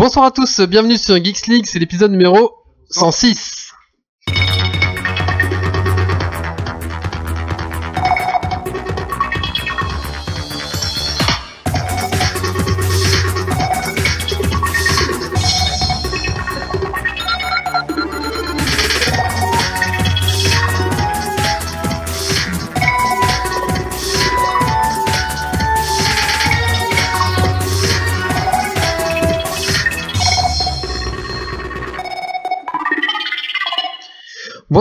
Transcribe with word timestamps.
Bonsoir 0.00 0.26
à 0.26 0.30
tous, 0.30 0.60
bienvenue 0.60 0.96
sur 0.96 1.16
Geeks 1.16 1.48
League, 1.48 1.66
c'est 1.66 1.80
l'épisode 1.80 2.12
numéro 2.12 2.52
106. 2.88 3.67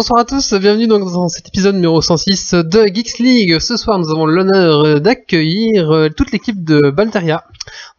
Bonsoir 0.10 0.22
à 0.22 0.26
tous, 0.26 0.54
bienvenue 0.54 0.88
donc 0.88 1.12
dans 1.12 1.28
cet 1.28 1.50
épisode 1.50 1.76
numéro 1.76 2.02
106 2.02 2.54
de 2.54 2.86
Geeks 2.86 3.20
League. 3.20 3.60
Ce 3.60 3.76
soir, 3.76 4.00
nous 4.00 4.10
avons 4.10 4.26
l'honneur 4.26 5.02
d'accueillir 5.02 5.92
euh, 5.92 6.08
toute 6.08 6.32
l'équipe 6.32 6.64
de 6.64 6.92
Balteria. 6.92 7.44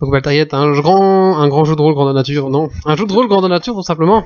Donc 0.00 0.10
Balteria 0.10 0.40
est 0.40 0.54
un 0.54 0.72
grand, 0.72 1.36
un 1.36 1.48
grand 1.48 1.66
jeu 1.66 1.76
de 1.76 1.82
rôle 1.82 1.92
grandeur 1.92 2.14
nature, 2.14 2.48
non 2.48 2.70
Un 2.86 2.96
jeu 2.96 3.04
de 3.04 3.12
rôle 3.12 3.28
grandeur 3.28 3.50
nature 3.50 3.74
tout 3.74 3.82
simplement. 3.82 4.24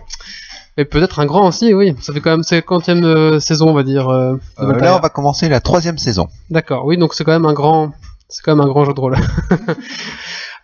Et 0.77 0.85
peut-être 0.85 1.19
un 1.19 1.27
grand 1.27 1.49
aussi, 1.49 1.75
oui. 1.75 1.97
Ça 2.01 2.13
fait 2.13 2.21
quand 2.21 2.31
même 2.31 2.43
50e 2.43 3.03
euh, 3.03 3.41
saison, 3.41 3.71
on 3.71 3.75
va 3.75 3.83
dire. 3.83 4.09
euh, 4.09 4.35
de 4.61 4.65
Euh, 4.65 4.79
là, 4.79 4.97
on 4.97 5.01
va 5.01 5.09
commencer 5.09 5.49
la 5.49 5.59
troisième 5.59 5.99
saison. 5.99 6.29
D'accord, 6.51 6.85
oui, 6.85 6.99
donc 6.99 7.15
c'est 7.15 7.25
quand 7.25 7.33
même 7.33 7.47
un 7.47 7.53
grand, 7.53 7.91
c'est 8.29 8.45
quand 8.45 8.55
même 8.55 8.65
un 8.65 8.69
grand 8.69 8.85
jeu 8.85 8.95
de 8.95 9.01
rôle. 9.01 9.17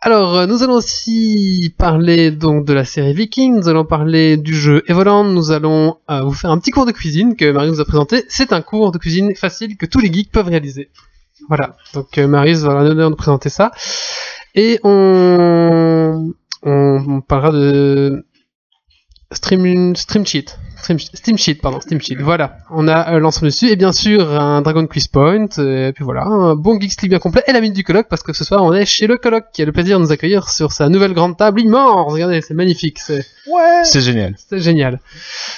Alors, 0.00 0.36
euh, 0.36 0.46
nous 0.46 0.62
allons 0.62 0.74
aussi 0.74 1.74
parler 1.76 2.30
donc 2.30 2.64
de 2.64 2.72
la 2.72 2.84
série 2.84 3.12
Viking, 3.12 3.56
nous 3.56 3.68
allons 3.68 3.84
parler 3.84 4.36
du 4.36 4.54
jeu 4.54 4.84
Evoland, 4.86 5.24
nous 5.24 5.50
allons 5.50 5.98
euh, 6.08 6.22
vous 6.22 6.34
faire 6.34 6.52
un 6.52 6.58
petit 6.58 6.70
cours 6.70 6.86
de 6.86 6.92
cuisine 6.92 7.34
que 7.34 7.50
Marius 7.50 7.72
nous 7.72 7.80
a 7.80 7.84
présenté. 7.84 8.24
C'est 8.28 8.52
un 8.52 8.62
cours 8.62 8.92
de 8.92 8.98
cuisine 8.98 9.34
facile 9.34 9.76
que 9.76 9.86
tous 9.86 9.98
les 9.98 10.12
geeks 10.12 10.30
peuvent 10.30 10.46
réaliser. 10.46 10.90
Voilà, 11.48 11.76
donc 11.94 12.16
euh, 12.16 12.28
Marius 12.28 12.58
va 12.58 12.84
l'honneur 12.84 13.10
de 13.10 13.16
présenter 13.16 13.48
ça. 13.48 13.72
Et 14.54 14.78
on, 14.84 16.32
on, 16.62 17.20
parlera 17.20 17.50
de 17.50 18.24
Stream, 19.32 19.96
Stream 19.96 20.24
Sheet. 20.24 20.56
Steam 20.82 21.36
Sheet, 21.36 21.56
pardon, 21.56 21.80
Steam 21.80 22.00
Sheet. 22.00 22.16
Voilà, 22.20 22.58
on 22.70 22.88
a 22.88 23.14
euh, 23.14 23.18
l'ensemble 23.18 23.46
dessus. 23.46 23.68
Et 23.68 23.76
bien 23.76 23.92
sûr, 23.92 24.40
un 24.40 24.62
Dragon 24.62 24.86
Quiz 24.86 25.08
Point. 25.08 25.46
Et 25.58 25.92
puis 25.94 26.04
voilà, 26.04 26.24
un 26.24 26.54
bon 26.54 26.80
Geeks 26.80 27.02
League 27.02 27.10
bien 27.10 27.18
complet. 27.18 27.42
Et 27.46 27.52
la 27.52 27.60
minute 27.60 27.76
du 27.76 27.84
colloque, 27.84 28.08
parce 28.08 28.22
que 28.22 28.32
ce 28.32 28.44
soir, 28.44 28.62
on 28.62 28.72
est 28.72 28.86
chez 28.86 29.06
le 29.06 29.16
colloque 29.16 29.46
qui 29.52 29.62
a 29.62 29.64
le 29.64 29.72
plaisir 29.72 29.98
de 29.98 30.04
nous 30.04 30.12
accueillir 30.12 30.48
sur 30.48 30.72
sa 30.72 30.88
nouvelle 30.88 31.12
grande 31.12 31.36
table 31.36 31.60
immense. 31.60 32.12
Regardez, 32.12 32.40
c'est 32.40 32.54
magnifique. 32.54 32.98
C'est 33.00 33.24
C'est 33.84 34.00
génial. 34.00 34.34
c'est 34.36 34.60
génial. 34.60 35.00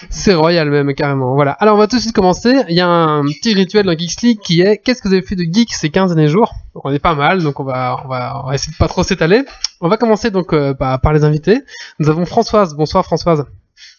C'est 0.08 0.34
royal 0.34 0.70
même, 0.70 0.94
carrément. 0.94 1.34
Voilà. 1.34 1.52
Alors, 1.52 1.76
on 1.76 1.78
va 1.78 1.86
tout 1.86 1.96
de 1.96 2.00
suite 2.00 2.14
commencer. 2.14 2.62
Il 2.68 2.74
y 2.76 2.80
a 2.80 2.88
un 2.88 3.22
petit 3.24 3.54
rituel 3.54 3.86
dans 3.86 3.96
Geeks 3.96 4.22
League 4.22 4.40
qui 4.42 4.62
est 4.62 4.78
qu'est-ce 4.78 5.02
que 5.02 5.08
vous 5.08 5.14
avez 5.14 5.22
fait 5.22 5.36
de 5.36 5.44
geek 5.44 5.72
ces 5.72 5.90
15 5.90 6.14
derniers 6.14 6.30
jours? 6.30 6.54
Donc, 6.74 6.84
on 6.84 6.92
est 6.92 6.98
pas 6.98 7.14
mal, 7.14 7.42
donc 7.42 7.60
on 7.60 7.64
va, 7.64 8.00
on 8.04 8.08
va, 8.08 8.42
on 8.44 8.48
va 8.48 8.54
essayer 8.54 8.72
de 8.72 8.78
pas 8.78 8.88
trop 8.88 9.02
s'étaler. 9.02 9.42
On 9.80 9.88
va 9.88 9.96
commencer 9.96 10.30
donc 10.30 10.52
euh, 10.52 10.74
bah, 10.78 10.98
par 11.02 11.12
les 11.12 11.24
invités. 11.24 11.60
Nous 11.98 12.08
avons 12.08 12.24
Françoise. 12.24 12.74
Bonsoir 12.74 13.04
Françoise. 13.04 13.44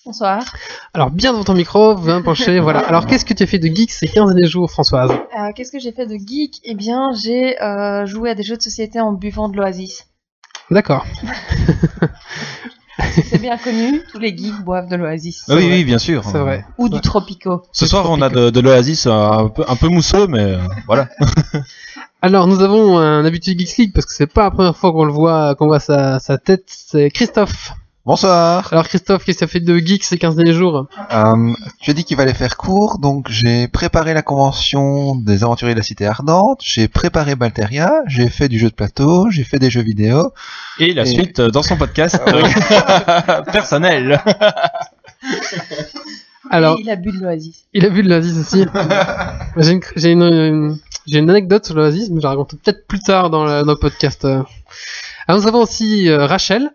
Bonsoir. 0.04 0.44
Alors, 0.96 1.12
bien 1.12 1.32
devant 1.32 1.44
ton 1.44 1.54
micro, 1.54 1.94
bien 1.96 2.24
penché, 2.24 2.60
voilà. 2.60 2.80
Alors, 2.88 3.06
qu'est-ce 3.06 3.24
que 3.24 3.36
tu 3.36 3.44
as 3.44 3.46
fait 3.48 3.60
de 3.60 3.68
geek 3.68 3.92
ces 3.92 4.08
15 4.08 4.34
derniers 4.34 4.50
jours, 4.50 4.72
Françoise? 4.72 5.12
Euh, 5.12 5.52
Qu'est-ce 5.56 5.72
que 5.72 5.80
j'ai 5.80 5.92
fait 5.92 6.08
de 6.08 6.16
geek? 6.16 6.60
Eh 6.64 6.74
bien, 6.74 7.10
j'ai 7.14 7.62
euh, 7.62 8.06
joué 8.08 8.32
à 8.32 8.36
des 8.36 8.42
jeux 8.42 8.58
de 8.58 8.62
société 8.64 9.00
en 9.00 9.12
buvant 9.14 9.48
de 9.48 9.58
l'oasis. 9.58 10.08
D'accord. 10.72 11.06
C'est 13.14 13.42
bien 13.42 13.58
connu, 13.58 14.02
tous 14.12 14.20
les 14.20 14.36
geeks 14.36 14.62
boivent 14.64 14.88
de 14.90 14.96
l'oasis. 14.96 15.44
Ah 15.50 15.56
oui, 15.56 15.66
vrai. 15.68 15.76
oui, 15.78 15.84
bien 15.84 15.98
sûr. 15.98 16.24
C'est 16.24 16.38
vrai. 16.40 16.66
Ou 16.78 16.90
du. 16.90 17.00
Tropico. 17.02 17.64
Ce 17.72 17.86
soir, 17.86 18.10
on 18.10 18.22
a 18.22 18.30
de, 18.30 18.50
de 18.50 18.60
l'Oasis 18.60 19.06
euh, 19.08 19.12
un 19.12 19.50
peu, 19.50 19.64
un 19.68 19.76
peu 19.76 19.88
mousseux, 19.88 20.28
mais 20.28 20.40
euh, 20.44 20.60
voilà. 20.88 21.10
Alors, 22.22 22.48
nous 22.48 22.62
avons 22.62 22.98
un 22.98 23.26
habitué 23.26 23.56
Geeks 23.58 23.78
League 23.78 23.92
parce 23.94 24.06
que 24.06 24.14
c'est 24.14 24.28
pas 24.28 24.44
la 24.44 24.52
première 24.52 24.78
fois 24.78 24.92
qu'on 24.92 25.06
le 25.06 25.12
voit, 25.14 25.56
qu'on 25.56 25.68
voit 25.68 25.80
sa, 25.80 26.20
sa 26.20 26.38
tête. 26.38 26.66
C'est 26.68 27.10
Christophe. 27.10 27.74
Bonsoir. 28.04 28.68
Alors, 28.72 28.88
Christophe, 28.88 29.24
qu'est-ce 29.26 29.38
que 29.38 29.40
tu 29.40 29.44
as 29.44 29.48
fait 29.48 29.60
de 29.60 29.78
geek 29.78 30.04
ces 30.04 30.18
15 30.18 30.36
derniers 30.36 30.54
jours? 30.56 30.88
Euh, 31.14 31.54
tu 31.80 31.92
as 31.92 31.94
dit 31.94 32.04
qu'il 32.04 32.18
fallait 32.18 32.34
faire 32.34 32.58
court, 32.58 32.98
donc 32.98 33.28
j'ai 33.30 33.68
préparé 33.68 34.16
la 34.16 34.24
convention 34.24 35.16
des 35.16 35.44
aventuriers 35.44 35.76
de 35.76 35.80
la 35.80 35.84
Cité 35.84 36.08
Ardente, 36.08 36.60
j'ai 36.64 36.88
préparé 36.88 37.36
Balteria, 37.36 37.92
j'ai 38.08 38.28
fait 38.28 38.50
du 38.50 38.58
jeu 38.58 38.70
de 38.70 38.74
plateau, 38.74 39.30
j'ai 39.30 39.44
fait 39.44 39.60
des 39.60 39.70
jeux 39.70 39.84
vidéo. 39.84 40.34
Et 40.80 40.94
la 40.96 41.04
Et- 41.04 41.06
suite 41.06 41.40
euh, 41.42 41.52
dans 41.52 41.62
son 41.62 41.78
podcast 41.78 42.20
euh, 42.28 43.42
personnel. 43.52 44.20
Alors, 46.50 46.80
Et 46.80 46.82
il 46.82 46.90
a 46.90 46.96
bu 46.96 47.12
de 47.12 47.20
l'oasis. 47.20 47.66
il 47.72 47.86
a 47.86 47.90
vu 47.90 48.02
de 48.02 48.10
l'Oasis 48.10 48.36
aussi. 48.40 48.66
j'ai 49.58 49.72
une, 49.74 49.82
j'ai 49.96 50.10
une, 50.12 50.78
une 51.08 51.30
anecdote 51.30 51.66
sur 51.68 51.76
l'Oasis, 51.76 52.10
mais 52.10 52.18
je 52.20 52.24
la 52.24 52.30
raconte 52.30 52.56
peut-être 52.62 52.88
plus 52.88 53.00
tard 53.00 53.30
dans 53.30 53.46
le, 53.46 53.62
dans 53.64 53.74
le 53.74 53.78
podcast. 53.80 54.26
euh. 54.26 54.42
Alors, 55.28 55.40
nous 55.42 55.48
avons 55.48 55.60
aussi 55.62 56.10
euh, 56.10 56.26
Rachel. 56.26 56.72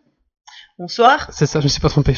Bonsoir. 0.79 1.29
C'est 1.33 1.47
ça, 1.47 1.61
je 1.61 1.65
me 1.65 1.69
suis 1.69 1.81
pas 1.81 1.89
trompé. 1.89 2.15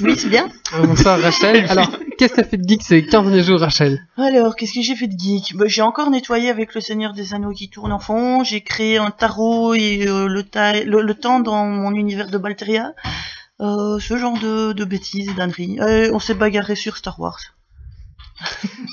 Oui, 0.00 0.14
c'est 0.18 0.28
bien. 0.28 0.48
Euh, 0.74 0.84
Bonsoir 0.84 1.20
Rachel. 1.20 1.64
Alors, 1.70 1.88
qu'est-ce 2.18 2.32
que 2.32 2.40
tu 2.40 2.40
as 2.40 2.44
fait 2.48 2.56
de 2.56 2.68
geek 2.68 2.82
ces 2.82 3.04
15 3.06 3.22
derniers 3.26 3.44
jours, 3.44 3.60
Rachel? 3.60 4.04
Alors, 4.16 4.56
qu'est-ce 4.56 4.72
que 4.74 4.82
j'ai 4.82 4.96
fait 4.96 5.06
de 5.06 5.16
geek? 5.16 5.54
Bah, 5.56 5.66
J'ai 5.68 5.82
encore 5.82 6.10
nettoyé 6.10 6.50
avec 6.50 6.74
le 6.74 6.80
Seigneur 6.80 7.12
des 7.12 7.34
Anneaux 7.34 7.52
qui 7.52 7.70
tourne 7.70 7.92
en 7.92 8.00
fond. 8.00 8.42
J'ai 8.42 8.62
créé 8.62 8.98
un 8.98 9.12
tarot 9.12 9.74
et 9.74 10.08
euh, 10.08 10.26
le, 10.26 10.42
ta- 10.42 10.82
le, 10.82 11.02
le 11.02 11.14
temps 11.14 11.38
dans 11.38 11.66
mon 11.66 11.92
univers 11.94 12.30
de 12.30 12.38
Balteria. 12.38 12.94
Euh, 13.60 14.00
ce 14.00 14.16
genre 14.18 14.36
de, 14.40 14.72
de 14.72 14.84
bêtises 14.84 15.28
et 15.28 15.34
d'âneries. 15.34 15.78
Euh, 15.80 16.10
on 16.12 16.18
s'est 16.18 16.34
bagarré 16.34 16.74
sur 16.74 16.96
Star 16.96 17.20
Wars. 17.20 17.38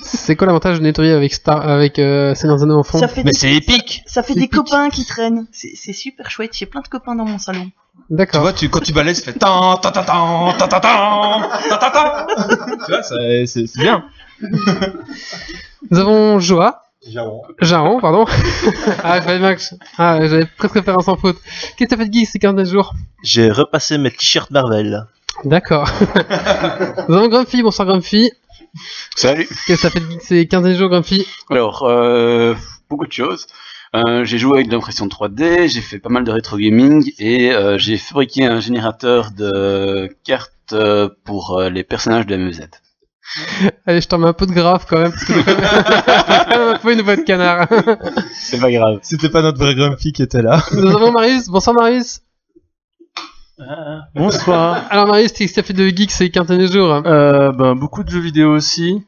C'est 0.03 0.35
quoi 0.35 0.45
l'avantage 0.45 0.77
de 0.77 0.83
nettoyer 0.83 1.13
avec 1.13 1.33
Star, 1.33 1.67
avec 1.67 1.97
euh, 1.97 2.35
Seigneur 2.35 2.57
des 2.57 2.63
Anneaux 2.63 2.77
en 2.77 2.83
fond? 2.83 2.99
Ça 2.99 3.07
fait 3.07 3.23
Mais 3.23 3.31
des, 3.31 3.37
c'est 3.37 3.55
épique. 3.55 4.03
ça 4.05 4.21
fait 4.21 4.35
des 4.35 4.41
épique. 4.41 4.53
copains 4.53 4.89
qui 4.91 5.03
traînent. 5.05 5.47
C'est 5.51 5.71
c'est 5.73 5.93
super 5.93 6.29
chouette. 6.29 6.51
J'ai 6.55 6.67
plein 6.67 6.81
de 6.81 6.87
copains 6.87 7.15
dans 7.15 7.25
mon 7.25 7.39
salon. 7.39 7.71
D'accord. 8.09 8.41
Tu 8.41 8.41
vois, 8.41 8.53
tu, 8.53 8.69
quand 8.69 8.79
tu 8.79 8.93
balais, 8.93 9.13
tu 9.13 9.21
fais 9.21 9.33
tan 9.33 9.77
ta 9.77 9.91
ta 9.91 10.03
tan 10.03 10.53
ta 10.57 10.67
ta 10.67 10.79
tan 10.79 11.41
ta 11.69 11.77
ta 11.77 11.89
ta. 11.89 12.27
Tu 12.85 12.91
vois, 12.91 13.03
c'est, 13.03 13.63
bien. 13.77 14.05
Nous 15.89 15.99
avons 15.99 16.39
Joa. 16.39 16.81
Jaron. 17.09 17.41
Jaron, 17.59 17.99
pardon. 17.99 18.25
ah, 19.03 19.17
il 19.17 19.23
fallait 19.23 19.39
bien. 19.39 19.55
Ah, 19.97 20.19
j'avais 20.21 20.45
presque 20.45 20.73
préféré 20.73 20.97
sans 21.03 21.15
faute. 21.15 21.37
Qu'est-ce 21.75 21.89
que 21.89 21.95
t'as 21.95 21.97
fait 21.97 22.09
de 22.09 22.13
geek 22.13 22.27
ces 22.27 22.39
49 22.39 22.67
jours? 22.67 22.93
J'ai 23.23 23.49
repassé 23.49 23.97
mes 23.97 24.11
t-shirts 24.11 24.51
Marvel. 24.51 25.07
D'accord. 25.43 25.89
Nous 27.09 27.15
avons 27.15 27.27
Grumpy, 27.27 27.63
bonsoir 27.63 27.87
Grumpy. 27.87 28.31
Salut. 29.15 29.47
Qu'est-ce 29.65 29.81
que 29.81 29.87
t'as 29.87 29.89
fait 29.89 29.99
de 29.99 30.11
Geek 30.11 30.21
ces 30.21 30.47
15 30.47 30.77
jours, 30.77 30.89
Grumpy? 30.89 31.25
Alors, 31.49 31.83
euh, 31.83 32.53
beaucoup 32.89 33.07
de 33.07 33.11
choses. 33.11 33.47
Euh, 33.93 34.23
j'ai 34.23 34.37
joué 34.37 34.55
avec 34.55 34.67
de 34.67 34.71
l'impression 34.73 35.07
3D, 35.07 35.67
j'ai 35.67 35.81
fait 35.81 35.99
pas 35.99 36.07
mal 36.09 36.23
de 36.23 36.31
rétro 36.31 36.57
gaming 36.57 37.11
et 37.19 37.51
euh, 37.51 37.77
j'ai 37.77 37.97
fabriqué 37.97 38.45
un 38.45 38.61
générateur 38.61 39.31
de 39.31 40.09
cartes 40.23 40.53
euh, 40.71 41.09
pour 41.25 41.57
euh, 41.57 41.69
les 41.69 41.83
personnages 41.83 42.25
de 42.25 42.37
MZ. 42.37 42.69
Allez, 43.85 43.99
je 43.99 44.07
t'en 44.07 44.17
mets 44.17 44.27
un 44.27 44.33
peu 44.33 44.45
de 44.45 44.53
grave 44.53 44.85
quand 44.89 44.97
même. 44.97 45.11
Parce 45.11 45.25
que 45.25 46.81
pas 46.81 46.93
une 46.93 47.01
voix 47.01 47.17
de 47.17 47.21
canard. 47.21 47.67
C'est 48.33 48.59
pas 48.59 48.71
grave. 48.71 48.99
C'était 49.01 49.29
pas 49.29 49.41
notre 49.41 49.57
vrai 49.57 49.75
Grumpy 49.75 50.13
qui 50.13 50.23
était 50.23 50.41
là. 50.41 50.63
Nous 50.73 50.87
avons 50.87 51.11
Marius. 51.11 51.47
Bonsoir 51.47 51.75
Marius. 51.75 52.21
Bonsoir. 54.15 54.85
Alors 54.89 55.07
Marius, 55.07 55.33
qu'est-ce 55.33 55.53
que 55.53 55.61
t'as 55.61 55.67
fait 55.67 55.73
de 55.73 55.87
geek 55.87 56.11
ces 56.11 56.29
15 56.31 56.47
derniers 56.47 56.71
jours 56.71 56.93
Euh, 57.05 57.51
ben, 57.51 57.75
beaucoup 57.75 58.03
de 58.03 58.09
jeux 58.09 58.19
vidéo 58.19 58.53
aussi. 58.53 59.03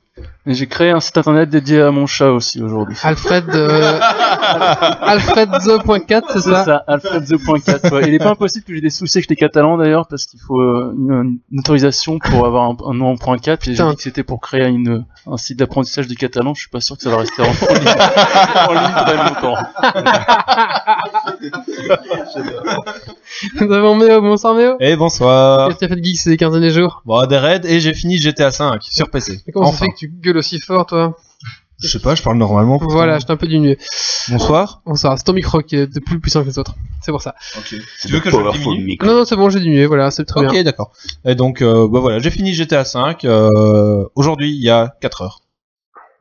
Et 0.45 0.53
j'ai 0.53 0.67
créé 0.67 0.89
un 0.91 0.99
site 0.99 1.17
internet 1.17 1.49
dédié 1.49 1.79
à 1.81 1.89
mon 1.91 2.05
chat 2.05 2.31
aussi 2.31 2.61
aujourd'hui. 2.61 2.97
Alfred, 3.01 3.45
euh, 3.55 3.97
Alfred.4, 5.01 6.23
c'est 6.27 6.33
C'est 6.33 6.49
ça, 6.51 6.65
ça, 6.65 6.83
alfredze.4. 6.85 7.93
Ouais. 7.93 8.03
Il 8.09 8.13
est 8.13 8.19
pas 8.19 8.31
impossible 8.31 8.65
que 8.65 8.73
j'ai 8.73 8.81
des 8.81 8.89
soucis 8.89 9.19
avec 9.19 9.29
les 9.29 9.37
catalans 9.37 9.77
d'ailleurs 9.77 10.05
parce 10.07 10.25
qu'il 10.25 10.41
faut 10.41 10.59
euh, 10.59 10.93
une, 10.97 11.39
une 11.49 11.59
autorisation 11.59 12.19
pour 12.19 12.45
avoir 12.45 12.65
un, 12.69 12.75
un 12.85 12.93
nom 12.93 13.11
en 13.11 13.15
point 13.15 13.37
4. 13.37 13.57
Puis 13.61 13.73
j'ai 13.73 13.83
dit 13.89 13.95
que 13.95 14.01
c'était 14.01 14.23
pour 14.23 14.41
créer 14.41 14.65
une, 14.65 15.05
un 15.27 15.37
site 15.37 15.59
d'apprentissage 15.59 16.07
du 16.07 16.15
catalan. 16.15 16.53
Je 16.53 16.59
suis 16.61 16.69
pas 16.69 16.81
sûr 16.81 16.97
que 16.97 17.03
ça 17.03 17.09
va 17.09 17.17
rester 17.19 17.41
en, 17.41 17.45
en 17.45 17.73
ligne, 17.73 17.87
en 18.67 18.73
ligne 18.73 19.05
très 19.05 19.15
longtemps. 19.15 19.57
Nous 23.61 23.71
avons 23.71 23.95
Méo. 23.95 24.21
Bonsoir 24.21 24.55
Méo. 24.55 24.75
Et 24.81 24.97
bonsoir. 24.97 25.69
Qu'est-ce 25.69 25.79
que 25.79 25.85
t'as 25.85 25.95
fait 25.95 26.01
de 26.01 26.03
geek 26.05 26.17
ces 26.17 26.35
15 26.35 26.51
derniers 26.51 26.69
jours 26.69 27.01
Bon, 27.05 27.25
des 27.25 27.37
raids 27.37 27.61
et 27.63 27.79
j'ai 27.79 27.93
fini 27.93 28.17
GTA 28.17 28.51
5 28.51 28.81
sur 28.83 29.09
PC. 29.09 29.39
Mais 29.47 29.53
comment 29.53 29.71
ça 29.71 29.77
fait 29.79 29.87
que 29.87 29.95
tu 29.97 30.09
gueules 30.09 30.32
aussi 30.37 30.59
fort, 30.59 30.85
toi 30.85 31.17
Je 31.79 31.87
sais 31.87 31.99
pas, 31.99 32.15
je 32.15 32.23
parle 32.23 32.37
normalement. 32.37 32.79
pourtant. 32.79 32.93
Voilà, 32.93 33.19
j'étais 33.19 33.31
un 33.31 33.37
peu 33.37 33.47
diminué. 33.47 33.77
Bonsoir. 34.29 34.81
Bonsoir, 34.85 35.17
c'est 35.17 35.23
ton 35.25 35.33
micro 35.33 35.61
qui 35.61 35.75
est 35.75 35.87
de 35.87 35.99
plus 35.99 36.19
puissant 36.19 36.41
que 36.43 36.47
les 36.47 36.57
autres. 36.59 36.75
C'est 37.01 37.11
pour 37.11 37.21
ça. 37.21 37.35
Tu 37.65 37.77
veux 38.07 38.19
que 38.21 38.29
je 38.29 38.37
le 38.37 38.43
Powerful 38.43 38.61
diminue 38.61 38.85
micro. 38.85 39.07
Non, 39.07 39.15
non, 39.15 39.25
c'est 39.25 39.35
bon, 39.35 39.49
j'ai 39.49 39.59
diminué, 39.59 39.85
voilà, 39.85 40.09
c'est 40.11 40.23
très 40.25 40.45
Ok, 40.45 40.51
bien. 40.51 40.63
d'accord. 40.63 40.91
Et 41.25 41.35
donc, 41.35 41.61
euh, 41.61 41.87
bah 41.89 41.99
voilà, 41.99 42.19
j'ai 42.19 42.29
fini 42.31 42.53
GTA 42.53 42.85
5 42.85 43.25
euh, 43.25 44.05
aujourd'hui 44.15 44.49
il 44.55 44.63
y 44.63 44.69
a 44.69 44.93
4 45.01 45.21
heures. 45.23 45.39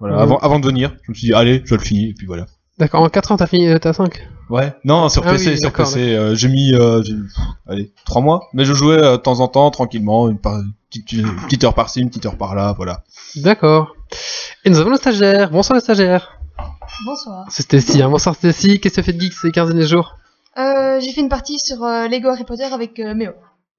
Voilà, 0.00 0.16
Mhm. 0.16 0.22
avant, 0.22 0.38
avant 0.38 0.58
de 0.58 0.66
venir, 0.66 0.92
je 1.04 1.12
me 1.12 1.14
suis 1.14 1.28
dit 1.28 1.32
allez, 1.34 1.62
je 1.64 1.74
le 1.76 1.80
finis 1.80 2.10
et 2.10 2.14
puis 2.14 2.26
voilà. 2.26 2.46
D'accord, 2.78 3.02
en 3.02 3.08
4 3.08 3.30
ans, 3.30 3.36
t'as 3.36 3.46
fini, 3.46 3.68
t'as 3.78 3.92
5 3.92 4.26
Ouais, 4.50 4.72
non, 4.84 5.08
sur 5.08 5.22
Ah 5.24 5.30
PC, 5.32 5.50
oui, 5.50 5.56
sur 5.58 5.70
d'accord, 5.70 5.86
PC. 5.86 6.00
euh, 6.14 6.34
j'ai 6.34 6.48
mis, 6.48 6.74
euh, 6.74 7.02
j'ai- 7.04 7.12
pff, 7.14 7.44
allez, 7.68 7.92
trois 8.04 8.20
mois. 8.20 8.48
Mais 8.52 8.64
je 8.64 8.72
jouais 8.74 8.96
euh, 8.96 9.12
de 9.12 9.16
temps 9.22 9.38
en 9.38 9.46
temps, 9.46 9.70
tranquillement, 9.70 10.28
une, 10.28 10.38
par- 10.38 10.60
petite, 10.90 11.12
une 11.12 11.36
petite 11.46 11.62
heure 11.62 11.74
par-ci, 11.74 12.00
une 12.00 12.08
petite 12.08 12.26
heure 12.26 12.36
par-là, 12.36 12.74
voilà. 12.76 13.04
D'accord. 13.36 13.94
Et 14.64 14.70
nous 14.70 14.78
avons 14.78 14.90
le 14.90 14.96
stagiaire. 14.96 15.50
Bonsoir 15.50 15.76
le 15.76 15.80
stagiaire. 15.80 16.38
Bonsoir. 17.06 17.46
C'est 17.50 17.62
Stacy, 17.62 18.02
hein. 18.02 18.08
Bonsoir 18.10 18.34
Stacy. 18.34 18.78
Qu'est-ce 18.80 18.96
que 18.96 19.00
tu 19.00 19.06
fais 19.06 19.12
de 19.12 19.20
geek 19.20 19.32
ces 19.32 19.50
15 19.50 19.68
derniers 19.70 19.86
jours? 19.86 20.16
Euh, 20.58 21.00
j'ai 21.00 21.12
fait 21.12 21.20
une 21.22 21.28
partie 21.28 21.58
sur 21.58 21.82
euh, 21.82 22.08
Lego 22.08 22.28
Harry 22.28 22.44
Potter 22.44 22.64
avec 22.64 22.98
euh, 23.00 23.14
Méo. 23.14 23.32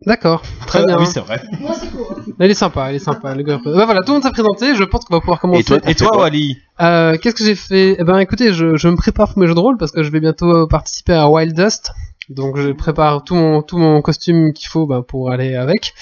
D'accord, 0.06 0.41
très 0.68 0.80
Ah 0.81 0.85
bien. 0.85 0.97
oui, 1.00 1.06
c'est 1.06 1.21
vrai. 1.21 1.41
Moi, 1.62 1.74
c'est 1.80 1.89
court. 1.89 2.19
Il 2.39 2.45
est 2.51 2.53
sympa, 2.53 2.91
il 2.91 2.95
est 2.95 3.00
sympa. 3.00 3.33
Le 3.35 3.44
gars. 3.44 3.59
Bah 3.63 3.85
voilà, 3.85 4.01
tout 4.01 4.07
le 4.07 4.13
monde 4.13 4.24
s'est 4.24 4.31
présenté. 4.31 4.75
Je 4.75 4.83
pense 4.83 5.06
qu'on 5.06 5.13
va 5.13 5.21
pouvoir 5.21 5.39
commencer. 5.39 5.62
Et 5.62 5.63
toi, 5.63 5.77
Et 5.88 5.95
toi, 5.95 6.09
fait 6.12 6.18
Wally? 6.18 6.57
Euh, 6.81 7.18
Qu'est-ce 7.21 7.36
que 7.36 7.44
j'ai 7.45 7.56
fait? 7.56 7.95
Eh 8.00 8.03
ben, 8.03 8.18
écoutez, 8.19 8.51
je, 8.53 8.75
je 8.75 8.88
me 8.89 8.97
prépare 8.97 9.29
pour 9.29 9.38
mes 9.39 9.47
jeux 9.47 9.53
de 9.56 9.59
rôle 9.59 9.77
parce 9.77 9.91
que 9.91 10.03
je 10.03 10.09
vais 10.12 10.19
bientôt 10.19 10.68
participer 10.68 11.13
à 11.13 11.29
Wild 11.29 11.56
Dust. 11.56 11.91
Donc, 12.29 12.57
je 12.57 12.71
prépare 12.71 13.24
tout 13.24 13.36
mon 13.36 13.62
tout 13.62 13.77
mon 13.77 14.01
costume 14.01 14.51
qu'il 14.53 14.68
faut 14.68 14.86
ben, 14.88 15.03
pour 15.03 15.31
aller 15.31 15.56
avec. 15.56 15.94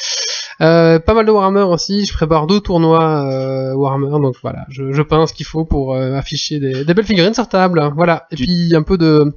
Euh, 0.61 0.99
pas 0.99 1.13
mal 1.15 1.25
de 1.25 1.31
Warhammer 1.31 1.61
aussi. 1.63 2.05
Je 2.05 2.13
prépare 2.13 2.45
deux 2.47 2.59
tournois 2.59 3.23
euh, 3.25 3.73
Warhammer. 3.73 4.11
Donc 4.21 4.35
voilà, 4.41 4.65
je, 4.69 4.91
je 4.91 5.01
peins 5.01 5.25
ce 5.27 5.33
qu'il 5.33 5.45
faut 5.45 5.65
pour 5.65 5.95
euh, 5.95 6.13
afficher 6.15 6.59
des, 6.59 6.85
des 6.85 6.93
belles 6.93 7.05
figurines 7.05 7.33
sur 7.33 7.47
table. 7.49 7.91
Voilà. 7.95 8.27
Et 8.31 8.35
puis 8.35 8.75
un 8.75 8.83
peu 8.83 8.97
de 8.97 9.33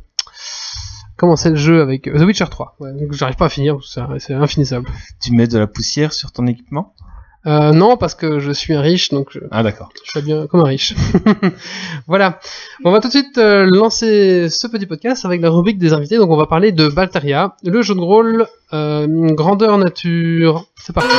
comment 1.17 1.37
c'est 1.37 1.51
le 1.51 1.57
jeu 1.57 1.81
avec 1.81 2.09
euh, 2.09 2.19
The 2.19 2.23
Witcher 2.27 2.47
3. 2.51 2.77
Ouais, 2.81 2.93
donc 2.93 3.13
j'arrive 3.13 3.37
pas 3.37 3.47
à 3.47 3.49
finir. 3.49 3.79
c'est- 3.83 4.01
C'est 4.19 4.35
infinissable. 4.35 4.87
Tu 5.23 5.33
mets 5.33 5.47
de 5.47 5.59
la 5.59 5.67
poussière 5.67 6.13
sur 6.13 6.31
ton 6.33 6.47
équipement? 6.47 6.95
Euh, 7.47 7.73
non, 7.73 7.97
parce 7.97 8.15
que 8.15 8.39
je 8.39 8.53
suis 8.53 8.73
un 8.75 8.81
riche, 8.81 9.11
donc 9.11 9.29
je, 9.31 9.41
Ah 9.51 9.63
d'accord. 9.63 9.91
je 10.05 10.11
fais 10.13 10.23
bien 10.23 10.47
comme 10.47 10.61
un 10.61 10.65
riche. 10.65 10.95
voilà. 12.07 12.39
On 12.85 12.91
va 12.91 13.01
tout 13.01 13.09
de 13.09 13.13
suite 13.13 13.37
euh, 13.39 13.67
lancer 13.71 14.49
ce 14.49 14.67
petit 14.67 14.87
podcast 14.87 15.25
avec 15.27 15.43
la 15.43 15.51
rubrique 15.51 15.79
des 15.79 15.93
invités. 15.93 16.17
Donc 16.17 16.31
on 16.31 16.37
va 16.37 16.47
parler 16.47 16.73
de 16.73 16.89
Balteria, 16.89 17.57
le 17.63 17.83
jeu 17.83 17.95
de 17.95 18.01
rôle 18.01 18.47
euh, 18.73 19.07
grandeur 19.35 19.77
nature. 19.77 20.67
C'est 20.77 20.95
parti. 20.95 21.15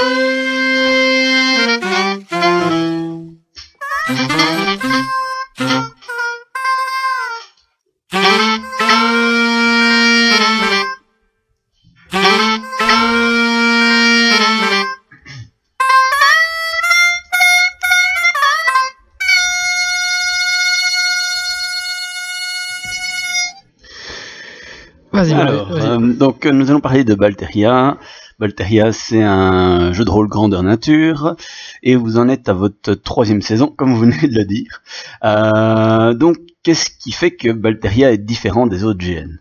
Vas-y, 25.29 25.33
Alors, 25.33 25.71
vas-y. 25.71 25.97
euh, 25.99 26.13
donc 26.13 26.45
euh, 26.45 26.51
nous 26.51 26.69
allons 26.69 26.79
parler 26.81 27.03
de 27.03 27.15
Balteria. 27.15 27.97
Balteria, 28.39 28.91
c'est 28.91 29.23
un 29.23 29.93
jeu 29.93 30.03
de 30.03 30.09
rôle 30.09 30.27
grandeur 30.27 30.61
nature, 30.61 31.35
et 31.83 31.95
vous 31.95 32.17
en 32.17 32.27
êtes 32.27 32.49
à 32.49 32.53
votre 32.53 32.93
troisième 32.93 33.41
saison, 33.41 33.67
comme 33.75 33.93
vous 33.93 34.01
venez 34.01 34.27
de 34.27 34.35
le 34.35 34.45
dire. 34.45 34.81
Euh, 35.23 36.13
donc, 36.13 36.35
qu'est-ce 36.63 36.89
qui 36.89 37.11
fait 37.13 37.31
que 37.31 37.51
Balteria 37.51 38.11
est 38.11 38.17
différent 38.17 38.67
des 38.67 38.83
autres 38.83 38.99
GN 38.99 39.39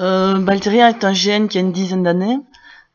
Euh, 0.00 0.38
Balteria 0.38 0.88
est 0.88 1.04
un 1.04 1.12
GN 1.12 1.46
qui 1.46 1.58
a 1.58 1.60
une 1.60 1.72
dizaine 1.72 2.02
d'années, 2.02 2.38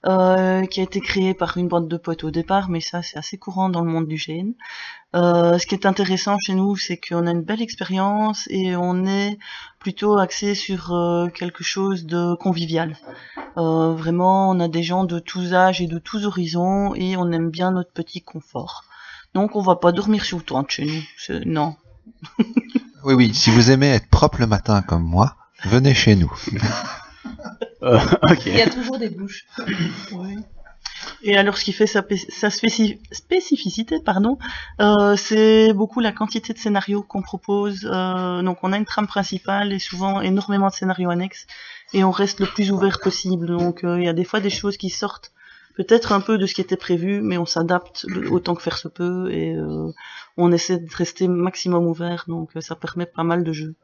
euh, 0.05 0.65
qui 0.65 0.79
a 0.79 0.83
été 0.83 0.99
créé 1.01 1.33
par 1.33 1.57
une 1.57 1.67
bande 1.67 1.87
de 1.87 1.97
potes 1.97 2.23
au 2.23 2.31
départ, 2.31 2.69
mais 2.69 2.81
ça 2.81 3.01
c'est 3.03 3.17
assez 3.17 3.37
courant 3.37 3.69
dans 3.69 3.81
le 3.81 3.91
monde 3.91 4.07
du 4.07 4.15
GN. 4.15 4.53
Euh, 5.15 5.57
ce 5.57 5.65
qui 5.65 5.73
est 5.73 5.87
intéressant 5.87 6.37
chez 6.37 6.53
nous, 6.53 6.75
c'est 6.75 6.97
qu'on 6.97 7.25
a 7.25 7.31
une 7.31 7.41
belle 7.41 7.61
expérience 7.61 8.47
et 8.49 8.75
on 8.75 9.05
est 9.05 9.39
plutôt 9.79 10.17
axé 10.17 10.53
sur 10.53 10.93
euh, 10.93 11.27
quelque 11.29 11.63
chose 11.63 12.05
de 12.05 12.35
convivial. 12.35 12.95
Euh, 13.57 13.93
vraiment, 13.93 14.49
on 14.51 14.59
a 14.59 14.67
des 14.67 14.83
gens 14.83 15.05
de 15.05 15.17
tous 15.17 15.53
âges 15.53 15.81
et 15.81 15.87
de 15.87 15.97
tous 15.97 16.25
horizons 16.25 16.93
et 16.93 17.17
on 17.17 17.31
aime 17.31 17.49
bien 17.49 17.71
notre 17.71 17.91
petit 17.91 18.21
confort. 18.21 18.83
Donc 19.33 19.55
on 19.55 19.61
va 19.61 19.75
pas 19.75 19.91
dormir 19.91 20.23
sur 20.23 20.37
le 20.37 20.43
toit 20.43 20.63
chez 20.67 20.85
nous. 20.85 21.39
Non. 21.45 21.75
Oui, 23.05 23.13
oui, 23.13 23.33
si 23.33 23.49
vous 23.49 23.71
aimez 23.71 23.87
être 23.87 24.09
propre 24.09 24.41
le 24.41 24.45
matin 24.45 24.81
comme 24.81 25.03
moi, 25.03 25.37
venez 25.63 25.93
chez 25.93 26.15
nous. 26.17 26.31
Euh. 27.81 27.97
Il 28.45 28.55
y 28.57 28.61
a 28.61 28.69
toujours 28.69 28.97
des 28.97 29.09
bouches. 29.09 29.45
Et 31.21 31.37
alors, 31.37 31.57
ce 31.57 31.63
qui 31.65 31.73
fait 31.73 31.87
sa, 31.87 32.01
pé- 32.01 32.17
sa 32.17 32.49
spéci- 32.49 32.99
spécificité, 33.11 33.99
pardon, 33.99 34.37
euh, 34.81 35.15
c'est 35.15 35.73
beaucoup 35.73 35.99
la 35.99 36.11
quantité 36.11 36.53
de 36.53 36.57
scénarios 36.57 37.03
qu'on 37.03 37.21
propose. 37.21 37.89
Euh, 37.91 38.41
donc, 38.41 38.59
on 38.63 38.71
a 38.73 38.77
une 38.77 38.85
trame 38.85 39.07
principale 39.07 39.73
et 39.73 39.79
souvent 39.79 40.21
énormément 40.21 40.67
de 40.67 40.73
scénarios 40.73 41.09
annexes, 41.09 41.45
et 41.93 42.03
on 42.03 42.11
reste 42.11 42.39
le 42.39 42.47
plus 42.47 42.71
ouvert 42.71 42.99
possible. 42.99 43.47
Donc, 43.47 43.83
euh, 43.83 43.99
il 43.99 44.05
y 44.05 44.09
a 44.09 44.13
des 44.13 44.23
fois 44.23 44.39
des 44.39 44.49
choses 44.49 44.77
qui 44.77 44.89
sortent 44.89 45.31
peut-être 45.75 46.11
un 46.11 46.21
peu 46.21 46.37
de 46.37 46.45
ce 46.45 46.53
qui 46.53 46.61
était 46.61 46.75
prévu, 46.77 47.21
mais 47.21 47.37
on 47.37 47.45
s'adapte 47.45 48.05
autant 48.31 48.55
que 48.55 48.61
faire 48.61 48.77
se 48.77 48.87
peut, 48.89 49.31
et 49.31 49.55
euh, 49.55 49.91
on 50.35 50.51
essaie 50.51 50.77
de 50.77 50.93
rester 50.93 51.27
maximum 51.27 51.87
ouvert. 51.87 52.25
Donc, 52.27 52.49
euh, 52.55 52.61
ça 52.61 52.75
permet 52.75 53.05
pas 53.05 53.23
mal 53.23 53.43
de 53.43 53.53
jeux. 53.53 53.75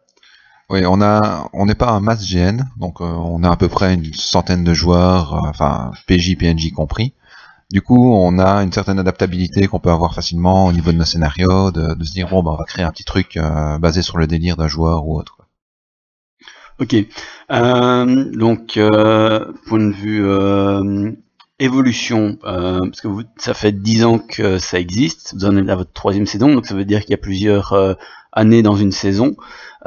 Oui, 0.69 0.83
on 0.85 0.99
a, 0.99 1.47
on 1.53 1.67
n'est 1.67 1.75
pas 1.75 1.91
un 1.91 1.99
mass 1.99 2.27
GN, 2.27 2.63
donc 2.77 2.99
euh, 2.99 3.03
on 3.03 3.43
a 3.43 3.51
à 3.51 3.55
peu 3.55 3.69
près 3.69 3.93
une 3.93 4.11
centaine 4.15 4.63
de 4.63 4.73
joueurs, 4.73 5.35
euh, 5.35 5.49
enfin 5.49 5.91
PJ, 6.07 6.35
PNJ 6.37 6.71
compris. 6.71 7.13
Du 7.71 7.81
coup, 7.81 8.13
on 8.15 8.39
a 8.39 8.63
une 8.63 8.71
certaine 8.71 8.97
adaptabilité 8.97 9.67
qu'on 9.67 9.79
peut 9.79 9.91
avoir 9.91 10.15
facilement 10.15 10.65
au 10.65 10.71
niveau 10.71 10.91
de 10.91 10.97
nos 10.97 11.05
scénarios, 11.05 11.71
de, 11.71 12.03
se 12.03 12.13
dire 12.13 12.29
bon, 12.29 12.41
bah, 12.41 12.51
on 12.53 12.57
va 12.57 12.63
créer 12.63 12.83
un 12.83 12.91
petit 12.91 13.03
truc 13.03 13.37
euh, 13.37 13.77
basé 13.77 14.01
sur 14.01 14.17
le 14.17 14.25
délire 14.25 14.57
d'un 14.57 14.67
joueur 14.67 15.07
ou 15.07 15.19
autre. 15.19 15.37
Ok. 16.79 16.95
Donc, 17.49 18.79
point 19.67 19.79
de 19.79 19.91
vue 19.91 20.25
évolution, 21.59 22.37
parce 22.41 23.01
que 23.01 23.07
vous, 23.07 23.23
ça 23.37 23.53
fait 23.53 23.71
10 23.71 24.03
ans 24.03 24.19
que 24.19 24.57
ça 24.57 24.79
existe, 24.79 25.35
vous 25.35 25.45
en 25.45 25.55
êtes 25.57 25.69
à 25.69 25.75
votre 25.75 25.93
troisième 25.93 26.25
saison, 26.25 26.53
donc 26.53 26.65
ça 26.65 26.75
veut 26.75 26.85
dire 26.85 27.01
qu'il 27.01 27.11
y 27.11 27.13
a 27.13 27.17
plusieurs 27.17 27.97
années 28.35 28.61
dans 28.61 28.75
une 28.75 28.91
saison. 28.91 29.35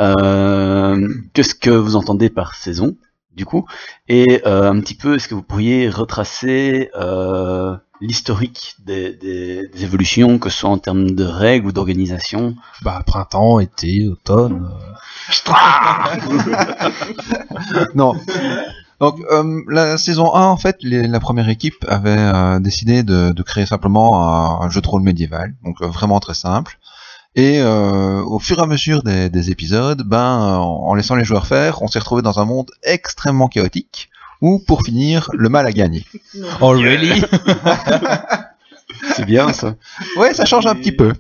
Euh, 0.01 1.09
Qu'est-ce 1.35 1.55
que 1.55 1.71
vous 1.71 1.97
entendez 1.97 2.31
par 2.31 2.55
saison, 2.55 2.97
du 3.35 3.45
coup? 3.45 3.67
Et 4.09 4.43
euh, 4.47 4.71
un 4.71 4.81
petit 4.81 4.95
peu, 4.95 5.15
est-ce 5.17 5.29
que 5.29 5.35
vous 5.35 5.43
pourriez 5.43 5.89
retracer 5.89 6.91
euh, 6.99 7.77
l'historique 8.01 8.77
des, 8.85 9.13
des- 9.15 9.69
des 9.69 9.85
évolutions, 9.85 10.39
que 10.39 10.51
ce 10.51 10.59
soit 10.59 10.71
en 10.71 10.79
termes 10.79 11.11
de 11.13 11.25
règles 11.25 11.67
ou 11.69 11.73
d'organisation? 11.73 12.57
Bah 12.83 13.03
printemps, 13.07 13.61
été, 13.61 14.07
automne. 14.09 14.69
non. 17.95 18.15
Donc 19.01 19.21
euh, 19.31 19.63
la 19.69 19.97
saison 19.97 20.35
1, 20.35 20.43
en 20.47 20.57
fait, 20.57 20.77
les- 20.83 21.07
la 21.07 21.21
première 21.21 21.49
équipe 21.49 21.85
avait 21.89 22.11
euh, 22.19 22.59
décidé 22.61 23.03
de, 23.05 23.33
de 23.33 23.43
créer 23.43 23.67
simplement 23.67 24.61
un, 24.61 24.67
un 24.67 24.71
jeu 24.71 24.81
de 24.81 24.89
rôle 24.89 25.03
médiéval, 25.03 25.55
donc 25.65 25.77
euh, 25.83 25.87
vraiment 25.87 26.19
très 26.21 26.35
simple. 26.35 26.79
Et 27.35 27.61
euh, 27.61 28.23
au 28.23 28.39
fur 28.39 28.59
et 28.59 28.63
à 28.63 28.67
mesure 28.67 29.03
des, 29.03 29.29
des 29.29 29.51
épisodes, 29.51 30.03
ben, 30.03 30.19
euh, 30.19 30.57
en 30.57 30.95
laissant 30.95 31.15
les 31.15 31.25
joueurs 31.25 31.47
faire, 31.47 31.83
on 31.83 31.89
s'est 31.89 31.99
retrouvé 31.99 32.23
dans 32.23 32.41
un 32.41 32.45
monde 32.45 32.71
extrêmement 32.83 33.49
chaotique, 33.49 34.11
où 34.41 34.59
pour 34.59 34.83
finir, 34.83 35.29
le 35.35 35.49
mal 35.49 35.67
a 35.67 35.73
gagné. 35.73 36.05
Oh 36.61 36.71
really? 36.71 37.23
C'est 39.15 39.25
bien 39.25 39.53
ça. 39.53 39.75
Ouais, 40.17 40.35
ça 40.35 40.45
change 40.45 40.67
un 40.67 40.75
petit 40.75 40.93
peu. 40.93 41.13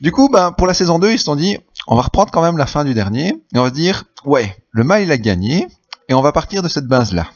Du 0.00 0.10
coup, 0.10 0.28
ben, 0.28 0.52
pour 0.52 0.66
la 0.66 0.74
saison 0.74 0.98
2, 0.98 1.12
ils 1.12 1.18
se 1.18 1.24
sont 1.24 1.36
dit, 1.36 1.58
on 1.86 1.94
va 1.94 2.02
reprendre 2.02 2.30
quand 2.30 2.42
même 2.42 2.58
la 2.58 2.66
fin 2.66 2.84
du 2.84 2.92
dernier, 2.92 3.28
et 3.54 3.58
on 3.58 3.62
va 3.62 3.68
se 3.68 3.74
dire, 3.74 4.04
ouais, 4.24 4.56
le 4.72 4.84
mal 4.84 5.02
il 5.02 5.12
a 5.12 5.16
gagné, 5.16 5.68
et 6.08 6.14
on 6.14 6.22
va 6.22 6.32
partir 6.32 6.62
de 6.62 6.68
cette 6.68 6.86
base-là. 6.86 7.28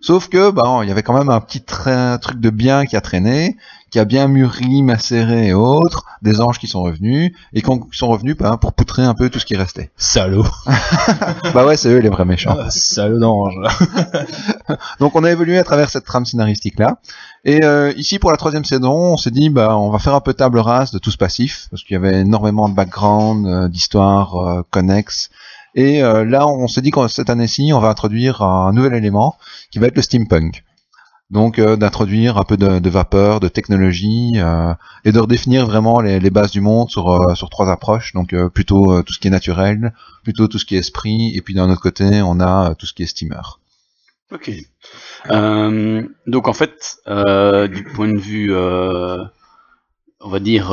Sauf 0.00 0.28
que, 0.28 0.50
ben, 0.50 0.80
il 0.82 0.88
y 0.88 0.92
avait 0.92 1.02
quand 1.02 1.16
même 1.16 1.28
un 1.30 1.40
petit 1.40 1.60
truc 1.62 2.40
de 2.40 2.50
bien 2.50 2.86
qui 2.86 2.96
a 2.96 3.00
traîné, 3.00 3.56
qui 3.90 3.98
a 3.98 4.04
bien 4.04 4.28
mûri, 4.28 4.82
macéré 4.82 5.48
et 5.48 5.52
autres, 5.54 6.04
des 6.22 6.40
anges 6.40 6.58
qui 6.58 6.66
sont 6.66 6.82
revenus, 6.82 7.32
et 7.54 7.62
qui 7.62 7.70
ont- 7.70 7.78
qui 7.78 7.96
sont 7.96 8.08
revenus 8.08 8.36
ben, 8.36 8.56
pour 8.58 8.74
poutrer 8.74 9.02
un 9.02 9.14
peu 9.14 9.30
tout 9.30 9.38
ce 9.38 9.46
qui 9.46 9.56
restait. 9.56 9.90
Salaud. 9.96 10.44
bah 11.54 11.64
ouais, 11.66 11.76
c'est 11.76 11.88
eux 11.88 11.98
les 11.98 12.08
vrais 12.10 12.24
méchants. 12.26 12.56
Ah, 12.58 12.70
Salaud 12.70 13.18
d'ange. 13.18 13.54
Donc 15.00 15.16
on 15.16 15.24
a 15.24 15.30
évolué 15.30 15.58
à 15.58 15.64
travers 15.64 15.90
cette 15.90 16.04
trame 16.04 16.26
scénaristique 16.26 16.78
là. 16.78 16.98
Et 17.44 17.64
euh, 17.64 17.92
ici 17.96 18.18
pour 18.18 18.30
la 18.30 18.36
troisième 18.36 18.64
saison, 18.64 18.92
on 18.92 19.16
s'est 19.16 19.30
dit 19.30 19.48
bah 19.48 19.76
on 19.78 19.90
va 19.90 19.98
faire 19.98 20.14
un 20.14 20.20
peu 20.20 20.34
table 20.34 20.58
rase 20.58 20.90
de 20.90 20.98
tout 20.98 21.10
ce 21.10 21.16
passif 21.16 21.68
parce 21.70 21.82
qu'il 21.82 21.94
y 21.94 21.96
avait 21.96 22.20
énormément 22.20 22.68
de 22.68 22.74
background, 22.74 23.46
euh, 23.46 23.68
d'histoires 23.68 24.36
euh, 24.36 24.62
connexes. 24.70 25.30
Et 25.78 26.02
euh, 26.02 26.24
là 26.24 26.48
on 26.48 26.66
s'est 26.66 26.82
dit 26.82 26.90
que 26.90 27.06
cette 27.06 27.30
année-ci 27.30 27.70
on 27.72 27.78
va 27.78 27.88
introduire 27.88 28.42
un 28.42 28.72
nouvel 28.72 28.94
élément 28.94 29.38
qui 29.70 29.78
va 29.78 29.86
être 29.86 29.94
le 29.94 30.02
steampunk. 30.02 30.64
Donc 31.30 31.60
euh, 31.60 31.76
d'introduire 31.76 32.36
un 32.36 32.42
peu 32.42 32.56
de, 32.56 32.90
vapeur, 32.90 33.38
de 33.38 33.46
technologie 33.46 34.32
euh, 34.38 34.74
et 35.04 35.12
de 35.12 35.20
redéfinir 35.20 35.66
vraiment 35.66 36.00
les, 36.00 36.30
bases 36.30 36.50
du 36.50 36.60
monde 36.60 36.90
sur 36.90 37.36
sur 37.36 37.48
trois 37.48 37.70
approches. 37.70 38.12
Donc 38.12 38.34
plutôt 38.48 39.04
tout 39.04 39.12
ce 39.12 39.20
qui 39.20 39.28
est 39.28 39.30
naturel, 39.30 39.94
plutôt 40.24 40.48
tout 40.48 40.58
ce 40.58 40.64
qui 40.64 40.74
est 40.74 40.80
esprit, 40.80 41.32
et 41.36 41.42
puis 41.42 41.54
d'un 41.54 41.70
autre 41.70 41.80
côté 41.80 42.22
on 42.22 42.40
a 42.40 42.74
tout 42.74 42.86
ce 42.86 42.92
qui 42.92 43.04
est 43.04 43.06
steamer. 43.06 43.60
Ok. 44.32 44.50
Donc 45.30 46.48
en 46.48 46.52
fait, 46.54 46.96
du 47.06 47.84
point 47.94 48.12
de 48.12 48.18
vue, 48.18 48.52
on 48.52 50.28
va 50.28 50.40
dire, 50.40 50.72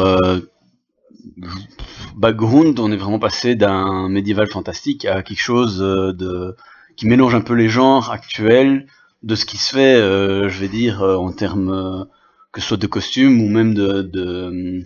background, 2.15 2.79
on 2.79 2.91
est 2.91 2.97
vraiment 2.97 3.19
passé 3.19 3.55
d'un 3.55 4.09
médiéval 4.09 4.47
fantastique 4.47 5.05
à 5.05 5.23
quelque 5.23 5.41
chose 5.41 5.81
euh, 5.81 6.13
de 6.13 6.55
qui 6.95 7.07
mélange 7.07 7.35
un 7.35 7.41
peu 7.41 7.53
les 7.53 7.67
genres 7.67 8.11
actuels 8.11 8.87
de 9.23 9.35
ce 9.35 9.45
qui 9.45 9.57
se 9.57 9.73
fait, 9.75 9.95
euh, 9.95 10.49
je 10.49 10.59
vais 10.59 10.69
dire, 10.69 11.01
euh, 11.01 11.17
en 11.17 11.31
termes 11.31 12.07
que 12.51 12.61
ce 12.61 12.67
soit 12.67 12.77
de 12.77 12.87
costumes 12.87 13.41
ou 13.41 13.49
même 13.49 13.73
de 13.73 14.01
de- 14.01 14.85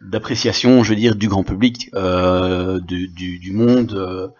d'appréciation, 0.00 0.84
je 0.84 0.90
veux 0.90 0.96
dire, 0.96 1.16
du 1.16 1.26
grand 1.28 1.42
public, 1.42 1.90
du, 1.92 3.52
monde 3.52 4.32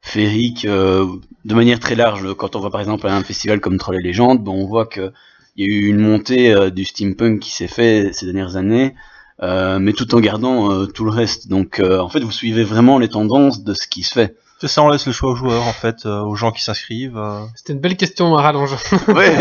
féerique, 0.00 0.64
de 0.64 1.54
manière 1.54 1.80
très 1.80 1.96
large. 1.96 2.32
Quand 2.34 2.54
on 2.54 2.60
va 2.60 2.70
par 2.70 2.80
exemple 2.80 3.08
à 3.08 3.16
un 3.16 3.24
festival 3.24 3.60
comme 3.60 3.78
Troll 3.78 3.96
et 3.96 4.02
Légendes, 4.02 4.44
bon, 4.44 4.62
on 4.62 4.66
voit 4.66 4.86
que 4.86 5.12
il 5.56 5.66
y 5.66 5.68
a 5.68 5.74
eu 5.74 5.88
une 5.88 5.98
montée 5.98 6.70
du 6.70 6.84
steampunk 6.84 7.40
qui 7.40 7.50
s'est 7.50 7.66
fait 7.66 8.12
ces 8.12 8.26
dernières 8.26 8.54
années, 8.54 8.94
euh, 9.42 9.78
mais 9.78 9.92
tout 9.92 10.14
en 10.14 10.20
gardant 10.20 10.70
euh, 10.72 10.86
tout 10.86 11.04
le 11.04 11.10
reste. 11.10 11.48
Donc 11.48 11.80
euh, 11.80 11.98
en 12.00 12.08
fait, 12.08 12.20
vous 12.20 12.30
suivez 12.32 12.64
vraiment 12.64 12.98
les 12.98 13.08
tendances 13.08 13.62
de 13.64 13.74
ce 13.74 13.86
qui 13.86 14.02
se 14.02 14.12
fait. 14.12 14.36
C'est 14.60 14.68
ça, 14.68 14.80
on 14.84 14.90
laisse 14.90 15.06
le 15.08 15.12
choix 15.12 15.32
aux 15.32 15.34
joueurs, 15.34 15.66
en 15.66 15.72
fait, 15.72 16.06
euh, 16.06 16.20
aux 16.20 16.36
gens 16.36 16.52
qui 16.52 16.62
s'inscrivent. 16.62 17.16
euh. 17.18 17.40
C'était 17.56 17.72
une 17.72 17.80
belle 17.80 17.96
question 17.96 18.36
à 18.36 18.42
rallonge. 18.42 18.70
Ouais, 19.08 19.34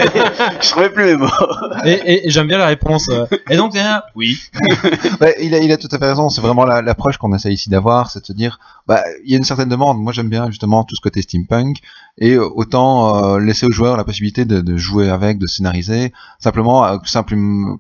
je 0.60 0.70
trouvais 0.72 0.90
plus 0.90 1.06
les 1.06 1.16
mots. 1.16 1.28
Et, 1.86 1.92
et- 1.92 2.26
et 2.28 2.30
j'aime 2.32 2.48
bien 2.48 2.58
la 2.58 2.66
réponse. 2.66 3.08
Et 3.48 3.56
donc, 3.56 3.72
Daniel 3.72 4.02
Oui. 4.16 4.40
Ouais, 5.22 5.36
il, 5.40 5.54
a, 5.54 5.60
il 5.60 5.72
a 5.72 5.78
tout 5.78 5.88
à 5.92 6.00
fait 6.00 6.08
raison. 6.08 6.30
C'est 6.30 6.42
vraiment 6.42 6.66
la- 6.66 6.82
l'approche 6.82 7.18
qu'on 7.18 7.36
essaie 7.36 7.54
ici 7.54 7.70
d'avoir, 7.70 8.10
c'est 8.10 8.22
de 8.22 8.26
se 8.26 8.34
dire, 8.34 8.58
bah, 8.88 9.04
il 9.24 9.30
y 9.32 9.36
a 9.36 9.38
une 9.38 9.44
certaine 9.44 9.70
demande. 9.70 10.00
Moi, 10.00 10.12
j'aime 10.12 10.30
bien 10.30 10.48
justement 10.50 10.84
tout 10.86 10.96
ce 10.96 11.02
côté 11.02 11.22
steampunk, 11.22 11.78
et 12.22 12.36
euh, 12.36 12.48
autant 12.56 13.36
euh, 13.36 13.40
laisser 13.40 13.66
aux 13.66 13.72
joueurs 13.72 13.98
la 13.98 14.06
possibilité 14.06 14.46
de, 14.46 14.62
de 14.62 14.78
jouer 14.78 15.10
avec, 15.10 15.38
de 15.38 15.48
scénariser, 15.48 16.14
simplement 16.40 16.86
euh, 16.86 16.98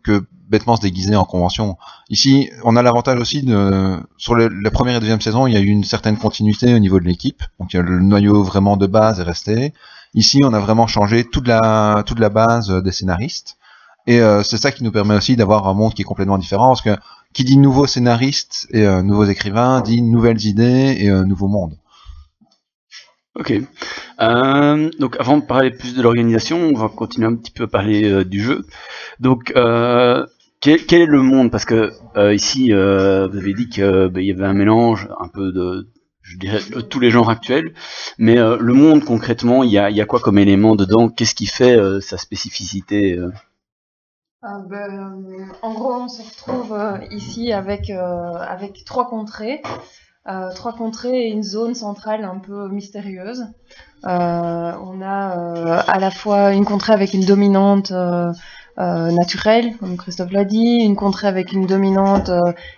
que 0.03 0.25
bêtement 0.49 0.75
se 0.75 0.81
déguiser 0.81 1.15
en 1.15 1.23
convention. 1.23 1.77
Ici, 2.09 2.49
on 2.65 2.75
a 2.75 2.81
l'avantage 2.81 3.17
aussi 3.21 3.41
de 3.43 3.97
sur 4.17 4.35
le- 4.35 4.49
la 4.49 4.71
première 4.71 4.97
et 4.97 4.99
deuxième 4.99 5.21
saison, 5.21 5.47
il 5.47 5.53
y 5.53 5.57
a 5.57 5.61
eu 5.61 5.67
une 5.67 5.85
certaine 5.85 6.17
continuité 6.17 6.73
au 6.73 6.79
niveau 6.79 6.99
de 6.99 7.05
l'équipe. 7.05 7.41
Donc, 7.59 7.71
le 7.71 7.99
noyau 8.01 8.43
vraiment 8.43 8.75
de 8.75 8.87
base 8.87 9.21
est 9.21 9.23
resté. 9.23 9.73
Ici, 10.13 10.39
on 10.43 10.53
a 10.53 10.59
vraiment 10.59 10.87
changé 10.87 11.23
toute 11.23 11.47
la 11.47 12.03
toute 12.05 12.19
la 12.19 12.29
base 12.29 12.69
euh, 12.69 12.81
des 12.81 12.91
scénaristes. 12.91 13.55
Et 14.07 14.19
euh, 14.19 14.43
c'est 14.43 14.57
ça 14.57 14.71
qui 14.71 14.83
nous 14.83 14.91
permet 14.91 15.15
aussi 15.15 15.35
d'avoir 15.37 15.67
un 15.69 15.73
monde 15.73 15.93
qui 15.93 16.01
est 16.01 16.05
complètement 16.11 16.39
différent, 16.39 16.69
parce 16.73 16.81
que 16.81 16.95
qui 17.33 17.43
dit 17.45 17.57
nouveaux 17.57 17.87
scénaristes 17.87 18.67
et 18.71 18.83
euh, 18.85 19.03
nouveaux 19.03 19.29
écrivains 19.35 19.79
dit 19.79 20.01
nouvelles 20.01 20.43
idées 20.45 20.97
et 20.99 21.09
euh, 21.09 21.23
nouveau 21.23 21.47
monde. 21.47 21.75
Ok. 23.35 23.53
Euh, 24.19 24.89
donc 24.99 25.15
avant 25.19 25.37
de 25.37 25.45
parler 25.45 25.71
plus 25.71 25.95
de 25.95 26.01
l'organisation, 26.01 26.57
on 26.57 26.77
va 26.77 26.89
continuer 26.89 27.27
un 27.27 27.35
petit 27.35 27.51
peu 27.51 27.63
à 27.63 27.67
parler 27.67 28.09
euh, 28.11 28.25
du 28.25 28.41
jeu. 28.41 28.65
Donc 29.19 29.53
euh, 29.55 30.25
quel, 30.59 30.81
est 30.91 31.05
le 31.05 31.21
monde? 31.21 31.49
Parce 31.49 31.65
que 31.65 31.91
ici, 32.33 32.71
vous 32.71 32.77
avez 32.77 33.53
dit 33.53 33.69
qu'il 33.69 33.83
y 33.83 34.31
avait 34.31 34.45
un 34.45 34.53
mélange 34.53 35.09
un 35.19 35.27
peu 35.27 35.51
de, 35.51 35.89
je 36.21 36.37
dirais, 36.37 36.59
tous 36.89 36.99
les 36.99 37.09
genres 37.09 37.29
actuels. 37.29 37.73
Mais 38.19 38.35
le 38.35 38.73
monde 38.73 39.03
concrètement, 39.03 39.63
il 39.63 39.71
y 39.71 39.79
a, 39.79 40.05
quoi 40.05 40.19
comme 40.19 40.37
élément 40.37 40.75
dedans? 40.75 41.09
Qu'est-ce 41.09 41.33
qui 41.33 41.47
fait 41.47 41.79
sa 42.01 42.17
spécificité 42.17 43.17
Ah, 44.43 44.59
ben, 44.69 45.51
en 45.63 45.73
gros, 45.73 45.93
on 45.93 46.07
se 46.07 46.21
retrouve 46.21 46.77
ici 47.09 47.51
avec 47.53 47.91
trois 48.85 49.09
contrées. 49.09 49.63
Euh, 50.27 50.53
trois 50.53 50.73
contrées 50.73 51.27
et 51.27 51.31
une 51.31 51.41
zone 51.41 51.73
centrale 51.73 52.23
un 52.23 52.37
peu 52.37 52.69
mystérieuse. 52.69 53.45
Euh, 54.05 54.71
on 54.83 55.01
a 55.01 55.37
euh, 55.37 55.81
à 55.87 55.99
la 55.99 56.11
fois 56.11 56.53
une 56.53 56.63
contrée 56.65 56.93
avec 56.93 57.13
une 57.13 57.25
dominante 57.25 57.91
naturelle, 58.77 59.77
comme 59.77 59.95
Christophe 59.95 60.31
l'a 60.31 60.43
dit, 60.43 60.79
une 60.81 60.95
contrée 60.95 61.27
avec 61.27 61.51
une 61.51 61.67
dominante 61.67 62.31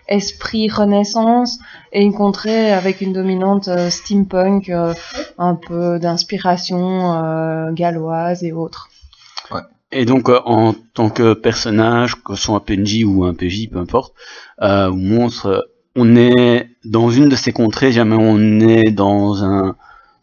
esprit 0.09 0.69
renaissance 0.69 1.59
et 1.93 2.01
une 2.01 2.13
contrée 2.13 2.73
avec 2.73 2.99
une 2.99 3.13
dominante 3.13 3.69
steampunk, 3.89 4.69
un 5.37 5.55
peu 5.55 5.99
d'inspiration 5.99 7.71
galloise 7.71 8.43
et 8.43 8.51
autres. 8.51 8.89
Et 9.93 10.05
donc, 10.05 10.27
en 10.29 10.73
tant 10.95 11.09
que 11.09 11.33
personnage, 11.33 12.15
que 12.23 12.35
ce 12.35 12.43
soit 12.43 12.55
un 12.55 12.59
PNJ 12.59 13.03
ou 13.05 13.23
un 13.25 13.35
PJ, 13.35 13.69
peu 13.71 13.77
importe, 13.77 14.15
euh, 14.61 14.91
monstre, 14.91 15.69
on 15.95 16.15
est 16.15 16.72
dans 16.85 17.09
une 17.09 17.29
de 17.29 17.35
ces 17.35 17.51
contrées, 17.51 17.91
jamais 17.91 18.15
on 18.17 18.59
est 18.59 18.91
dans 18.91 19.43
un, 19.43 19.75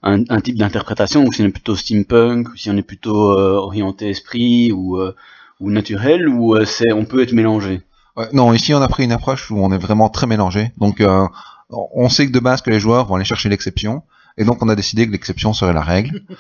un, 0.02 0.22
un 0.28 0.40
type 0.40 0.56
d'interprétation, 0.56 1.24
ou 1.24 1.32
si 1.32 1.42
on 1.42 1.46
est 1.46 1.50
plutôt 1.50 1.76
steampunk, 1.76 2.48
ou 2.48 2.56
si 2.56 2.70
on 2.70 2.76
est 2.76 2.82
plutôt 2.82 3.32
euh, 3.32 3.54
orienté 3.54 4.10
esprit, 4.10 4.72
ou, 4.72 4.98
euh, 4.98 5.14
ou 5.60 5.70
naturel, 5.70 6.28
ou 6.28 6.54
euh, 6.54 6.64
c'est, 6.64 6.92
on 6.92 7.04
peut 7.04 7.22
être 7.22 7.32
mélangé. 7.32 7.82
Ouais, 8.16 8.28
non, 8.32 8.52
ici 8.52 8.74
on 8.74 8.82
a 8.82 8.88
pris 8.88 9.04
une 9.04 9.12
approche 9.12 9.50
où 9.50 9.58
on 9.58 9.72
est 9.72 9.78
vraiment 9.78 10.08
très 10.08 10.26
mélangé. 10.26 10.72
Donc 10.78 11.00
euh, 11.00 11.26
on 11.70 12.08
sait 12.08 12.26
que 12.26 12.32
de 12.32 12.40
base 12.40 12.60
que 12.62 12.70
les 12.70 12.80
joueurs 12.80 13.06
vont 13.06 13.14
aller 13.14 13.24
chercher 13.24 13.48
l'exception, 13.48 14.02
et 14.36 14.44
donc 14.44 14.62
on 14.62 14.68
a 14.68 14.74
décidé 14.74 15.06
que 15.06 15.12
l'exception 15.12 15.52
serait 15.52 15.72
la 15.72 15.82
règle. 15.82 16.22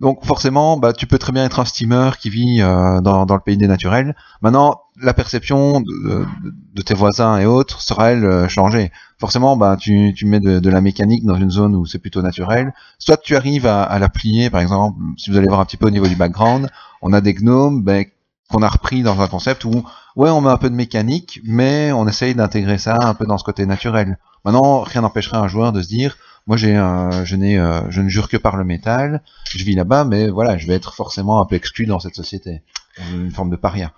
Donc 0.00 0.24
forcément, 0.24 0.76
bah, 0.76 0.92
tu 0.92 1.06
peux 1.06 1.18
très 1.18 1.30
bien 1.30 1.44
être 1.44 1.60
un 1.60 1.64
steamer 1.64 2.18
qui 2.18 2.28
vit 2.28 2.60
euh, 2.60 3.00
dans, 3.00 3.24
dans 3.24 3.34
le 3.34 3.40
pays 3.40 3.56
des 3.56 3.68
naturels. 3.68 4.16
Maintenant, 4.42 4.82
la 5.00 5.14
perception 5.14 5.80
de, 5.80 6.82
tes 6.82 6.94
voisins 6.94 7.38
et 7.38 7.46
autres 7.46 7.82
sera 7.82 8.12
elle 8.12 8.24
euh, 8.24 8.48
changée. 8.48 8.92
Forcément, 9.18 9.56
bah, 9.56 9.76
tu, 9.78 10.14
mets 10.24 10.40
de, 10.40 10.70
la 10.70 10.80
mécanique 10.80 11.24
dans 11.24 11.36
une 11.36 11.50
zone 11.50 11.74
où 11.74 11.86
c'est 11.86 11.98
plutôt 11.98 12.22
naturel. 12.22 12.72
Soit 12.98 13.16
tu 13.18 13.36
arrives 13.36 13.66
à, 13.66 13.98
la 13.98 14.08
plier, 14.08 14.50
par 14.50 14.60
exemple, 14.60 14.98
si 15.16 15.30
vous 15.30 15.36
allez 15.36 15.48
voir 15.48 15.60
un 15.60 15.64
petit 15.64 15.76
peu 15.76 15.86
au 15.86 15.90
niveau 15.90 16.06
du 16.06 16.16
background, 16.16 16.68
on 17.02 17.12
a 17.12 17.20
des 17.20 17.34
gnomes 17.34 17.82
ben, 17.82 18.04
qu'on 18.50 18.62
a 18.62 18.68
repris 18.68 19.02
dans 19.02 19.20
un 19.20 19.28
concept 19.28 19.64
où 19.64 19.84
ouais, 20.16 20.30
on 20.30 20.40
met 20.40 20.50
un 20.50 20.58
peu 20.58 20.70
de 20.70 20.74
mécanique, 20.74 21.40
mais 21.44 21.92
on 21.92 22.06
essaye 22.06 22.34
d'intégrer 22.34 22.78
ça 22.78 22.98
un 23.00 23.14
peu 23.14 23.26
dans 23.26 23.38
ce 23.38 23.44
côté 23.44 23.66
naturel. 23.66 24.18
Maintenant, 24.44 24.80
rien 24.80 25.00
n'empêcherait 25.00 25.38
un 25.38 25.48
joueur 25.48 25.72
de 25.72 25.82
se 25.82 25.88
dire, 25.88 26.16
moi 26.46 26.56
j'ai 26.56 26.76
euh, 26.76 27.24
je 27.24 27.36
ne 28.00 28.08
jure 28.08 28.28
que 28.28 28.36
par 28.36 28.56
le 28.56 28.64
métal, 28.64 29.22
je 29.50 29.64
vis 29.64 29.74
là-bas, 29.74 30.04
mais 30.04 30.28
voilà, 30.28 30.58
je 30.58 30.66
vais 30.66 30.74
être 30.74 30.94
forcément 30.94 31.40
un 31.40 31.46
peu 31.46 31.56
exclu 31.56 31.86
dans 31.86 32.00
cette 32.00 32.14
société, 32.14 32.62
une 33.12 33.30
forme 33.30 33.50
de 33.50 33.56
paria. 33.56 33.92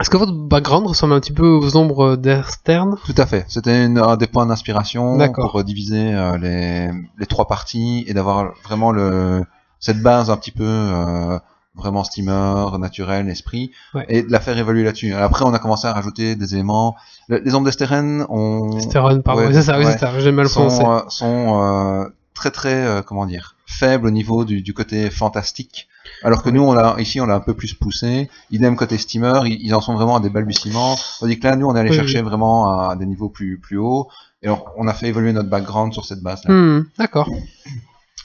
Est-ce 0.00 0.08
que 0.08 0.16
votre 0.16 0.32
background 0.32 0.86
ressemble 0.86 1.14
un 1.14 1.20
petit 1.20 1.32
peu 1.32 1.46
aux 1.48 1.76
ombres 1.76 2.16
d'Erstern 2.16 2.96
Tout 3.04 3.14
à 3.16 3.26
fait. 3.26 3.44
C'était 3.48 3.72
un 3.96 4.16
des 4.16 4.26
points 4.28 4.46
d'inspiration 4.46 5.16
pour 5.34 5.64
diviser 5.64 6.14
euh, 6.14 6.38
les, 6.38 6.90
les 7.18 7.26
trois 7.26 7.46
parties 7.46 8.04
et 8.06 8.14
d'avoir 8.14 8.52
vraiment 8.64 8.92
le, 8.92 9.44
cette 9.80 10.00
base 10.00 10.30
un 10.30 10.36
petit 10.36 10.52
peu 10.52 10.64
euh, 10.64 11.38
vraiment 11.74 12.04
steamer, 12.04 12.78
naturel, 12.78 13.28
esprit, 13.28 13.72
Ouais. 13.94 14.06
et 14.08 14.22
de 14.22 14.30
la 14.30 14.40
faire 14.40 14.56
évoluer 14.56 14.84
là-dessus. 14.84 15.12
Après, 15.12 15.44
on 15.44 15.52
a 15.52 15.58
commencé 15.58 15.86
à 15.88 15.92
rajouter 15.92 16.36
des 16.36 16.54
éléments. 16.54 16.94
Le- 17.28 17.38
les 17.38 17.54
ombres 17.54 17.66
d'Esteren, 17.66 18.26
on 18.28 18.78
Stéron, 18.80 19.20
pardon, 19.22 19.42
Ouais, 19.46 19.52
c'est 19.52 19.62
ça, 19.62 19.78
oui, 19.78 19.84
ouais. 19.84 19.92
c'est 19.92 19.98
ça, 19.98 20.18
j'ai 20.20 20.32
mal 20.32 20.48
sont, 20.48 20.68
euh, 20.68 21.00
sont 21.08 22.06
très 22.34 22.50
très 22.52 23.02
comment 23.04 23.26
dire 23.26 23.56
faibles 23.66 24.06
au 24.06 24.10
niveau 24.10 24.44
du, 24.44 24.62
du 24.62 24.72
côté 24.72 25.10
fantastique. 25.10 25.88
Alors 26.22 26.42
que 26.42 26.50
nous, 26.50 26.62
on 26.62 26.72
l'a 26.72 26.96
ici, 26.98 27.20
on 27.20 27.26
l'a 27.26 27.34
un 27.36 27.40
peu 27.40 27.54
plus 27.54 27.74
poussé. 27.74 28.28
Idem 28.50 28.76
côté 28.76 28.98
steamer, 28.98 29.40
ils, 29.46 29.58
ils 29.60 29.74
en 29.74 29.80
sont 29.80 29.94
vraiment 29.94 30.16
à 30.16 30.20
des 30.20 30.30
balbutiements. 30.30 30.96
Tandis 31.20 31.38
que 31.38 31.46
là, 31.46 31.56
nous, 31.56 31.66
on 31.66 31.76
est 31.76 31.80
allé 31.80 31.90
Oui, 31.90 31.96
chercher 31.96 32.22
vraiment 32.22 32.88
à 32.88 32.96
des 32.96 33.06
niveaux 33.06 33.28
plus 33.28 33.58
plus 33.58 33.78
hauts. 33.78 34.08
Et 34.42 34.48
on, 34.48 34.62
on 34.76 34.86
a 34.88 34.94
fait 34.94 35.08
évoluer 35.08 35.32
notre 35.32 35.48
background 35.48 35.92
sur 35.92 36.04
cette 36.04 36.20
base-là. 36.22 36.52
Hmm, 36.54 36.86
D'accord. 36.98 37.28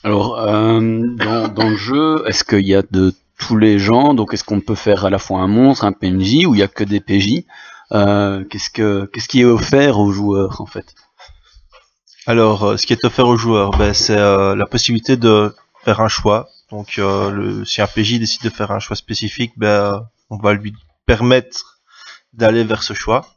Alors, 0.04 0.40
euh, 0.40 0.80
dans, 1.18 1.48
dans 1.48 1.70
le 1.70 1.78
jeu, 1.78 2.24
est-ce 2.28 2.44
qu'il 2.44 2.68
y 2.68 2.76
a 2.76 2.84
de 2.92 3.14
tous 3.40 3.58
les 3.58 3.80
genres 3.80 4.14
Donc, 4.14 4.34
est-ce 4.34 4.44
qu'on 4.44 4.60
peut 4.60 4.76
faire 4.76 5.06
à 5.06 5.10
la 5.10 5.18
fois 5.18 5.40
un 5.40 5.48
monstre, 5.48 5.86
un 5.86 5.92
PNJ, 5.94 6.46
ou 6.46 6.56
il 6.56 6.60
y 6.60 6.64
a 6.64 6.68
que 6.68 6.84
des 6.84 7.00
PJ 7.00 7.44
euh, 7.94 8.44
Qu'est-ce 8.50 8.70
que 8.70 9.06
qu'est-ce 9.14 9.28
qui 9.28 9.42
est 9.42 9.46
offert 9.46 10.00
aux 10.00 10.12
joueurs 10.12 10.62
en 10.62 10.66
fait? 10.66 10.94
Alors, 12.26 12.64
euh, 12.64 12.78
ce 12.78 12.86
qui 12.86 12.94
est 12.94 13.04
offert 13.06 13.28
aux 13.28 13.38
joueurs, 13.38 13.72
ben, 13.72 13.94
c'est 13.94 14.18
euh, 14.18 14.56
la 14.56 14.66
possibilité 14.66 15.18
de 15.18 15.54
faire 15.84 16.00
un 16.00 16.08
choix. 16.08 16.48
Donc, 16.74 16.98
euh, 16.98 17.64
si 17.66 17.84
un 17.84 17.88
PJ 17.88 18.18
décide 18.18 18.42
de 18.42 18.50
faire 18.50 18.72
un 18.72 18.80
choix 18.80 18.96
spécifique, 18.96 19.54
ben, 19.58 20.10
on 20.32 20.38
va 20.38 20.54
lui 20.54 20.74
permettre 21.06 21.80
d'aller 22.34 22.64
vers 22.64 22.82
ce 22.82 22.96
choix. 22.96 23.28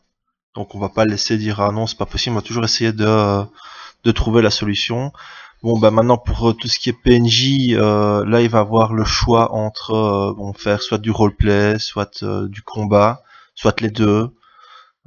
Donc, 0.55 0.75
on 0.75 0.79
va 0.79 0.89
pas 0.89 1.05
laisser 1.05 1.37
dire 1.37 1.61
ah 1.61 1.71
non, 1.71 1.87
c'est 1.87 1.99
pas 1.99 2.07
possible. 2.07 2.33
On 2.33 2.39
va 2.39 2.43
toujours 2.43 2.65
essayer 2.65 2.93
de 2.95 3.47
trouver 4.15 4.41
la 4.41 4.49
solution. 4.49 5.13
Bon, 5.63 5.79
bah 5.79 5.91
maintenant 5.91 6.17
pour 6.17 6.49
euh, 6.49 6.53
tout 6.55 6.69
ce 6.69 6.79
qui 6.79 6.89
est 6.89 6.95
PNJ, 6.95 7.75
euh, 7.75 8.25
là 8.25 8.41
il 8.41 8.49
va 8.49 8.61
avoir 8.61 8.95
le 8.95 9.05
choix 9.05 9.53
entre 9.53 10.35
faire 10.57 10.81
soit 10.81 10.99
du 10.99 11.11
roleplay, 11.11 11.79
soit 11.79 12.25
du 12.25 12.63
combat, 12.63 13.23
soit 13.55 13.79
les 13.83 13.91
deux. 13.91 14.31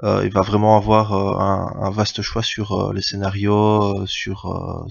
Il 0.03 0.31
va 0.31 0.41
vraiment 0.41 0.77
avoir 0.77 1.13
un, 1.13 1.91
vaste 1.91 2.21
choix 2.21 2.43
sur 2.43 2.93
les 2.93 3.01
scénarios, 3.01 4.05
sur, 4.05 4.87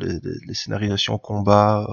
les, 0.00 0.14
les, 0.22 0.88
les 0.88 1.18
combat. 1.22 1.86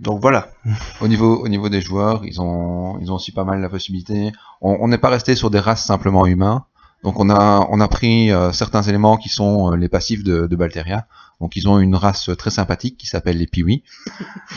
Donc 0.00 0.20
voilà. 0.20 0.48
Au 1.00 1.08
niveau 1.08 1.36
au 1.36 1.48
niveau 1.48 1.68
des 1.68 1.80
joueurs, 1.80 2.24
ils 2.24 2.40
ont 2.40 2.98
ils 3.00 3.10
ont 3.10 3.16
aussi 3.16 3.32
pas 3.32 3.44
mal 3.44 3.60
la 3.60 3.68
possibilité. 3.68 4.32
On 4.60 4.88
n'est 4.88 4.98
pas 4.98 5.10
resté 5.10 5.34
sur 5.34 5.50
des 5.50 5.60
races 5.60 5.84
simplement 5.84 6.26
humains. 6.26 6.64
Donc 7.04 7.20
on 7.20 7.30
a 7.30 7.66
on 7.70 7.80
a 7.80 7.88
pris 7.88 8.32
euh, 8.32 8.52
certains 8.52 8.82
éléments 8.82 9.16
qui 9.16 9.28
sont 9.28 9.72
euh, 9.72 9.76
les 9.76 9.88
passifs 9.88 10.24
de, 10.24 10.46
de 10.46 10.56
Balteria. 10.56 11.06
Donc 11.40 11.56
ils 11.56 11.68
ont 11.68 11.78
une 11.78 11.94
race 11.94 12.30
très 12.38 12.50
sympathique 12.50 12.96
qui 12.96 13.06
s'appelle 13.06 13.36
les 13.36 13.46
Piwi. 13.46 13.82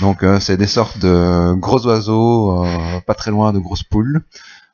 Donc 0.02 0.24
euh, 0.24 0.40
c'est 0.40 0.58
des 0.58 0.68
sortes 0.68 1.00
de 1.00 1.54
gros 1.56 1.86
oiseaux, 1.86 2.64
euh, 2.64 3.00
pas 3.06 3.16
très 3.16 3.32
loin 3.32 3.52
de 3.52 3.60
grosses 3.60 3.84
poules. 3.84 4.24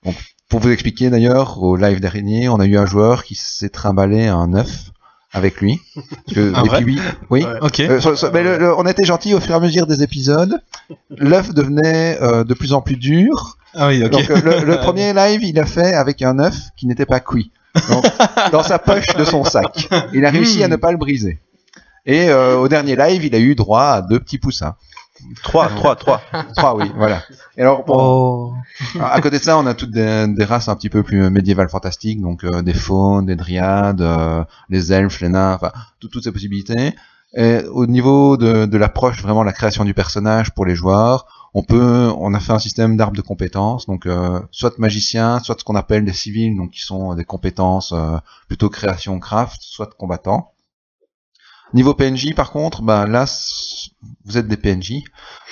Donc, 0.04 0.16
pour 0.48 0.60
vous 0.60 0.70
expliquer 0.70 1.10
d'ailleurs, 1.10 1.62
au 1.64 1.76
live 1.76 2.00
dernier, 2.00 2.48
on 2.50 2.60
a 2.60 2.68
eu 2.68 2.78
un 2.78 2.86
joueur 2.86 3.24
qui 3.24 3.34
s'est 3.34 3.70
trimballé 3.70 4.28
un 4.28 4.54
œuf 4.54 4.92
avec 5.36 5.62
lui. 5.62 5.80
Parce 5.94 6.34
que 6.36 6.84
oui. 6.86 7.00
Ouais. 7.30 7.44
Ok. 7.62 7.80
Euh, 7.82 8.00
mais 8.34 8.42
le- 8.44 8.58
le- 8.58 8.76
on 8.78 8.86
était 8.88 9.04
gentil 9.06 9.34
au 9.34 9.40
fur 9.40 9.52
et 9.54 9.58
à 9.58 9.60
mesure 9.60 9.86
des 9.86 10.02
épisodes. 10.02 10.60
L'œuf 11.18 11.54
devenait 11.54 12.18
euh, 12.22 12.44
de 12.44 12.54
plus 12.54 12.74
en 12.74 12.82
plus 12.82 12.96
dur. 12.98 13.58
Ah 13.76 13.88
oui, 13.88 14.04
ok. 14.04 14.12
Donc 14.12 14.30
euh, 14.30 14.42
le, 14.42 14.66
le 14.66 14.78
premier 14.82 15.14
live, 15.14 15.44
il 15.44 15.60
a 15.60 15.66
fait 15.66 15.94
avec 15.94 16.22
un 16.22 16.40
œuf 16.40 16.56
qui 16.78 16.88
n'était 16.88 17.06
pas 17.06 17.20
cuit. 17.20 17.52
Donc, 17.90 18.06
dans 18.54 18.64
sa 18.64 18.80
poche 18.80 19.08
de 19.18 19.26
son 19.26 19.44
sac. 19.44 19.90
Il 20.14 20.26
a 20.26 20.30
réussi 20.30 20.64
à 20.64 20.68
ne 20.70 20.78
pas 20.78 20.92
le 20.92 20.98
briser. 20.98 21.40
Et 22.06 22.30
euh, 22.30 22.56
au 22.58 22.68
dernier 22.68 22.96
live, 22.96 23.26
il 23.26 23.36
a 23.36 23.40
eu 23.40 23.56
droit 23.56 23.84
à 23.84 24.02
deux 24.02 24.20
petits 24.20 24.38
poussins. 24.38 24.76
Trois, 25.44 25.70
trois, 25.70 25.96
trois. 25.96 26.22
Trois, 26.56 26.76
oui, 26.76 26.92
voilà. 26.98 27.22
Et 27.58 27.62
alors, 27.62 27.84
Oh. 27.88 28.54
à 29.00 29.14
à 29.14 29.22
côté 29.22 29.38
de 29.40 29.44
ça, 29.44 29.58
on 29.58 29.66
a 29.66 29.74
toutes 29.74 29.92
des, 29.92 30.26
des 30.28 30.44
races 30.46 30.68
un 30.70 30.76
petit 30.76 30.90
peu 30.90 31.04
plus 31.04 31.30
médiévales 31.30 31.70
fantastiques, 31.70 32.22
donc 32.22 32.44
euh, 32.44 32.62
des 32.62 32.74
faunes, 32.74 33.26
des 33.26 33.36
dryades, 33.36 34.02
euh, 34.02 34.44
les 34.70 34.92
elfes, 34.94 35.22
les 35.22 35.30
nains, 35.30 35.54
enfin 35.56 35.72
tout- 36.00 36.08
toutes 36.10 36.24
ces 36.24 36.32
possibilités. 36.32 36.94
Et 37.38 37.60
au 37.72 37.86
niveau 37.86 38.38
de, 38.38 38.66
de 38.66 38.78
l'approche, 38.78 39.22
vraiment 39.22 39.44
la 39.44 39.52
création 39.52 39.84
du 39.84 39.94
personnage 39.94 40.52
pour 40.54 40.66
les 40.66 40.76
joueurs, 40.76 41.26
on 41.54 41.64
peut, 41.64 42.12
on 42.18 42.34
a 42.34 42.40
fait 42.40 42.52
un 42.54 42.60
système 42.60 42.96
d'arbres 42.98 43.16
de 43.16 43.22
compétences, 43.22 43.86
donc 43.88 44.06
euh, 44.06 44.40
soit 44.52 44.78
magicien, 44.80 45.40
soit 45.40 45.56
ce 45.60 45.64
qu'on 45.64 45.76
appelle 45.76 46.06
des 46.06 46.14
civils, 46.14 46.56
donc 46.56 46.72
qui 46.72 46.82
sont 46.82 47.14
des 47.16 47.26
compétences 47.26 47.92
euh, 47.94 48.18
plutôt 48.48 48.70
création 48.70 49.20
craft, 49.20 49.58
soit 49.62 49.90
combattants. 49.98 50.52
Niveau 51.76 51.94
PNJ, 51.94 52.34
par 52.34 52.52
contre, 52.52 52.82
ben 52.82 53.06
là, 53.06 53.26
vous 54.26 54.38
êtes 54.38 54.48
des 54.48 54.58
PNJ, 54.58 55.04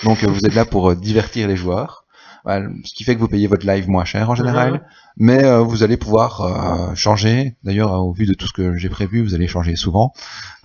donc 0.06 0.24
euh, 0.24 0.28
vous 0.28 0.46
êtes 0.46 0.56
là 0.56 0.66
pour 0.66 0.90
euh, 0.90 0.96
divertir 0.96 1.48
les 1.48 1.56
joueurs. 1.58 2.06
Voilà, 2.46 2.68
ce 2.84 2.94
qui 2.94 3.04
fait 3.04 3.14
que 3.16 3.20
vous 3.20 3.28
payez 3.28 3.48
votre 3.48 3.66
live 3.68 3.88
moins 3.90 4.04
cher 4.06 4.30
en 4.30 4.36
général, 4.36 4.72
Mhm. 4.74 4.80
mais 5.18 5.44
euh, 5.44 5.60
vous 5.60 5.84
allez 5.84 5.98
pouvoir 5.98 6.42
euh, 6.42 6.96
changer. 6.96 7.56
D'ailleurs, 7.64 7.94
euh, 7.94 7.98
au 7.98 8.14
vu 8.14 8.26
de 8.26 8.34
tout 8.34 8.48
ce 8.48 8.54
que 8.54 8.76
j'ai 8.78 8.90
prévu, 8.90 9.22
vous 9.22 9.36
allez 9.36 9.48
changer 9.48 9.76
souvent 9.76 10.14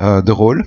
de 0.01 0.33
rôle 0.33 0.65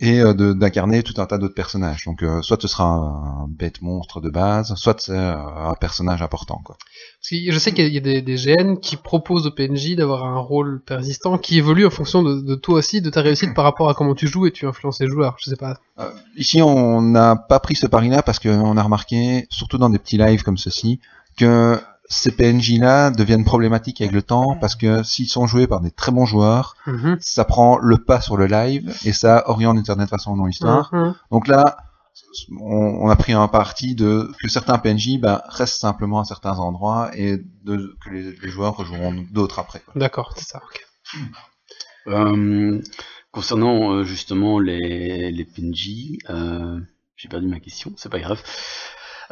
et 0.00 0.20
euh, 0.20 0.34
d'incarner 0.54 1.02
tout 1.04 1.14
un 1.20 1.26
tas 1.26 1.38
d'autres 1.38 1.54
personnages. 1.54 2.04
Donc, 2.04 2.22
euh, 2.22 2.42
soit 2.42 2.60
ce 2.60 2.66
sera 2.68 2.84
un, 2.84 3.44
un 3.44 3.46
bête 3.48 3.80
monstre 3.80 4.20
de 4.20 4.28
base, 4.28 4.74
soit 4.74 5.00
c'est 5.00 5.12
euh, 5.12 5.36
un 5.36 5.74
personnage 5.74 6.20
important. 6.20 6.60
Quoi. 6.64 6.76
Parce 6.78 7.30
que 7.30 7.52
je 7.52 7.58
sais 7.58 7.72
qu'il 7.72 7.84
y 7.84 7.86
a- 7.86 7.88
il 7.90 7.94
y 7.94 7.98
a 7.98 8.00
des, 8.00 8.20
des 8.22 8.34
GN 8.36 8.74
qui 8.76 8.96
proposent 8.96 9.46
au 9.46 9.50
PNJ 9.52 9.94
d'avoir 9.94 10.24
un 10.24 10.38
rôle 10.40 10.82
persistant 10.84 11.38
qui 11.38 11.58
évolue 11.58 11.86
en 11.86 11.90
fonction 11.90 12.22
de, 12.24 12.40
de 12.40 12.54
toi 12.56 12.78
aussi, 12.78 13.00
de 13.02 13.08
ta 13.10 13.20
réussite 13.22 13.54
par 13.54 13.64
rapport 13.64 13.88
à 13.88 13.94
comment 13.94 14.14
tu 14.16 14.26
joues 14.26 14.46
et 14.46 14.50
tu 14.52 14.66
influences 14.66 15.00
les 15.00 15.08
joueurs. 15.08 15.36
Je 15.38 15.48
sais 15.50 15.56
pas. 15.56 15.78
Euh, 16.00 16.10
ici, 16.36 16.60
on 16.60 17.00
n'a 17.00 17.36
pas 17.36 17.60
pris 17.60 17.76
ce 17.76 17.86
pari-là 17.86 18.22
parce 18.22 18.40
qu'on 18.40 18.76
a 18.76 18.82
remarqué, 18.82 19.46
surtout 19.50 19.78
dans 19.78 19.90
des 19.90 19.98
petits 20.00 20.18
lives 20.18 20.42
comme 20.42 20.58
ceci, 20.58 20.98
que 21.36 21.78
ces 22.08 22.30
PNJ-là 22.32 23.10
deviennent 23.10 23.44
problématiques 23.44 24.00
avec 24.00 24.12
le 24.12 24.22
temps 24.22 24.56
parce 24.60 24.74
que 24.76 25.02
s'ils 25.02 25.28
sont 25.28 25.46
joués 25.46 25.66
par 25.66 25.80
des 25.80 25.90
très 25.90 26.12
bons 26.12 26.26
joueurs, 26.26 26.76
Mhm. 26.86 27.16
ça 27.20 27.44
prend 27.44 27.78
le 27.78 27.96
pas 27.98 28.20
sur 28.20 28.36
le 28.36 28.46
live 28.46 28.94
et 29.04 29.12
ça 29.12 29.44
oriente 29.48 29.76
d'une 29.76 29.84
certaine 29.84 30.06
façon 30.06 30.36
dans 30.36 30.46
l'histoire. 30.46 30.90
Mhm. 30.94 31.14
Donc 31.30 31.48
là, 31.48 31.76
on, 32.60 33.06
on 33.06 33.08
a 33.08 33.16
pris 33.16 33.32
un 33.32 33.48
parti 33.48 33.94
de 33.94 34.30
que 34.42 34.48
certains 34.48 34.78
PNJ 34.78 35.18
bah, 35.18 35.44
restent 35.48 35.80
simplement 35.80 36.20
à 36.20 36.24
certains 36.24 36.58
endroits 36.58 37.10
et 37.16 37.38
de, 37.64 37.96
que 38.04 38.10
les, 38.10 38.32
les 38.36 38.48
joueurs 38.50 38.76
rejoueront 38.76 39.24
d'autres 39.32 39.58
après. 39.58 39.80
quoi. 39.80 39.94
D'accord, 39.96 40.34
c'est 40.36 40.44
ça. 40.46 40.60
ok. 40.64 40.86
Euh, 42.06 42.80
concernant 43.32 43.92
euh, 43.94 44.04
justement 44.04 44.58
les, 44.58 45.30
les 45.32 45.44
PNJ, 45.44 46.18
euh, 46.30 46.78
j'ai 47.16 47.28
perdu 47.28 47.46
ma 47.46 47.60
question, 47.60 47.92
c'est 47.96 48.10
pas 48.10 48.18
grave. 48.20 48.42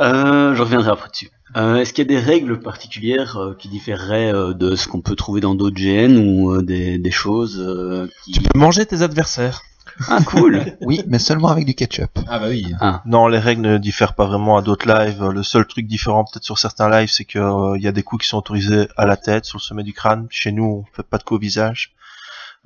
Euh, 0.01 0.55
je 0.55 0.63
reviendrai 0.63 0.91
après 0.91 1.09
dessus. 1.11 1.31
Euh, 1.57 1.77
Est-ce 1.77 1.93
qu'il 1.93 2.05
y 2.11 2.15
a 2.15 2.21
des 2.21 2.25
règles 2.25 2.61
particulières 2.61 3.37
euh, 3.37 3.55
qui 3.59 3.69
différeraient 3.69 4.33
euh, 4.33 4.55
de 4.55 4.75
ce 4.75 4.89
qu'on 4.89 5.01
peut 5.03 5.17
trouver 5.17 5.41
dans 5.43 5.55
d'autres 5.55 5.77
GN 5.77 6.17
ou 6.17 6.51
euh, 6.55 6.63
des, 6.63 6.97
des 6.99 7.11
choses 7.11 7.59
euh, 7.61 8.09
qui... 8.25 8.33
Tu 8.33 8.41
peux 8.41 8.59
manger 8.59 8.87
tes 8.87 9.03
adversaires. 9.03 9.61
Ah 10.09 10.21
cool 10.25 10.65
Oui, 10.81 11.03
mais 11.07 11.19
seulement 11.19 11.49
avec 11.49 11.67
du 11.67 11.75
ketchup. 11.75 12.19
Ah 12.27 12.39
bah 12.39 12.47
oui. 12.49 12.73
Non, 13.05 13.29
les 13.29 13.39
règles 13.39 13.61
ne 13.61 13.77
diffèrent 13.77 14.15
pas 14.15 14.25
vraiment 14.25 14.57
à 14.57 14.63
d'autres 14.63 14.89
lives. 14.89 15.23
Le 15.29 15.43
seul 15.43 15.67
truc 15.67 15.87
différent 15.87 16.25
peut-être 16.25 16.45
sur 16.45 16.59
certains 16.59 16.89
lives, 16.89 17.11
c'est 17.11 17.27
que 17.27 17.39
euh, 17.39 17.77
il 17.77 17.83
y 17.83 17.89
a 17.89 17.93
des 17.93 18.03
coups 18.03 18.23
qui 18.23 18.29
sont 18.29 18.39
autorisés 18.39 18.89
à 18.97 19.05
la 19.05 19.19
tête, 19.19 19.45
sur 19.45 19.59
le 19.59 19.63
sommet 19.63 19.83
du 19.83 19.93
crâne. 19.93 20.27
Chez 20.31 20.53
nous, 20.53 20.65
on 20.65 20.97
fait 20.97 21.03
pas 21.03 21.19
de 21.19 21.23
coups 21.25 21.37
au 21.37 21.41
visage. 21.41 21.93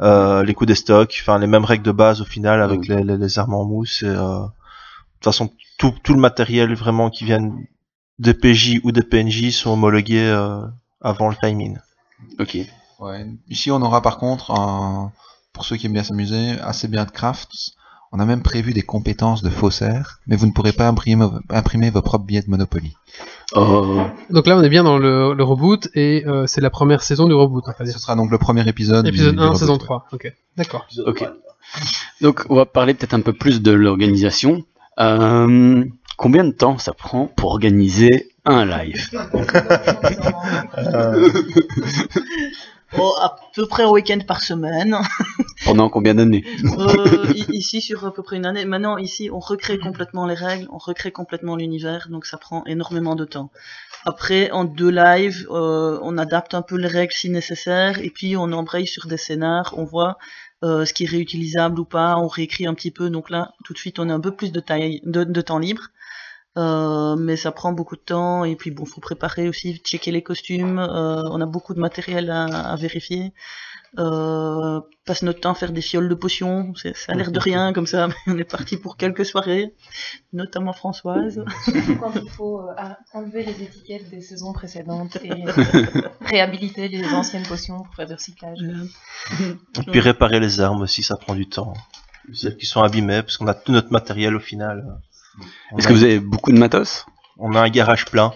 Euh, 0.01 0.45
les 0.45 0.55
coups 0.55 0.69
des 0.69 0.75
stocks, 0.77 1.19
enfin 1.23 1.39
les 1.41 1.47
mêmes 1.49 1.65
règles 1.65 1.83
de 1.85 1.91
base 1.91 2.21
au 2.21 2.25
final 2.27 2.63
avec 2.63 2.81
Oui. 2.83 2.89
les, 2.91 3.03
les, 3.03 3.17
les 3.17 3.39
armes 3.41 3.55
en 3.55 3.65
mousse. 3.65 4.03
Et, 4.05 4.07
euh, 4.07 4.13
de 4.15 4.45
toute 5.21 5.25
façon, 5.25 5.51
tout, 5.79 5.95
tout 6.03 6.15
le 6.15 6.21
matériel 6.21 6.75
vraiment 6.75 7.11
qui 7.11 7.25
vient 7.25 7.53
des 8.19 8.35
PJ 8.35 8.81
ou 8.85 8.93
des 8.93 9.03
PNJ 9.03 9.51
sont 9.51 9.71
homologués 9.71 10.27
euh, 10.27 10.63
avant 11.01 11.29
le 11.29 11.37
timing. 11.43 11.79
Ok. 12.41 12.57
Ouais. 13.01 13.27
Ici, 13.49 13.71
on 13.71 13.83
aura 13.83 14.01
par 14.01 14.17
contre, 14.19 14.51
un- 14.53 15.13
pour 15.53 15.65
ceux 15.65 15.77
qui 15.77 15.87
aiment 15.87 15.93
bien 15.93 16.03
s'amuser, 16.05 16.53
assez 16.61 16.89
bien 16.89 17.05
de 17.05 17.11
crafts. 17.11 17.73
On 18.13 18.21
a 18.21 18.25
même 18.25 18.43
prévu 18.43 18.73
des 18.73 18.83
compétences 18.83 19.43
de 19.43 19.51
faussaires, 19.51 20.21
mais 20.27 20.37
vous 20.37 20.47
ne 20.47 20.53
pourrez 20.53 20.73
pas 20.73 20.87
imprimer, 20.89 21.27
imprimer 21.51 21.91
vos 21.91 22.01
propres 22.03 22.25
billets 22.25 22.41
de 22.43 22.49
Monopoly. 22.49 22.95
Oh, 23.55 24.01
Donc 24.31 24.47
là, 24.47 24.57
on 24.57 24.63
est 24.63 24.69
bien 24.69 24.85
dans 24.85 24.97
le, 24.97 25.35
le 25.35 25.45
reboot 25.45 25.89
et 25.95 26.25
euh, 26.27 26.47
c'est 26.47 26.61
la 26.61 26.71
première 26.71 27.03
saison 27.03 27.27
du 27.27 27.35
reboot, 27.35 27.65
on. 27.69 27.93
Ce 27.93 27.99
sera 27.99 28.15
donc 28.17 28.31
le 28.31 28.39
premier 28.39 28.67
épisode. 28.69 29.07
Épisode 29.07 29.35
du 29.35 29.41
1, 29.41 29.45
reboot. 29.47 29.59
saison 29.59 29.77
3. 29.77 30.07
Ok, 30.13 30.33
d'accord. 30.57 30.87
ok. 31.07 31.29
Donc 32.21 32.45
on 32.49 32.55
va 32.55 32.65
parler 32.65 32.95
peut-être 32.95 33.15
un 33.15 33.21
peu 33.21 33.33
plus 33.33 33.61
de 33.61 33.73
l'organisation. 33.73 34.65
Euh, 34.99 35.85
combien 36.17 36.45
de 36.45 36.53
temps 36.53 36.79
ça 36.79 36.93
prend 36.93 37.27
pour 37.27 37.51
organiser 37.51 38.33
un 38.45 38.65
live? 38.65 39.09
Oh, 42.99 43.15
à 43.21 43.37
peu 43.55 43.67
près 43.67 43.83
un 43.83 43.91
week-end 43.91 44.21
par 44.27 44.43
semaine. 44.43 44.97
Pendant 45.65 45.91
combien 45.91 46.15
d'années? 46.15 46.45
Euh, 46.79 47.33
ici, 47.49 47.81
sur 47.81 48.07
à 48.07 48.15
peu 48.15 48.23
près 48.23 48.37
une 48.37 48.47
année. 48.47 48.65
Maintenant, 48.65 48.97
ici, 48.97 49.29
on 49.33 49.41
recrée 49.41 49.79
complètement 49.79 50.25
les 50.27 50.35
règles, 50.35 50.69
on 50.71 50.79
recrée 50.79 51.11
complètement 51.11 51.57
l'univers, 51.57 52.07
donc 52.11 52.27
ça 52.27 52.39
prend 52.39 52.65
énormément 52.65 53.17
de 53.17 53.25
temps. 53.25 53.51
Après, 54.05 54.53
en 54.53 54.65
deux 54.65 54.91
lives, 54.91 55.49
euh, 55.51 55.99
on 56.03 56.17
adapte 56.17 56.55
un 56.55 56.63
peu 56.63 56.77
les 56.77 56.87
règles 56.87 57.13
si 57.13 57.29
nécessaire, 57.29 57.99
et 57.99 58.11
puis 58.11 58.37
on 58.37 58.53
embraye 58.53 58.87
sur 58.87 59.09
des 59.09 59.17
scénars, 59.17 59.75
on 59.77 59.85
voit 59.85 60.17
ce 60.63 60.93
qui 60.93 61.05
est 61.05 61.09
réutilisable 61.09 61.81
ou 61.81 61.85
pas, 61.85 62.17
on 62.19 62.29
réécrit 62.29 62.67
un 62.67 62.75
petit 62.75 62.91
peu, 62.91 63.11
donc 63.11 63.31
là, 63.31 63.53
tout 63.65 63.73
de 63.73 63.79
suite, 63.79 63.99
on 63.99 64.09
a 64.09 64.15
un 64.15 64.21
peu 64.21 64.35
plus 64.35 64.53
de, 64.53 64.61
taille, 64.61 65.01
temps 65.45 65.59
libre. 65.59 65.91
Euh, 66.57 67.17
mais 67.17 67.37
ça 67.37 67.53
prend 67.53 67.73
beaucoup 67.73 67.97
de 67.97 68.01
temps. 68.01 68.45
Et 68.45 68.57
puis 68.57 68.71
bon 68.71 68.87
faut 68.87 69.01
préparer 69.01 69.49
aussi 69.49 69.77
checker 69.79 70.11
les 70.11 70.23
costumes. 70.23 70.79
Euh, 70.79 71.23
on 71.31 71.41
a 71.41 71.47
beaucoup 71.47 71.75
de 71.75 71.81
matériel 71.81 72.31
à 72.31 72.77
vérifier 72.77 73.33
euh, 73.99 74.81
passe 75.05 75.23
notre 75.23 75.41
temps 75.41 75.53
à 75.53 75.55
faire 75.55 75.73
des 75.73 75.81
fioles 75.81 76.09
de 76.09 76.15
potions 76.15 76.75
c'est- 76.75 76.97
ça 76.97 77.13
a 77.13 77.15
l'air 77.15 77.31
de 77.31 77.39
rien 77.39 77.73
comme 77.73 77.87
ça 77.87 78.09
mais 78.09 78.15
on 78.27 78.37
est 78.39 78.45
parti 78.45 78.77
pour 78.77 78.97
quelques 78.97 79.25
soirées 79.25 79.75
notamment 80.33 80.73
Françoise 80.73 81.45
Surtout 81.65 81.97
quand 81.97 82.13
il 82.23 82.29
faut 82.31 82.61
euh, 82.61 82.73
a- 82.77 82.99
enlever 83.15 83.43
les 83.45 83.63
étiquettes 83.63 84.09
des 84.11 84.21
saisons 84.21 84.53
précédentes 84.53 85.17
et 85.25 85.31
réhabiliter 86.21 86.89
les 86.89 87.05
anciennes 87.15 87.47
potions 87.47 87.83
pour 87.83 87.95
faire 87.95 88.07
du 88.07 88.15
recyclage. 88.15 88.59
Et 88.61 89.83
puis 89.91 90.01
réparer 90.01 90.41
les 90.41 90.61
armes 90.61 90.83
aussi, 90.83 91.03
ça 91.03 91.17
prend 91.17 91.35
du 91.35 91.49
temps. 91.49 91.73
Celles 92.33 92.57
qui 92.57 92.67
sont 92.67 92.83
abîmées, 92.83 93.23
parce 93.23 93.37
qu'on 93.37 93.47
a 93.47 93.55
tout 93.55 93.73
notre 93.73 93.93
matériel 93.93 94.35
au 94.35 94.41
final. 94.41 94.99
Est-ce 95.79 95.87
a- 95.87 95.91
que 95.91 95.95
vous 95.95 96.03
avez 96.05 96.19
beaucoup 96.21 96.53
de 96.53 96.59
matos? 96.59 97.07
On 97.39 97.55
a 97.55 97.61
un 97.61 97.69
garage 97.69 98.05
plein. 98.07 98.33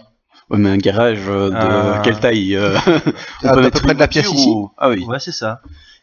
Ouais, 0.51 0.59
mais 0.59 0.71
un 0.71 0.79
garage 0.79 1.29
euh, 1.29 1.51
de 1.51 1.57
Euh, 1.57 2.03
quelle 2.03 2.19
taille 2.19 2.57
euh, 2.57 2.77
on 3.45 3.49
à 3.49 3.55
peu 3.55 3.63
mettre 3.63 3.81
près 3.83 3.93
une 3.93 3.95
de 3.95 4.01
la 4.01 4.09
pièce 4.09 4.33
ici 4.33 4.49
ou- 4.49 4.71
Ah 4.79 4.89
oui. 4.91 5.05
Ouais, 5.05 5.21
c'est 5.21 5.33
ça. 5.33 5.61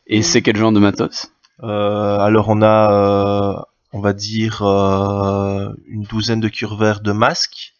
Et 0.07 0.21
c'est 0.21 0.41
quel 0.41 0.55
genre 0.55 0.71
de 0.71 0.79
matos? 0.79 1.31
Euh, 1.63 2.19
alors 2.19 2.49
on 2.49 2.61
a, 2.61 2.91
euh, 2.91 3.61
on 3.93 3.99
va 3.99 4.13
dire, 4.13 4.61
euh, 4.63 5.73
une 5.87 6.03
douzaine 6.03 6.39
de 6.39 6.47
curvers 6.47 7.01
de 7.01 7.11
masques, 7.11 7.73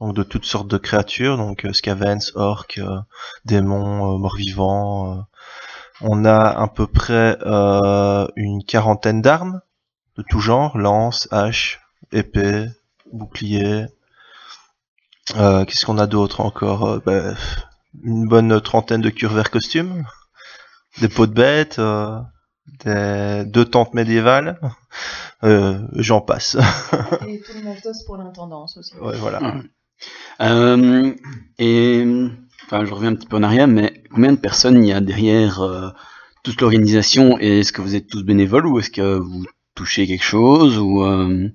donc 0.00 0.14
de 0.14 0.22
toutes 0.22 0.44
sortes 0.44 0.68
de 0.68 0.78
créatures, 0.78 1.36
donc 1.36 1.66
scavens, 1.72 2.20
orques, 2.36 2.80
démons, 3.44 4.18
morts-vivants. 4.18 5.24
On 6.00 6.24
a 6.24 6.36
à 6.48 6.68
peu 6.68 6.86
près 6.86 7.38
euh, 7.44 8.26
une 8.36 8.62
quarantaine 8.64 9.20
d'armes 9.22 9.60
de 10.16 10.22
tout 10.28 10.40
genre, 10.40 10.78
lance, 10.78 11.28
hache, 11.32 11.80
épée, 12.12 12.66
bouclier. 13.12 13.86
Euh, 15.36 15.64
Qu'est-ce 15.64 15.86
qu'on 15.86 15.98
a 15.98 16.06
d'autre 16.06 16.40
encore 16.40 16.86
Euh, 16.88 16.98
ben, 17.04 17.36
Une 18.02 18.26
bonne 18.28 18.60
trentaine 18.60 19.00
de 19.00 19.10
curvers 19.10 19.50
costumes, 19.50 20.04
des 21.00 21.08
peaux 21.08 21.26
de 21.26 21.32
bêtes. 21.34 21.78
euh, 21.78 22.18
des 22.84 23.44
deux 23.46 23.64
tentes 23.64 23.94
médiévales, 23.94 24.60
euh, 25.42 25.78
j'en 25.94 26.20
passe. 26.20 26.54
Et 27.26 27.40
tout 27.40 27.52
le 27.56 27.64
matos 27.64 28.04
pour 28.04 28.18
l'intendance 28.18 28.76
aussi. 28.76 28.94
ouais, 29.00 29.16
voilà. 29.16 29.40
Ouais. 29.42 29.62
Euh, 30.42 31.14
et 31.58 32.04
enfin, 32.66 32.84
je 32.84 32.92
reviens 32.92 33.10
un 33.12 33.14
petit 33.14 33.26
peu 33.26 33.36
en 33.36 33.42
arrière, 33.42 33.68
mais 33.68 34.02
combien 34.12 34.32
de 34.32 34.36
personnes 34.38 34.84
il 34.84 34.88
y 34.88 34.92
a 34.92 35.00
derrière 35.00 35.60
euh, 35.62 35.88
toute 36.44 36.60
l'organisation? 36.60 37.38
Et 37.40 37.60
est-ce 37.60 37.72
que 37.72 37.80
vous 37.80 37.96
êtes 37.96 38.06
tous 38.06 38.22
bénévoles 38.22 38.66
ou 38.66 38.78
est-ce 38.78 38.90
que 38.90 39.16
vous 39.18 39.44
touchez 39.74 40.06
quelque 40.06 40.22
chose 40.24 40.76
ou 40.78 41.02
euh, 41.04 41.48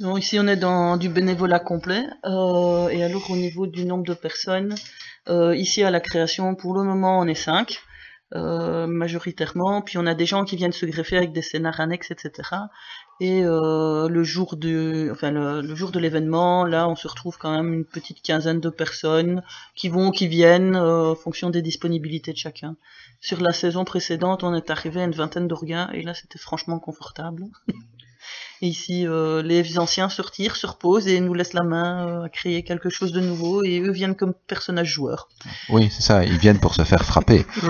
Ici 0.00 0.38
on 0.40 0.46
est 0.46 0.56
dans 0.56 0.96
du 0.96 1.08
bénévolat 1.08 1.58
complet. 1.60 2.04
Euh, 2.24 2.88
et 2.88 3.02
alors 3.02 3.30
au 3.30 3.36
niveau 3.36 3.66
du 3.66 3.84
nombre 3.84 4.04
de 4.04 4.14
personnes, 4.14 4.74
Euh, 5.28 5.54
ici 5.56 5.82
à 5.84 5.90
la 5.90 6.00
création, 6.00 6.54
pour 6.54 6.72
le 6.74 6.82
moment, 6.84 7.18
on 7.20 7.26
est 7.26 7.34
cinq. 7.50 7.80
euh, 8.34 8.86
majoritairement, 8.86 9.82
puis 9.82 9.98
on 9.98 10.06
a 10.06 10.14
des 10.14 10.26
gens 10.26 10.44
qui 10.44 10.56
viennent 10.56 10.72
se 10.72 10.86
greffer 10.86 11.16
avec 11.18 11.32
des 11.32 11.42
scénars 11.42 11.80
annexes, 11.80 12.10
etc. 12.12 12.68
Et 13.20 13.42
euh, 13.44 14.08
le 14.08 14.22
jour 14.24 14.56
de, 14.56 15.10
enfin 15.12 15.30
le, 15.32 15.74
jour 15.76 15.90
de 15.92 15.98
l'événement, 16.00 16.64
là, 16.66 16.88
on 16.88 16.96
se 16.96 17.08
retrouve 17.08 17.38
quand 17.38 17.52
même 17.58 17.72
une 17.74 17.84
petite 17.86 18.22
quinzaine 18.22 18.60
de 18.60 18.70
personnes 18.70 19.42
qui 19.76 19.88
vont, 19.90 20.10
qui 20.12 20.28
viennent, 20.28 20.76
euh, 20.76 21.12
en 21.12 21.16
fonction 21.16 21.50
des 21.50 21.62
disponibilités 21.62 22.32
de 22.32 22.38
chacun. 22.38 22.76
Sur 23.20 23.40
la 23.42 23.52
saison 23.52 23.84
précédente, 23.84 24.44
on 24.44 24.54
est 24.54 24.70
arrivé 24.70 25.00
à 25.02 25.04
une 25.04 25.12
vingtaine 25.22 25.48
d'orgas, 25.48 25.88
et 25.94 26.02
là, 26.02 26.14
c'était 26.14 26.38
franchement 26.38 26.78
confortable. 26.80 27.44
Et 28.60 28.68
ici, 28.68 29.06
euh, 29.06 29.42
les 29.42 29.78
anciens 29.78 30.08
se 30.08 30.20
retirent, 30.20 30.56
se 30.56 30.66
reposent 30.66 31.06
et 31.06 31.20
nous 31.20 31.34
laissent 31.34 31.52
la 31.52 31.62
main 31.62 32.08
euh, 32.08 32.24
à 32.24 32.28
créer 32.28 32.64
quelque 32.64 32.90
chose 32.90 33.12
de 33.12 33.20
nouveau, 33.20 33.62
et 33.62 33.80
eux 33.80 33.92
viennent 33.92 34.16
comme 34.16 34.34
personnages 34.46 34.88
joueurs. 34.88 35.28
Oui, 35.68 35.88
c'est 35.92 36.02
ça, 36.02 36.24
ils 36.24 36.38
viennent 36.38 36.58
pour 36.58 36.74
se 36.74 36.82
faire 36.82 37.04
frapper. 37.04 37.46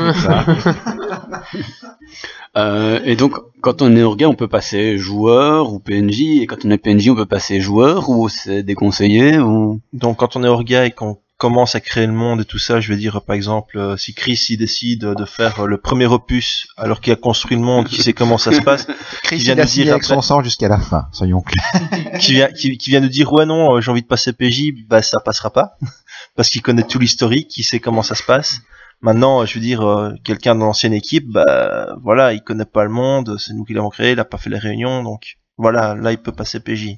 Euh, 2.56 2.98
et 3.04 3.14
donc, 3.14 3.34
quand 3.60 3.82
on 3.82 3.94
est 3.94 4.02
orga, 4.02 4.28
on 4.28 4.34
peut 4.34 4.48
passer 4.48 4.98
joueur 4.98 5.72
ou 5.72 5.78
PNJ, 5.78 6.40
et 6.40 6.46
quand 6.46 6.64
on 6.64 6.70
est 6.70 6.78
PNJ, 6.78 7.10
on 7.10 7.14
peut 7.14 7.26
passer 7.26 7.60
joueur, 7.60 8.08
ou 8.08 8.28
c'est 8.28 8.62
déconseillé, 8.62 9.38
ou... 9.38 9.80
Donc 9.92 10.16
quand 10.16 10.34
on 10.34 10.42
est 10.42 10.48
orga 10.48 10.86
et 10.86 10.90
qu'on 10.90 11.18
commence 11.38 11.76
à 11.76 11.80
créer 11.80 12.06
le 12.06 12.12
monde 12.12 12.40
et 12.40 12.44
tout 12.44 12.58
ça, 12.58 12.80
je 12.80 12.92
veux 12.92 12.98
dire 12.98 13.22
par 13.22 13.36
exemple 13.36 13.78
euh, 13.78 13.96
si 13.96 14.12
Chris 14.12 14.46
il 14.50 14.56
décide 14.56 15.04
de 15.04 15.24
faire 15.24 15.60
euh, 15.60 15.66
le 15.66 15.78
premier 15.78 16.06
opus 16.06 16.66
alors 16.76 17.00
qu'il 17.00 17.12
a 17.12 17.16
construit 17.16 17.56
le 17.56 17.62
monde, 17.62 17.86
qui 17.86 18.02
sait 18.02 18.12
comment 18.12 18.38
ça 18.38 18.52
se 18.52 18.60
passe, 18.60 18.88
Chris, 19.22 19.36
vient 19.36 19.54
il 19.54 19.60
a 19.60 19.64
de 19.64 19.68
signé 19.68 19.84
dire 19.84 19.94
avec 19.94 20.04
son 20.04 20.20
sang 20.20 20.42
jusqu'à 20.42 20.66
la 20.68 20.78
fin, 20.78 21.06
soyons 21.12 21.40
clairs. 21.40 22.18
qui 22.18 22.32
vient 22.32 22.48
qui, 22.48 22.76
qui 22.76 22.90
vient 22.90 23.00
de 23.00 23.06
dire 23.06 23.32
ouais 23.32 23.46
non 23.46 23.76
euh, 23.76 23.80
j'ai 23.80 23.90
envie 23.90 24.02
de 24.02 24.08
passer 24.08 24.32
PJ, 24.32 24.72
bah 24.88 25.00
ça 25.00 25.20
passera 25.24 25.52
pas 25.52 25.76
parce 26.34 26.50
qu'il 26.50 26.60
connaît 26.60 26.82
tout 26.82 26.98
l'historique, 26.98 27.46
qui 27.46 27.62
sait 27.62 27.78
comment 27.78 28.02
ça 28.02 28.16
se 28.16 28.24
passe. 28.24 28.60
Maintenant, 29.00 29.46
je 29.46 29.54
veux 29.54 29.60
dire, 29.60 30.12
quelqu'un 30.24 30.56
de 30.56 30.60
l'ancienne 30.60 30.92
équipe, 30.92 31.28
bah 31.28 31.94
voilà, 32.02 32.32
il 32.32 32.42
connaît 32.42 32.64
pas 32.64 32.82
le 32.82 32.90
monde, 32.90 33.36
c'est 33.38 33.54
nous 33.54 33.62
qui 33.62 33.72
l'avons 33.72 33.90
créé, 33.90 34.10
il 34.10 34.18
a 34.18 34.24
pas 34.24 34.38
fait 34.38 34.50
les 34.50 34.58
réunions, 34.58 35.04
donc 35.04 35.36
voilà, 35.56 35.94
là 35.94 36.10
il 36.10 36.18
peut 36.18 36.32
passer 36.32 36.58
PJ. 36.58 36.96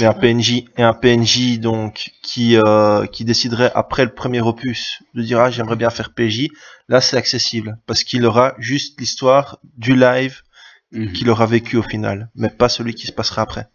Et 0.00 0.04
un 0.04 0.12
PNJ 0.12 0.64
et 0.76 0.82
un 0.82 0.92
PNJ 0.94 1.58
donc 1.58 2.10
qui 2.22 2.56
euh, 2.56 3.06
qui 3.06 3.24
déciderait 3.24 3.72
après 3.74 4.04
le 4.04 4.14
premier 4.14 4.40
opus 4.40 5.02
de 5.14 5.22
dire 5.22 5.40
ah 5.40 5.50
j'aimerais 5.50 5.76
bien 5.76 5.90
faire 5.90 6.12
PJ, 6.14 6.48
là 6.88 7.00
c'est 7.00 7.16
accessible 7.16 7.78
parce 7.86 8.04
qu'il 8.04 8.24
aura 8.24 8.54
juste 8.58 9.00
l'histoire 9.00 9.58
du 9.76 9.96
live 9.96 10.42
Mhm. 10.90 11.12
qu'il 11.12 11.28
aura 11.28 11.44
vécu 11.44 11.76
au 11.76 11.82
final, 11.82 12.30
mais 12.34 12.48
pas 12.48 12.70
celui 12.70 12.94
qui 12.94 13.06
se 13.06 13.12
passera 13.12 13.42
après. 13.42 13.66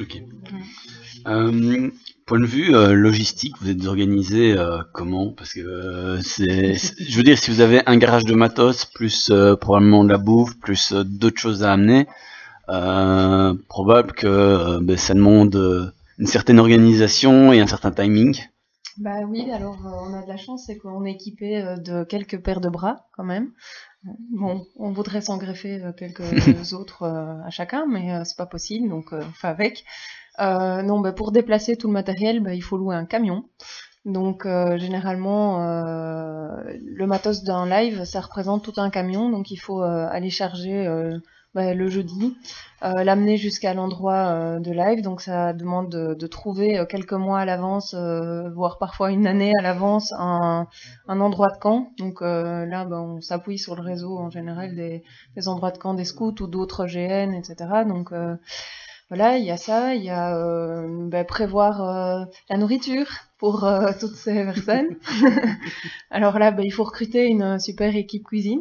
Ok. 0.00 0.22
Euh, 1.28 1.90
point 2.24 2.40
de 2.40 2.46
vue 2.46 2.74
euh, 2.74 2.94
logistique, 2.94 3.54
vous 3.60 3.68
êtes 3.68 3.84
organisé 3.84 4.56
comment? 4.94 5.32
Parce 5.32 5.52
que 5.52 6.18
c'est, 6.22 6.74
je 6.74 7.16
veux 7.16 7.22
dire, 7.22 7.38
si 7.38 7.50
vous 7.50 7.60
avez 7.60 7.82
un 7.86 7.98
garage 7.98 8.24
de 8.24 8.34
matos 8.34 8.86
plus 8.86 9.30
probablement 9.60 10.04
de 10.04 10.10
la 10.12 10.18
bouffe 10.18 10.58
plus 10.60 10.92
d'autres 10.94 11.38
choses 11.40 11.62
à 11.62 11.72
amener, 11.72 12.06
euh, 12.72 13.54
probable 13.68 14.12
que 14.12 14.26
euh, 14.26 14.80
ben, 14.80 14.96
ça 14.96 15.14
demande 15.14 15.54
euh, 15.56 15.90
une 16.18 16.26
certaine 16.26 16.58
organisation 16.58 17.52
et 17.52 17.60
un 17.60 17.66
certain 17.66 17.90
timing. 17.90 18.36
Bah 18.98 19.20
oui, 19.26 19.50
alors 19.50 19.78
on 19.84 20.12
a 20.14 20.22
de 20.22 20.28
la 20.28 20.36
chance, 20.36 20.64
c'est 20.66 20.76
qu'on 20.76 21.04
est 21.04 21.12
équipé 21.12 21.76
de 21.78 22.04
quelques 22.04 22.42
paires 22.42 22.60
de 22.60 22.68
bras 22.68 23.06
quand 23.16 23.24
même. 23.24 23.50
Bon, 24.32 24.66
on 24.76 24.92
voudrait 24.92 25.22
s'en 25.22 25.38
greffer 25.38 25.80
quelques 25.96 26.20
autres 26.74 27.04
à 27.04 27.48
chacun, 27.48 27.86
mais 27.86 28.22
c'est 28.24 28.36
pas 28.36 28.46
possible, 28.46 28.90
donc 28.90 29.12
on 29.12 29.32
fait 29.32 29.46
avec. 29.46 29.84
Euh, 30.40 30.82
non, 30.82 31.00
bah, 31.00 31.12
pour 31.12 31.32
déplacer 31.32 31.76
tout 31.76 31.88
le 31.88 31.92
matériel, 31.92 32.40
bah, 32.40 32.54
il 32.54 32.62
faut 32.62 32.76
louer 32.76 32.96
un 32.96 33.04
camion. 33.04 33.44
Donc 34.04 34.46
euh, 34.46 34.78
généralement, 34.78 35.62
euh, 35.62 36.48
le 36.84 37.06
matos 37.06 37.44
d'un 37.44 37.66
live, 37.66 38.04
ça 38.04 38.20
représente 38.20 38.64
tout 38.64 38.74
un 38.78 38.90
camion, 38.90 39.30
donc 39.30 39.50
il 39.50 39.58
faut 39.58 39.82
aller 39.82 40.30
charger 40.30 40.88
bah, 41.54 41.74
le 41.74 41.88
jeudi, 41.88 42.36
euh, 42.82 43.04
l'amener 43.04 43.36
jusqu'à 43.36 43.74
l'endroit 43.74 44.28
euh, 44.28 44.58
de 44.58 44.70
live. 44.72 45.02
Donc 45.02 45.20
ça 45.20 45.52
demande 45.52 45.90
de, 45.90 46.14
de 46.14 46.26
trouver 46.26 46.78
euh, 46.78 46.86
quelques 46.86 47.12
mois 47.12 47.40
à 47.40 47.44
l'avance, 47.44 47.94
euh, 47.94 48.50
voire 48.50 48.78
parfois 48.78 49.10
une 49.10 49.26
année 49.26 49.52
à 49.58 49.62
l'avance, 49.62 50.12
un, 50.18 50.66
un 51.08 51.20
endroit 51.20 51.50
de 51.50 51.58
camp. 51.58 51.90
Donc 51.98 52.22
euh, 52.22 52.64
là, 52.66 52.84
ben, 52.84 53.00
on 53.00 53.20
s'appuie 53.20 53.58
sur 53.58 53.76
le 53.76 53.82
réseau 53.82 54.18
en 54.18 54.30
général 54.30 54.74
des, 54.74 55.02
des 55.36 55.48
endroits 55.48 55.70
de 55.72 55.78
camp 55.78 55.94
des 55.94 56.04
scouts 56.04 56.34
ou 56.40 56.46
d'autres 56.46 56.86
GN, 56.86 57.34
etc. 57.34 57.84
Donc 57.86 58.12
euh, 58.12 58.36
voilà, 59.08 59.36
il 59.36 59.44
y 59.44 59.50
a 59.50 59.58
ça, 59.58 59.94
il 59.94 60.02
y 60.02 60.10
a 60.10 60.34
ben, 60.86 61.24
prévoir 61.26 62.26
la 62.48 62.56
nourriture 62.56 63.06
pour 63.42 63.64
euh, 63.64 63.90
toutes 64.00 64.14
ces 64.14 64.44
personnes. 64.44 64.96
Alors 66.10 66.38
là, 66.38 66.52
ben, 66.52 66.62
il 66.64 66.70
faut 66.70 66.84
recruter 66.84 67.26
une 67.26 67.58
super 67.58 67.96
équipe 67.96 68.22
cuisine. 68.22 68.60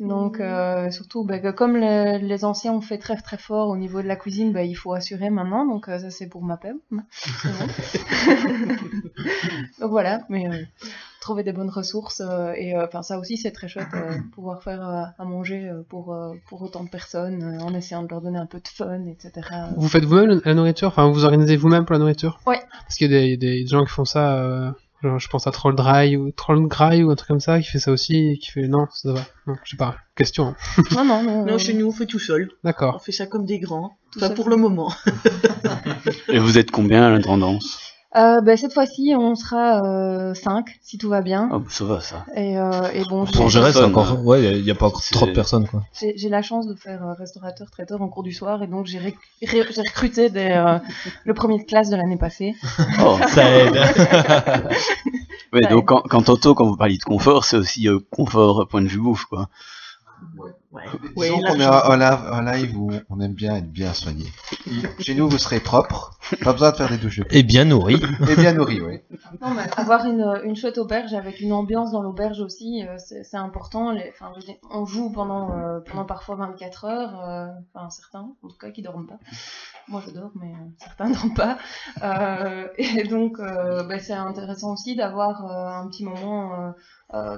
Donc 0.00 0.40
euh, 0.40 0.90
surtout, 0.90 1.24
que 1.42 1.50
comme 1.50 1.76
le- 1.76 2.18
les 2.18 2.44
anciens 2.46 2.72
ont 2.72 2.80
fait 2.80 2.98
très 2.98 3.16
très 3.16 3.36
fort 3.38 3.68
au 3.68 3.76
niveau 3.76 4.00
de 4.00 4.06
la 4.08 4.16
cuisine, 4.16 4.52
ben, 4.52 4.62
il 4.62 4.74
faut 4.74 4.94
assurer 4.94 5.28
maintenant. 5.28 5.66
Donc 5.66 5.88
euh, 5.88 5.98
ça 5.98 6.10
c'est 6.10 6.28
pour 6.28 6.42
ma 6.42 6.56
bon. 7.44 7.66
donc 9.80 9.90
voilà, 9.90 10.20
mais 10.28 10.46
trouver 11.26 11.42
des 11.42 11.52
bonnes 11.52 11.70
ressources 11.70 12.20
euh, 12.24 12.52
et 12.56 12.76
euh, 12.76 12.84
enfin 12.86 13.02
ça 13.02 13.18
aussi 13.18 13.36
c'est 13.36 13.50
très 13.50 13.66
chouette 13.68 13.88
euh, 13.94 14.14
pouvoir 14.32 14.62
faire 14.62 14.88
euh, 14.88 15.02
à 15.18 15.24
manger 15.24 15.70
pour 15.88 16.12
euh, 16.14 16.34
pour 16.48 16.62
autant 16.62 16.84
de 16.84 16.88
personnes 16.88 17.42
euh, 17.42 17.64
en 17.64 17.74
essayant 17.74 18.02
de 18.04 18.08
leur 18.08 18.20
donner 18.20 18.38
un 18.38 18.46
peu 18.46 18.58
de 18.60 18.68
fun, 18.68 19.04
etc. 19.06 19.32
Vous 19.76 19.88
faites 19.88 20.04
vous-même 20.04 20.40
la 20.44 20.54
nourriture? 20.54 20.88
Enfin, 20.88 21.10
vous 21.10 21.24
organisez 21.24 21.56
vous-même 21.56 21.84
pour 21.84 21.94
la 21.94 21.98
nourriture? 21.98 22.38
Ouais. 22.46 22.60
Parce 22.82 22.94
qu'il 22.94 23.10
y 23.10 23.16
a 23.16 23.20
des, 23.20 23.36
des 23.36 23.66
gens 23.66 23.84
qui 23.84 23.90
font 23.90 24.04
ça. 24.04 24.36
euh, 24.36 24.70
genre, 25.02 25.18
je 25.18 25.28
pense 25.28 25.46
à 25.46 25.50
Troll 25.50 25.74
Dry 25.74 26.16
ou 26.16 26.30
Troll 26.30 26.68
Dry 26.68 27.02
ou 27.02 27.10
un 27.10 27.16
truc 27.16 27.28
comme 27.28 27.40
ça 27.40 27.58
qui 27.60 27.66
fait 27.68 27.78
ça 27.80 27.90
aussi 27.90 28.16
et 28.32 28.38
qui 28.38 28.50
fait 28.52 28.68
non, 28.68 28.86
ça 28.92 29.12
va. 29.12 29.20
Non, 29.48 29.54
je 29.64 29.70
sais 29.72 29.76
pas. 29.76 29.96
Question. 30.14 30.54
hein. 30.78 30.82
Non 30.94 31.04
non 31.04 31.22
non. 31.22 31.44
Non, 31.44 31.58
chez 31.58 31.74
nous, 31.74 31.86
on 31.88 31.92
fait 31.92 32.06
tout 32.06 32.18
seul. 32.20 32.50
On 32.52 32.68
D'accord. 32.68 33.02
fait 33.02 33.12
ça 33.12 33.26
comme 33.26 33.44
des 33.44 33.58
grands. 33.58 33.96
Tout 34.12 34.18
Enfin, 34.20 34.28
seul. 34.28 34.36
pour 34.36 34.48
le 34.48 34.56
moment. 34.56 34.92
Et 36.28 36.38
vous 36.38 36.56
êtes 36.58 36.70
combien 36.70 37.02
à 37.04 37.10
l'intendance? 37.10 37.85
Euh, 38.14 38.40
ben, 38.40 38.56
cette 38.56 38.72
fois-ci 38.72 39.14
on 39.18 39.34
sera 39.34 40.32
5 40.34 40.66
si 40.82 40.96
tout 40.98 41.08
va 41.08 41.20
bien. 41.22 41.48
Oh, 41.52 41.62
ça 41.68 41.84
va 41.84 42.00
ça. 42.00 42.24
Et, 42.34 42.56
euh, 42.58 42.70
et 42.94 43.02
bon, 43.04 43.24
Pour 43.26 43.48
j'ai- 43.50 43.58
gérer, 43.60 43.72
c'est 43.72 43.82
encore. 43.82 44.10
hein. 44.12 44.20
Ouais, 44.22 44.58
il 44.58 44.64
n'y 44.64 44.70
a, 44.70 44.74
pas 44.74 44.86
encore 44.86 45.02
trop 45.10 45.26
de 45.26 45.32
personnes, 45.32 45.66
quoi. 45.66 45.82
j'ai 45.98 46.14
j'ai 46.16 46.28
la 46.28 46.40
chance 46.42 46.66
de 46.66 46.74
faire 46.74 47.02
euh, 47.06 47.12
restaurateur 47.14 47.70
traiteur 47.70 48.00
en 48.00 48.08
cours 48.08 48.22
du 48.22 48.32
soir 48.32 48.62
et 48.62 48.66
donc 48.68 48.86
j'ai 48.86 48.98
ré- 48.98 49.16
ré- 49.42 49.64
j'ai 49.70 49.80
recruté 49.82 50.30
des, 50.30 50.50
euh, 50.52 50.78
le 51.24 51.34
premier 51.34 51.58
de 51.58 51.64
classe 51.64 51.90
de 51.90 51.96
l'année 51.96 52.16
passée. 52.18 52.54
Oh. 53.04 53.18
Ça 53.28 53.44
aide. 53.50 53.74
Ouais, 55.52 55.62
Ça 55.62 55.68
donc 55.70 55.82
aide. 55.82 55.86
quand, 55.86 56.02
quand 56.08 56.22
tantôt, 56.22 56.54
quand 56.54 56.66
vous 56.66 56.76
parliez 56.76 56.98
de 56.98 57.04
confort, 57.04 57.44
c'est 57.44 57.56
aussi 57.56 57.88
euh, 57.88 57.98
confort 58.10 58.62
euh, 58.62 58.66
point 58.66 58.82
de 58.82 58.88
vue 58.88 58.98
bouffe, 58.98 59.24
quoi. 59.26 59.48
Ouais. 60.36 60.82
Disons 61.16 61.40
là, 61.40 61.52
qu'on 61.52 62.00
est 62.00 62.04
un 62.04 62.52
live, 62.52 62.76
où 62.76 62.90
on 63.10 63.20
aime 63.20 63.34
bien 63.34 63.56
être 63.56 63.70
bien 63.70 63.92
soigné. 63.92 64.26
Chez 65.00 65.14
nous, 65.14 65.28
vous 65.28 65.38
serez 65.38 65.60
propre, 65.60 66.18
pas 66.42 66.52
besoin 66.52 66.70
de 66.72 66.76
faire 66.76 66.88
des 66.88 66.98
douches 66.98 67.20
Et 67.30 67.42
bien 67.42 67.64
nourri. 67.64 68.00
Et 68.28 68.36
bien 68.36 68.52
nourri, 68.52 68.80
oui. 68.80 69.00
Non, 69.40 69.54
mais 69.54 69.62
avoir 69.76 70.06
une, 70.06 70.40
une 70.44 70.56
chouette 70.56 70.78
auberge 70.78 71.14
avec 71.14 71.40
une 71.40 71.52
ambiance 71.52 71.92
dans 71.92 72.02
l'auberge 72.02 72.40
aussi, 72.40 72.84
euh, 72.86 72.96
c'est 72.98 73.24
c'est 73.24 73.36
important. 73.36 73.92
Les, 73.92 74.10
enfin, 74.10 74.32
on 74.70 74.84
joue 74.84 75.10
pendant, 75.10 75.52
euh, 75.52 75.80
pendant 75.80 76.04
parfois 76.04 76.36
24 76.36 76.84
heures, 76.84 77.20
euh, 77.28 77.46
enfin 77.74 77.90
certains, 77.90 78.32
en 78.42 78.48
tout 78.48 78.58
cas, 78.58 78.70
qui 78.70 78.82
dorment 78.82 79.06
pas. 79.06 79.18
Moi, 79.88 80.02
je 80.04 80.10
dors, 80.10 80.32
mais 80.34 80.52
euh, 80.52 80.68
certains 80.78 81.10
dorment 81.12 81.34
pas. 81.34 81.58
Euh, 82.02 82.68
et 82.76 83.04
donc, 83.04 83.38
euh, 83.38 83.84
bah, 83.84 84.00
c'est 84.00 84.12
intéressant 84.12 84.72
aussi 84.72 84.96
d'avoir 84.96 85.44
un 85.44 85.86
petit 85.88 86.04
moment, 86.04 86.74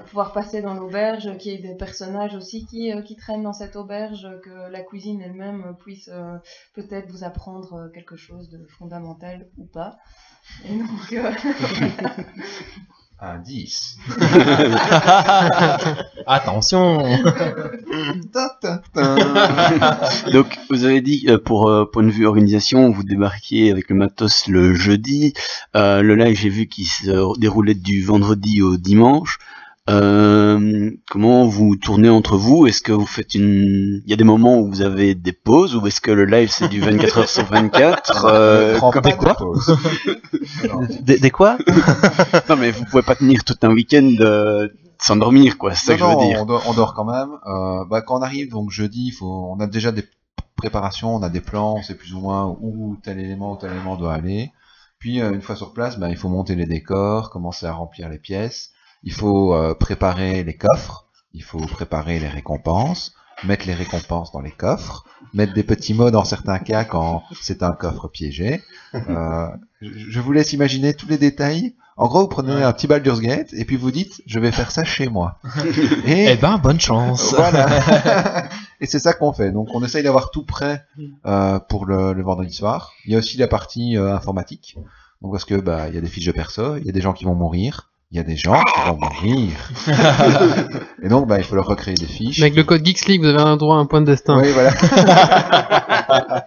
pouvoir 0.06 0.32
passer 0.32 0.62
dans 0.62 0.74
l'auberge, 0.74 1.37
qu'il 1.38 1.52
y 1.52 1.54
ait 1.54 1.58
des 1.58 1.76
personnages 1.76 2.34
aussi 2.34 2.64
qui, 2.66 2.90
qui 3.04 3.16
traînent 3.16 3.42
dans 3.42 3.52
cette 3.52 3.76
auberge, 3.76 4.26
que 4.42 4.70
la 4.70 4.82
cuisine 4.82 5.20
elle-même 5.20 5.76
puisse 5.80 6.11
peut-être 6.74 7.11
vous 7.11 7.24
apprendre 7.24 7.90
quelque 7.92 8.16
chose 8.16 8.48
de 8.48 8.64
fondamental 8.78 9.48
ou 9.58 9.66
pas. 9.66 9.98
Et 10.64 10.78
donc, 10.78 11.12
Un 13.20 13.38
10. 13.44 13.98
Attention. 16.26 17.02
Donc, 20.33 20.57
vous 20.70 20.85
avez 20.85 21.00
dit, 21.00 21.24
euh, 21.28 21.37
pour 21.37 21.68
euh, 21.68 21.85
point 21.85 22.04
de 22.04 22.11
vue 22.11 22.26
organisation, 22.26 22.90
vous 22.90 23.02
débarquiez 23.02 23.72
avec 23.72 23.90
le 23.90 23.96
matos 23.96 24.46
le 24.46 24.72
jeudi. 24.72 25.33
Euh, 25.74 26.00
le 26.02 26.14
live, 26.14 26.38
j'ai 26.38 26.48
vu 26.48 26.68
qu'il 26.68 26.87
se 26.87 27.40
déroulait 27.40 27.74
du 27.74 28.04
vendredi 28.04 28.62
au 28.62 28.76
dimanche. 28.76 29.38
Euh, 29.88 30.90
comment 31.11 31.46
vous 31.46 31.77
tournez 31.77 32.09
entre 32.09 32.37
vous? 32.37 32.66
Est-ce 32.66 32.83
que 32.83 32.92
vous 32.92 33.07
faites 33.07 33.35
une... 33.35 34.03
Il 34.05 34.11
y 34.11 34.12
a 34.12 34.16
des 34.16 34.24
moments 34.24 34.59
où 34.59 34.68
vous 34.68 34.83
avez 34.83 35.14
des 35.14 35.33
pauses 35.33 35.74
ou 35.77 35.87
est-ce 35.87 36.01
que 36.01 36.11
le 36.11 36.24
live 36.27 36.51
c'est 36.51 36.68
du 36.68 36.81
24 36.81 37.18
heures 37.18 37.29
sur 37.29 37.44
24 37.44 38.24
Ne 38.27 38.31
euh, 38.33 38.77
prends 38.77 38.90
comme- 38.90 39.03
pas 39.03 39.11
de 39.12 39.35
pause. 39.38 39.77
Non. 40.68 40.87
Des, 41.01 41.18
des 41.18 41.31
quoi? 41.31 41.57
Non 42.48 42.57
mais 42.57 42.70
vous 42.70 42.85
pouvez 42.85 43.03
pas 43.03 43.14
tenir 43.14 43.44
tout 43.44 43.57
un 43.62 43.70
week-end 43.72 44.14
euh, 44.20 44.68
sans 45.01 45.16
dormir 45.16 45.57
quoi, 45.59 45.74
c'est 45.74 45.87
ça 45.87 45.94
que 45.94 46.01
je 46.01 46.05
veux 46.05 46.27
dire. 46.27 46.42
On 46.42 46.46
dort, 46.46 46.64
on 46.66 46.74
dort 46.74 46.94
quand 46.94 47.05
même. 47.05 47.31
Euh, 47.46 47.85
bah, 47.87 48.03
quand 48.03 48.18
on 48.18 48.22
arrive, 48.22 48.51
donc 48.51 48.70
jeudi, 48.70 49.11
faut, 49.11 49.48
on 49.51 49.59
a 49.61 49.66
déjà 49.66 49.92
des 49.92 50.05
préparations, 50.57 51.14
on 51.14 51.22
a 51.22 51.29
des 51.29 51.40
plans, 51.40 51.77
on 51.79 51.83
sait 51.83 51.94
plus 51.94 52.14
ou 52.14 52.20
moins 52.20 52.57
où 52.61 52.96
tel 53.03 53.18
élément 53.20 53.53
ou 53.53 53.57
tel 53.57 53.70
élément 53.72 53.96
doit 53.96 54.14
aller. 54.14 54.51
Puis 54.98 55.20
une 55.20 55.40
fois 55.40 55.55
sur 55.55 55.72
place, 55.72 55.98
ben, 55.98 56.09
il 56.09 56.16
faut 56.16 56.29
monter 56.29 56.57
les 56.57 56.66
décors, 56.66 57.31
commencer 57.31 57.66
à 57.66 57.72
remplir 57.72 58.09
les 58.09 58.18
pièces. 58.18 58.72
Il 59.04 59.12
faut 59.12 59.54
euh, 59.54 59.74
préparer 59.74 60.44
les 60.44 60.56
coffres. 60.56 61.06
Il 61.34 61.42
faut 61.42 61.58
préparer 61.58 62.18
les 62.18 62.28
récompenses, 62.28 63.14
mettre 63.44 63.66
les 63.66 63.74
récompenses 63.74 64.32
dans 64.32 64.40
les 64.40 64.50
coffres, 64.50 65.04
mettre 65.34 65.52
des 65.52 65.62
petits 65.62 65.94
mots 65.94 66.11
dans 66.11 66.24
certains 66.24 66.58
cas 66.58 66.84
quand 66.84 67.22
c'est 67.40 67.62
un 67.62 67.72
coffre 67.72 68.08
piégé. 68.08 68.62
Euh, 68.94 69.46
je 69.80 70.11
je 70.11 70.20
vous 70.20 70.32
laisse 70.32 70.52
imaginer 70.52 70.94
tous 70.94 71.06
les 71.08 71.18
détails. 71.18 71.74
En 71.96 72.06
gros, 72.06 72.20
vous 72.22 72.28
prenez 72.28 72.62
un 72.62 72.72
petit 72.72 72.87
Baldur's 72.87 73.20
Gate 73.20 73.52
et 73.52 73.64
puis 73.64 73.76
vous 73.76 73.90
dites, 73.90 74.22
je 74.26 74.38
vais 74.38 74.52
faire 74.52 74.70
ça 74.70 74.84
chez 74.84 75.08
moi. 75.08 75.38
Et 76.06 76.30
Eh 76.30 76.37
ben, 76.37 76.56
bonne 76.58 76.78
chance. 76.80 77.34
voilà. 77.34 78.48
et 78.80 78.87
c'est 78.87 79.00
ça 79.00 79.12
qu'on 79.12 79.32
fait. 79.32 79.50
Donc 79.50 79.68
on 79.74 79.82
essaye 79.84 80.04
d'avoir 80.04 80.30
tout 80.30 80.44
prêt 80.44 80.84
euh, 81.26 81.58
pour 81.58 81.87
le, 81.87 82.12
le 82.12 82.22
vendredi 82.22 82.52
soir. 82.54 82.92
Il 83.04 83.12
y 83.12 83.16
a 83.16 83.18
aussi 83.18 83.37
la 83.37 83.48
partie 83.48 83.96
euh, 83.96 84.14
informatique. 84.14 84.76
Donc 85.22 85.32
parce 85.32 85.44
que 85.44 85.56
bah 85.56 85.88
il 85.88 85.94
y 85.96 85.98
a 85.98 86.00
des 86.00 86.06
fiches 86.08 86.26
de 86.26 86.32
perso, 86.32 86.76
il 86.76 86.87
y 86.87 86.88
a 86.88 86.92
des 86.92 87.00
gens 87.00 87.12
qui 87.12 87.24
vont 87.24 87.34
mourir, 87.34 87.90
il 88.10 88.16
y 88.16 88.20
a 88.20 88.22
des 88.22 88.36
gens 88.36 88.62
qui 88.62 88.80
vont 88.88 88.96
mourir. 88.96 89.70
et 91.02 91.08
donc 91.08 91.28
bah 91.28 91.38
il 91.38 91.44
faut 91.44 91.54
leur 91.54 91.66
recréer 91.66 91.94
des 91.94 92.06
fiches. 92.06 92.38
Mais 92.38 92.44
avec 92.44 92.56
le 92.56 92.64
code 92.64 92.82
Geeks 92.84 93.04
League, 93.06 93.20
vous 93.20 93.28
avez 93.28 93.40
un 93.40 93.58
droit 93.58 93.76
à 93.76 93.80
un 93.80 93.86
point 93.86 94.00
de 94.00 94.06
destin. 94.06 94.40
Oui, 94.40 94.48
voilà. 94.52 94.72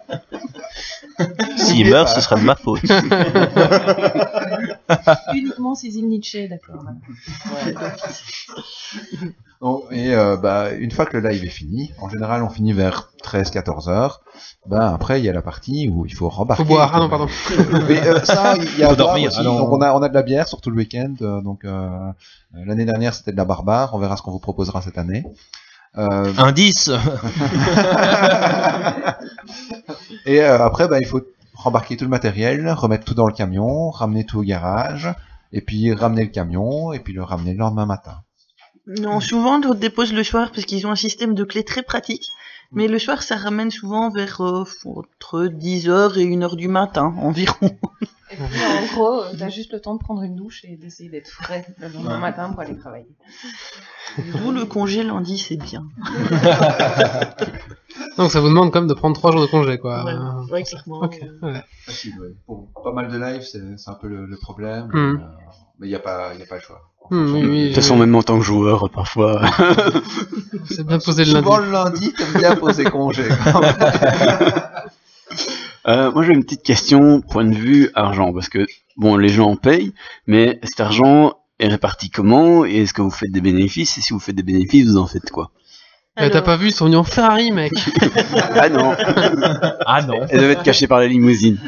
S'il 1.56 1.88
meurt, 1.88 2.08
ce 2.08 2.20
sera 2.20 2.36
de 2.36 2.42
ma 2.42 2.56
faute. 2.56 2.82
Uniquement 5.34 5.76
Cécile 5.76 6.08
Nietzsche, 6.08 6.48
d'accord. 6.48 6.84
voilà. 7.44 7.78
Donc, 9.62 9.84
et 9.92 10.12
euh, 10.12 10.36
bah, 10.36 10.72
une 10.72 10.90
fois 10.90 11.06
que 11.06 11.16
le 11.16 11.28
live 11.28 11.44
est 11.44 11.48
fini, 11.48 11.92
en 12.00 12.08
général 12.08 12.42
on 12.42 12.50
finit 12.50 12.72
vers 12.72 13.10
13-14 13.24 13.88
heures, 13.88 14.20
bah, 14.66 14.92
après 14.92 15.20
il 15.20 15.24
y 15.24 15.28
a 15.28 15.32
la 15.32 15.40
partie 15.40 15.88
où 15.88 16.04
il 16.04 16.12
faut 16.12 16.28
rembarquer. 16.28 16.64
Faut 16.64 16.68
boire. 16.68 16.90
Ah 16.92 16.98
non, 16.98 17.08
pardon. 17.08 17.28
Mais 17.88 18.04
euh, 18.08 18.20
ça, 18.24 18.56
il 18.56 18.78
y 18.78 18.82
a 18.82 18.86
à 18.86 18.90
Faut 18.90 18.96
dormir, 18.96 19.28
aussi. 19.28 19.38
ah. 19.40 19.44
Donc 19.44 19.70
on 19.70 19.80
a, 19.80 19.92
on 19.94 20.02
a 20.02 20.08
de 20.08 20.14
la 20.14 20.22
bière 20.22 20.48
sur 20.48 20.60
tout 20.60 20.70
le 20.70 20.76
week-end. 20.76 21.14
euh, 21.22 21.40
donc 21.42 21.64
euh, 21.64 21.68
euh, 21.70 22.10
l'année 22.66 22.84
dernière 22.84 23.14
c'était 23.14 23.30
de 23.30 23.36
la 23.36 23.44
barbare. 23.44 23.94
On 23.94 23.98
verra 23.98 24.16
ce 24.16 24.22
qu'on 24.22 24.32
vous 24.32 24.40
proposera 24.40 24.82
cette 24.82 24.98
année. 24.98 25.24
Euh, 25.96 26.32
Indice. 26.38 26.90
et 30.26 30.40
euh, 30.42 30.64
après, 30.64 30.88
bah, 30.88 30.98
il 31.00 31.06
faut 31.06 31.20
rembarquer 31.54 31.96
tout 31.96 32.04
le 32.04 32.10
matériel, 32.10 32.70
remettre 32.72 33.04
tout 33.04 33.14
dans 33.14 33.26
le 33.26 33.32
camion, 33.32 33.90
ramener 33.90 34.24
tout 34.24 34.38
au 34.38 34.42
garage, 34.42 35.08
et 35.52 35.60
puis 35.60 35.92
ramener 35.92 36.22
le 36.24 36.30
camion, 36.30 36.92
et 36.92 36.98
puis 36.98 37.12
le 37.12 37.22
ramener 37.22 37.52
le 37.52 37.58
lendemain 37.58 37.86
matin. 37.86 38.18
Non, 38.86 39.20
souvent, 39.20 39.60
on 39.64 39.74
dépose 39.74 40.12
le 40.12 40.24
soir 40.24 40.50
parce 40.50 40.66
qu'ils 40.66 40.86
ont 40.86 40.90
un 40.90 40.96
système 40.96 41.34
de 41.34 41.44
clé 41.44 41.64
très 41.64 41.82
pratique. 41.82 42.26
Mais 42.74 42.88
le 42.88 42.98
soir, 42.98 43.22
ça 43.22 43.36
ramène 43.36 43.70
souvent 43.70 44.08
vers 44.10 44.40
euh, 44.40 44.64
entre 44.86 45.46
10h 45.46 46.18
et 46.18 46.24
1h 46.26 46.56
du 46.56 46.68
matin 46.68 47.14
environ. 47.18 47.70
Et 48.30 48.36
puis, 48.36 48.64
en 48.64 48.86
gros, 48.94 49.20
t'as 49.38 49.50
juste 49.50 49.74
le 49.74 49.80
temps 49.80 49.94
de 49.94 49.98
prendre 50.00 50.22
une 50.22 50.34
douche 50.36 50.64
et 50.64 50.76
d'essayer 50.76 51.10
d'être 51.10 51.28
frais 51.28 51.66
le 51.78 51.88
lendemain 51.88 52.16
matin 52.18 52.50
pour 52.50 52.60
aller 52.60 52.76
travailler. 52.78 53.14
D'où 54.16 54.52
le 54.52 54.64
congé 54.64 55.02
lundi, 55.02 55.36
c'est 55.36 55.58
bien. 55.58 55.84
Donc 58.16 58.30
ça 58.30 58.40
vous 58.40 58.48
demande 58.48 58.72
quand 58.72 58.80
même 58.80 58.88
de 58.88 58.94
prendre 58.94 59.14
3 59.16 59.32
jours 59.32 59.42
de 59.42 59.46
congé, 59.46 59.78
quoi. 59.78 60.04
Ouais, 60.04 60.12
Euh, 60.12 60.46
ouais, 60.50 60.62
clairement. 60.62 61.00
Ok, 61.02 61.20
ouais. 61.42 61.62
Facile, 61.84 62.18
ouais. 62.20 62.34
Pour 62.46 62.68
pas 62.82 62.92
mal 62.92 63.08
de 63.08 63.18
lives, 63.18 63.42
c'est 63.42 63.90
un 63.90 63.94
peu 63.94 64.08
le, 64.08 64.24
le 64.26 64.36
problème. 64.38 64.88
Hmm. 64.92 65.20
euh, 65.20 65.24
mais 65.82 65.88
il 65.88 65.90
n'y 65.90 65.96
a, 65.96 65.98
pas- 65.98 66.32
y 66.38 66.42
a 66.42 66.46
pas 66.46 66.54
le 66.54 66.60
choix. 66.62 66.80
Hmm, 67.10 67.34
oui, 67.34 67.62
De 67.62 67.66
toute 67.66 67.74
façon, 67.74 67.94
oui. 67.94 68.00
même 68.00 68.14
en 68.14 68.22
tant 68.22 68.38
que 68.38 68.44
joueur, 68.44 68.88
parfois. 68.88 69.42
C'est 70.70 70.86
bien 70.86 70.98
posé 71.00 71.24
le 71.24 71.32
lundi. 71.32 71.44
Souvent 71.44 71.56
le 71.58 71.70
lundi, 71.72 72.12
t'aimes 72.14 72.38
bien 72.40 72.56
poser 72.56 72.84
congé. 72.84 73.24
Euh, 75.88 76.12
moi, 76.12 76.22
j'ai 76.22 76.32
une 76.32 76.44
petite 76.44 76.62
question, 76.62 77.20
point 77.22 77.44
de 77.44 77.56
vue 77.56 77.90
argent, 77.94 78.32
parce 78.32 78.48
que 78.48 78.66
bon, 78.96 79.16
les 79.16 79.28
gens 79.30 79.56
payent, 79.56 79.92
mais 80.28 80.60
cet 80.62 80.78
argent 80.78 81.38
est 81.58 81.66
réparti 81.66 82.08
comment? 82.08 82.64
Et 82.64 82.82
est-ce 82.82 82.94
que 82.94 83.02
vous 83.02 83.10
faites 83.10 83.32
des 83.32 83.40
bénéfices? 83.40 83.98
Et 83.98 84.00
si 84.00 84.12
vous 84.12 84.20
faites 84.20 84.36
des 84.36 84.44
bénéfices, 84.44 84.86
vous 84.86 84.96
en 84.96 85.08
faites 85.08 85.28
quoi? 85.32 85.50
T'as 86.16 86.40
pas 86.42 86.56
vu, 86.56 86.68
ils 86.68 86.72
sont 86.72 86.84
venus 86.84 86.98
en 87.00 87.04
Ferrari, 87.04 87.50
mec. 87.50 87.72
Ah 88.54 88.68
non, 88.68 88.94
Ah 89.86 90.02
non. 90.02 90.20
elle 90.28 90.40
devait 90.40 90.52
être 90.52 90.62
cachée 90.62 90.86
par 90.86 91.00
la 91.00 91.08
limousine. 91.08 91.58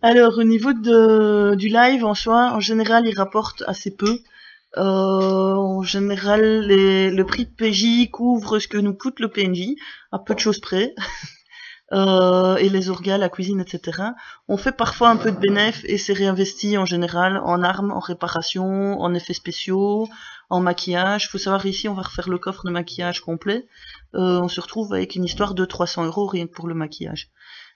Alors, 0.00 0.38
au 0.38 0.44
niveau 0.44 0.72
de, 0.72 1.56
du 1.56 1.68
live 1.68 2.04
en 2.04 2.14
soi, 2.14 2.52
en 2.52 2.60
général, 2.60 3.06
il 3.06 3.16
rapporte 3.16 3.64
assez 3.66 3.94
peu. 3.96 4.20
Euh, 4.76 5.54
en 5.54 5.82
général, 5.82 6.68
le 6.68 7.22
prix 7.24 7.46
de 7.46 7.50
PJ 7.50 8.08
couvre 8.10 8.60
ce 8.60 8.68
que 8.68 8.78
nous 8.78 8.94
coûte 8.94 9.18
le 9.18 9.28
PNJ, 9.28 9.74
à 10.12 10.18
peu 10.20 10.34
de 10.34 10.40
choses 10.40 10.60
près. 10.60 10.94
Euh, 11.92 12.56
et 12.56 12.68
les 12.68 12.90
orgas, 12.90 13.16
la 13.16 13.30
cuisine, 13.30 13.60
etc. 13.60 14.08
On 14.46 14.58
fait 14.58 14.76
parfois 14.76 15.08
un 15.08 15.16
peu 15.16 15.32
de 15.32 15.38
bénéf 15.38 15.80
et 15.84 15.96
c'est 15.96 16.12
réinvesti 16.12 16.76
en 16.76 16.84
général 16.84 17.38
en 17.42 17.62
armes, 17.62 17.92
en 17.92 17.98
réparation, 17.98 19.00
en 19.00 19.14
effets 19.14 19.32
spéciaux, 19.32 20.06
en 20.50 20.60
maquillage. 20.60 21.30
Faut 21.30 21.38
savoir 21.38 21.64
ici, 21.64 21.88
on 21.88 21.94
va 21.94 22.02
refaire 22.02 22.28
le 22.28 22.36
coffre 22.36 22.66
de 22.66 22.70
maquillage 22.70 23.20
complet. 23.22 23.66
Euh, 24.14 24.38
on 24.42 24.48
se 24.48 24.60
retrouve 24.60 24.92
avec 24.92 25.14
une 25.14 25.24
histoire 25.24 25.54
de 25.54 25.64
300 25.64 26.04
euros 26.04 26.26
rien 26.26 26.46
que 26.46 26.52
pour 26.52 26.68
le 26.68 26.74
maquillage. 26.74 27.30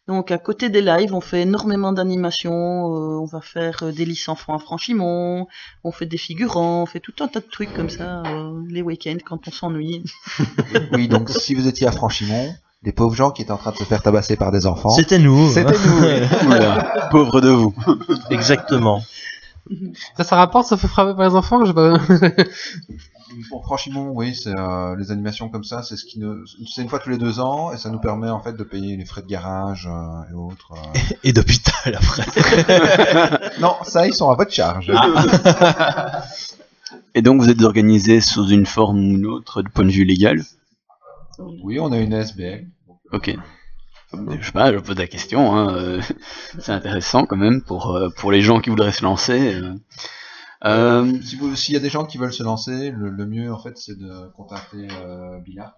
Donc 0.08 0.32
à 0.32 0.38
côté 0.38 0.68
des 0.68 0.82
lives, 0.82 1.14
on 1.14 1.20
fait 1.20 1.42
énormément 1.42 1.92
d'animations, 1.92 2.52
euh, 2.52 3.20
on 3.20 3.24
va 3.24 3.40
faire 3.40 3.84
euh, 3.84 3.92
des 3.92 4.04
lices 4.04 4.28
enfants 4.28 4.54
à 4.54 4.58
Franchimont, 4.58 5.46
on 5.84 5.92
fait 5.92 6.06
des 6.06 6.18
figurants, 6.18 6.82
on 6.82 6.86
fait 6.86 6.98
tout 6.98 7.14
un 7.20 7.28
tas 7.28 7.38
de 7.38 7.48
trucs 7.48 7.72
comme 7.72 7.88
ça 7.88 8.22
euh, 8.26 8.62
les 8.68 8.82
week-ends 8.82 9.18
quand 9.24 9.46
on 9.46 9.52
s'ennuie. 9.52 10.02
oui, 10.92 11.06
donc 11.06 11.30
si 11.30 11.54
vous 11.54 11.68
étiez 11.68 11.86
à 11.86 11.92
Franchimont, 11.92 12.52
les 12.82 12.90
pauvres 12.90 13.14
gens 13.14 13.30
qui 13.30 13.42
étaient 13.42 13.52
en 13.52 13.58
train 13.58 13.70
de 13.70 13.76
se 13.76 13.84
faire 13.84 14.02
tabasser 14.02 14.34
par 14.36 14.50
des 14.50 14.66
enfants, 14.66 14.90
C'était 14.90 15.20
nous. 15.20 15.48
c'était 15.50 15.70
nous. 15.70 16.48
Oula, 16.48 17.08
pauvre 17.12 17.40
de 17.40 17.50
vous. 17.50 17.72
Exactement. 18.30 19.02
Ça, 20.16 20.24
ça 20.24 20.34
rapporte, 20.34 20.66
ça 20.66 20.76
fait 20.76 20.88
frapper 20.88 21.16
par 21.16 21.28
les 21.28 21.36
enfants. 21.36 21.64
Pour 23.48 23.64
Franchimont, 23.64 24.10
oui, 24.14 24.34
c'est 24.34 24.56
euh, 24.56 24.96
les 24.96 25.10
animations 25.10 25.48
comme 25.48 25.64
ça, 25.64 25.82
c'est 25.82 25.96
ce 25.96 26.04
qui 26.04 26.18
ne, 26.18 26.44
c'est 26.66 26.82
une 26.82 26.88
fois 26.88 26.98
tous 26.98 27.10
les 27.10 27.18
deux 27.18 27.40
ans 27.40 27.72
et 27.72 27.78
ça 27.78 27.90
nous 27.90 28.00
permet 28.00 28.30
en 28.30 28.40
fait 28.40 28.52
de 28.52 28.64
payer 28.64 28.96
les 28.96 29.04
frais 29.04 29.22
de 29.22 29.26
garage 29.26 29.88
euh, 29.90 30.30
et 30.30 30.34
autres. 30.34 30.72
euh. 30.72 30.98
Et 31.24 31.32
d'hôpital 31.32 31.94
après. 31.94 33.50
non, 33.60 33.74
ça 33.84 34.06
ils 34.06 34.14
sont 34.14 34.30
à 34.30 34.34
votre 34.34 34.52
charge. 34.52 34.92
Et 37.14 37.22
donc, 37.22 37.40
vous 37.40 37.50
êtes 37.50 37.62
organisé 37.62 38.20
sous 38.20 38.48
une 38.48 38.66
forme 38.66 38.98
ou 38.98 39.16
une 39.16 39.26
autre, 39.26 39.62
de 39.62 39.68
point 39.68 39.84
de 39.84 39.90
vue 39.90 40.04
légal? 40.04 40.42
Oui, 41.62 41.78
on 41.78 41.92
a 41.92 41.98
une 41.98 42.12
SBL. 42.12 42.66
Ok. 43.12 43.34
Je 44.12 44.46
sais 44.46 44.52
pas, 44.52 44.72
je 44.72 44.78
pose 44.78 44.98
la 44.98 45.06
question. 45.06 45.56
Hein. 45.56 46.00
C'est 46.58 46.72
intéressant 46.72 47.24
quand 47.26 47.36
même 47.36 47.62
pour 47.62 47.98
pour 48.16 48.30
les 48.30 48.42
gens 48.42 48.60
qui 48.60 48.70
voudraient 48.70 48.92
se 48.92 49.02
lancer. 49.02 49.58
Euh. 50.64 51.04
Euh, 51.04 51.22
Si 51.22 51.36
vous, 51.36 51.54
s'il 51.56 51.74
y 51.74 51.76
a 51.76 51.80
des 51.80 51.90
gens 51.90 52.04
qui 52.04 52.18
veulent 52.18 52.32
se 52.32 52.42
lancer, 52.42 52.90
le, 52.90 53.10
le 53.10 53.26
mieux 53.26 53.52
en 53.52 53.58
fait 53.58 53.76
c'est 53.78 53.98
de 53.98 54.30
contacter 54.36 54.86
euh, 55.04 55.38
Billard. 55.40 55.74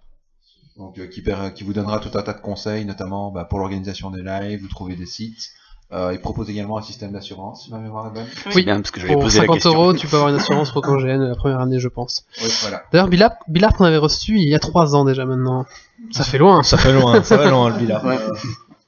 Donc 0.76 0.98
euh, 0.98 1.06
qui, 1.06 1.22
per- 1.22 1.52
qui 1.54 1.62
vous 1.64 1.72
donnera 1.72 2.00
tout 2.00 2.16
un 2.18 2.22
tas 2.22 2.32
de 2.32 2.40
conseils, 2.40 2.84
notamment 2.84 3.30
bah, 3.30 3.44
pour 3.44 3.58
l'organisation 3.60 4.10
des 4.10 4.22
lives, 4.22 4.60
vous 4.60 4.68
trouvez 4.68 4.96
des 4.96 5.06
sites. 5.06 5.50
Euh, 5.92 6.12
il 6.12 6.20
propose 6.20 6.48
également 6.50 6.78
un 6.78 6.82
système 6.82 7.12
d'assurance, 7.12 7.64
si 7.64 7.70
ma 7.70 7.78
mémoire 7.78 8.06
est 8.08 8.10
bonne. 8.10 8.64
bien 8.64 8.76
parce 8.80 8.90
que 8.90 8.98
j'avais 9.00 9.12
Pour 9.12 9.22
posé 9.22 9.38
la 9.38 9.42
50 9.44 9.54
question. 9.56 9.74
euros, 9.74 9.92
tu 9.92 10.08
peux 10.08 10.16
avoir 10.16 10.30
une 10.30 10.36
assurance 10.40 10.72
GN 10.72 11.18
la 11.28 11.36
première 11.36 11.60
année, 11.60 11.78
je 11.78 11.88
pense. 11.88 12.24
Oui, 12.42 12.48
voilà. 12.62 12.82
D'ailleurs, 12.90 13.06
Billard, 13.08 13.32
Billard 13.48 13.74
qu'on 13.74 13.84
avait 13.84 13.98
reçu 13.98 14.38
il 14.38 14.48
y 14.48 14.54
a 14.54 14.58
3 14.58 14.96
ans 14.96 15.04
déjà 15.04 15.24
maintenant. 15.26 15.66
Ça 16.10 16.24
fait 16.24 16.38
loin. 16.38 16.62
Ça 16.64 16.78
fait 16.78 16.92
loin, 16.92 17.22
ça 17.22 17.38
fait 17.38 17.50
loin 17.50 17.68
le 17.68 17.76
village. 17.76 18.02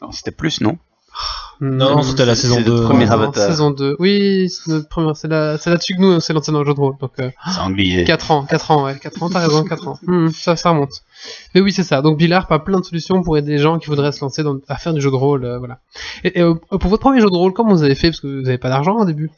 Non, 0.02 0.10
C'était 0.10 0.30
plus, 0.32 0.60
non? 0.62 0.78
Non, 1.60 2.02
c'était 2.02 2.24
la 2.26 2.34
C'est- 2.34 2.42
saison 2.42 2.54
c'est 2.56 2.60
le 2.68 2.76
2. 2.76 2.82
premier 2.84 3.06
Non, 3.06 3.12
Avatar. 3.12 3.46
Saison 3.46 3.70
2. 3.70 3.96
Oui, 3.98 4.48
c'est 4.50 4.70
notre 4.70 4.88
première, 4.88 5.16
c'est 5.16 5.28
là, 5.28 5.56
c'est 5.58 5.70
là-dessus 5.70 5.94
que 5.96 6.00
nous, 6.00 6.20
c'est 6.20 6.32
lancé 6.32 6.52
dans 6.52 6.60
le 6.60 6.66
jeu 6.66 6.74
de 6.74 6.80
rôle. 6.80 6.94
Donc, 7.00 7.12
euh, 7.20 7.30
C'est 7.52 7.60
anglais. 7.60 8.04
4 8.06 8.30
ans, 8.30 8.44
4 8.44 8.70
ans, 8.70 8.84
ouais, 8.84 8.98
4 8.98 9.22
ans, 9.22 9.30
t'as 9.30 9.40
raison, 9.40 9.64
4 9.64 9.88
ans. 9.88 9.98
Hmm, 10.06 10.28
ça, 10.28 10.54
ça 10.56 10.70
remonte. 10.70 11.02
Mais 11.54 11.60
oui, 11.60 11.72
c'est 11.72 11.82
ça. 11.82 12.02
Donc, 12.02 12.18
Billard 12.18 12.46
a 12.50 12.58
plein 12.62 12.80
de 12.80 12.84
solutions 12.84 13.22
pour 13.22 13.36
aider 13.38 13.52
des 13.52 13.58
gens 13.58 13.78
qui 13.78 13.86
voudraient 13.88 14.12
se 14.12 14.20
lancer 14.20 14.42
dans, 14.42 14.56
à 14.68 14.76
faire 14.76 14.92
du 14.92 15.00
jeu 15.00 15.10
de 15.10 15.16
rôle, 15.16 15.44
euh, 15.44 15.58
voilà. 15.58 15.78
Et, 16.24 16.38
et, 16.38 16.42
euh, 16.42 16.54
pour 16.54 16.90
votre 16.90 17.00
premier 17.02 17.20
jeu 17.20 17.30
de 17.30 17.36
rôle, 17.36 17.52
comment 17.52 17.72
vous 17.72 17.82
avez 17.84 17.94
fait? 17.94 18.08
Parce 18.10 18.20
que 18.20 18.26
vous 18.26 18.42
n'avez 18.42 18.58
pas 18.58 18.68
d'argent 18.68 18.94
au 18.96 19.04
début. 19.04 19.30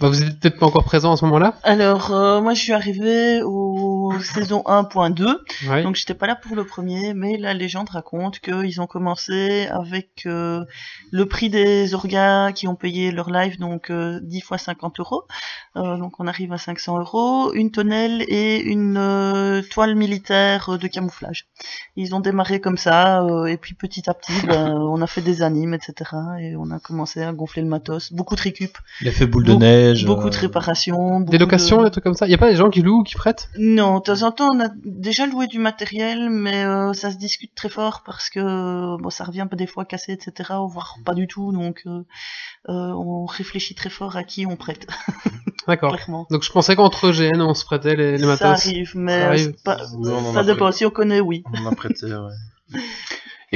Bah, 0.00 0.08
vous 0.08 0.24
êtes 0.24 0.40
peut-être 0.40 0.58
pas 0.58 0.66
encore 0.66 0.82
présent 0.82 1.12
à 1.12 1.16
ce 1.16 1.24
moment-là. 1.26 1.54
Alors 1.62 2.12
euh, 2.12 2.40
moi 2.40 2.54
je 2.54 2.60
suis 2.60 2.72
arrivée 2.72 3.42
au 3.44 4.12
saison 4.20 4.62
1.2 4.66 5.36
Ouais. 5.68 5.84
Donc 5.84 5.94
j'étais 5.94 6.14
pas 6.14 6.26
là 6.26 6.34
pour 6.34 6.56
le 6.56 6.64
premier, 6.64 7.14
mais 7.14 7.36
la 7.38 7.54
légende 7.54 7.88
raconte 7.90 8.40
qu'ils 8.40 8.80
ont 8.80 8.88
commencé 8.88 9.68
avec 9.70 10.24
euh, 10.26 10.64
le 11.12 11.26
prix 11.26 11.48
des 11.48 11.94
orgas 11.94 12.50
qui 12.52 12.66
ont 12.66 12.74
payé 12.74 13.12
leur 13.12 13.30
live, 13.30 13.58
donc 13.60 13.90
euh, 13.90 14.18
10 14.22 14.40
fois 14.40 14.58
50 14.58 14.98
euros. 14.98 15.22
Euh, 15.76 15.96
donc 15.96 16.18
on 16.18 16.26
arrive 16.26 16.52
à 16.52 16.58
500 16.58 16.98
euros, 16.98 17.52
une 17.54 17.70
tonnelle 17.70 18.24
et 18.28 18.60
une 18.60 18.96
euh, 18.96 19.62
toile 19.62 19.94
militaire 19.94 20.70
euh, 20.70 20.78
de 20.78 20.88
camouflage. 20.88 21.46
Ils 21.96 22.16
ont 22.16 22.20
démarré 22.20 22.60
comme 22.60 22.78
ça, 22.78 23.22
euh, 23.22 23.46
et 23.46 23.56
puis 23.56 23.74
petit 23.74 24.10
à 24.10 24.14
petit, 24.14 24.44
ben, 24.44 24.72
on 24.76 25.00
a 25.02 25.06
fait 25.06 25.22
des 25.22 25.42
animes, 25.42 25.74
etc. 25.74 26.10
Et 26.40 26.56
on 26.56 26.70
a 26.72 26.80
commencé 26.80 27.22
à 27.22 27.32
gonfler 27.32 27.62
le 27.62 27.68
matos, 27.68 28.12
beaucoup 28.12 28.34
de 28.34 28.40
récup. 28.40 28.76
L'effet 29.00 29.26
boule 29.26 29.44
de 29.44 29.54
neige. 29.54 29.83
Sièges. 29.84 30.04
Beaucoup 30.06 30.26
euh, 30.26 30.30
de 30.30 30.36
réparations. 30.36 31.20
Des 31.20 31.24
beaucoup 31.26 31.38
locations, 31.38 31.78
de- 31.80 31.84
des 31.84 31.90
trucs 31.90 32.04
comme 32.04 32.14
ça. 32.14 32.26
Il 32.26 32.30
y 32.30 32.34
a 32.34 32.38
pas 32.38 32.50
des 32.50 32.56
gens 32.56 32.70
qui 32.70 32.82
louent, 32.82 33.00
ou 33.00 33.02
qui 33.04 33.14
prêtent? 33.14 33.48
Non, 33.58 33.98
de 33.98 34.02
temps 34.02 34.22
en 34.22 34.32
temps, 34.32 34.50
on 34.54 34.60
a 34.60 34.68
déjà 34.84 35.26
loué 35.26 35.46
du 35.46 35.58
matériel, 35.58 36.30
mais 36.30 36.64
euh, 36.64 36.92
ça 36.92 37.10
se 37.10 37.16
discute 37.16 37.54
très 37.54 37.68
fort 37.68 38.02
parce 38.04 38.30
que 38.30 38.40
bon, 39.00 39.10
ça 39.10 39.24
revient 39.24 39.42
un 39.42 39.46
peu 39.46 39.56
des 39.56 39.66
fois 39.66 39.84
cassé, 39.84 40.12
etc., 40.12 40.50
voire 40.68 40.96
pas 41.04 41.14
du 41.14 41.26
tout. 41.26 41.52
Donc, 41.52 41.82
euh, 41.86 42.00
euh, 42.68 42.72
on 42.92 43.26
réfléchit 43.26 43.74
très 43.74 43.90
fort 43.90 44.16
à 44.16 44.24
qui 44.24 44.46
on 44.46 44.56
prête. 44.56 44.86
D'accord. 45.66 45.96
Donc 46.30 46.42
je 46.42 46.52
pensais 46.52 46.76
qu'entre 46.76 47.10
GN, 47.10 47.40
on 47.40 47.54
se 47.54 47.64
prêtait 47.64 47.96
les, 47.96 48.18
les 48.18 48.26
matos. 48.26 48.38
ça 48.38 48.50
arrive, 48.50 48.92
mais 48.96 49.20
Ça 49.20 49.26
arrive. 49.28 49.44
c'est 49.56 49.62
pas- 49.64 49.78
Oui, 49.96 50.10
on 50.12 50.26
en 50.28 50.34
ça 50.34 50.40
a 50.40 50.44
dépend. 50.44 50.70
Si 50.72 50.84
on 50.84 50.90
connaît, 50.90 51.20
oui. 51.20 51.42
On 51.58 51.66
a 51.66 51.74
prêté, 51.74 52.06
ouais. 52.06 52.80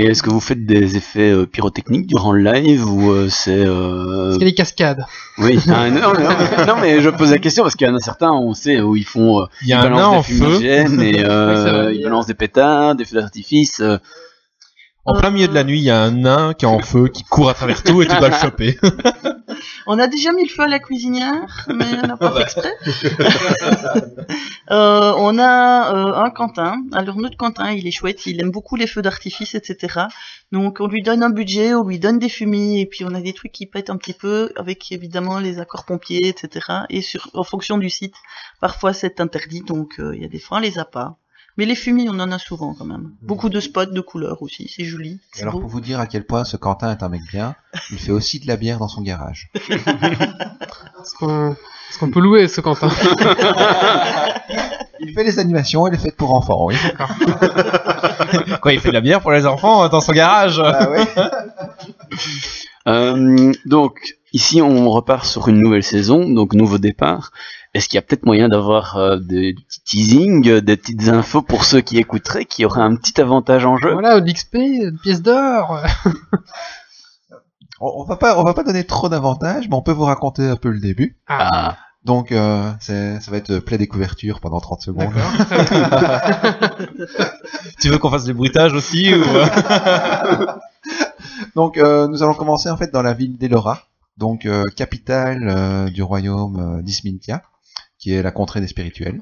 Et 0.01 0.07
est-ce 0.07 0.23
que 0.23 0.31
vous 0.31 0.39
faites 0.39 0.65
des 0.65 0.97
effets 0.97 1.33
euh, 1.33 1.45
pyrotechniques 1.45 2.07
durant 2.07 2.31
le 2.31 2.41
live 2.41 2.87
ou 2.89 3.11
euh, 3.11 3.29
c'est 3.29 3.51
euh... 3.51 4.29
Est-ce 4.31 4.39
qu'il 4.39 4.47
y 4.47 4.49
a 4.49 4.51
des 4.53 4.55
cascades 4.55 5.05
Oui. 5.39 5.59
Ah, 5.69 5.91
non, 5.91 6.01
non, 6.15 6.21
non, 6.21 6.67
non, 6.69 6.75
mais 6.81 7.01
je 7.01 7.11
pose 7.11 7.33
la 7.33 7.39
question 7.39 7.65
parce 7.65 7.75
qu'il 7.75 7.89
y 7.89 7.91
en 7.91 7.97
a 7.97 7.99
certains, 7.99 8.31
on 8.31 8.55
sait 8.55 8.81
où 8.81 8.95
ils 8.95 9.05
font, 9.05 9.41
euh, 9.41 9.47
Il 9.63 9.69
y 9.69 9.73
a 9.73 9.81
ils 9.81 9.87
un 9.87 9.91
nain 9.91 9.97
balancent 9.97 10.15
en 10.15 10.19
des 10.19 10.39
feu. 10.39 10.45
fumigènes 10.45 11.03
et 11.03 11.15
Oui, 11.17 11.25
euh, 11.25 11.93
ils 11.93 12.05
balancent 12.05 12.27
des 12.27 12.35
pétards, 12.35 12.95
des 12.95 13.05
feux 13.05 13.17
d'artifice. 13.21 13.83
En 15.09 15.18
plein 15.18 15.31
milieu 15.31 15.49
de 15.49 15.55
la 15.55 15.64
nuit, 15.64 15.79
il 15.79 15.85
y 15.85 15.90
a 15.90 16.03
un 16.03 16.11
nain 16.11 16.53
qui 16.53 16.66
est 16.66 16.68
en 16.68 16.81
feu, 16.81 17.09
qui 17.09 17.25
court 17.25 17.49
à 17.49 17.55
travers 17.55 17.83
tout 17.83 18.03
et 18.03 18.07
tu 18.07 18.14
dois 18.14 18.29
le 18.29 18.35
choper. 18.35 18.79
On 19.87 19.99
a 19.99 20.07
déjà 20.07 20.33
mis 20.33 20.42
le 20.42 20.51
feu 20.51 20.64
à 20.64 20.68
la 20.68 20.81
cuisinière, 20.81 21.66
mais 21.68 21.87
on 22.05 22.07
n'a 22.07 22.16
pas 22.18 22.31
fait 22.33 22.42
exprès. 22.42 22.75
Euh, 24.71 25.14
on 25.16 25.38
a 25.38 25.94
euh, 25.94 26.14
un 26.14 26.29
Quentin. 26.29 26.83
Alors 26.92 27.16
notre 27.16 27.38
Quentin, 27.38 27.73
il 27.73 27.87
est 27.87 27.90
chouette, 27.90 28.27
il 28.27 28.38
aime 28.42 28.51
beaucoup 28.51 28.77
les 28.77 28.87
feux 28.87 29.01
d'artifice, 29.01 29.55
etc. 29.55 30.01
Donc 30.53 30.77
on 30.81 30.88
lui 30.88 31.01
donne 31.01 31.23
un 31.23 31.31
budget, 31.31 31.73
on 31.73 31.85
lui 31.85 31.99
donne 31.99 32.18
des 32.18 32.29
fumis, 32.29 32.79
et 32.79 32.85
puis 32.85 33.03
on 33.07 33.14
a 33.14 33.23
des 33.23 33.33
trucs 33.33 33.53
qui 33.53 33.64
pètent 33.64 33.88
un 33.88 33.97
petit 33.97 34.12
peu, 34.12 34.53
avec 34.57 34.92
évidemment 34.92 35.38
les 35.38 35.59
accords 35.59 35.87
pompiers, 35.87 36.29
etc. 36.29 36.83
Et 36.90 37.01
sur, 37.01 37.31
en 37.33 37.44
fonction 37.44 37.79
du 37.79 37.88
site, 37.88 38.16
parfois 38.61 38.92
c'est 38.92 39.23
interdit, 39.23 39.62
donc 39.62 40.01
euh, 40.01 40.14
il 40.14 40.21
y 40.21 40.27
a 40.27 40.29
des 40.29 40.38
fois 40.38 40.59
on 40.59 40.61
les 40.61 40.79
a 40.79 40.85
pas. 40.85 41.16
Mais 41.59 41.66
les 41.66 41.75
fumis, 41.75 42.09
on 42.09 42.21
en 42.21 42.31
a 42.31 42.38
souvent 42.38 42.73
quand 42.73 42.85
même. 42.85 43.11
Beaucoup 43.21 43.49
de 43.49 43.59
spots 43.59 43.87
de 43.87 44.01
couleurs 44.01 44.42
aussi, 44.42 44.73
c'est 44.75 44.85
joli. 44.85 45.18
Et 45.37 45.42
alors 45.42 45.55
beau. 45.55 45.62
pour 45.62 45.68
vous 45.68 45.81
dire 45.81 45.99
à 45.99 46.07
quel 46.07 46.25
point 46.25 46.44
ce 46.44 46.57
Quentin 46.57 46.92
est 46.92 47.03
un 47.03 47.09
mec 47.09 47.23
bien, 47.33 47.57
il 47.90 47.99
fait 47.99 48.12
aussi 48.12 48.38
de 48.38 48.47
la 48.47 48.57
bière 48.57 48.79
dans 48.79 48.87
son 48.87 49.03
garage. 49.03 49.51
Est-ce 49.59 51.16
qu'on 51.99 52.11
peut 52.12 52.21
louer 52.21 52.47
ce 52.47 52.61
Quentin 52.61 52.88
Il 55.01 55.12
fait 55.12 55.25
les 55.25 55.40
animations, 55.40 55.88
il 55.88 55.94
est 55.94 55.99
fait 55.99 56.14
pour 56.14 56.33
enfants, 56.33 56.66
oui. 56.66 56.77
Quoi, 58.62 58.73
il 58.73 58.79
fait 58.79 58.90
de 58.90 58.94
la 58.94 59.01
bière 59.01 59.21
pour 59.21 59.33
les 59.33 59.44
enfants 59.44 59.85
euh, 59.85 59.88
dans 59.88 60.01
son 60.01 60.12
garage 60.12 60.62
Ah 60.64 60.88
ouais. 60.90 61.05
Euh, 62.87 63.53
donc 63.66 64.16
ici, 64.33 64.62
on 64.62 64.88
repart 64.90 65.25
sur 65.25 65.49
une 65.49 65.61
nouvelle 65.61 65.83
saison, 65.83 66.29
donc 66.29 66.55
nouveau 66.55 66.79
départ. 66.79 67.33
Est-ce 67.75 67.89
qu'il 67.89 67.97
y 67.97 67.99
a 67.99 68.03
peut-être 68.03 68.25
moyen 68.25 68.49
d'avoir 68.49 68.97
euh, 68.97 69.19
des 69.19 69.55
petits 69.55 69.83
teasings, 69.85 70.49
euh, 70.49 70.61
des 70.61 70.77
petites 70.77 71.09
infos 71.09 71.43
pour 71.43 71.65
ceux 71.65 71.81
qui 71.81 71.99
écouteraient, 71.99 72.45
qui 72.45 72.65
auraient 72.65 72.83
un 72.83 72.95
petit 72.97 73.21
avantage 73.21 73.67
en 73.67 73.77
jeu? 73.77 73.93
Voilà, 73.93 74.21
de 74.21 74.31
l'XP, 74.31 74.55
une 74.55 74.99
pièce 75.03 75.23
d'or. 75.23 75.83
On, 77.81 78.01
on 78.01 78.05
va 78.05 78.17
pas, 78.17 78.37
on 78.41 78.43
va 78.43 78.55
pas 78.55 78.65
donner 78.65 78.83
trop 78.83 79.09
d'avantages, 79.09 79.69
mais 79.69 79.77
on 79.77 79.83
peut 79.83 79.93
vous 79.93 80.03
raconter 80.03 80.49
un 80.49 80.57
peu 80.57 80.71
le 80.71 80.81
début. 80.81 81.17
Ah, 81.29 81.77
Donc, 82.05 82.33
euh, 82.33 82.73
ça 82.81 83.31
va 83.31 83.37
être 83.37 83.61
play 83.61 83.79
découverture 83.79 84.41
pendant 84.41 84.59
30 84.59 84.81
secondes. 84.81 85.13
Tu 87.81 87.89
veux 87.89 87.99
qu'on 87.99 88.11
fasse 88.11 88.25
des 88.25 88.33
bruitages 88.33 88.75
aussi 88.75 89.15
ou... 89.15 89.23
Donc, 91.55 91.79
euh, 91.79 92.09
nous 92.09 92.25
allons 92.25 92.35
commencer 92.35 92.69
en 92.69 92.77
fait 92.77 92.93
dans 92.93 93.03
la 93.03 93.15
ville 93.15 93.37
d'Elora, 93.37 93.83
donc 94.17 94.47
euh, 94.47 94.65
capitale 94.77 95.47
euh, 95.49 95.89
du 95.89 96.03
royaume 96.03 96.79
euh, 96.79 96.83
d'Ismintia, 96.83 97.43
qui 97.99 98.13
est 98.13 98.23
la 98.23 98.31
contrée 98.31 98.61
des 98.61 98.67
spirituels. 98.67 99.21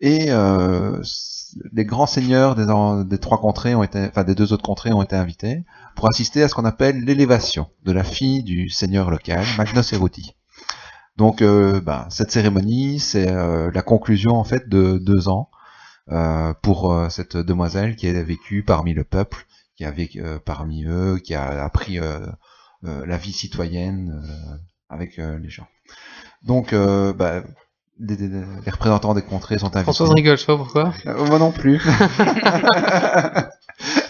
Et 0.00 0.26
euh, 0.30 1.00
les 1.72 1.84
grands 1.84 2.06
seigneurs 2.06 2.54
des, 3.04 3.18
trois 3.18 3.40
contrées 3.40 3.74
ont 3.74 3.82
été, 3.82 4.06
enfin 4.08 4.24
des 4.24 4.34
deux 4.34 4.52
autres 4.52 4.64
contrées 4.64 4.92
ont 4.92 5.02
été 5.02 5.16
invités 5.16 5.64
pour 5.94 6.08
assister 6.08 6.42
à 6.42 6.48
ce 6.48 6.54
qu'on 6.54 6.64
appelle 6.64 7.04
l'élévation 7.04 7.68
de 7.84 7.92
la 7.92 8.04
fille 8.04 8.42
du 8.42 8.68
seigneur 8.68 9.10
local, 9.10 9.44
Magnus 9.56 9.92
Eruti. 9.92 10.34
Donc, 11.16 11.42
euh, 11.42 11.80
ben, 11.80 12.06
cette 12.08 12.30
cérémonie, 12.30 12.98
c'est 12.98 13.30
euh, 13.30 13.70
la 13.72 13.82
conclusion 13.82 14.32
en 14.32 14.44
fait 14.44 14.68
de 14.68 14.98
deux 14.98 15.28
ans 15.28 15.50
euh, 16.10 16.54
pour 16.62 16.92
euh, 16.92 17.08
cette 17.10 17.36
demoiselle 17.36 17.96
qui 17.96 18.08
a 18.08 18.22
vécu 18.22 18.64
parmi 18.64 18.94
le 18.94 19.04
peuple, 19.04 19.46
qui 19.76 19.84
a 19.84 19.90
vécu 19.90 20.22
euh, 20.22 20.38
parmi 20.44 20.84
eux, 20.84 21.18
qui 21.22 21.34
a 21.34 21.62
appris 21.64 21.98
euh, 21.98 22.26
euh, 22.84 23.04
la 23.06 23.18
vie 23.18 23.32
citoyenne 23.32 24.22
euh, 24.24 24.56
avec 24.88 25.18
euh, 25.18 25.38
les 25.38 25.50
gens. 25.50 25.68
Donc, 26.42 26.72
euh, 26.72 27.12
bah, 27.12 27.44
les, 28.02 28.16
les- 28.16 28.28
les 28.28 28.70
représentants 28.70 29.14
des 29.14 29.22
contrées 29.22 29.58
sont 29.58 29.66
invités. 29.76 29.84
Françoise 29.84 30.10
rigole, 30.10 30.36
je 30.36 30.40
sais 30.42 30.46
pas 30.46 30.56
pourquoi. 30.56 30.92
Euh, 31.06 31.26
moi 31.26 31.38
non 31.38 31.52
plus. 31.52 31.80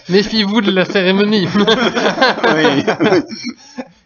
Méfiez-vous 0.09 0.61
de 0.61 0.71
la 0.71 0.85
cérémonie. 0.85 1.47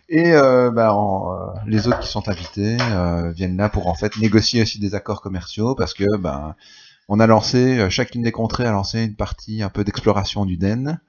Et 0.10 0.32
euh, 0.32 0.72
bah, 0.72 0.94
en, 0.94 1.34
euh, 1.34 1.38
les 1.66 1.88
autres 1.88 2.00
qui 2.00 2.08
sont 2.08 2.30
invités 2.30 2.78
euh, 2.80 3.32
viennent 3.32 3.58
là 3.58 3.68
pour 3.68 3.88
en 3.88 3.94
fait 3.94 4.16
négocier 4.18 4.62
aussi 4.62 4.80
des 4.80 4.96
accords 4.96 5.22
commerciaux 5.22 5.76
parce 5.76 5.94
que 5.94 6.06
ben 6.18 6.56
on 7.10 7.20
a 7.20 7.28
lancé 7.28 7.90
chacune 7.90 8.22
des 8.22 8.32
contrées 8.32 8.66
a 8.66 8.72
lancé 8.72 9.04
une 9.04 9.16
partie 9.16 9.62
un 9.64 9.70
peu 9.70 9.84
d'exploration 9.84 10.46
du 10.46 10.56
Den, 10.58 11.00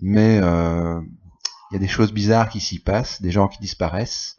mais 0.00 0.36
il 0.38 1.72
y 1.72 1.76
a 1.76 1.78
des 1.78 1.88
choses 1.88 2.12
bizarres 2.12 2.48
qui 2.48 2.60
s'y 2.60 2.80
passent, 2.80 3.22
des 3.22 3.30
gens 3.30 3.46
qui 3.46 3.60
disparaissent 3.60 4.36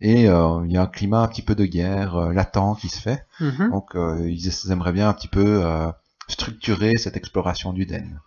et 0.00 0.28
euh, 0.28 0.60
il 0.66 0.72
y 0.72 0.76
a 0.76 0.82
un 0.82 0.86
climat 0.86 1.20
un 1.22 1.28
petit 1.28 1.42
peu 1.42 1.54
de 1.54 1.64
guerre 1.66 2.16
euh, 2.16 2.32
latent 2.32 2.76
qui 2.80 2.88
se 2.88 3.00
fait. 3.00 3.24
Mhm. 3.40 3.70
Donc 3.70 3.94
euh, 3.94 4.28
ils 4.30 4.70
aimeraient 4.70 4.92
bien 4.92 5.08
un 5.08 5.12
petit 5.14 5.28
peu 5.28 5.60
euh, 5.64 5.86
structurer 6.28 6.96
cette 6.96 7.16
exploration 7.16 7.72
du 7.72 7.86
Den. 7.86 8.20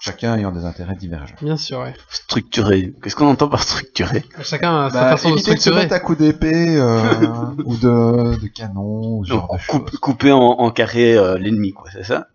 Chacun 0.00 0.36
ayant 0.36 0.52
des 0.52 0.66
intérêts 0.66 0.96
divergents. 0.96 1.34
Bien 1.40 1.56
sûr, 1.56 1.78
ouais. 1.80 1.94
structuré. 2.10 2.92
Qu'est-ce 3.02 3.16
qu'on 3.16 3.26
entend 3.28 3.48
par 3.48 3.62
structuré 3.62 4.22
Chacun 4.42 4.84
a 4.86 4.90
sa 4.90 5.00
Bah, 5.02 5.10
façon 5.12 5.30
de 5.30 5.34
éviter 5.36 5.52
de 5.52 5.56
se 5.56 5.70
structurer. 5.70 5.94
à 5.94 6.00
coups 6.00 6.18
d'épée 6.18 6.76
euh, 6.76 7.00
ou 7.64 7.76
de, 7.76 8.38
de 8.38 8.46
canon, 8.48 9.18
ou 9.18 9.24
ce 9.24 9.30
genre 9.30 9.48
Donc, 9.48 9.60
de 9.60 9.66
coupe- 9.66 9.96
couper 9.98 10.32
en, 10.32 10.40
en 10.40 10.70
carré 10.72 11.16
euh, 11.16 11.38
l'ennemi, 11.38 11.72
quoi, 11.72 11.88
c'est 11.90 12.04
ça? 12.04 12.26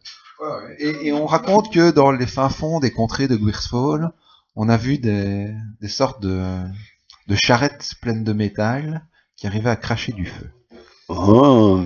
Et, 0.79 1.07
et 1.09 1.13
on 1.13 1.25
raconte 1.25 1.71
que 1.71 1.91
dans 1.91 2.11
les 2.11 2.25
fins 2.25 2.49
fonds 2.49 2.79
des 2.79 2.91
contrées 2.91 3.27
de 3.27 3.35
Gwyrsfall, 3.35 4.09
on 4.55 4.69
a 4.69 4.77
vu 4.77 4.97
des, 4.97 5.53
des 5.81 5.87
sortes 5.89 6.21
de, 6.23 6.41
de 7.29 7.35
charrettes 7.35 7.93
pleines 8.01 8.23
de 8.25 8.33
métal 8.33 9.05
qui 9.37 9.47
arrivaient 9.47 9.69
à 9.69 9.75
cracher 9.77 10.11
du 10.11 10.25
feu. 10.25 10.49
Oh, 11.07 11.81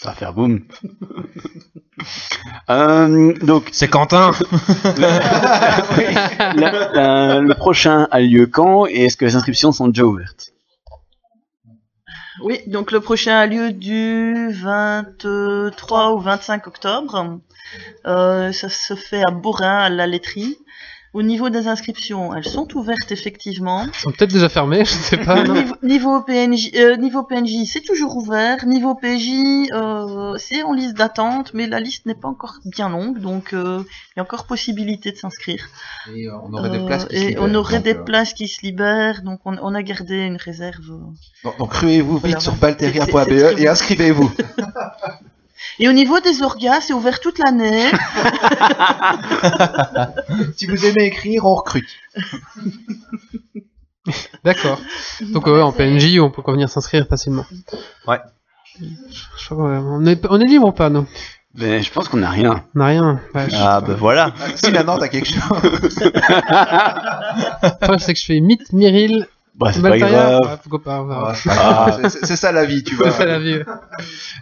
ça 0.00 0.10
va 0.10 0.14
faire 0.14 0.32
boum. 0.34 0.64
Euh, 2.68 3.32
donc, 3.40 3.70
C'est 3.72 3.88
Quentin 3.88 4.32
la- 4.98 6.54
la- 6.54 7.40
le 7.40 7.54
prochain 7.54 8.06
a 8.10 8.20
lieu 8.20 8.46
quand 8.46 8.86
et 8.86 9.04
est-ce 9.06 9.16
que 9.16 9.24
les 9.24 9.34
inscriptions 9.34 9.72
sont 9.72 9.88
déjà 9.88 10.04
ouvertes? 10.04 10.50
Oui, 12.42 12.60
donc 12.66 12.92
le 12.92 13.00
prochain 13.00 13.36
a 13.38 13.46
lieu 13.46 13.72
du 13.72 14.50
23 14.52 16.10
au 16.10 16.18
25 16.18 16.66
octobre. 16.66 17.40
Euh, 18.06 18.52
ça 18.52 18.68
se 18.68 18.94
fait 18.94 19.22
à 19.26 19.30
Borin, 19.30 19.78
à 19.78 19.88
la 19.88 20.06
laiterie. 20.06 20.58
Au 21.16 21.22
niveau 21.22 21.48
des 21.48 21.66
inscriptions, 21.66 22.34
elles 22.34 22.44
sont 22.44 22.68
ouvertes 22.76 23.10
effectivement. 23.10 23.86
Ils 23.86 23.94
sont 23.94 24.10
peut-être 24.10 24.34
déjà 24.34 24.50
fermés, 24.50 24.84
je 24.84 24.90
sais 24.90 25.16
pas. 25.16 25.44
non 25.44 25.54
niveau, 25.54 25.74
niveau 25.82 26.20
PNJ, 26.20 26.72
euh, 26.74 26.96
niveau 26.96 27.22
PNJ, 27.22 27.64
c'est 27.64 27.80
toujours 27.80 28.18
ouvert. 28.18 28.66
Niveau 28.66 28.94
PJ, 28.94 29.70
euh, 29.72 30.34
c'est 30.36 30.62
en 30.62 30.74
liste 30.74 30.94
d'attente, 30.94 31.52
mais 31.54 31.68
la 31.68 31.80
liste 31.80 32.04
n'est 32.04 32.14
pas 32.14 32.28
encore 32.28 32.56
bien 32.66 32.90
longue, 32.90 33.18
donc 33.18 33.54
euh, 33.54 33.80
il 33.82 34.18
y 34.18 34.20
a 34.20 34.24
encore 34.24 34.44
possibilité 34.44 35.10
de 35.10 35.16
s'inscrire. 35.16 35.62
Et 36.14 36.28
on 36.28 36.52
aurait 36.52 36.68
des 36.68 36.80
Euh, 36.80 36.86
places 36.86 37.06
qui 37.06 37.16
se 37.16 37.22
et 37.24 37.28
libèrent, 37.28 37.42
on 37.44 37.54
aurait 37.54 37.76
donc, 37.76 37.84
des 37.84 37.94
places 37.94 38.34
qui 38.34 38.48
se 38.48 38.60
libèrent, 38.60 39.22
donc 39.22 39.40
on, 39.46 39.56
on 39.62 39.74
a 39.74 39.82
gardé 39.82 40.16
une 40.18 40.36
réserve. 40.36 40.86
Donc, 41.44 41.58
donc 41.58 41.72
ruez-vous 41.72 42.18
vite 42.18 42.22
Voilà. 42.24 42.40
sur 42.40 42.58
très 42.58 43.62
et 43.62 43.68
inscrivez-vous. 43.68 44.30
Et 45.78 45.88
au 45.88 45.92
niveau 45.92 46.20
des 46.20 46.42
orgas, 46.42 46.80
c'est 46.82 46.92
ouvert 46.92 47.20
toute 47.20 47.38
l'année. 47.38 47.90
si 50.56 50.66
vous 50.66 50.84
aimez 50.86 51.04
écrire, 51.06 51.46
on 51.46 51.54
recrute. 51.54 51.88
D'accord. 54.44 54.80
Donc 55.32 55.46
ouais, 55.46 55.60
en 55.60 55.72
PNJ, 55.72 56.18
on 56.20 56.30
peut 56.30 56.42
venir 56.46 56.68
s'inscrire 56.68 57.06
facilement. 57.08 57.44
Ouais. 58.06 58.20
Je 58.80 59.44
crois 59.46 59.56
qu'on 59.56 60.06
est, 60.06 60.24
on 60.28 60.40
est 60.40 60.44
libre 60.46 60.68
ou 60.68 60.72
pas, 60.72 60.90
nous? 60.90 61.06
Ben, 61.54 61.82
je 61.82 61.90
pense 61.90 62.08
qu'on 62.08 62.18
n'a 62.18 62.30
rien. 62.30 62.62
On 62.74 62.78
n'a 62.78 62.86
rien. 62.86 63.20
Ouais, 63.34 63.48
Ah, 63.54 63.80
ben 63.80 63.94
voilà. 63.94 64.32
si 64.56 64.70
maintenant 64.70 64.98
t'as 64.98 65.08
quelque 65.08 65.26
chose. 65.28 65.40
Je 67.92 67.98
sais 67.98 68.12
que 68.12 68.20
je 68.20 68.24
fais 68.26 68.40
mythe, 68.40 68.72
Myril, 68.74 69.26
Bah, 69.58 69.72
c'est 69.72 69.80
pas 69.82 69.96
grave. 69.98 70.40
Verra. 71.08 71.32
Ah, 71.48 71.98
c'est- 72.08 72.36
ça 72.36 72.52
la 72.52 72.64
vie, 72.66 72.82
tu 72.84 72.94
vois. 72.94 73.10
C'est 73.10 73.18
ça 73.18 73.24
la 73.26 73.38
vie. 73.38 73.58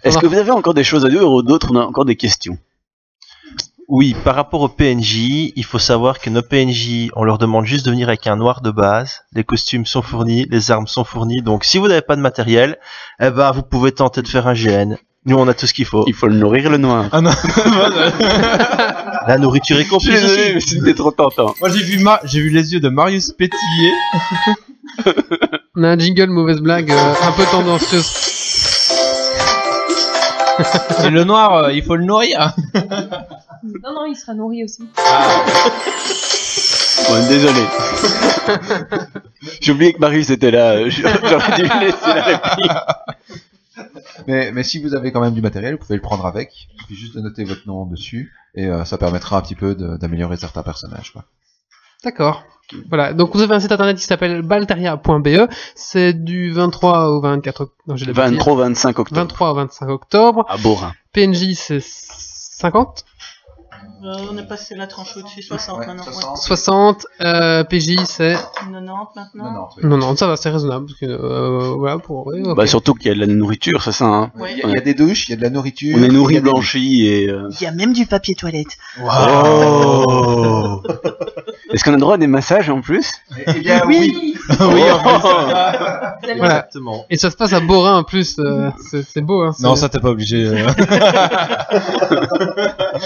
Est-ce 0.03 0.19
que 0.19 0.27
vous 0.27 0.37
avez 0.37 0.51
encore 0.51 0.75
des 0.75 0.85
choses 0.85 1.05
à 1.07 1.09
dire 1.09 1.31
ou 1.31 1.43
d'autres 1.43 1.69
on 1.73 1.77
a 1.77 1.85
encore 1.85 2.05
des 2.05 2.17
questions? 2.17 2.59
Oui, 3.87 4.17
par 4.25 4.35
rapport 4.35 4.63
aux 4.63 4.69
PNJ, 4.69 5.53
il 5.57 5.65
faut 5.65 5.79
savoir 5.79 6.19
que 6.19 6.31
nos 6.31 6.41
PNJ, 6.41 7.11
on 7.17 7.23
leur 7.25 7.37
demande 7.37 7.67
juste 7.67 7.85
de 7.85 7.91
venir 7.91 8.09
avec 8.09 8.27
un 8.27 8.35
noir 8.37 8.63
de 8.63 8.71
base. 8.71 9.21
Les 9.35 9.45
costumes 9.45 9.85
sont 9.85 10.01
fournis, 10.01 10.47
les 10.51 10.71
armes 10.71 10.87
sont 10.87 11.05
fournies. 11.05 11.43
Donc, 11.43 11.65
si 11.65 11.77
vous 11.77 11.87
n'avez 11.87 12.01
pas 12.01 12.17
de 12.17 12.23
matériel, 12.23 12.79
eh 13.21 13.29
ben, 13.31 13.53
vous 13.53 13.63
pouvez 13.63 13.93
tenter 13.93 14.23
de 14.23 14.29
faire 14.29 14.47
un 14.47 14.55
GN. 14.55 14.97
Nous, 15.27 15.37
on 15.37 15.47
a 15.49 15.55
tout 15.55 15.67
ce 15.67 15.75
qu'il 15.75 15.85
faut. 15.85 16.05
Il 16.07 16.15
faut 16.15 16.27
le 16.29 16.35
nourrir, 16.37 16.71
le 16.71 16.79
noir. 16.79 17.09
Ah 17.13 17.21
non. 17.21 17.31
La 19.27 19.39
nourriture 19.39 19.77
est 19.77 19.81
Je 19.81 19.85
suis 19.85 19.91
comprise 19.91 20.21
désolé, 20.23 20.43
aussi. 20.43 20.55
mais 20.55 20.61
c'était 20.81 20.95
trop 20.95 21.11
tentant. 21.11 21.55
Moi 21.61 21.71
j'ai 21.71 21.83
vu 21.83 21.99
Ma- 22.03 22.21
j'ai 22.25 22.41
vu 22.41 22.51
les 22.51 22.73
yeux 22.75 22.81
de 22.81 22.89
Marius 22.91 23.33
pétiller. 23.33 23.93
On 25.77 25.83
a 25.85 25.89
un 25.91 25.99
jingle 25.99 26.31
mauvaise 26.31 26.61
blague 26.61 26.91
euh, 26.91 27.15
un 27.23 27.33
peu 27.33 27.45
tendancieuse. 27.51 28.11
Et 31.05 31.11
le 31.11 31.25
noir, 31.25 31.53
euh, 31.65 31.73
il 31.73 31.83
faut 31.83 31.97
le 31.97 32.05
nourrir. 32.05 32.55
Non, 33.83 33.93
non, 33.95 34.07
il 34.07 34.15
sera 34.17 34.35
nourri 34.35 34.63
aussi. 34.65 34.83
Bon, 37.09 37.29
désolé. 37.29 37.61
J'ai 39.61 39.73
oublié 39.73 39.93
que 39.93 39.99
Marius 39.99 40.31
était 40.31 40.51
là. 40.51 40.73
euh, 40.73 40.91
J'aurais 40.91 41.57
dû 41.57 41.63
lui 41.63 41.81
laisser 41.81 42.07
la 42.07 42.23
réplique. 42.23 42.71
Mais, 44.29 44.53
mais 44.53 44.63
si 44.63 44.81
vous 44.83 44.95
avez 44.95 45.11
quand 45.13 45.21
même 45.21 45.35
du 45.35 45.43
matériel, 45.43 45.75
vous 45.75 45.81
pouvez 45.81 45.97
le 45.97 46.03
prendre 46.03 46.25
avec. 46.27 46.51
Il 46.75 46.81
suffit 46.83 46.95
juste 46.95 47.17
de 47.17 47.21
noter 47.21 47.45
votre 47.45 47.67
nom 47.67 47.85
dessus 47.87 48.33
et 48.55 48.67
euh, 48.67 48.85
ça 48.85 48.97
permettra 48.97 49.37
un 49.37 49.43
petit 49.43 49.57
peu 49.57 49.75
de- 49.75 49.97
d'améliorer 49.97 50.37
certains 50.37 50.63
personnages. 50.63 51.13
Quoi. 51.13 51.25
D'accord. 52.05 52.45
Voilà, 52.89 53.13
donc 53.13 53.35
vous 53.35 53.43
avez 53.43 53.55
un 53.55 53.61
site 53.61 53.73
internet 53.73 53.97
qui 53.97 54.05
s'appelle 54.05 54.43
balteria.be. 54.43 55.49
C'est 55.75 56.13
du 56.13 56.51
23 56.51 57.09
au 57.11 57.21
24 57.21 57.61
octobre. 57.63 57.83
Non, 57.87 57.97
j'ai 57.97 58.07
la 58.07 58.13
bêtise. 58.13 58.31
23 58.33 58.57
25 58.57 58.99
octobre. 58.99 59.21
23 59.21 59.51
au 59.51 59.55
25 59.55 59.89
octobre. 59.91 60.47
À 60.49 60.57
Borin. 60.57 60.93
PNJ 61.13 61.55
c'est 61.55 61.83
50. 61.83 63.05
Euh, 64.05 64.13
on 64.31 64.37
est 64.37 64.47
passé 64.47 64.75
la 64.75 64.87
tranche 64.87 65.17
au-dessus, 65.17 65.41
60 65.43 65.79
Ouais, 65.79 65.87
maintenant. 65.87 66.03
60. 66.05 66.37
60. 66.37 67.07
Euh, 67.23 67.65
PJ 67.65 67.97
c'est 68.07 68.35
Ouais. 68.35 68.41
90 68.61 68.83
maintenant. 69.17 69.45
Non, 69.45 69.53
non, 69.53 69.67
oui. 69.79 69.83
90. 69.83 70.17
Ça 70.19 70.27
va, 70.27 70.37
c'est 70.37 70.51
raisonnable. 70.51 70.87
Parce 70.87 70.99
que, 70.99 71.07
euh, 71.07 71.75
voilà, 71.79 71.99
pour. 71.99 72.27
ouais, 72.27 72.43
ok. 72.43 72.55
Bah, 72.57 72.67
surtout 72.67 72.93
qu'il 72.95 73.07
y 73.09 73.11
a 73.11 73.15
de 73.15 73.21
la 73.21 73.27
nourriture, 73.27 73.83
c'est 73.83 73.93
ça, 73.93 74.05
hein. 74.05 74.31
Ouais. 74.39 74.53
Il 74.53 74.59
y, 74.59 74.63
a- 74.63 74.69
il 74.69 74.75
y 74.75 74.79
a 74.79 74.81
des 74.83 74.93
douches, 74.95 75.29
il 75.29 75.31
y 75.31 75.35
a 75.35 75.37
de 75.37 75.43
la 75.43 75.49
nourriture. 75.51 75.97
On 75.99 76.03
est 76.03 76.07
il 76.07 76.13
y 76.13 76.15
nourri, 76.17 76.41
blanchi 76.41 77.07
et, 77.07 77.31
euh, 77.31 77.49
Il 77.59 77.65
y 77.65 77.67
a 77.67 77.73
même 77.73 77.95
du 77.95 78.05
papier 78.05 78.35
toilette. 78.35 78.77
Oh 79.03 80.83
Est-ce 81.73 81.83
qu'on 81.83 81.95
a 81.95 81.97
droit 81.97 82.15
à 82.15 82.19
des 82.19 82.27
massages 82.29 82.69
en 82.71 82.81
plus? 82.83 83.11
Eh 83.47 83.53
bien, 83.61 83.83
oui. 83.87 84.13
oui, 84.15 84.34
en 84.61 84.69
Voilà. 84.69 86.19
Exactement. 86.29 87.05
Et 87.11 87.17
ça 87.17 87.31
se 87.31 87.37
passe 87.37 87.53
à 87.53 87.61
Borin 87.61 87.99
en 87.99 88.05
plus. 88.05 88.39
euh, 88.39 88.71
c'est 88.91 89.03
c'est 89.03 89.23
beau. 89.23 89.43
Hein, 89.43 89.53
Non, 89.61 89.75
c'est- 89.75 89.83
ça 89.83 89.89
t'es 89.89 90.01
pas 90.01 90.11
obligé. 90.11 90.47
euh. 90.47 90.69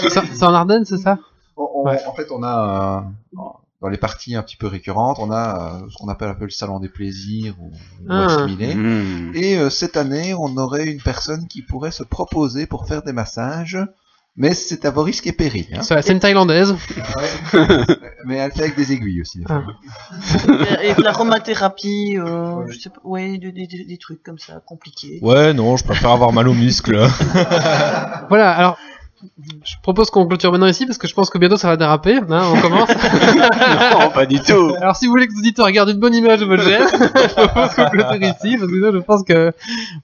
c'est 0.09 0.21
c'est 0.33 0.43
en 0.43 0.53
Ardennes, 0.53 0.85
c'est 0.85 0.97
ça? 0.97 1.17
On- 1.57 1.67
on- 1.75 1.83
Ouais. 1.85 1.99
En 2.07 2.13
fait, 2.13 2.27
on 2.31 2.43
a 2.43 3.03
euh, 3.35 3.39
dans 3.81 3.89
les 3.89 3.97
parties 3.97 4.35
un 4.35 4.41
petit 4.43 4.57
peu 4.57 4.67
récurrentes, 4.67 5.17
on 5.19 5.31
a 5.31 5.81
euh, 5.83 5.89
ce 5.89 5.97
qu'on 5.97 6.09
appelle 6.09 6.29
un 6.29 6.33
peu 6.33 6.45
le 6.45 6.49
salon 6.49 6.79
des 6.79 6.89
plaisirs 6.89 7.55
ou, 7.59 7.67
ou 7.67 8.07
Ah. 8.09 8.25
assimilé. 8.25 8.75
Mmh. 8.75 9.31
Et 9.35 9.57
euh, 9.57 9.69
cette 9.69 9.97
année, 9.97 10.33
on 10.33 10.55
aurait 10.57 10.87
une 10.87 11.01
personne 11.01 11.47
qui 11.47 11.61
pourrait 11.61 11.91
se 11.91 12.03
proposer 12.03 12.65
pour 12.65 12.87
faire 12.87 13.01
des 13.03 13.13
massages, 13.13 13.77
mais 14.39 14.53
c'est 14.53 14.85
à 14.85 14.89
vos 14.91 15.03
risques 15.03 15.27
et 15.27 15.31
périls. 15.33 15.67
Hein. 15.75 15.81
C'est 15.83 16.09
une 16.11 16.19
thaïlandaise. 16.19 16.75
mais 18.25 18.37
elle 18.37 18.51
fait 18.51 18.63
avec 18.63 18.75
des 18.75 18.91
aiguilles 18.93 19.21
aussi. 19.21 19.43
Ah. 19.49 19.61
Et 20.81 20.93
de 20.95 21.01
l'aromathérapie, 21.03 22.17
euh, 22.17 22.65
je 22.69 22.79
sais 22.79 22.89
pas, 22.89 23.01
ouais, 23.03 23.37
des, 23.37 23.51
des, 23.51 23.67
des- 23.67 23.85
des 23.85 23.97
trucs 23.97 24.23
comme 24.23 24.39
ça, 24.39 24.61
compliqués. 24.65 25.19
Ouais, 25.21 25.53
non, 25.53 25.77
je 25.77 25.83
préfère 25.83 26.09
avoir 26.11 26.31
mal 26.33 26.47
aux 26.47 26.53
muscles. 26.53 26.99
Voilà, 28.29 28.51
alors. 28.51 28.77
Je 29.65 29.73
propose 29.83 30.09
qu'on 30.11 30.25
clôture 30.27 30.49
maintenant 30.53 30.67
ici 30.67 30.85
parce 30.85 30.97
que 30.97 31.05
je 31.05 31.13
pense 31.13 31.29
que 31.29 31.37
bientôt 31.37 31.57
ça 31.57 31.67
va 31.67 31.75
déraper. 31.75 32.19
Hein, 32.29 32.41
on 32.55 32.61
commence. 32.61 32.87
non, 33.91 34.09
pas 34.11 34.25
du 34.25 34.39
tout. 34.39 34.73
Alors 34.79 34.95
si 34.95 35.07
vous 35.07 35.11
voulez 35.11 35.27
que 35.27 35.33
les 35.33 35.39
auditeurs 35.39 35.65
regardent 35.65 35.89
une 35.89 35.99
bonne 35.99 36.15
image 36.15 36.39
de 36.39 36.45
votre 36.45 36.63
GN, 36.63 36.87
je 37.27 37.33
propose 37.33 37.75
qu'on 37.75 37.89
clôture 37.89 38.15
ici 38.15 38.55
parce 38.57 38.71
que 38.71 38.77
sinon 38.77 38.91
je 38.93 38.99
pense 38.99 39.23
que 39.23 39.51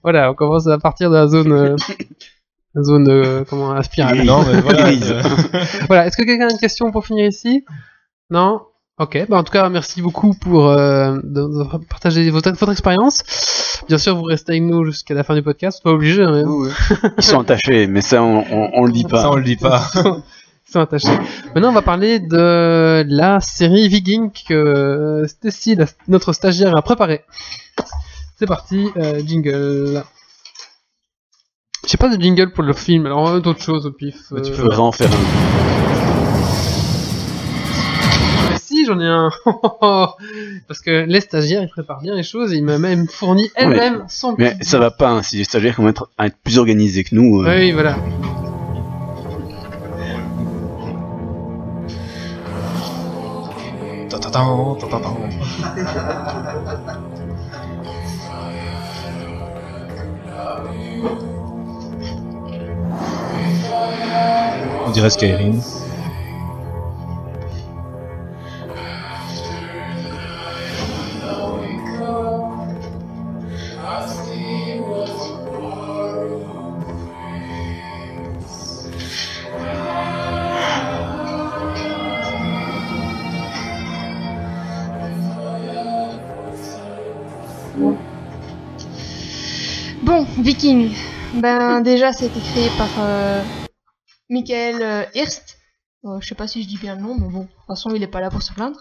voilà, 0.02 0.30
on 0.30 0.34
commence 0.34 0.66
à 0.66 0.76
partir 0.76 1.08
de 1.08 1.14
la 1.14 1.28
zone 1.28 1.50
euh, 1.50 1.76
zone 2.82 3.08
euh, 3.08 3.44
comment 3.48 3.68
non, 3.74 4.44
mais 4.44 4.60
voilà. 4.60 4.82
Grise. 4.84 5.14
Voilà, 5.88 6.06
est-ce 6.06 6.16
que 6.16 6.22
quelqu'un 6.24 6.48
a 6.48 6.52
une 6.52 6.58
question 6.58 6.90
pour 6.92 7.06
finir 7.06 7.26
ici? 7.26 7.64
Non? 8.30 8.60
Ok, 8.98 9.26
bah 9.28 9.36
en 9.36 9.44
tout 9.44 9.52
cas 9.52 9.68
merci 9.68 10.00
beaucoup 10.00 10.32
pour 10.34 10.68
euh, 10.70 11.18
de, 11.22 11.42
de 11.42 11.84
partager 11.86 12.28
votre, 12.30 12.50
votre 12.52 12.72
expérience. 12.72 13.22
Bien 13.88 13.98
sûr, 13.98 14.16
vous 14.16 14.22
restez 14.24 14.52
avec 14.52 14.62
nous 14.62 14.84
jusqu'à 14.86 15.12
la 15.14 15.22
fin 15.22 15.34
du 15.34 15.42
podcast, 15.42 15.82
pas 15.82 15.90
obligé. 15.90 16.22
Hein, 16.22 16.44
Oui, 16.46 16.68
oui. 16.90 17.08
Ils 17.18 17.22
sont 17.22 17.40
attachés, 17.40 17.86
mais 17.88 18.00
ça, 18.00 18.22
on, 18.22 18.38
on, 18.50 18.70
on 18.72 18.84
le 18.86 18.92
dit 18.92 19.04
pas. 19.04 19.20
Ça, 19.22 19.30
on 19.30 19.36
le 19.36 19.42
dit 19.44 19.56
pas. 19.56 19.82
Ils 20.68 20.72
sont 20.72 20.80
attachés. 20.80 21.16
Maintenant, 21.54 21.68
on 21.68 21.72
va 21.74 21.82
parler 21.82 22.18
de 22.18 23.04
la 23.06 23.40
série 23.40 23.86
Viking 23.88 24.30
que 24.48 24.54
euh, 24.54 25.26
Stacy, 25.28 25.76
la- 25.76 25.84
notre 26.08 26.32
stagiaire, 26.32 26.72
a 26.76 26.82
préparée. 26.82 27.22
C'est 28.38 28.46
parti, 28.46 28.88
euh, 28.96 29.20
jingle. 29.24 30.02
J'ai 31.98 32.08
pas 32.10 32.14
de 32.14 32.20
jingle 32.22 32.50
pour 32.52 32.62
le 32.62 32.74
film, 32.74 33.06
alors 33.06 33.20
on 33.20 33.24
va 33.32 33.40
d'autres 33.40 33.62
choses 33.62 33.86
au 33.86 33.90
pif. 33.90 34.16
Mais 34.30 34.42
tu 34.42 34.52
euh, 34.52 34.56
peux 34.56 34.62
vraiment 34.64 34.92
faire 34.92 35.08
un. 35.10 35.16
Mais 38.50 38.58
si, 38.60 38.84
j'en 38.84 39.00
ai 39.00 39.06
un. 39.06 39.30
Parce 40.68 40.80
que 40.82 41.06
les 41.06 41.20
stagiaires, 41.22 41.62
ils 41.62 41.70
préparent 41.70 42.02
bien 42.02 42.14
les 42.14 42.22
choses 42.22 42.52
et 42.52 42.58
ils 42.58 42.64
m'ont 42.64 42.78
même 42.78 43.06
fourni 43.08 43.48
elle-même 43.54 44.04
son 44.08 44.34
Mais 44.36 44.56
petit- 44.56 44.68
ça 44.68 44.78
va 44.78 44.90
pas, 44.90 45.08
hein, 45.08 45.22
si 45.22 45.38
les 45.38 45.44
stagiaires 45.44 45.80
à 45.80 45.84
être- 45.88 46.10
à 46.18 46.26
être 46.26 46.36
plus 46.44 46.58
organisés 46.58 47.02
que 47.02 47.14
nous. 47.14 47.40
euh, 47.42 47.56
Oui, 47.56 47.72
voilà. 47.72 47.96
On 64.86 64.90
dirait 64.90 65.10
Skyrim. 65.10 65.60
Bon, 90.02 90.24
Viking. 90.38 90.92
Ben 91.34 91.80
déjà, 91.80 92.12
c'était 92.12 92.40
créé 92.40 92.68
par 92.78 92.88
euh, 93.00 93.42
Michael 94.28 94.82
euh, 94.82 95.04
Hirst. 95.14 95.58
Euh, 96.04 96.18
je 96.20 96.28
sais 96.28 96.34
pas 96.34 96.46
si 96.46 96.62
je 96.62 96.68
dis 96.68 96.78
bien 96.78 96.94
le 96.96 97.02
nom, 97.02 97.14
mais 97.14 97.28
bon, 97.28 97.42
de 97.42 97.46
toute 97.46 97.66
façon, 97.66 97.90
il 97.94 98.02
est 98.02 98.06
pas 98.08 98.20
là 98.20 98.30
pour 98.30 98.42
se 98.42 98.52
plaindre. 98.52 98.80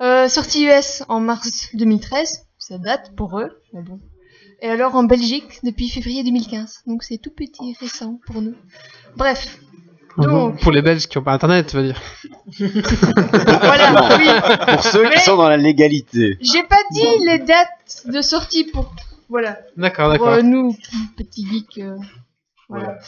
Euh, 0.00 0.28
sorti 0.28 0.66
US 0.66 1.02
en 1.08 1.20
mars 1.20 1.68
2013, 1.74 2.46
ça 2.58 2.78
date 2.78 3.14
pour 3.16 3.38
eux, 3.40 3.50
mais 3.72 3.82
bon. 3.82 4.00
Et 4.60 4.68
alors 4.68 4.94
en 4.96 5.04
Belgique 5.04 5.60
depuis 5.62 5.88
février 5.88 6.24
2015, 6.24 6.82
donc 6.86 7.04
c'est 7.04 7.18
tout 7.18 7.30
petit, 7.30 7.76
récent 7.80 8.20
pour 8.26 8.42
nous. 8.42 8.54
Bref, 9.16 9.58
donc 10.16 10.60
Pour 10.60 10.72
les 10.72 10.82
Belges 10.82 11.06
qui 11.06 11.16
ont 11.18 11.22
pas 11.22 11.32
internet, 11.32 11.68
tu 11.68 11.76
veux 11.76 11.84
dire. 11.84 12.00
voilà, 12.58 14.18
oui. 14.18 14.26
Pour 14.74 14.82
ceux 14.82 15.08
qui 15.10 15.20
sont 15.20 15.36
dans 15.36 15.48
la 15.48 15.56
légalité. 15.56 16.36
J'ai 16.40 16.64
pas 16.64 16.82
dit 16.90 17.06
les 17.24 17.38
dates 17.38 18.02
de 18.06 18.20
sortie 18.20 18.64
pour 18.64 18.92
voilà. 19.28 19.58
D'accord, 19.76 20.06
Pour 20.16 20.26
d'accord. 20.26 20.38
euh, 20.38 20.42
nous, 20.42 20.76
petits 21.16 21.46
geeks. 21.46 21.78
euh, 21.78 21.96
voilà. 22.68 22.98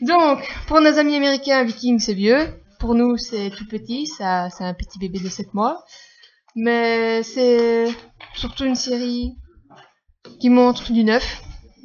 Donc, 0.00 0.46
pour 0.66 0.80
nos 0.80 0.98
amis 0.98 1.16
américains, 1.16 1.64
Viking, 1.64 1.98
c'est 1.98 2.14
vieux. 2.14 2.38
Pour 2.78 2.94
nous, 2.94 3.16
c'est 3.16 3.50
tout 3.50 3.66
petit. 3.66 4.06
C'est 4.06 4.24
un 4.24 4.74
petit 4.74 4.98
bébé 4.98 5.18
de 5.18 5.28
7 5.28 5.54
mois. 5.54 5.84
Mais 6.54 7.22
c'est 7.22 7.86
surtout 8.34 8.64
une 8.64 8.74
série 8.74 9.36
qui 10.40 10.50
montre 10.50 10.92
du 10.92 11.04
neuf, 11.04 11.42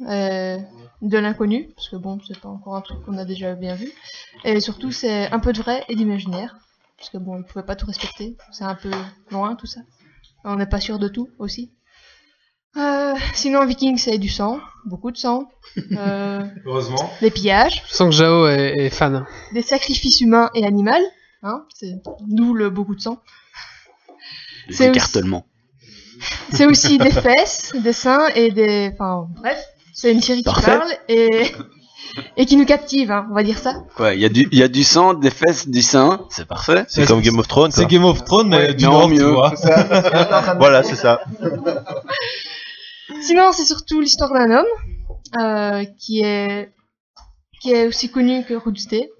euh, 0.08 0.58
de 1.02 1.18
l'inconnu, 1.18 1.68
parce 1.74 1.88
que 1.88 1.96
bon, 1.96 2.18
c'est 2.26 2.40
pas 2.40 2.48
encore 2.48 2.76
un 2.76 2.80
truc 2.80 3.02
qu'on 3.04 3.18
a 3.18 3.24
déjà 3.24 3.54
bien 3.54 3.74
vu. 3.74 3.90
Et 4.44 4.60
surtout, 4.60 4.90
c'est 4.90 5.30
un 5.30 5.38
peu 5.38 5.52
de 5.52 5.60
vrai 5.60 5.84
et 5.88 5.94
d'imaginaire, 5.94 6.56
parce 6.96 7.10
que 7.10 7.18
bon, 7.18 7.38
ils 7.38 7.44
pouvaient 7.44 7.64
pas 7.64 7.76
tout 7.76 7.86
respecter. 7.86 8.36
C'est 8.52 8.64
un 8.64 8.74
peu 8.74 8.90
loin 9.30 9.54
tout 9.56 9.66
ça. 9.66 9.80
On 10.44 10.56
n'est 10.56 10.66
pas 10.66 10.80
sûr 10.80 10.98
de 10.98 11.08
tout 11.08 11.28
aussi. 11.38 11.72
Euh, 12.76 13.14
sinon, 13.34 13.64
Viking, 13.66 13.98
c'est 13.98 14.18
du 14.18 14.28
sang, 14.28 14.58
beaucoup 14.84 15.10
de 15.12 15.16
sang, 15.16 15.48
euh, 15.92 16.40
Heureusement. 16.66 17.10
des 17.20 17.30
pillages, 17.30 17.82
Je 17.88 17.94
sens 17.94 18.08
que 18.10 18.14
Jao 18.16 18.46
est, 18.48 18.74
est 18.86 18.90
fan. 18.90 19.24
des 19.52 19.62
sacrifices 19.62 20.20
humains 20.20 20.50
et 20.54 20.64
animaux, 20.66 20.90
hein, 21.42 21.64
c'est 21.74 21.92
d'où 22.26 22.52
le 22.54 22.70
beaucoup 22.70 22.94
de 22.96 23.00
sang. 23.00 23.18
Les 24.68 24.74
C'est 24.74 24.90
aussi-. 24.90 25.22
C'est 26.52 26.66
aussi 26.66 26.98
des 26.98 27.10
fesses, 27.26 27.72
des 27.74 27.92
seins 27.92 28.26
et 28.34 28.50
des, 28.50 28.90
enfin 28.94 29.28
bref, 29.36 29.62
c'est 29.92 30.10
une 30.12 30.22
série 30.22 30.42
qui 30.42 30.62
parle 30.62 30.90
et 31.08 31.52
et 32.36 32.46
qui 32.46 32.56
nous 32.56 32.64
captive, 32.66 33.10
hein, 33.10 33.26
on 33.30 33.34
va 33.34 33.42
dire 33.42 33.58
ça. 33.58 33.74
Quoi, 33.96 34.14
il 34.14 34.20
y, 34.20 34.24
a 34.24 34.28
du- 34.28 34.48
il 34.52 34.58
y 34.58 34.62
a 34.62 34.68
du 34.68 34.84
sang, 34.84 35.14
des 35.14 35.30
fesses, 35.30 35.68
du 35.68 35.82
sein, 35.82 36.26
c'est 36.30 36.46
parfait. 36.46 36.84
C'est 36.88 37.06
comme 37.06 37.20
Game 37.20 37.38
of 37.38 37.46
Thrones, 37.48 37.72
quoi. 37.72 37.82
C'est 37.82 37.88
Game 37.88 38.04
of 38.04 38.24
Thrones, 38.24 38.48
mais 38.48 38.56
Ouais, 38.68 38.74
du 38.74 38.84
tu 38.84 38.90
mieux. 38.90 39.34
Voilà, 40.58 40.82
c'est 40.82 40.96
ça. 40.96 41.20
Sinon, 43.20 43.52
c'est 43.52 43.64
surtout 43.64 44.00
l'histoire 44.00 44.32
d'un 44.32 44.50
homme 44.50 44.66
euh, 45.38 45.84
qui 45.98 46.20
est 46.22 46.72
qui 47.60 47.72
est 47.72 47.86
aussi 47.86 48.10
connu 48.10 48.44
que 48.44 48.54
redouté, 48.54 49.10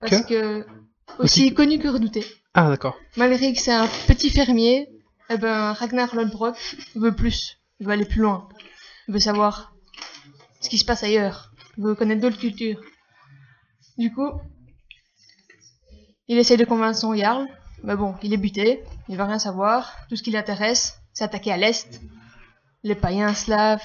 parce 0.00 0.22
que, 0.26 0.60
aussi, 1.18 1.44
Aussi- 1.46 1.54
connu 1.54 1.78
que 1.78 1.88
redouté. 1.88 2.24
Ah, 2.52 2.68
d'accord. 2.68 2.96
Malgré 3.16 3.52
que 3.52 3.60
c'est 3.60 3.72
un 3.72 3.86
petit 4.08 4.30
fermier, 4.30 4.88
eh 5.30 5.36
ben 5.38 5.72
Ragnar 5.72 6.14
Lodbrok 6.14 6.56
veut 6.96 7.14
plus, 7.14 7.58
il 7.78 7.86
veut 7.86 7.92
aller 7.92 8.04
plus 8.04 8.20
loin, 8.20 8.48
il 9.08 9.14
veut 9.14 9.20
savoir 9.20 9.74
ce 10.60 10.68
qui 10.68 10.78
se 10.78 10.84
passe 10.84 11.02
ailleurs, 11.04 11.52
il 11.78 11.84
veut 11.84 11.94
connaître 11.94 12.20
d'autres 12.22 12.38
cultures. 12.38 12.80
Du 13.98 14.12
coup, 14.12 14.30
il 16.28 16.38
essaie 16.38 16.56
de 16.56 16.64
convaincre 16.64 16.98
son 16.98 17.14
jarl, 17.14 17.46
mais 17.82 17.96
bon, 17.96 18.14
il 18.22 18.32
est 18.32 18.36
buté, 18.38 18.82
il 19.08 19.16
va 19.16 19.26
rien 19.26 19.38
savoir, 19.38 19.92
tout 20.08 20.16
ce 20.16 20.22
qui 20.22 20.30
l'intéresse, 20.30 20.98
c'est 21.12 21.24
attaquer 21.24 21.52
à 21.52 21.56
l'est, 21.56 22.00
les 22.84 22.94
païens 22.94 23.34
slaves 23.34 23.82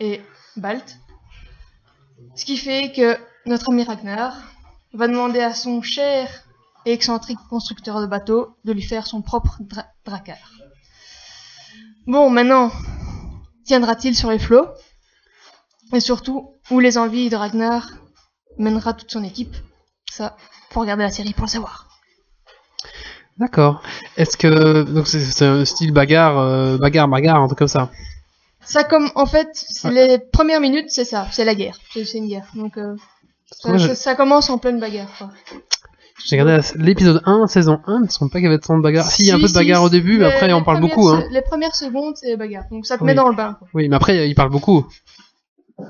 et 0.00 0.22
baltes. 0.56 0.98
Ce 2.36 2.44
qui 2.44 2.56
fait 2.56 2.92
que 2.92 3.18
notre 3.44 3.70
ami 3.70 3.82
Ragnar 3.84 4.34
va 4.94 5.08
demander 5.08 5.40
à 5.40 5.52
son 5.52 5.82
cher 5.82 6.44
et 6.86 6.92
excentrique 6.92 7.38
constructeur 7.50 8.00
de 8.00 8.06
bateaux 8.06 8.56
de 8.64 8.72
lui 8.72 8.82
faire 8.82 9.06
son 9.06 9.20
propre 9.20 9.56
dra- 9.60 9.88
drakkar. 10.04 10.38
Bon, 12.06 12.30
maintenant, 12.30 12.70
tiendra-t-il 13.64 14.16
sur 14.16 14.30
les 14.30 14.38
flots? 14.38 14.68
Et 15.92 16.00
surtout, 16.00 16.54
où 16.70 16.80
les 16.80 16.98
envies 16.98 17.30
de 17.30 17.36
Ragnar 17.36 17.88
mènera 18.58 18.94
toute 18.94 19.10
son 19.10 19.24
équipe? 19.24 19.54
Ça, 20.10 20.36
faut 20.70 20.80
regarder 20.80 21.02
la 21.02 21.10
série 21.10 21.32
pour 21.32 21.44
le 21.46 21.50
savoir. 21.50 21.88
D'accord. 23.38 23.82
Est-ce 24.16 24.36
que 24.36 24.82
donc 24.84 25.06
c'est 25.08 25.44
un 25.44 25.64
style 25.64 25.92
bagarre, 25.92 26.38
euh, 26.38 26.78
bagarre, 26.78 27.08
bagarre, 27.08 27.40
un 27.42 27.46
truc 27.46 27.58
comme 27.58 27.68
ça. 27.68 27.90
Ça, 28.64 28.84
comme 28.84 29.10
en 29.14 29.26
fait, 29.26 29.48
les 29.90 30.18
premières 30.18 30.60
minutes, 30.60 30.86
c'est 30.88 31.04
ça, 31.04 31.26
c'est 31.32 31.44
la 31.44 31.54
guerre, 31.54 31.76
c'est 31.92 32.14
une 32.14 32.28
guerre. 32.28 32.46
Donc, 32.54 32.78
euh, 32.78 32.94
ça, 33.50 33.76
je- 33.76 34.16
commence 34.16 34.48
en 34.50 34.58
pleine 34.58 34.80
bagarre. 34.80 35.30
J'ai 36.24 36.40
regardé 36.40 36.66
l'épisode 36.76 37.20
1, 37.26 37.46
saison 37.48 37.80
1, 37.86 37.96
il 37.98 38.02
me 38.04 38.08
semble 38.08 38.30
pas 38.30 38.38
qu'il 38.38 38.44
y 38.46 38.48
avait 38.48 38.58
tant 38.60 38.76
de 38.78 38.82
bagarre. 38.82 39.04
Si, 39.04 39.22
il 39.24 39.26
y 39.26 39.30
a 39.32 39.34
un 39.34 39.36
Si, 39.36 39.42
peu 39.42 39.48
de 39.48 39.52
si, 39.52 39.58
bagarre 39.58 39.82
au 39.82 39.90
début, 39.90 40.18
mais 40.18 40.26
après 40.26 40.50
on 40.52 40.62
parle 40.62 40.80
beaucoup. 40.80 41.08
Hein. 41.08 41.24
Les 41.30 41.42
premières 41.42 41.74
secondes, 41.74 42.14
c'est 42.16 42.36
bagarre. 42.36 42.64
Donc 42.70 42.86
ça 42.86 42.96
te 42.96 43.02
Oui. 43.02 43.08
met 43.08 43.14
dans 43.14 43.28
le 43.28 43.34
bain. 43.34 43.56
Quoi. 43.58 43.68
Oui, 43.74 43.88
mais 43.88 43.96
après 43.96 44.28
il 44.28 44.34
parle 44.34 44.50
beaucoup. 44.50 44.86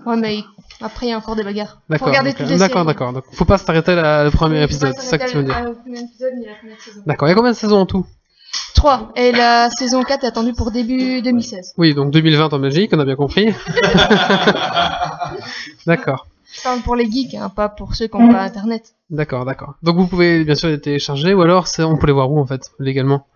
Ouais, 0.07 0.17
mais 0.17 0.39
il- 0.39 0.45
après, 0.81 1.07
il 1.07 1.11
y 1.11 1.13
a 1.13 1.19
encore 1.19 1.37
des 1.37 1.45
bagarres. 1.45 1.81
D'accord. 1.89 2.11
D'accord, 2.59 2.85
d'accord. 2.85 3.13
Donc 3.13 3.25
faut 3.33 3.45
pas 3.45 3.59
s'arrêter 3.59 3.93
à 3.93 4.25
le 4.25 4.31
premier 4.31 4.63
épisode, 4.63 4.95
c'est 4.97 5.07
ça 5.07 5.19
que 5.19 5.31
tu 5.31 5.37
veux 5.37 5.45
dire. 5.45 5.57
Au. 5.67 5.75
D'accord. 7.07 7.29
Il 7.29 7.31
y 7.31 7.33
a 7.33 7.37
combien 7.37 7.53
de 7.53 7.57
saisons 7.57 7.79
en 7.79 7.87
tout? 7.87 8.07
3. 8.75 9.13
Et 9.17 9.33
la 9.33 9.71
saison 9.71 10.03
4 10.03 10.25
est 10.25 10.27
attendue 10.27 10.53
pour 10.53 10.71
début 10.71 11.23
2016. 11.23 11.75
Oui, 11.79 11.95
donc 11.95 12.11
2020 12.13 12.53
en 12.53 12.59
Belgique, 12.59 12.91
on 12.93 12.99
a 12.99 13.05
bien 13.05 13.17
compris. 13.17 13.47
d'accord. 15.87 16.27
Je 16.53 16.63
parle 16.63 16.81
pour 16.81 16.95
les 16.95 17.11
geeks, 17.11 17.35
hein, 17.35 17.49
pas 17.49 17.69
pour 17.69 17.95
ceux 17.95 18.07
qui 18.07 18.17
n'ont 18.17 18.31
pas 18.31 18.43
internet. 18.43 18.95
D'accord, 19.11 19.45
d'accord. 19.45 19.75
Donc 19.83 19.97
vous 19.97 20.07
pouvez 20.07 20.45
bien 20.45 20.55
sûr 20.55 20.69
les 20.69 20.81
télécharger 20.81 21.35
ou 21.35 21.43
alors 21.43 21.67
on 21.79 21.97
peut 21.97 22.07
les 22.07 22.13
voir 22.13 22.31
où 22.31 22.39
en 22.39 22.47
fait, 22.47 22.71
légalement? 22.79 23.27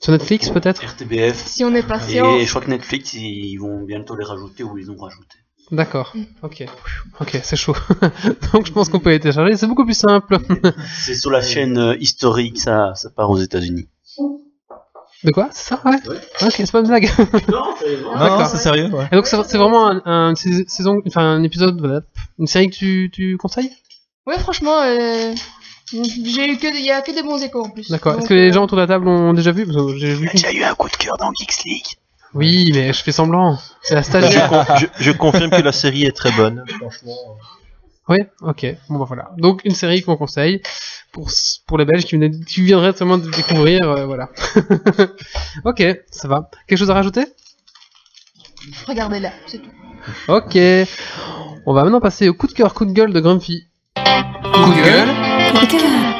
Sur 0.00 0.12
Netflix 0.12 0.50
peut-être? 0.50 0.82
RTBF. 0.82 1.46
Si 1.46 1.64
on 1.64 1.74
est 1.74 1.86
patient. 1.86 2.36
Et 2.36 2.44
je 2.44 2.50
crois 2.50 2.62
que 2.62 2.70
Netflix, 2.70 3.14
ils 3.14 3.56
vont 3.58 3.82
bientôt 3.82 4.16
les 4.16 4.24
rajouter 4.24 4.62
ou 4.62 4.78
ils 4.78 4.90
ont 4.90 4.96
rajouté. 4.96 5.36
D'accord. 5.70 6.12
Ok. 6.42 6.64
Ok, 7.20 7.40
c'est 7.42 7.56
chaud. 7.56 7.76
Donc 8.52 8.66
je 8.66 8.72
pense 8.72 8.88
qu'on 8.88 9.00
peut 9.00 9.10
les 9.10 9.20
télécharger, 9.20 9.56
c'est 9.56 9.66
beaucoup 9.66 9.84
plus 9.84 9.98
simple. 9.98 10.38
C'est 10.98 11.14
sur 11.14 11.30
la 11.30 11.42
chaîne 11.42 11.78
euh, 11.78 11.96
historique, 11.98 12.60
ça, 12.60 12.94
ça 12.94 13.10
part 13.10 13.30
aux 13.30 13.38
États-Unis. 13.38 13.88
De 15.24 15.30
quoi? 15.30 15.48
C'est 15.52 15.70
ça? 15.70 15.80
Ouais. 15.86 15.96
Ok, 16.42 16.52
c'est 16.52 16.70
pas 16.70 16.80
une 16.80 16.86
blague. 16.88 17.08
Non, 17.48 17.74
c'est 17.78 17.96
vrai. 17.96 18.18
D'accord. 18.18 18.46
c'est 18.46 18.58
sérieux, 18.58 18.90
ouais. 18.90 19.08
Et 19.10 19.16
donc 19.16 19.26
c'est 19.26 19.56
vraiment 19.56 19.90
un, 20.04 20.34
saison, 20.34 21.00
enfin 21.06 21.22
un 21.22 21.42
épisode, 21.42 21.80
voilà, 21.80 22.02
une 22.38 22.46
série 22.46 22.68
que 22.68 22.76
tu, 22.76 23.10
tu 23.10 23.38
conseilles? 23.38 23.70
Ouais, 24.26 24.38
franchement, 24.38 24.82
euh, 24.82 25.34
j'ai 25.92 26.50
eu 26.50 26.58
que, 26.58 26.78
il 26.78 26.84
y 26.84 26.90
a 26.90 27.00
que 27.00 27.12
des 27.12 27.22
bons 27.22 27.42
échos 27.42 27.64
en 27.64 27.70
plus. 27.70 27.90
D'accord. 27.90 28.18
Est-ce 28.18 28.28
que 28.28 28.34
les 28.34 28.50
euh, 28.50 28.52
gens 28.52 28.64
autour 28.64 28.76
de 28.76 28.82
la 28.82 28.86
table 28.86 29.08
ont 29.08 29.32
déjà 29.32 29.52
vu? 29.52 29.66
J'ai 29.96 30.14
vu. 30.14 30.30
J'ai 30.34 30.56
eu 30.56 30.62
un 30.62 30.74
coup 30.74 30.88
de 30.88 30.96
cœur 30.96 31.16
dans 31.18 31.30
Geeks 31.32 31.64
League. 31.64 31.86
Oui, 32.34 32.70
mais 32.74 32.92
je 32.92 33.02
fais 33.02 33.12
semblant. 33.12 33.58
C'est 33.82 33.94
la 33.94 34.02
Je, 34.02 34.06
stagiaire. 34.06 34.48
con- 34.48 34.64
je- 34.78 34.86
je 35.04 35.10
confirme 35.12 35.50
que 35.50 35.62
la 35.62 35.72
série 35.72 36.04
est 36.04 36.16
très 36.16 36.32
bonne. 36.32 36.64
Franchement. 36.80 37.16
Oui, 38.08 38.18
ok. 38.42 38.66
Bon 38.90 38.98
bah 38.98 39.04
voilà. 39.06 39.30
Donc 39.38 39.62
une 39.64 39.74
série 39.74 40.02
qu'on 40.02 40.16
conseille 40.16 40.60
pour 41.12 41.30
pour 41.66 41.78
les 41.78 41.84
Belges 41.86 42.04
qui, 42.04 42.18
qui 42.46 42.60
viendraient 42.60 42.92
seulement 42.92 43.16
de 43.18 43.30
découvrir, 43.30 43.80
euh, 43.88 44.04
voilà. 44.04 44.28
ok, 45.64 45.82
ça 46.10 46.28
va. 46.28 46.50
Quelque 46.66 46.78
chose 46.78 46.90
à 46.90 46.94
rajouter? 46.94 47.24
Regardez-la, 48.86 49.30
c'est 49.46 49.58
tout. 49.58 49.70
Ok. 50.28 50.56
On 51.66 51.72
va 51.72 51.84
maintenant 51.84 52.00
passer 52.00 52.28
au 52.28 52.34
coup 52.34 52.46
de 52.46 52.52
cœur, 52.52 52.74
coup 52.74 52.84
de 52.84 52.92
gueule 52.92 53.12
de 53.12 53.20
Grumpy. 53.20 53.68
Coup 53.96 54.70
de 54.70 54.84
gueule? 54.84 56.13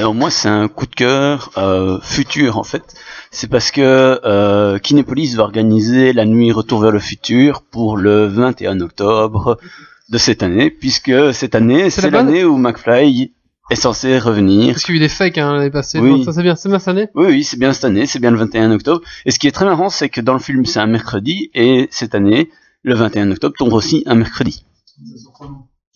Alors 0.00 0.14
moi 0.14 0.30
c'est 0.30 0.48
un 0.48 0.66
coup 0.68 0.86
de 0.86 0.94
cœur 0.94 1.50
euh, 1.58 2.00
futur 2.00 2.56
en 2.56 2.64
fait. 2.64 2.94
C'est 3.30 3.48
parce 3.48 3.70
que 3.70 4.18
euh, 4.24 4.78
Kinépolis 4.78 5.34
va 5.34 5.42
organiser 5.42 6.14
la 6.14 6.24
nuit 6.24 6.52
Retour 6.52 6.80
vers 6.80 6.90
le 6.90 6.98
futur 6.98 7.60
pour 7.60 7.98
le 7.98 8.24
21 8.24 8.80
octobre 8.80 9.58
de 10.08 10.16
cette 10.16 10.42
année, 10.42 10.70
puisque 10.70 11.34
cette 11.34 11.54
année 11.54 11.90
C'est 11.90 12.00
c'est 12.00 12.10
la 12.10 12.22
bonne 12.22 12.28
l'année 12.28 12.44
où 12.44 12.56
McFly 12.56 13.34
est 13.70 13.74
censé 13.74 14.18
revenir. 14.18 14.72
Parce 14.72 14.84
qu'il 14.84 14.94
y 14.94 14.98
a 14.98 15.00
eu 15.02 15.04
des 15.04 15.10
fakes 15.10 15.36
hein, 15.36 15.52
l'année 15.52 15.70
passée. 15.70 15.98
Oui. 15.98 16.12
Donc 16.12 16.24
ça 16.24 16.32
c'est 16.32 16.42
bien, 16.42 16.56
c'est 16.56 16.70
bien 16.70 16.78
cette 16.78 16.88
année? 16.88 17.08
Oui, 17.14 17.26
oui, 17.26 17.44
c'est 17.44 17.58
bien 17.58 17.74
cette 17.74 17.84
année, 17.84 18.06
c'est 18.06 18.20
bien 18.20 18.30
le 18.30 18.38
21 18.38 18.72
octobre. 18.72 19.02
Et 19.26 19.30
ce 19.30 19.38
qui 19.38 19.48
est 19.48 19.52
très 19.52 19.66
marrant, 19.66 19.90
c'est 19.90 20.08
que 20.08 20.22
dans 20.22 20.32
le 20.32 20.40
film, 20.40 20.64
c'est 20.64 20.80
un 20.80 20.86
mercredi, 20.86 21.50
et 21.52 21.88
cette 21.90 22.14
année, 22.14 22.48
le 22.84 22.94
21 22.94 23.32
octobre 23.32 23.54
tombe 23.58 23.74
aussi 23.74 24.02
un 24.06 24.14
mercredi. 24.14 24.64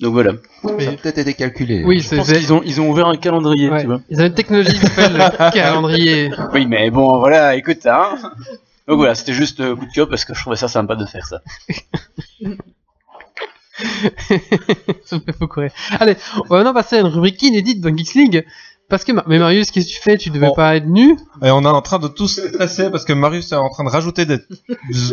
Donc 0.00 0.12
voilà. 0.12 0.32
Ça 0.62 0.90
a 0.90 0.92
peut-être 0.92 1.18
été 1.18 1.34
calculé. 1.34 1.84
Oui, 1.84 2.00
Je 2.00 2.08
c'est 2.08 2.20
qu'ils 2.20 2.52
ont, 2.52 2.62
ils 2.64 2.80
ont 2.80 2.90
ouvert 2.90 3.06
un 3.06 3.16
calendrier, 3.16 3.70
ouais. 3.70 3.82
tu 3.82 3.86
vois. 3.86 4.00
Ils 4.10 4.18
avaient 4.18 4.28
une 4.28 4.34
technologie 4.34 4.72
qui 4.72 4.86
s'appelle 4.86 5.12
le 5.12 5.50
calendrier. 5.52 6.32
Oui, 6.52 6.66
mais 6.66 6.90
bon, 6.90 7.18
voilà, 7.18 7.54
écoute, 7.54 7.86
hein. 7.86 8.16
Donc 8.88 8.98
voilà, 8.98 9.14
c'était 9.14 9.32
juste 9.34 9.60
euh, 9.60 9.76
coup 9.76 9.86
de 9.86 9.92
cœur 9.92 10.08
parce 10.08 10.24
que 10.24 10.34
je 10.34 10.40
trouvais 10.40 10.56
ça 10.56 10.68
sympa 10.68 10.96
de 10.96 11.06
faire 11.06 11.26
ça. 11.26 11.40
ça 15.04 15.16
me 15.16 15.20
fait 15.20 15.38
beaucoup 15.38 15.60
rire. 15.60 15.72
Allez, 16.00 16.16
on 16.36 16.48
va 16.48 16.56
maintenant 16.58 16.74
passer 16.74 16.96
à 16.96 17.00
une 17.00 17.06
rubrique 17.06 17.40
inédite 17.42 17.80
dans 17.80 17.96
Geeks 17.96 18.14
League. 18.14 18.44
Parce 18.90 19.02
que, 19.04 19.12
Ma- 19.12 19.24
mais 19.26 19.38
Marius, 19.38 19.70
qu'est-ce 19.70 19.86
que 19.88 19.92
tu 19.92 20.00
fais? 20.00 20.18
Tu 20.18 20.30
devais 20.30 20.46
Bon. 20.48 20.54
pas 20.54 20.76
être 20.76 20.86
nu? 20.86 21.16
Et 21.42 21.50
on 21.50 21.62
est 21.62 21.66
en 21.66 21.80
train 21.82 21.98
de 21.98 22.06
tous 22.08 22.38
stresser 22.38 22.90
parce 22.90 23.04
que 23.04 23.12
Marius 23.14 23.50
est 23.50 23.56
en 23.56 23.70
train 23.70 23.82
de 23.84 23.88
rajouter 23.88 24.26
des 24.26 24.38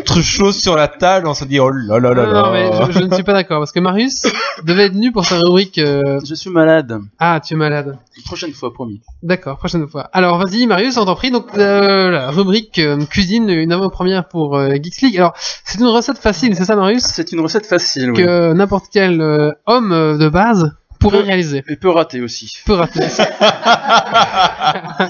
trucs 0.05 0.23
choses 0.23 0.57
sur 0.61 0.75
la 0.75 0.87
table. 0.87 1.25
On 1.27 1.33
se 1.33 1.45
dit 1.45 1.59
oh 1.59 1.69
là 1.69 1.99
là 1.99 2.13
là 2.13 2.25
Non, 2.25 2.31
là. 2.33 2.41
non, 2.43 2.51
mais 2.51 2.69
je, 2.93 2.99
je 2.99 3.05
ne 3.05 3.13
suis 3.13 3.23
pas 3.23 3.33
d'accord. 3.33 3.59
Parce 3.59 3.71
que 3.71 3.79
Marius 3.79 4.23
devait 4.65 4.85
être 4.87 4.93
nu 4.95 5.11
pour 5.11 5.25
sa 5.25 5.37
rubrique. 5.39 5.77
euh, 5.77 6.19
Je 6.25 6.35
suis 6.35 6.49
malade. 6.49 6.99
Ah, 7.19 7.39
tu 7.39 7.53
es 7.53 7.57
malade. 7.57 7.97
Prochaine 8.25 8.51
fois, 8.51 8.73
promis. 8.73 9.01
D'accord, 9.23 9.57
prochaine 9.57 9.87
fois. 9.87 10.09
Alors, 10.13 10.37
vas-y, 10.37 10.67
Marius, 10.67 10.97
on 10.97 11.05
t'en 11.05 11.15
prie. 11.15 11.31
Donc, 11.31 11.47
euh, 11.57 12.11
la 12.11 12.29
rubrique 12.29 12.77
euh, 12.77 13.03
cuisine, 13.05 13.49
une 13.49 13.71
avant-première 13.71 14.27
pour 14.27 14.57
euh, 14.57 14.73
Geeks 14.75 15.01
League. 15.01 15.17
Alors, 15.17 15.33
c'est 15.63 15.79
une 15.79 15.87
recette 15.87 16.17
facile, 16.17 16.55
c'est 16.55 16.65
ça, 16.65 16.75
Marius? 16.75 17.03
C'est 17.03 17.31
une 17.31 17.39
recette 17.39 17.65
facile, 17.65 18.11
oui. 18.11 18.17
Que 18.17 18.53
n'importe 18.53 18.85
quel 18.91 19.21
euh, 19.21 19.51
homme 19.65 19.91
euh, 19.91 20.17
de 20.17 20.29
base 20.29 20.71
pourrait 21.01 21.17
Peut- 21.19 21.25
réaliser. 21.25 21.63
Et 21.67 21.75
peut 21.75 21.89
rater 21.89 22.21
aussi. 22.21 22.49
Peut 22.65 22.73
rater. 22.75 22.99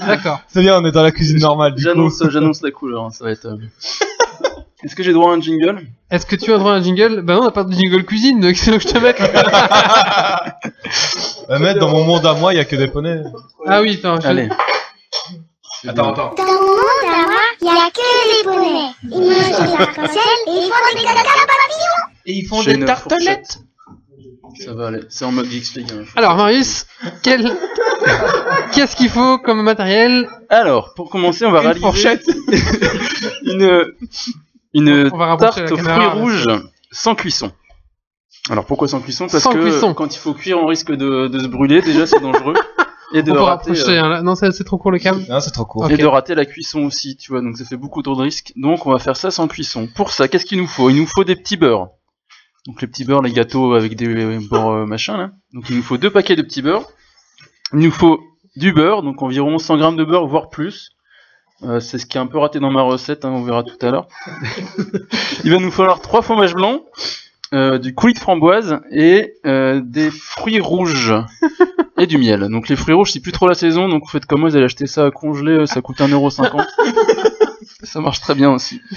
D'accord. 0.06 0.40
C'est 0.48 0.60
bien, 0.62 0.78
on 0.80 0.84
est 0.84 0.90
dans 0.92 1.02
la 1.02 1.12
cuisine 1.12 1.38
normale. 1.38 1.74
J'annonce, 1.76 2.20
j'annonce 2.30 2.62
la 2.62 2.70
couleur, 2.72 3.04
hein, 3.04 3.10
ça 3.10 3.24
va 3.24 3.30
être. 3.30 3.46
euh, 3.46 3.56
Est-ce 4.84 4.96
que 4.96 5.04
j'ai 5.04 5.12
droit 5.12 5.30
à 5.30 5.34
un 5.36 5.40
jingle? 5.40 5.86
Est-ce 6.10 6.26
que 6.26 6.34
tu 6.34 6.52
as 6.52 6.58
droit 6.58 6.72
à 6.72 6.74
un 6.74 6.82
jingle? 6.82 7.22
Ben 7.22 7.34
non, 7.34 7.42
on 7.42 7.44
n'a 7.44 7.50
pas 7.52 7.62
de 7.62 7.72
jingle 7.72 8.04
cuisine, 8.04 8.40
donc 8.40 8.56
c'est 8.56 8.72
que 8.72 8.80
je 8.80 8.88
te 8.88 8.98
mette. 8.98 9.20
Euh, 11.50 11.58
mais 11.60 11.74
dans 11.74 11.88
mon 11.88 12.02
monde 12.04 12.26
à 12.26 12.34
moi, 12.34 12.52
il 12.52 12.56
y 12.56 12.60
a 12.60 12.64
que 12.64 12.74
des 12.74 12.88
poneys. 12.88 13.22
ah 13.66 13.80
oui, 13.80 13.96
attends, 14.02 14.20
je- 14.20 14.26
Allez. 14.26 14.48
Attends, 15.86 16.12
attends. 16.12 16.34
Dans 16.36 16.44
mon 16.44 16.52
monde 16.52 17.04
à 17.04 17.06
moi, 17.26 17.40
il 17.60 17.64
n'y 17.64 17.70
a 17.70 17.90
que 17.90 18.38
des 18.38 18.44
poneys. 18.44 18.90
Ils 19.04 19.10
mangent 19.10 19.60
des 19.60 19.72
et 20.50 20.56
ils 20.56 20.68
font 20.68 20.96
des 20.96 21.02
caca 21.04 21.22
papillons. 21.22 22.00
Et 22.26 22.32
ils 22.32 22.46
font 22.46 22.62
des 22.64 22.74
une 22.74 22.84
Ça 24.58 24.74
va 24.74 24.88
aller. 24.88 25.00
C'est 25.08 25.24
en 25.24 25.32
mode 25.32 25.46
hein. 25.46 26.04
Alors, 26.16 26.36
Marius, 26.36 26.86
quel... 27.22 27.56
qu'est-ce 28.72 28.96
qu'il 28.96 29.08
faut 29.08 29.38
comme 29.38 29.62
matériel 29.62 30.28
Alors, 30.48 30.94
pour 30.94 31.10
commencer, 31.10 31.44
on 31.46 31.50
va 31.50 31.60
Une 31.60 31.66
réaliser 31.66 31.84
fourchette. 31.86 32.26
une, 33.42 33.92
une 34.74 35.10
On 35.12 35.16
va 35.16 35.36
tarte 35.36 35.70
aux 35.70 35.76
caméra, 35.76 36.10
fruits 36.10 36.20
rouges 36.20 36.48
sans 36.90 37.14
cuisson. 37.14 37.52
Alors 38.50 38.66
pourquoi 38.66 38.88
sans 38.88 39.00
cuisson? 39.00 39.28
Parce 39.28 39.42
Sans 39.44 39.52
que 39.52 39.58
cuisson. 39.58 39.94
quand 39.94 40.14
il 40.14 40.18
faut 40.18 40.34
cuire, 40.34 40.58
on 40.58 40.66
risque 40.66 40.90
de, 40.90 41.28
de 41.28 41.38
se 41.38 41.46
brûler. 41.46 41.80
Déjà, 41.80 42.06
c'est 42.06 42.20
dangereux. 42.20 42.54
Et 43.14 43.22
de 43.22 43.30
On 43.30 43.34
peut 43.34 43.40
rater, 43.42 43.70
rapprocher, 43.70 43.98
euh, 43.98 44.04
hein. 44.04 44.22
Non, 44.22 44.34
c'est 44.34 44.50
c'est 44.52 44.64
trop 44.64 44.78
court 44.78 44.90
le 44.90 44.98
câble. 44.98 45.22
Non, 45.28 45.38
c'est 45.38 45.50
trop 45.50 45.66
court. 45.66 45.90
Et 45.90 45.98
de 45.98 46.06
rater 46.06 46.34
la 46.34 46.46
cuisson 46.46 46.80
aussi, 46.84 47.16
tu 47.16 47.30
vois, 47.30 47.42
donc 47.42 47.58
ça 47.58 47.64
fait 47.66 47.76
beaucoup 47.76 48.00
trop 48.02 48.16
de 48.16 48.22
risques. 48.22 48.52
Donc 48.56 48.86
on 48.86 48.90
va 48.90 48.98
faire 48.98 49.18
ça 49.18 49.30
sans 49.30 49.48
cuisson. 49.48 49.86
Pour 49.94 50.12
ça, 50.12 50.28
qu'est-ce 50.28 50.46
qu'il 50.46 50.56
nous 50.58 50.66
faut? 50.66 50.88
Il 50.88 50.96
nous 50.96 51.06
faut 51.06 51.22
des 51.22 51.36
petits 51.36 51.58
beurres. 51.58 51.90
Donc 52.66 52.80
les 52.80 52.86
petits 52.86 53.04
beurres, 53.04 53.22
les 53.22 53.32
gâteaux 53.32 53.74
avec 53.74 53.96
des 53.96 54.38
beurres 54.38 54.86
machin 54.86 55.16
là. 55.16 55.30
Donc 55.52 55.68
il 55.70 55.76
nous 55.76 55.82
faut 55.82 55.96
deux 55.96 56.10
paquets 56.10 56.36
de 56.36 56.42
petits 56.42 56.62
beurres. 56.62 56.86
Il 57.72 57.80
nous 57.80 57.90
faut 57.90 58.20
du 58.56 58.72
beurre, 58.72 59.02
donc 59.02 59.22
environ 59.22 59.58
100 59.58 59.78
grammes 59.78 59.96
de 59.96 60.04
beurre, 60.04 60.26
voire 60.26 60.50
plus. 60.50 60.90
Euh, 61.64 61.80
c'est 61.80 61.98
ce 61.98 62.06
qui 62.06 62.18
est 62.18 62.20
un 62.20 62.26
peu 62.26 62.38
raté 62.38 62.58
dans 62.58 62.70
ma 62.70 62.82
recette, 62.82 63.24
hein, 63.24 63.30
on 63.30 63.42
verra 63.42 63.62
tout 63.62 63.78
à 63.86 63.90
l'heure. 63.90 64.08
Il 65.44 65.50
va 65.52 65.58
nous 65.58 65.70
falloir 65.70 66.00
trois 66.00 66.22
fromages 66.22 66.54
blancs, 66.54 66.82
euh, 67.54 67.78
du 67.78 67.94
coulis 67.94 68.14
de 68.14 68.18
framboise 68.18 68.80
et 68.90 69.34
euh, 69.46 69.80
des 69.84 70.10
fruits 70.10 70.60
rouges 70.60 71.14
et 71.98 72.06
du 72.06 72.18
miel. 72.18 72.48
Donc 72.48 72.68
les 72.68 72.76
fruits 72.76 72.94
rouges, 72.94 73.12
c'est 73.12 73.20
plus 73.20 73.32
trop 73.32 73.46
la 73.46 73.54
saison, 73.54 73.88
donc 73.88 74.02
vous 74.02 74.10
faites 74.10 74.26
comme 74.26 74.40
moi, 74.40 74.50
vous 74.50 74.56
allez 74.56 74.64
acheter 74.64 74.86
ça 74.86 75.06
à 75.06 75.10
congeler, 75.10 75.66
ça 75.66 75.80
coûte 75.82 75.98
1,50€. 75.98 76.66
ça 77.82 78.00
marche 78.00 78.20
très 78.20 78.34
bien 78.34 78.50
aussi. 78.50 78.80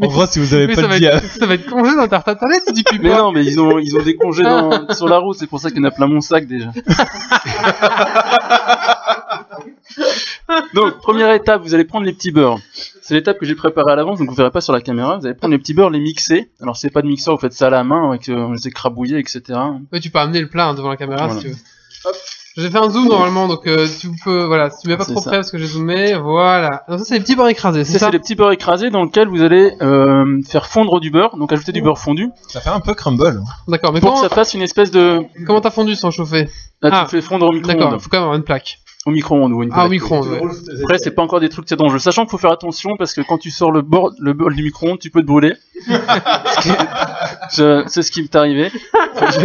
En 0.00 0.06
gros, 0.06 0.24
si 0.26 0.38
vous 0.38 0.54
avez 0.54 0.68
Mais 0.68 0.74
pas 0.74 0.80
ça, 0.80 0.86
de 0.86 0.92
va 0.92 0.98
vie 0.98 1.06
à- 1.06 1.16
être, 1.16 1.26
ça 1.28 1.44
va 1.44 1.52
être 1.54 1.68
congé 1.68 1.94
dans 1.94 2.02
ta 2.04 2.08
tarte 2.22 2.28
à 2.28 2.34
tartelette 2.34 2.62
si 2.74 2.82
tu 2.82 2.98
Mais 2.98 3.10
non, 3.10 3.30
mais 3.30 3.44
ils 3.44 3.60
ont, 3.60 3.78
ils 3.78 3.94
ont 3.94 4.02
des 4.02 4.16
congés 4.16 4.42
dans- 4.42 4.88
sur 4.94 5.06
la 5.06 5.18
route, 5.18 5.36
c'est 5.38 5.46
pour 5.46 5.60
ça 5.60 5.68
qu'il 5.70 5.78
y 5.78 5.82
en 5.82 5.88
a 5.88 5.90
plein 5.90 6.06
mon 6.06 6.22
sac 6.22 6.46
déjà. 6.46 6.72
donc, 10.74 10.98
première 10.98 11.30
étape, 11.32 11.62
vous 11.62 11.74
allez 11.74 11.84
prendre 11.84 12.06
les 12.06 12.12
petits 12.12 12.30
beurres. 12.32 12.58
C'est 13.02 13.14
l'étape 13.14 13.38
que 13.38 13.44
j'ai 13.46 13.54
préparée 13.54 13.92
à 13.92 13.96
l'avance, 13.96 14.18
donc 14.18 14.28
vous 14.30 14.34
verrez 14.34 14.50
pas 14.50 14.60
sur 14.60 14.72
la 14.72 14.80
caméra. 14.80 15.18
Vous 15.18 15.26
allez 15.26 15.34
prendre 15.34 15.52
les 15.52 15.58
petits 15.58 15.74
beurres, 15.74 15.90
les 15.90 16.00
mixer. 16.00 16.50
Alors, 16.60 16.76
c'est 16.76 16.90
pas 16.90 17.02
de 17.02 17.08
mixeur, 17.08 17.34
vous 17.34 17.40
faites 17.40 17.52
ça 17.52 17.66
à 17.66 17.70
la 17.70 17.84
main, 17.84 18.08
avec, 18.08 18.28
euh, 18.28 18.34
on 18.36 18.52
les 18.52 18.66
écrabouiller, 18.68 19.18
etc. 19.18 19.42
Ouais, 19.92 20.00
tu 20.00 20.10
peux 20.10 20.18
amener 20.20 20.40
le 20.40 20.48
plat 20.48 20.68
hein, 20.68 20.74
devant 20.74 20.88
la 20.88 20.96
caméra 20.96 21.26
Voilà. 21.26 21.40
si 21.40 21.46
tu 21.46 21.52
veux. 21.52 21.58
J'ai 22.56 22.70
fait 22.70 22.78
un 22.78 22.90
zoom 22.90 23.08
normalement, 23.08 23.48
donc 23.48 23.66
euh, 23.66 23.86
tu 24.00 24.10
peux, 24.22 24.44
voilà, 24.44 24.68
si 24.70 24.82
tu 24.82 24.88
mets 24.88 24.96
pas 24.98 25.04
trop 25.06 25.20
ça. 25.22 25.30
près 25.30 25.38
parce 25.38 25.50
que 25.50 25.56
j'ai 25.58 25.66
zoomé, 25.66 26.14
voilà. 26.16 26.82
Donc 26.88 26.98
ça 26.98 27.04
c'est 27.06 27.14
les 27.14 27.20
petits 27.20 27.34
beurres 27.34 27.48
écrasés, 27.48 27.84
c'est 27.84 27.94
Ça, 27.94 27.98
ça 28.00 28.06
c'est 28.06 28.12
les 28.12 28.18
petits 28.18 28.34
beurres 28.34 28.52
écrasés 28.52 28.90
dans 28.90 29.04
lesquels 29.04 29.28
vous 29.28 29.40
allez 29.42 29.72
euh, 29.80 30.38
faire 30.46 30.66
fondre 30.66 31.00
du 31.00 31.10
beurre, 31.10 31.36
donc 31.38 31.50
ajouter 31.52 31.72
du 31.72 31.80
beurre 31.80 31.98
fondu, 31.98 32.28
Ça 32.48 32.60
fait 32.60 32.68
un 32.70 32.80
peu 32.80 32.92
crumble. 32.94 33.40
D'accord, 33.68 33.92
mais 33.94 34.00
pour 34.00 34.10
comment 34.10 34.22
que 34.22 34.28
ça 34.28 34.34
fasse 34.34 34.52
une 34.52 34.62
espèce 34.62 34.90
de... 34.90 35.22
comment 35.46 35.62
t'as 35.62 35.70
fondu 35.70 35.94
sans 35.94 36.10
chauffer 36.10 36.48
Là, 36.82 36.90
tu 36.90 36.96
Ah, 36.96 37.02
le 37.04 37.08
fais 37.08 37.20
fondre 37.22 37.46
au 37.46 37.52
D'accord, 37.54 37.74
micro-ondes. 37.74 38.00
faut 38.00 38.08
quand 38.10 38.18
même 38.18 38.24
avoir 38.24 38.36
une 38.36 38.44
plaque. 38.44 38.78
Au 39.04 39.10
micro-ondes 39.10 39.52
ou 39.52 39.64
une 39.64 39.70
Ah, 39.72 39.86
au 39.86 39.88
micro-ondes, 39.88 40.28
ouais. 40.28 40.40
Après, 40.84 40.98
c'est 40.98 41.10
pas 41.10 41.22
encore 41.22 41.40
des 41.40 41.48
trucs 41.48 41.68
c'est 41.68 41.74
dangereux. 41.76 41.98
Sachant 41.98 42.22
qu'il 42.22 42.30
faut 42.30 42.38
faire 42.38 42.52
attention 42.52 42.96
parce 42.96 43.14
que 43.14 43.20
quand 43.20 43.36
tu 43.38 43.50
sors 43.50 43.72
le 43.72 43.82
bord, 43.82 44.12
le 44.20 44.32
bol 44.32 44.54
du 44.54 44.62
micro-ondes, 44.62 45.00
tu 45.00 45.10
peux 45.10 45.20
te 45.22 45.26
brûler. 45.26 45.54
Je- 47.54 47.82
c'est 47.86 48.02
ce 48.02 48.10
qui 48.12 48.22
m'est 48.22 48.34
arrivé. 48.36 48.70
je, 48.72 49.40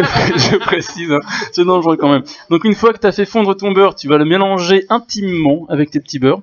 je 0.52 0.58
précise, 0.58 1.12
hein. 1.12 1.20
c'est 1.52 1.66
dangereux 1.66 1.98
quand 1.98 2.10
même. 2.12 2.24
Donc 2.50 2.64
une 2.66 2.76
fois 2.76 2.94
que 2.94 3.00
tu 3.00 3.08
as 3.08 3.12
fait 3.12 3.26
fondre 3.26 3.56
ton 3.56 3.72
beurre, 3.72 3.96
tu 3.96 4.08
vas 4.08 4.18
le 4.18 4.26
mélanger 4.26 4.86
intimement 4.90 5.66
avec 5.70 5.90
tes 5.92 6.00
petits 6.00 6.20
beurres. 6.20 6.42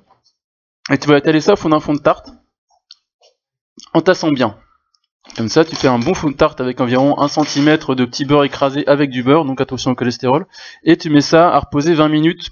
Et 0.91 0.97
tu 0.97 1.07
vas 1.07 1.17
étaler 1.17 1.41
ça 1.41 1.53
au 1.53 1.55
fond 1.55 1.69
d'un 1.69 1.79
fond 1.79 1.93
de 1.93 1.99
tarte. 1.99 2.29
En 3.93 4.01
tassant 4.01 4.31
bien. 4.31 4.57
Comme 5.37 5.49
ça, 5.49 5.65
tu 5.65 5.75
fais 5.75 5.87
un 5.87 5.97
bon 5.99 6.13
fond 6.13 6.29
de 6.29 6.35
tarte 6.35 6.61
avec 6.61 6.79
environ 6.81 7.19
1 7.19 7.27
cm 7.27 7.77
de 7.95 8.05
petit 8.05 8.25
beurre 8.25 8.43
écrasé 8.43 8.85
avec 8.87 9.09
du 9.09 9.23
beurre, 9.23 9.45
donc 9.45 9.59
attention 9.59 9.91
au 9.91 9.95
cholestérol. 9.95 10.45
Et 10.83 10.97
tu 10.97 11.09
mets 11.09 11.21
ça 11.21 11.49
à 11.49 11.59
reposer 11.59 11.93
20 11.95 12.09
minutes 12.09 12.49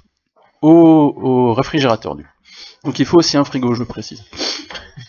au, 0.64 1.14
au 1.22 1.54
réfrigérateur. 1.54 2.16
Du. 2.16 2.26
Donc 2.84 2.98
il 3.00 3.06
faut 3.06 3.18
aussi 3.20 3.38
un 3.38 3.44
frigo, 3.44 3.74
je 3.76 3.84
précise. 3.84 4.24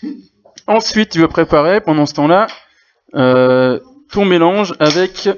Ensuite, 0.66 1.10
tu 1.10 1.20
vas 1.20 1.28
préparer 1.28 1.80
pendant 1.80 2.06
ce 2.06 2.14
temps-là 2.14 2.46
euh, 3.14 3.78
ton 4.12 4.24
mélange 4.24 4.74
avec 4.80 5.28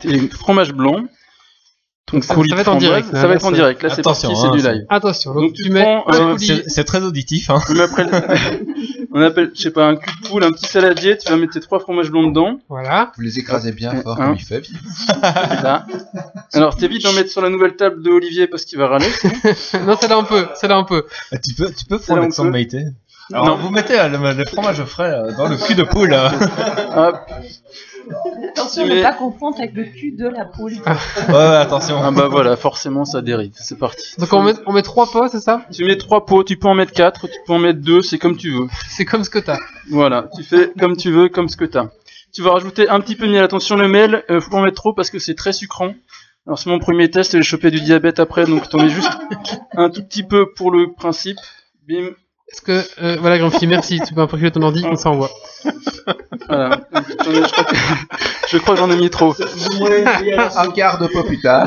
tes 0.00 0.18
fromages 0.28 0.72
blancs. 0.72 1.06
Ton 2.06 2.16
Donc 2.16 2.24
ça- 2.24 2.34
coulis 2.34 2.48
ça 2.50 2.54
de 2.54 2.56
va 2.56 2.62
être 2.62 2.68
en 2.72 2.76
direct, 2.76 3.12
là, 3.12 3.20
Ça 3.20 3.26
va 3.28 3.34
être 3.34 3.44
en 3.44 3.50
c'est- 3.50 3.54
direct. 3.54 3.82
Là, 3.82 3.88
c'est 3.90 4.00
Attention, 4.00 4.28
parti, 4.30 4.40
c'est 4.42 4.48
hein, 4.48 4.50
du 4.50 4.60
c'est- 4.60 4.72
live. 4.72 4.82
Attention, 4.88 5.34
donc, 5.34 5.42
Donc 5.44 5.52
tu 5.54 5.62
tu 5.62 5.70
mets 5.70 6.02
euh, 6.08 6.36
C'est 6.66 6.84
très 6.84 7.02
auditif, 7.04 7.48
hein. 7.50 7.60
on 7.70 7.78
appelle, 7.78 8.10
on 9.14 9.20
appelle, 9.20 9.50
je 9.54 9.60
sais 9.60 9.70
pas, 9.70 9.86
un 9.86 9.96
cul 9.96 10.10
de 10.22 10.28
poule, 10.28 10.44
un 10.44 10.52
petit 10.52 10.66
saladier, 10.66 11.16
tu 11.18 11.28
vas 11.30 11.36
mettre 11.36 11.52
tes 11.52 11.60
trois 11.60 11.78
fromages 11.80 12.10
blancs 12.10 12.28
dedans. 12.28 12.58
Voilà. 12.68 13.12
Vous 13.16 13.22
les 13.22 13.38
écrasez 13.38 13.72
bien 13.72 13.94
fort 14.02 14.20
Hein 14.20 14.28
comme 14.28 14.36
il 14.36 14.44
fait. 14.44 14.62
C'est 14.64 15.12
ça. 15.60 15.86
Alors 16.54 16.76
t'évites 16.76 17.02
d'en 17.04 17.12
mettre 17.12 17.30
sur 17.30 17.42
la 17.42 17.50
nouvelle 17.50 17.76
table 17.76 18.02
de 18.02 18.10
Olivier 18.10 18.46
parce 18.46 18.64
qu'il 18.64 18.78
va 18.78 18.88
râler. 18.88 19.06
non, 19.86 19.96
c'est 20.00 20.08
là 20.08 20.16
un 20.16 20.24
peu, 20.24 20.46
c'est 20.54 20.68
là 20.68 20.76
un 20.76 20.84
peu. 20.84 21.04
Ah, 21.30 21.38
Tu 21.38 21.54
peux, 21.54 21.72
tu 21.72 21.84
peux 21.84 21.98
on 22.08 22.16
l'accent 22.16 22.44
Maïté. 22.44 22.84
Alors, 23.32 23.46
Non. 23.46 23.56
vous 23.56 23.70
mettez 23.70 23.98
euh, 23.98 24.08
le, 24.08 24.32
le 24.34 24.44
fromage 24.44 24.82
frais 24.84 25.10
euh, 25.12 25.32
dans 25.36 25.48
le 25.48 25.56
cul 25.56 25.74
de 25.74 25.84
poule. 25.84 26.12
Hop. 26.12 27.20
Attention 28.48 28.86
ne 28.86 29.02
pas 29.02 29.12
confondre 29.12 29.58
avec 29.58 29.74
le 29.74 29.84
cul 29.84 30.12
de 30.12 30.28
la 30.28 30.44
poule. 30.44 30.72
Ouais, 30.72 31.32
ouais, 31.34 31.56
attention. 31.56 32.00
Ah 32.02 32.10
bah 32.10 32.28
voilà, 32.28 32.56
forcément 32.56 33.04
ça 33.04 33.22
dérive. 33.22 33.52
C'est 33.54 33.78
parti. 33.78 34.14
Donc 34.18 34.32
on 34.32 34.42
met, 34.42 34.54
on 34.66 34.72
met 34.72 34.82
trois 34.82 35.10
pots, 35.10 35.28
c'est 35.28 35.40
ça? 35.40 35.62
Tu 35.72 35.84
mets 35.84 35.96
trois 35.96 36.26
pots, 36.26 36.44
tu 36.44 36.56
peux 36.56 36.68
en 36.68 36.74
mettre 36.74 36.92
quatre, 36.92 37.28
tu 37.28 37.38
peux 37.46 37.52
en 37.52 37.58
mettre 37.58 37.80
deux, 37.80 38.02
c'est 38.02 38.18
comme 38.18 38.36
tu 38.36 38.50
veux. 38.50 38.66
C'est 38.88 39.04
comme 39.04 39.24
ce 39.24 39.30
que 39.30 39.38
t'as. 39.38 39.58
Voilà, 39.90 40.28
tu 40.36 40.42
fais 40.42 40.72
comme 40.78 40.96
tu 40.96 41.10
veux, 41.10 41.28
comme 41.28 41.48
ce 41.48 41.56
que 41.56 41.64
t'as. 41.64 41.88
Tu 42.32 42.42
vas 42.42 42.52
rajouter 42.52 42.88
un 42.88 43.00
petit 43.00 43.16
peu 43.16 43.26
de 43.26 43.32
miel. 43.32 43.44
Attention, 43.44 43.76
le 43.76 43.88
miel, 43.88 44.24
euh, 44.30 44.40
faut 44.40 44.50
pas 44.50 44.56
en 44.58 44.62
mettre 44.62 44.76
trop 44.76 44.92
parce 44.94 45.10
que 45.10 45.18
c'est 45.18 45.34
très 45.34 45.52
sucrant. 45.52 45.94
Alors 46.46 46.58
c'est 46.58 46.70
mon 46.70 46.78
premier 46.78 47.10
test, 47.10 47.32
j'ai 47.36 47.42
chopé 47.42 47.70
du 47.70 47.80
diabète 47.80 48.18
après, 48.18 48.46
donc 48.46 48.68
t'en 48.68 48.78
mets 48.78 48.88
juste 48.88 49.12
un 49.76 49.90
tout 49.90 50.02
petit 50.02 50.24
peu 50.24 50.52
pour 50.52 50.70
le 50.72 50.92
principe. 50.92 51.38
Bim, 51.86 52.10
Est-ce 52.52 52.60
que, 52.60 52.84
euh, 53.02 53.16
voilà, 53.18 53.38
Grumpy, 53.38 53.66
merci, 53.66 53.98
tu 54.06 54.12
peux 54.12 54.20
imprimer 54.20 54.50
ton 54.50 54.60
ordi, 54.60 54.84
on 54.86 55.12
voit. 55.12 55.30
voilà. 56.48 56.80
Je, 56.92 57.50
crois 57.50 57.64
que, 57.64 57.76
je 58.48 58.58
crois 58.58 58.74
que 58.74 58.80
j'en 58.80 58.90
ai 58.90 58.96
mis 58.96 59.08
trop. 59.08 59.34
Un 60.56 60.70
quart 60.70 60.98
de 60.98 61.08
tard. 61.40 61.66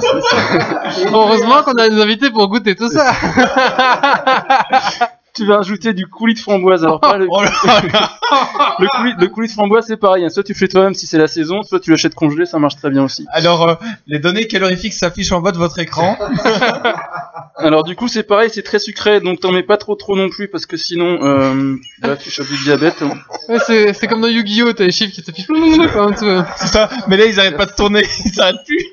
Heureusement 1.11 1.63
qu'on 1.63 1.73
a 1.73 1.89
des 1.89 1.99
invités 1.99 2.29
pour 2.29 2.47
goûter 2.49 2.75
tout 2.75 2.91
ça. 2.91 3.13
Tu 5.35 5.45
vas 5.45 5.59
ajouter 5.59 5.93
du 5.93 6.07
coulis 6.07 6.33
de 6.33 6.39
framboise. 6.39 6.83
Alors 6.83 6.99
pas 7.01 7.17
le, 7.17 7.27
Oh 7.31 7.41
le, 8.79 8.87
coulis, 8.97 9.13
le 9.19 9.27
coulis 9.27 9.47
de 9.47 9.53
framboise, 9.53 9.85
c'est 9.87 9.97
pareil. 9.97 10.23
hein. 10.25 10.29
Soit 10.29 10.43
tu 10.43 10.53
le 10.53 10.57
fais 10.57 10.67
toi-même 10.67 10.93
si 10.93 11.07
c'est 11.07 11.17
la 11.17 11.27
saison, 11.27 11.61
soit 11.63 11.79
tu 11.79 11.91
l'achètes 11.91 12.15
congelé, 12.15 12.45
ça 12.45 12.57
marche 12.57 12.77
très 12.77 12.89
bien 12.89 13.03
aussi. 13.03 13.25
Alors, 13.31 13.67
euh, 13.67 13.75
les 14.07 14.19
données 14.19 14.47
calorifiques 14.47 14.93
s'affichent 14.93 15.31
en 15.33 15.41
bas 15.41 15.51
de 15.51 15.57
votre 15.57 15.77
écran. 15.79 16.17
Alors 17.57 17.83
du 17.83 17.95
coup 17.95 18.07
c'est 18.09 18.23
pareil, 18.23 18.49
c'est 18.51 18.63
très 18.63 18.79
sucré, 18.79 19.21
donc 19.21 19.39
t'en 19.39 19.51
mets 19.53 19.63
pas 19.63 19.77
trop 19.77 19.95
trop 19.95 20.15
non 20.17 20.29
plus 20.29 20.49
parce 20.49 20.65
que 20.65 20.75
sinon 20.75 21.19
euh, 21.23 21.75
bah, 22.01 22.17
tu 22.17 22.29
chopes 22.29 22.47
du 22.49 22.57
diabète. 22.63 23.01
Ouais, 23.47 23.59
c'est, 23.65 23.93
c'est 23.93 24.07
comme 24.07 24.19
dans 24.21 24.27
Yu-Gi-Oh! 24.27 24.73
T'as 24.73 24.83
les 24.83 24.91
chiffres 24.91 25.13
qui 25.13 25.21
s'affichent. 25.21 25.47
hein. 25.49 26.45
C'est 26.57 26.67
ça. 26.67 26.89
Mais 27.07 27.15
là, 27.17 27.25
ils 27.25 27.39
arrêtent 27.39 27.55
pas 27.57 27.65
de 27.65 27.71
tourner. 27.71 28.03
Ils 28.25 28.33
s'arrêtent 28.33 28.57
plus. 28.65 28.85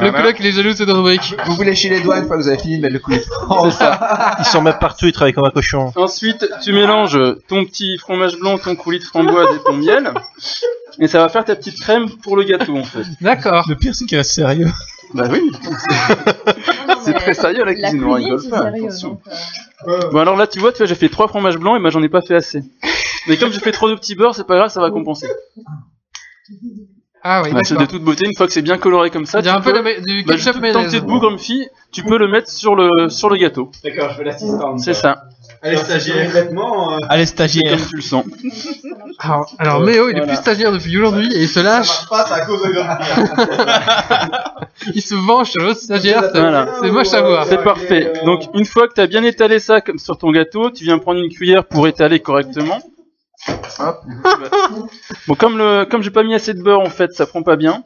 Le 0.00 0.12
coloc, 0.12 0.36
il 0.40 0.46
est 0.46 0.52
jaloux 0.52 0.70
de 0.70 0.74
cette 0.76 0.88
rubrique. 0.90 1.34
Vous 1.46 1.54
vous 1.54 1.62
léchez 1.62 1.88
les 1.88 2.00
doigts 2.00 2.18
une 2.18 2.26
fois 2.26 2.36
que 2.36 2.42
vous 2.42 2.48
avez 2.48 2.58
fini 2.58 2.76
de 2.76 2.82
mettre 2.82 2.94
le 2.94 2.98
coulis. 3.00 3.20
C'est 3.64 3.70
ça. 3.78 4.36
Ils 4.38 4.44
s'en 4.44 4.62
mettent 4.62 4.78
partout, 4.78 5.06
ils 5.06 5.12
travaillent 5.12 5.32
comme 5.32 5.44
un 5.46 5.50
cochon. 5.50 5.92
Ensuite 5.96 6.46
tu 6.62 6.72
mélanges 6.72 7.18
ton 7.48 7.64
petit 7.64 7.98
fromage 7.98 8.36
blanc, 8.38 8.58
ton 8.58 8.76
coulis 8.76 8.98
de 8.98 9.04
framboise 9.04 9.48
et 9.56 9.62
ton 9.64 9.72
miel, 9.74 10.12
et 10.98 11.08
ça 11.08 11.18
va 11.20 11.28
faire 11.28 11.44
ta 11.44 11.56
petite 11.56 11.80
crème 11.80 12.08
pour 12.22 12.36
le 12.36 12.44
gâteau 12.44 12.76
en 12.76 12.84
fait. 12.84 13.04
D'accord. 13.20 13.64
Le 13.68 13.74
pire, 13.76 13.94
c'est 13.94 14.04
qu'il 14.04 14.18
reste 14.18 14.32
sérieux. 14.32 14.68
Bah 15.14 15.24
oui. 15.30 15.50
C'est 17.02 17.14
très 17.14 17.34
sérieux 17.34 17.64
la 17.64 17.74
cuisine, 17.74 18.04
on 18.04 18.12
rigole 18.12 18.40
c'est 18.40 18.48
pas. 18.50 18.62
sérieux. 18.62 18.84
attention. 18.86 19.20
euh, 19.88 20.08
Bon 20.12 20.18
alors 20.20 20.36
là 20.36 20.46
tu 20.46 20.58
vois, 20.60 20.70
tu 20.72 20.78
vois 20.78 20.86
j'ai 20.86 20.94
fait 20.94 21.08
trois 21.08 21.26
fromages 21.26 21.56
blancs 21.58 21.78
et 21.78 21.82
bah 21.82 21.88
j'en 21.90 22.02
ai 22.02 22.08
pas 22.08 22.20
fait 22.22 22.36
assez. 22.36 22.62
Mais 23.26 23.36
comme 23.36 23.50
j'ai 23.52 23.58
fait 23.60 23.72
trop 23.72 23.88
de 23.90 23.94
petits 23.96 24.14
beurres, 24.14 24.34
c'est 24.36 24.46
pas 24.46 24.56
grave, 24.56 24.70
ça 24.70 24.80
va 24.80 24.90
compenser. 24.90 25.26
Ah 27.22 27.42
oui, 27.44 27.52
Bah, 27.52 27.60
c'est 27.64 27.76
de 27.76 27.84
toute 27.84 28.02
beauté, 28.02 28.24
une 28.24 28.34
fois 28.36 28.46
que 28.46 28.52
c'est 28.52 28.62
bien 28.62 28.78
coloré 28.78 29.10
comme 29.10 29.26
ça, 29.26 29.42
tu 29.42 29.48
un 29.48 29.60
peu 29.60 29.72
peux- 29.72 29.76
la 29.76 29.82
ma- 29.82 30.00
du 30.00 30.24
Bah, 30.24 30.34
ketchup 30.34 30.54
tant 30.54 30.60
mayonnaise. 30.60 30.86
que 30.86 30.90
t'es 30.92 31.00
debout 31.00 31.20
comme 31.20 31.38
fille, 31.38 31.68
tu 31.92 32.02
peux 32.02 32.16
le 32.18 32.28
mettre 32.28 32.48
sur 32.50 32.74
le 32.74 33.08
sur 33.10 33.28
le 33.28 33.36
gâteau. 33.36 33.70
D'accord, 33.84 34.10
je 34.12 34.16
fais 34.16 34.24
l'assistante. 34.24 34.80
C'est 34.80 34.94
ça. 34.94 35.24
Allez, 35.62 35.76
stagiaire. 35.76 36.30
Vêtements, 36.30 36.94
euh, 36.94 36.98
Allez, 37.10 37.26
stagiaire. 37.26 37.76
comme 37.76 37.86
tu 37.90 37.96
le 37.96 38.00
sens. 38.02 38.24
Alors, 39.18 39.54
alors 39.58 39.80
Méo, 39.80 40.08
il 40.08 40.12
est 40.12 40.20
Voilà. 40.20 40.26
plus 40.28 40.36
stagiaire 40.36 40.72
depuis 40.72 40.96
aujourd'hui 40.96 41.30
et 41.34 41.42
il 41.42 41.48
se 41.48 41.54
ça 41.54 41.62
lâche. 41.62 41.86
marche 41.88 42.08
pas, 42.08 42.24
c'est 42.26 42.32
à 42.32 42.46
cause 42.46 42.62
de 42.62 42.70
Grumpy. 42.72 43.04
Il 44.94 45.02
se 45.02 45.14
venge 45.14 45.50
sur 45.50 45.62
l'autre 45.62 45.80
stagiaire. 45.80 46.22
C'est, 46.32 46.40
Voilà. 46.40 46.66
moche 46.90 47.12
à 47.12 47.20
voir. 47.20 47.44
C'est 47.46 47.62
parfait. 47.62 48.14
Donc 48.24 48.44
une 48.54 48.64
fois 48.64 48.88
que 48.88 48.94
tu 48.94 49.00
as 49.02 49.06
bien 49.06 49.22
étalé 49.22 49.58
ça 49.58 49.82
comme 49.82 49.98
sur 49.98 50.16
ton 50.16 50.30
gâteau, 50.32 50.70
tu 50.70 50.84
viens 50.84 50.98
prendre 50.98 51.20
une 51.20 51.28
cuillère 51.28 51.64
pour 51.66 51.86
étaler 51.86 52.20
correctement. 52.20 52.80
Hop. 53.78 54.04
Bon 55.26 55.34
comme 55.34 55.58
le 55.58 55.84
comme 55.84 56.02
j'ai 56.02 56.10
pas 56.10 56.22
mis 56.22 56.34
assez 56.34 56.54
de 56.54 56.62
beurre 56.62 56.80
en 56.80 56.90
fait, 56.90 57.12
ça 57.12 57.26
prend 57.26 57.42
pas 57.42 57.56
bien. 57.56 57.84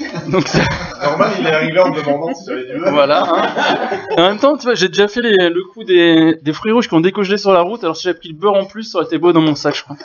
Donc 0.28 0.48
ça- 0.48 0.60
Normal, 1.02 1.30
il 1.40 1.46
est 1.46 1.50
arrivé 1.52 1.78
en 1.80 1.90
me 1.90 1.96
demandant 2.00 2.34
si 2.34 2.44
j'avais 2.46 2.64
du 2.66 2.78
beurre. 2.78 2.92
voilà. 2.92 3.22
hein. 3.26 3.98
En 4.16 4.22
même 4.28 4.38
temps, 4.38 4.56
tu 4.56 4.64
vois, 4.64 4.74
j'ai 4.74 4.88
déjà 4.88 5.08
fait 5.08 5.22
les- 5.22 5.48
le 5.50 5.62
coup 5.72 5.84
des, 5.84 6.38
des 6.42 6.52
fruits 6.52 6.72
rouges 6.72 6.88
qui 6.88 6.94
ont 6.94 7.00
décongelé 7.00 7.38
sur 7.38 7.52
la 7.52 7.60
route. 7.62 7.82
Alors 7.84 7.96
si 7.96 8.04
j'avais 8.04 8.18
pris 8.18 8.28
le 8.28 8.34
beurre 8.34 8.54
en 8.54 8.64
plus, 8.66 8.84
ça 8.84 8.98
aurait 8.98 9.06
été 9.06 9.18
beau 9.18 9.32
dans 9.32 9.40
mon 9.40 9.54
sac, 9.54 9.74
je 9.76 9.82
crois. 9.84 9.96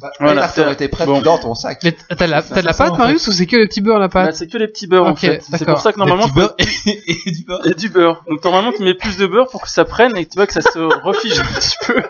Bah, 0.00 0.12
Voilà, 0.20 0.42
là, 0.42 0.48
ça 0.48 0.62
aurait 0.62 0.74
été 0.74 0.86
prêt 0.86 1.06
bon. 1.06 1.20
dans 1.22 1.38
ton 1.38 1.54
sac. 1.56 1.80
Mais 1.82 1.96
t'as 2.08 2.26
de 2.26 2.30
la, 2.30 2.40
t'as 2.42 2.60
de 2.60 2.66
la 2.66 2.72
pâte, 2.72 2.92
en 2.92 2.96
Marius, 2.98 3.26
ou 3.26 3.32
c'est 3.32 3.46
que 3.46 3.56
les 3.56 3.66
petits 3.66 3.80
beurres, 3.80 3.98
la 3.98 4.06
Bah, 4.06 4.26
pâte 4.26 4.36
c'est 4.36 4.46
que 4.46 4.56
les 4.56 4.68
petits 4.68 4.86
beurres 4.86 5.06
en 5.06 5.16
fait. 5.16 5.42
C'est 5.42 5.52
d'accord. 5.58 5.74
pour 5.74 5.82
ça 5.82 5.92
que 5.92 5.98
normalement 5.98 6.24
petits 6.28 6.34
beurres 6.34 6.54
et, 6.86 7.00
et 7.26 7.30
du 7.32 7.44
beurre. 7.44 7.66
Et 7.66 7.74
du 7.74 7.88
beurre. 7.88 8.22
Donc 8.30 8.44
normalement 8.44 8.72
tu 8.72 8.82
mets 8.84 8.94
plus 8.94 9.16
de 9.16 9.26
beurre 9.26 9.48
pour 9.48 9.62
que 9.62 9.68
ça 9.70 9.84
prenne 9.84 10.16
et 10.16 10.24
que 10.24 10.30
tu 10.30 10.36
vois 10.36 10.46
que 10.46 10.52
ça 10.52 10.60
se 10.60 10.78
refige 11.02 11.40
un 11.40 11.44
petit 11.44 11.76
peu. 11.86 12.00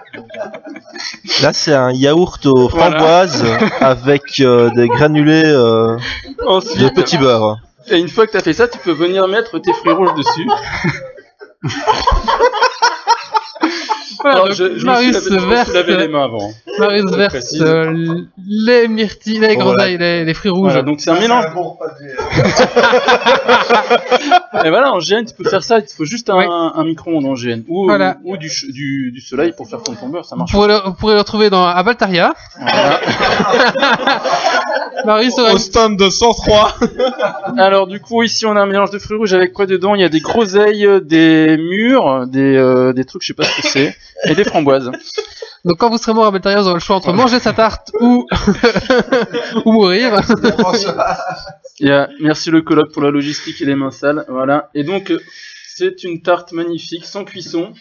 Là, 1.42 1.52
c'est 1.54 1.72
un 1.74 1.92
yaourt 1.92 2.44
aux 2.46 2.68
Voilà. 2.68 2.90
framboises 2.98 3.44
avec 3.80 4.40
euh, 4.40 4.68
des 4.74 4.88
granulés 4.88 5.44
euh, 5.46 5.96
de 6.36 6.44
Ensuite, 6.46 6.94
petits 6.94 7.18
beurres. 7.18 7.58
Et 7.88 7.98
une 7.98 8.08
fois 8.08 8.26
que 8.26 8.32
t'as 8.32 8.40
fait 8.42 8.52
ça, 8.52 8.68
tu 8.68 8.78
peux 8.78 8.92
venir 8.92 9.28
mettre 9.28 9.58
tes 9.58 9.72
fruits 9.72 9.92
rouges 9.92 10.14
dessus. 10.14 10.48
Voilà, 14.20 14.36
Alors, 14.36 14.48
donc, 14.48 14.56
je, 14.56 14.64
je 14.64 14.70
me 14.72 14.78
suis 14.78 14.86
lavé- 14.86 15.12
je 15.12 15.18
me 15.34 15.38
suis 15.38 15.48
verse, 15.48 15.72
lavé 15.72 15.96
les 15.96 16.08
mains 16.08 16.24
avant. 16.24 16.50
Marius 16.78 17.04
Je 17.10 17.16
verse 17.16 17.32
précise. 17.34 17.62
euh, 17.62 18.16
les 18.48 18.88
myrtilles, 18.88 19.38
les 19.38 19.56
groseilles, 19.56 19.96
les, 19.96 20.24
les 20.24 20.34
fruits 20.34 20.50
rouges. 20.50 20.72
Voilà, 20.72 20.82
donc 20.82 21.00
c'est 21.00 21.10
un 21.10 21.20
mélange. 21.20 21.44
Et 24.64 24.70
voilà, 24.70 24.92
en 24.92 24.98
GN, 24.98 25.24
tu 25.24 25.34
peux 25.36 25.48
faire 25.48 25.62
ça. 25.62 25.78
Il 25.78 25.84
te 25.84 25.92
faut 25.92 26.04
juste 26.04 26.30
un, 26.30 26.72
un 26.74 26.84
micro-ondes 26.84 27.26
en 27.26 27.34
GN. 27.34 27.62
Ou, 27.68 27.84
Voilà. 27.86 28.16
ou 28.24 28.36
du, 28.36 28.48
ch- 28.48 28.70
du, 28.72 29.12
du 29.12 29.20
soleil 29.20 29.52
pour 29.56 29.68
faire 29.68 29.80
fondre 29.84 29.98
ton 30.00 30.08
beurre, 30.08 30.24
ça 30.24 30.34
Vous 30.34 30.40
marche. 30.40 30.52
pourrez, 30.52 30.68
le, 30.68 30.78
vous 30.84 30.94
pourrez 30.94 31.14
le 31.14 31.20
retrouver 31.20 31.50
dans, 31.50 31.64
à 31.64 31.80
Baltaria. 31.82 32.34
Marius 35.04 35.38
Au 35.38 35.56
stand 35.58 35.96
de 35.98 36.10
103. 36.10 36.74
Alors 37.58 37.86
du 37.86 38.00
coup 38.00 38.22
ici 38.22 38.46
on 38.46 38.56
a 38.56 38.60
un 38.60 38.66
mélange 38.66 38.90
de 38.90 38.98
fruits 38.98 39.16
rouges 39.16 39.32
avec 39.32 39.52
quoi 39.52 39.66
dedans? 39.66 39.94
Il 39.94 40.00
y 40.00 40.04
a 40.04 40.08
des 40.08 40.20
groseilles, 40.20 40.86
euh, 40.86 41.00
des 41.00 41.56
mûres, 41.56 42.26
des, 42.26 42.56
euh, 42.56 42.92
des 42.92 43.04
trucs 43.04 43.22
je 43.22 43.28
sais 43.28 43.34
pas 43.34 43.44
c'est, 43.62 43.96
et 44.24 44.34
des 44.34 44.44
framboises. 44.44 44.90
Donc 45.64 45.76
quand 45.78 45.90
vous 45.90 45.98
serez 45.98 46.14
mort 46.14 46.26
à 46.26 46.30
Baltaria, 46.30 46.60
vous 46.60 46.66
aurez 46.66 46.74
le 46.74 46.80
choix 46.80 46.96
entre 46.96 47.12
manger 47.12 47.40
sa 47.40 47.52
tarte 47.52 47.90
ou, 48.00 48.26
ou 49.64 49.72
mourir. 49.72 50.20
Merci 52.20 52.50
le 52.50 52.62
colloque 52.62 52.92
pour 52.92 53.02
la 53.02 53.10
logistique 53.10 53.60
et 53.60 53.64
les 53.64 53.74
mains 53.74 53.90
sales, 53.90 54.24
voilà. 54.28 54.70
Et 54.74 54.84
donc 54.84 55.12
c'est 55.76 56.02
une 56.04 56.22
tarte 56.22 56.52
magnifique, 56.52 57.04
sans 57.04 57.24
cuisson, 57.24 57.72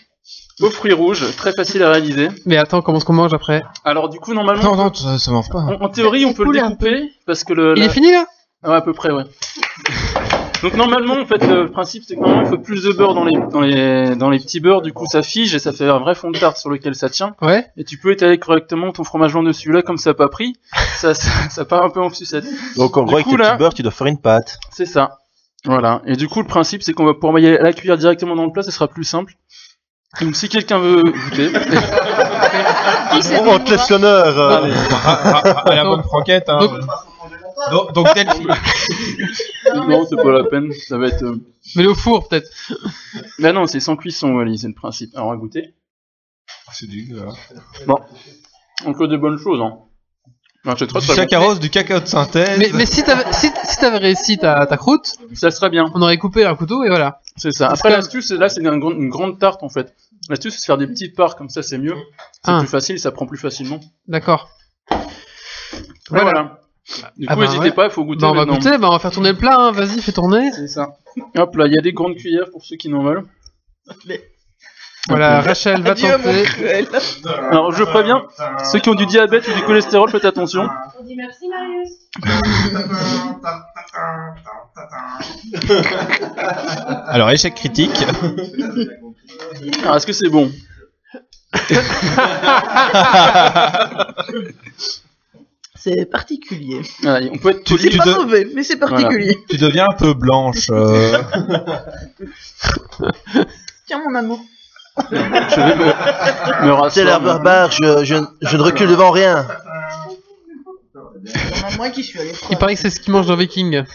aux 0.62 0.70
fruits 0.70 0.94
rouges, 0.94 1.24
très 1.36 1.52
facile 1.54 1.84
à 1.84 1.92
réaliser. 1.92 2.30
Mais 2.46 2.58
attends, 2.58 2.82
comment 2.82 2.98
est-ce 2.98 3.06
qu'on 3.06 3.14
mange 3.14 3.34
après? 3.34 3.64
Alors 3.84 4.10
du 4.10 4.20
coup 4.20 4.34
normalement, 4.34 4.64
Non, 4.64 4.76
non, 4.76 4.94
ça, 4.94 5.18
ça 5.20 5.32
mange 5.32 5.50
pas. 5.50 5.60
en, 5.60 5.82
en 5.82 5.90
théorie 5.90 6.26
on 6.26 6.34
peut 6.34 6.46
le 6.46 6.52
découper 6.54 7.12
parce 7.26 7.44
que 7.44 7.54
le. 7.54 7.74
Il 7.76 7.80
la- 7.82 7.86
est 7.88 7.90
fini 7.94 8.12
là? 8.12 8.26
Ouais, 8.64 8.76
à 8.76 8.82
peu 8.82 8.94
près, 8.94 9.12
ouais. 9.12 9.24
Donc 10.64 10.74
normalement, 10.74 11.16
en 11.16 11.26
fait, 11.26 11.46
le 11.46 11.70
principe 11.70 12.04
c'est 12.08 12.16
que 12.16 12.20
normalement 12.20 12.44
il 12.44 12.50
faut 12.50 12.58
plus 12.58 12.84
de 12.84 12.92
beurre 12.92 13.14
dans 13.14 13.26
les 13.26 13.38
dans 13.52 13.62
les 13.62 14.16
dans 14.16 14.30
les 14.30 14.40
petits 14.40 14.60
beurres, 14.60 14.82
du 14.82 14.94
coup 14.94 15.06
ça 15.06 15.22
fige 15.22 15.54
et 15.54 15.60
ça 15.60 15.72
fait 15.72 15.88
un 15.88 16.00
vrai 16.00 16.16
fond 16.16 16.32
de 16.32 16.40
tarte 16.40 16.58
sur 16.58 16.70
lequel 16.70 16.96
ça 16.96 17.10
tient. 17.10 17.36
Ouais. 17.42 17.66
Et 17.78 17.84
tu 17.84 17.98
peux 17.98 18.12
étaler 18.12 18.38
correctement 18.38 18.92
ton 18.92 19.04
fromage 19.04 19.34
blanc 19.34 19.44
dessus. 19.44 19.72
Là, 19.72 19.82
comme 19.82 19.98
ça 19.98 20.12
n'a 20.12 20.14
pas 20.16 20.30
pris, 20.30 20.56
ça, 20.98 21.14
ça, 21.14 21.50
ça 21.50 21.66
part 21.66 21.84
un 21.84 21.90
peu 21.90 22.02
en 22.02 22.10
sucette. 22.10 22.46
Donc 22.76 22.98
en 22.98 23.04
gros, 23.04 23.16
avec 23.16 23.28
tes 23.28 23.38
petits 23.38 23.58
beurres, 23.58 23.74
tu 23.74 23.84
dois 23.84 23.92
faire 23.92 24.08
une 24.08 24.20
pâte. 24.20 24.58
C'est 24.72 24.86
ça. 24.86 25.20
Voilà. 25.66 26.02
Et 26.06 26.16
du 26.16 26.28
coup, 26.28 26.42
le 26.42 26.48
principe 26.48 26.84
c'est 26.84 26.94
qu'on 26.94 27.06
va 27.06 27.14
pouvoir 27.14 27.36
à 27.36 27.40
la 27.40 27.74
cuillère 27.74 27.98
directement 27.98 28.36
dans 28.36 28.46
le 28.46 28.52
plat, 28.52 28.64
ce 28.64 28.72
sera 28.72 28.88
plus 28.88 29.04
simple. 29.04 29.34
Donc 30.22 30.36
si 30.36 30.50
quelqu'un 30.50 30.80
veut 30.80 31.04
goûter, 31.04 31.52
On, 33.12 33.50
on 33.50 33.60
te 33.60 33.72
laisse 33.72 33.90
l'honneur. 33.90 34.40
Allez. 34.64 34.74
À, 35.06 35.76
la 35.76 35.84
bonne 35.84 36.04
franquette. 36.04 36.50
Hein. 36.50 36.60
Donc, 36.60 36.72
donc 37.94 38.14
Delphi. 38.16 38.46
non, 39.76 40.06
c'est 40.10 40.16
pas 40.16 40.32
la 40.32 40.44
peine. 40.46 40.72
Ça 40.88 40.98
va 40.98 41.08
être. 41.08 41.24
euh, 41.24 41.36
Mais 41.76 41.84
le 41.84 41.94
four 41.94 42.28
peut-être. 42.28 42.50
Mais 43.40 43.52
non, 43.54 43.66
c'est 43.68 43.80
sans 43.80 43.96
cuisson, 43.96 44.34
Wally, 44.36 44.58
c'est 44.58 44.68
le 44.68 44.74
principe. 44.74 45.16
Alors, 45.16 45.28
on 45.30 45.32
va 45.32 45.38
goûter. 45.38 45.74
C'est 46.74 46.88
du, 46.88 47.14
euh, 47.16 47.30
Bon. 47.86 47.96
Encore 48.86 49.08
des 49.08 49.18
bonnes 49.18 49.38
choses, 49.40 49.62
hein. 49.62 49.80
Non, 50.66 50.76
c'est 50.78 50.92
du 50.92 51.00
saccharose, 51.02 51.60
du 51.62 51.70
cacao 51.70 52.00
de 52.02 52.06
synthèse. 52.08 52.58
Mais, 52.60 52.70
mais 52.74 52.86
si 52.86 53.02
t'avais 53.04 53.24
si, 53.32 53.50
réussi 53.86 54.38
ta, 54.38 54.66
ta 54.66 54.76
croûte, 54.76 55.14
Ça 55.34 55.50
serait 55.50 55.70
bien. 55.70 55.90
on 55.96 56.02
aurait 56.02 56.18
coupé 56.18 56.44
un 56.46 56.56
couteau 56.56 56.84
et 56.84 56.90
voilà. 56.90 57.22
C'est 57.38 57.52
ça. 57.54 57.70
Après, 57.70 57.90
l'astuce, 57.90 58.32
là, 58.32 58.50
c'est 58.50 58.60
une, 58.62 58.78
grande- 58.80 58.96
une 58.98 59.10
grande 59.10 59.40
tarte, 59.40 59.64
en 59.64 59.70
fait. 59.70 59.96
L'astuce, 60.30 60.56
c'est 60.56 60.62
de 60.62 60.66
faire 60.66 60.78
des 60.78 60.88
petites 60.88 61.16
parts, 61.16 61.38
comme 61.38 61.48
ça, 61.50 61.64
c'est 61.64 61.78
mieux. 61.78 61.96
C'est 62.44 62.52
Ah. 62.52 62.60
plus 62.60 62.68
facile, 62.68 63.00
ça 63.00 63.12
prend 63.12 63.26
plus 63.26 63.38
facilement. 63.38 63.80
D'accord. 64.08 64.50
Voilà. 66.10 66.24
Voilà. 66.24 66.60
Du 67.18 67.26
Ah 67.28 67.34
coup, 67.34 67.40
bah 67.40 67.46
n'hésitez 67.48 67.64
ouais. 67.66 67.72
pas, 67.72 67.86
il 67.86 67.92
faut 67.92 68.06
goûter 68.06 68.22
Bah, 68.22 68.30
on 68.30 68.34
va 68.34 68.40
maintenant. 68.46 68.54
goûter, 68.56 68.78
bah, 68.78 68.88
on 68.88 68.92
va 68.92 69.00
faire 69.00 69.12
tourner 69.12 69.32
le 69.32 69.38
plat, 69.38 69.58
hein. 69.60 69.72
vas-y, 69.72 70.00
fais 70.02 70.12
tourner. 70.14 70.52
C'est 70.54 70.68
ça. 70.68 70.96
Hop 71.36 71.56
là, 71.56 71.66
il 71.68 71.74
y 71.74 71.78
a 71.78 71.82
des 71.82 71.92
grandes 71.94 72.16
cuillères 72.16 72.50
pour 72.52 72.64
ceux 72.64 72.78
qui 72.78 72.88
n'en 72.90 73.04
veulent. 73.04 73.24
Voilà, 75.10 75.40
Rachel 75.42 75.82
va 75.84 75.92
Adieu, 75.92 76.10
tenter. 76.12 76.44
Alors, 77.50 77.72
je 77.72 77.84
préviens, 77.86 78.24
ceux 78.72 78.80
qui 78.80 78.90
ont 78.90 78.96
du 78.96 79.06
diabète 79.06 79.48
ou 79.48 79.54
du 79.54 79.62
cholestérol, 79.64 80.10
faites 80.10 80.26
attention. 80.26 80.68
On 81.00 81.04
dit 81.04 81.16
merci 81.16 81.48
Marius. 81.48 81.90
Alors, 87.08 87.30
échec 87.32 87.56
critique. 87.56 88.04
Alors, 89.84 89.96
est-ce 89.96 90.06
que 90.08 90.14
c'est 90.14 90.30
bon? 90.30 90.52
C'est 95.80 96.06
particulier. 96.10 96.82
On 97.04 97.38
peut 97.38 97.50
être 97.52 97.64
Tu- 97.64 97.74
poli. 97.76 97.84
C'est 97.84 97.90
tu 97.90 97.98
pas 97.98 98.06
de- 98.06 98.14
mauvais, 98.14 98.48
mais 98.54 98.64
c'est 98.64 98.78
particulier. 98.78 99.38
tu 99.50 99.58
deviens 99.58 99.86
un 99.90 99.96
peu 99.96 100.14
blanche. 100.14 100.68
euh. 100.72 101.18
Tiens, 103.86 104.02
mon 104.08 104.16
amour. 104.16 104.40
Je 105.12 105.16
vais 105.16 105.76
me, 105.76 105.86
me 105.86 106.72
rasseoir. 106.72 106.92
C'est 106.92 107.04
l'air 107.04 107.22
barbare, 107.22 107.72
je, 107.72 108.04
je, 108.04 108.16
je 108.42 108.58
ne 108.58 108.62
recule 108.62 108.90
devant 108.90 109.12
rien. 109.12 109.46
Moi 111.78 111.90
qui 111.90 112.04
suis 112.04 112.20
allé 112.20 112.32
Il 112.50 112.58
paraît 112.58 112.76
que 112.76 112.82
c'est 112.82 112.90
ce 112.90 113.00
qu'ils 113.00 113.14
mangent 113.14 113.28
dans 113.28 113.36
Viking. 113.36 113.84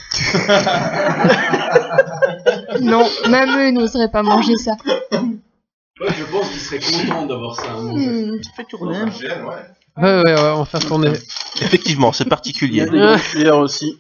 Non, 2.80 3.04
même 3.28 3.50
eux 3.58 3.70
n'oseraient 3.70 4.10
pas 4.10 4.22
manger 4.22 4.56
ça. 4.56 4.72
Je 5.12 6.24
pense 6.30 6.48
qu'il 6.50 6.60
serait 6.60 6.78
content 6.80 7.26
d'avoir 7.26 7.54
ça. 7.56 7.70
hein. 7.72 7.92
Hmm, 7.92 8.42
ça 8.42 8.50
fait 8.56 8.64
tourner. 8.64 8.98
Ouais, 9.02 9.10
ouais, 9.98 10.22
ouais, 10.24 10.34
on 10.54 10.58
va 10.60 10.64
faire 10.64 10.80
tourner. 10.80 11.12
Effectivement, 11.60 12.12
c'est 12.12 12.24
Il 12.24 12.28
y 12.28 12.30
particulier. 12.30 12.80
a 12.82 12.86
des 13.16 13.20
cuillères 13.22 13.58
aussi. 13.58 13.98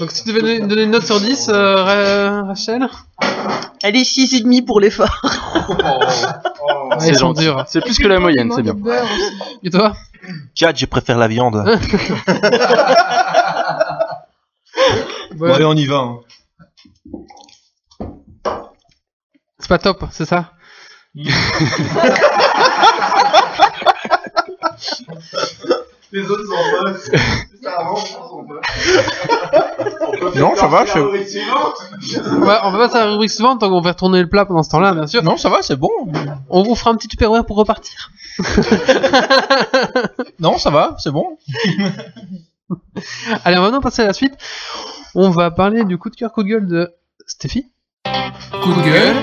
Donc 0.00 0.10
si 0.12 0.22
tu 0.24 0.28
devais 0.30 0.40
donner- 0.40 0.60
donner 0.60 0.82
une 0.84 0.90
note 0.92 1.04
sur 1.04 1.20
10, 1.20 1.48
euh, 1.50 1.82
Ra- 1.82 2.42
Rachel 2.44 2.88
Allez, 3.82 4.02
6,5 4.02 4.64
pour 4.64 4.80
les 4.80 4.90
phares. 4.96 5.20
Ouais, 5.68 6.96
C'est 7.00 7.08
ils 7.10 7.14
sont 7.16 7.28
gentil. 7.28 7.42
durs. 7.42 7.64
C'est 7.68 7.80
plus 7.82 7.98
que 7.98 8.06
la 8.08 8.18
moyenne, 8.18 8.50
c'est 8.54 8.62
bien. 8.62 8.74
Et 9.62 9.68
toi? 9.70 9.94
4, 10.54 10.78
je 10.78 10.86
préfère 10.86 11.18
la 11.18 11.28
viande. 11.28 11.62
Bon, 15.36 15.52
allez, 15.52 15.64
on 15.64 15.74
y 15.74 15.86
va. 15.86 15.96
hein. 15.98 16.18
C'est 19.58 19.68
pas 19.68 19.78
top, 19.78 20.04
c'est 20.10 20.24
ça? 20.24 20.52
Les 26.10 26.22
autres 26.30 26.44
sont 26.44 26.54
pas. 26.54 26.94
Ça 27.62 27.70
avance, 27.80 28.08
ils 28.08 28.14
sont 28.14 28.44
pas. 28.46 30.40
Non, 30.40 30.56
ça 30.56 30.66
va, 30.68 30.86
je- 30.86 30.92
Ouais, 30.98 32.56
on 32.62 32.70
va 32.70 32.78
passer 32.78 32.96
à 32.96 33.04
la 33.04 33.10
rubrique 33.10 33.30
suivante, 33.30 33.60
donc 33.60 33.72
on 33.72 33.80
va 33.82 33.90
retourner 33.90 34.22
le 34.22 34.28
plat 34.28 34.46
pendant 34.46 34.62
ce 34.62 34.70
temps-là, 34.70 34.92
bien 34.94 35.06
sûr. 35.06 35.22
Non, 35.22 35.36
ça 35.36 35.50
va, 35.50 35.60
c'est 35.60 35.76
bon. 35.76 35.90
On 36.48 36.62
vous 36.62 36.74
fera 36.74 36.92
un 36.92 36.94
petit 36.94 37.08
tupperware 37.08 37.44
pour 37.44 37.56
repartir. 37.58 38.10
Non, 40.40 40.56
ça 40.56 40.70
va, 40.70 40.94
c'est 40.98 41.10
bon. 41.10 41.36
Allez, 43.44 43.56
on 43.58 43.60
va 43.60 43.66
maintenant 43.66 43.80
passer 43.80 44.02
à 44.02 44.06
la 44.06 44.12
suite. 44.12 44.34
On 45.14 45.30
va 45.30 45.50
parler 45.50 45.84
du 45.84 45.98
coup 45.98 46.10
de 46.10 46.16
cœur, 46.16 46.32
coup 46.32 46.42
de 46.42 46.48
gueule 46.48 46.66
de 46.66 46.92
Stéphie. 47.26 47.66
Coup 48.62 48.72
de 48.72 48.82
gueule. 48.82 49.16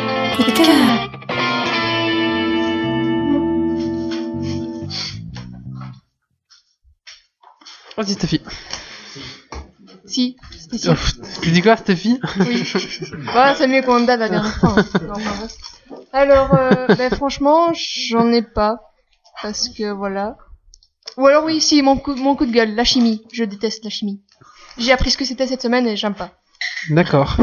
Vas-y, 7.98 8.14
Stéphie. 8.14 8.42
Si. 10.06 10.36
Ouf, 10.88 11.14
Tu 11.42 11.52
dis 11.52 11.62
quoi, 11.62 11.78
Stéphie 11.78 12.20
Oui. 12.40 12.64
Voilà, 13.32 13.56
c'est 13.56 13.68
mieux 13.68 13.82
qu'on 13.82 14.02
date 14.02 14.20
la 14.20 14.30
dernière 14.30 14.56
fois. 14.58 14.76
hein. 14.78 14.86
Non. 15.08 15.14
Alors, 16.14 16.54
euh, 16.54 16.88
ben, 16.96 17.10
franchement, 17.14 17.72
j'en 17.74 18.32
ai 18.32 18.42
pas. 18.42 18.80
Parce 19.42 19.70
que 19.70 19.92
voilà. 19.92 20.38
Ou 21.18 21.28
alors, 21.28 21.44
oui, 21.46 21.62
si, 21.62 21.82
mon 21.82 21.98
coup, 21.98 22.16
mon 22.16 22.36
coup 22.36 22.46
de 22.46 22.52
gueule, 22.52 22.76
la 22.76 22.84
chimie. 22.84 23.24
Je 23.32 23.44
déteste 23.44 23.84
la 23.84 23.90
chimie. 23.90 24.22
J'ai 24.78 24.92
appris 24.92 25.12
ce 25.12 25.18
que 25.18 25.26
c'était 25.26 25.48
cette 25.48 25.62
semaine 25.62 25.88
et 25.88 25.96
j'aime 25.96 26.16
pas. 26.16 26.32
D'accord. 26.90 27.38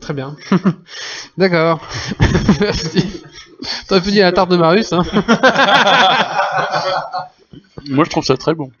Très 0.00 0.14
bien. 0.14 0.36
D'accord. 1.38 1.80
Merci. 2.60 3.22
T'aurais 3.88 4.00
pu 4.02 4.10
dire 4.10 4.24
la 4.24 4.32
tarte 4.32 4.50
de 4.50 4.56
Marius, 4.56 4.92
hein. 4.92 5.02
Moi, 7.88 8.04
je 8.04 8.10
trouve 8.10 8.24
ça 8.24 8.36
très 8.36 8.54
bon. 8.54 8.70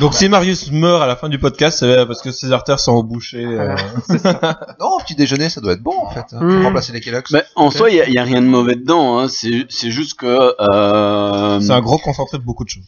Donc, 0.00 0.14
si 0.14 0.28
Marius 0.28 0.70
meurt 0.72 1.02
à 1.02 1.06
la 1.06 1.16
fin 1.16 1.28
du 1.28 1.38
podcast, 1.38 1.78
c'est 1.80 2.06
parce 2.06 2.22
que 2.22 2.30
ses 2.30 2.50
artères 2.52 2.80
sont 2.80 2.92
embouchées. 2.92 3.44
euh. 3.44 3.74
Non, 4.80 4.98
petit 5.00 5.14
déjeuner, 5.14 5.48
ça 5.48 5.60
doit 5.60 5.72
être 5.74 5.82
bon 5.82 5.94
en 5.98 6.10
fait. 6.10 6.24
hein, 6.32 6.38
Mm. 6.40 6.54
pour 6.56 6.64
remplacer 6.64 6.92
les 6.92 7.00
Kellogg's. 7.00 7.30
Mais 7.32 7.44
en 7.56 7.70
soi, 7.70 7.90
il 7.90 8.10
n'y 8.10 8.18
a, 8.18 8.22
rien 8.24 8.40
de 8.40 8.46
mauvais 8.46 8.74
dedans. 8.76 9.18
Hein. 9.18 9.28
C'est 9.28 9.90
juste 9.90 10.14
que. 10.18 10.54
euh, 10.60 11.60
C'est 11.60 11.72
un 11.72 11.80
gros 11.80 11.98
concentré 11.98 12.38
de 12.38 12.42
beaucoup 12.42 12.64
de 12.64 12.70
choses. 12.70 12.84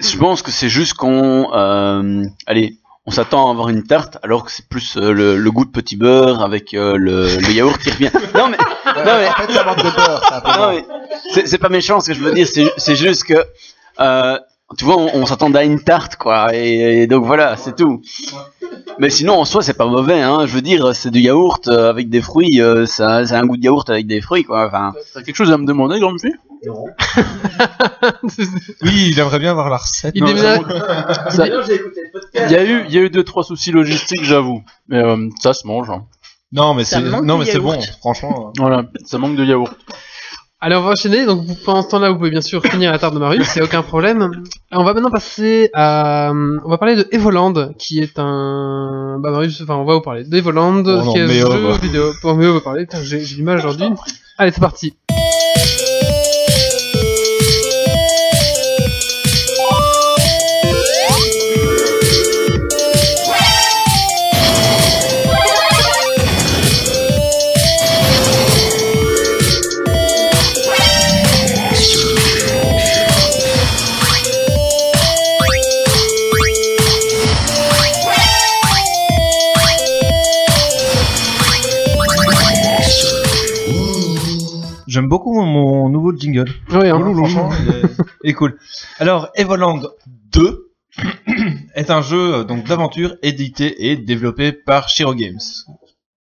je 0.00 0.16
pense 0.16 0.42
que 0.42 0.50
c'est 0.50 0.68
juste 0.68 0.94
qu'on. 0.94 1.50
euh, 1.52 2.24
allez, 2.46 2.76
on 3.04 3.10
s'attend 3.10 3.48
à 3.48 3.50
avoir 3.50 3.68
une 3.68 3.82
tarte, 3.82 4.18
alors 4.22 4.44
que 4.44 4.52
c'est 4.52 4.68
plus 4.68 4.96
euh, 4.96 5.12
le, 5.12 5.36
le 5.36 5.50
goût 5.50 5.64
de 5.64 5.70
petit 5.70 5.96
beurre 5.96 6.40
avec 6.42 6.72
euh, 6.72 6.96
le, 6.96 7.36
le 7.36 7.50
yaourt 7.52 7.76
qui 7.82 7.90
revient. 7.90 8.10
Non 8.34 8.46
mais. 8.48 8.56
non, 8.58 9.02
mais 9.18 9.28
En 9.28 9.32
fait, 9.32 9.52
ça 9.52 9.64
manque 9.64 9.78
de 9.78 9.90
beurre. 9.90 10.76
c'est 11.46 11.58
pas 11.58 11.68
méchant 11.68 11.98
ce 12.00 12.08
que 12.08 12.14
je 12.14 12.20
veux 12.22 12.32
dire, 12.32 12.46
c'est 12.46 12.70
c'est 12.76 12.94
juste 12.96 13.24
que. 13.24 13.44
euh, 14.00 14.38
tu 14.76 14.84
vois, 14.84 14.96
on, 14.96 15.10
on 15.14 15.26
s'attendait 15.26 15.58
à 15.60 15.64
une 15.64 15.80
tarte, 15.80 16.16
quoi. 16.16 16.54
Et, 16.54 17.02
et 17.02 17.06
donc 17.06 17.24
voilà, 17.24 17.56
c'est 17.56 17.76
tout. 17.76 18.00
Mais 18.98 19.10
sinon, 19.10 19.34
en 19.34 19.44
soi, 19.44 19.62
c'est 19.62 19.74
pas 19.74 19.86
mauvais, 19.86 20.20
hein. 20.20 20.46
Je 20.46 20.52
veux 20.54 20.62
dire, 20.62 20.94
c'est 20.94 21.10
du 21.10 21.20
yaourt 21.20 21.66
euh, 21.68 21.88
avec 21.90 22.08
des 22.10 22.20
fruits. 22.20 22.60
euh, 22.60 22.86
ça, 22.86 23.26
c'est 23.26 23.34
un 23.34 23.46
goût 23.46 23.56
de 23.56 23.64
yaourt 23.64 23.88
avec 23.90 24.06
des 24.06 24.20
fruits, 24.20 24.44
quoi. 24.44 24.66
Enfin. 24.66 24.92
T'as 25.14 25.22
quelque 25.22 25.36
chose 25.36 25.50
à 25.52 25.56
me 25.58 25.66
demander, 25.66 25.98
grand 26.00 26.12
monsieur 26.12 26.32
Non. 26.66 26.84
oui, 28.82 29.08
il 29.10 29.18
aimerait 29.18 29.38
bien 29.38 29.54
voir 29.54 29.70
la 29.70 29.76
recette. 29.78 30.12
Il 30.14 30.24
Non, 30.24 30.36
j'avoue. 30.36 30.64
Ça- 31.30 31.46
Il 32.34 32.50
y 32.50 32.56
a 32.56 32.64
eu, 32.64 32.84
il 32.88 32.94
y 32.94 32.98
a 32.98 33.02
eu 33.02 33.10
deux 33.10 33.24
trois 33.24 33.44
soucis 33.44 33.72
logistiques, 33.72 34.24
j'avoue. 34.24 34.62
Mais 34.88 34.98
euh, 34.98 35.28
ça 35.40 35.52
se 35.54 35.66
mange. 35.66 35.90
hein. 35.90 36.04
Non, 36.52 36.74
mais 36.74 36.84
Ça 36.84 36.96
c'est 37.00 37.22
non, 37.22 37.38
mais 37.38 37.44
c'est 37.46 37.58
bon, 37.58 37.78
franchement. 38.00 38.52
Voilà, 38.58 38.84
ça 39.04 39.18
manque 39.18 39.36
de 39.36 39.44
yaourt. 39.44 39.74
Allez, 40.64 40.76
on 40.76 40.82
va 40.82 40.90
enchaîner. 40.92 41.26
Donc, 41.26 41.44
vous- 41.44 41.56
pendant 41.64 41.82
ce 41.82 41.88
temps-là, 41.88 42.10
vous 42.10 42.18
pouvez 42.18 42.30
bien 42.30 42.40
sûr 42.40 42.62
finir 42.64 42.92
la 42.92 42.98
tarte 43.00 43.14
de 43.14 43.18
Marius, 43.18 43.48
c'est 43.48 43.60
aucun 43.62 43.82
problème. 43.82 44.30
Alors, 44.70 44.82
on 44.82 44.86
va 44.86 44.94
maintenant 44.94 45.10
passer 45.10 45.70
à, 45.74 46.32
on 46.32 46.68
va 46.70 46.78
parler 46.78 46.94
de 46.94 47.06
Evoland, 47.10 47.72
qui 47.78 47.98
est 47.98 48.16
un, 48.18 49.18
bah, 49.18 49.32
Marius, 49.32 49.60
enfin, 49.60 49.74
on 49.74 49.84
va 49.84 49.94
vous 49.94 50.00
parler 50.02 50.22
d'Evoland, 50.22 50.84
Oh 50.86 51.12
qui 51.12 51.18
est 51.18 51.22
un 51.22 51.26
jeu 51.72 51.78
vidéo. 51.80 52.12
Pour 52.22 52.36
mieux 52.36 52.48
vous 52.50 52.60
parler, 52.60 52.86
j'ai 53.02 53.18
du 53.24 53.42
mal 53.42 53.58
aujourd'hui. 53.58 53.86
Allez, 54.38 54.52
c'est 54.52 54.60
parti. 54.60 54.94
Beaucoup 85.12 85.34
mon, 85.34 85.90
nouveau 85.90 86.16
jingle. 86.16 86.48
Oui, 86.70 86.88
hein. 86.88 86.98
franchement, 86.98 87.50
il 87.60 87.68
est, 87.68 87.82
il 88.24 88.30
est 88.30 88.32
cool. 88.32 88.56
Alors, 88.98 89.28
Evoland 89.34 89.82
2 90.32 90.72
est 91.74 91.90
un 91.90 92.00
jeu 92.00 92.36
euh, 92.36 92.44
donc 92.44 92.66
d'aventure 92.66 93.16
édité 93.22 93.90
et 93.90 93.96
développé 93.98 94.52
par 94.52 94.88
Shiro 94.88 95.14
Games, 95.14 95.44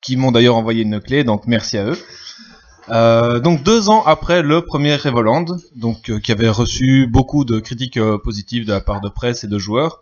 qui 0.01 0.17
m'ont 0.17 0.34
d'ailleurs 0.34 0.57
envoyé 0.57 0.84
une 0.84 0.99
clé, 0.99 1.23
donc 1.23 1.47
merci 1.47 1.77
à 1.77 1.86
eux. 1.86 1.97
Euh, 2.89 3.39
donc 3.39 3.63
deux 3.63 3.88
ans 3.88 4.03
après 4.05 4.41
le 4.41 4.65
premier 4.65 4.97
Evoland, 5.05 5.45
donc 5.77 6.09
euh, 6.09 6.19
qui 6.19 6.34
avait 6.34 6.49
reçu 6.49 7.07
beaucoup 7.07 7.45
de 7.45 7.59
critiques 7.59 7.95
euh, 7.95 8.17
positives 8.17 8.65
de 8.65 8.73
la 8.73 8.81
part 8.81 8.99
de 8.99 9.07
presse 9.07 9.45
et 9.45 9.47
de 9.47 9.57
joueurs, 9.57 10.01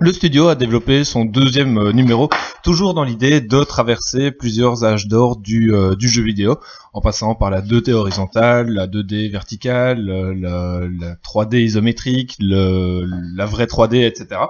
le 0.00 0.12
studio 0.12 0.48
a 0.48 0.54
développé 0.54 1.04
son 1.04 1.24
deuxième 1.24 1.78
euh, 1.78 1.92
numéro, 1.92 2.28
toujours 2.62 2.94
dans 2.94 3.04
l'idée 3.04 3.40
de 3.40 3.64
traverser 3.64 4.30
plusieurs 4.30 4.84
âges 4.84 5.06
d'or 5.06 5.36
du, 5.36 5.74
euh, 5.74 5.94
du 5.94 6.08
jeu 6.08 6.22
vidéo, 6.22 6.58
en 6.92 7.00
passant 7.00 7.34
par 7.34 7.50
la 7.50 7.60
2D 7.60 7.92
horizontale, 7.92 8.70
la 8.70 8.86
2D 8.86 9.30
verticale, 9.30 10.08
euh, 10.08 10.34
la, 10.34 10.80
la 10.98 11.14
3D 11.16 11.60
isométrique, 11.62 12.36
le, 12.40 13.04
la 13.36 13.46
vraie 13.46 13.66
3D, 13.66 14.06
etc. 14.06 14.40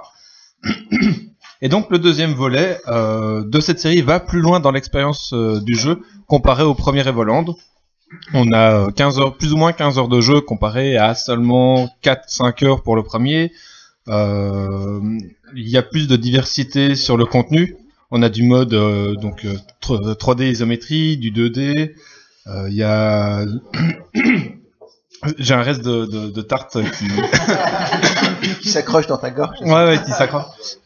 Et 1.61 1.69
donc 1.69 1.91
le 1.91 1.99
deuxième 1.99 2.33
volet 2.33 2.79
euh, 2.87 3.43
de 3.45 3.59
cette 3.59 3.79
série 3.79 4.01
va 4.01 4.19
plus 4.19 4.41
loin 4.41 4.59
dans 4.59 4.71
l'expérience 4.71 5.31
euh, 5.33 5.59
du 5.61 5.75
jeu 5.75 6.01
comparé 6.25 6.63
au 6.63 6.73
premier 6.73 7.07
Evoland. 7.07 7.45
On 8.33 8.51
a 8.51 8.87
euh, 8.87 8.91
15 8.91 9.19
heures, 9.19 9.37
plus 9.37 9.53
ou 9.53 9.57
moins 9.57 9.71
15 9.71 9.99
heures 9.99 10.07
de 10.07 10.21
jeu 10.21 10.41
comparé 10.41 10.97
à 10.97 11.13
seulement 11.13 11.87
4-5 12.03 12.65
heures 12.65 12.83
pour 12.83 12.95
le 12.95 13.03
premier. 13.03 13.51
Euh, 14.07 14.99
il 15.55 15.69
y 15.69 15.77
a 15.77 15.83
plus 15.83 16.07
de 16.07 16.15
diversité 16.15 16.95
sur 16.95 17.17
le 17.17 17.25
contenu. 17.25 17.75
On 18.09 18.23
a 18.23 18.29
du 18.29 18.43
mode 18.43 18.73
euh, 18.73 19.15
donc 19.15 19.45
euh, 19.45 19.55
3D 19.81 20.51
isométrie, 20.51 21.17
du 21.17 21.31
2D. 21.31 21.93
Euh, 22.47 22.67
Il 22.69 22.75
y 22.75 22.83
a 22.83 23.45
j'ai 25.37 25.53
un 25.53 25.61
reste 25.61 25.83
de, 25.83 26.05
de, 26.05 26.29
de 26.31 26.41
tarte 26.41 26.77
qui 26.97 27.05
qui 28.61 28.69
s'accroche 28.69 29.05
dans 29.07 29.17
ta 29.17 29.29
gorge. 29.29 29.57
Ouais, 29.61 29.71
ouais, 29.71 29.99
qui 30.03 30.11
s'accroche. 30.11 30.45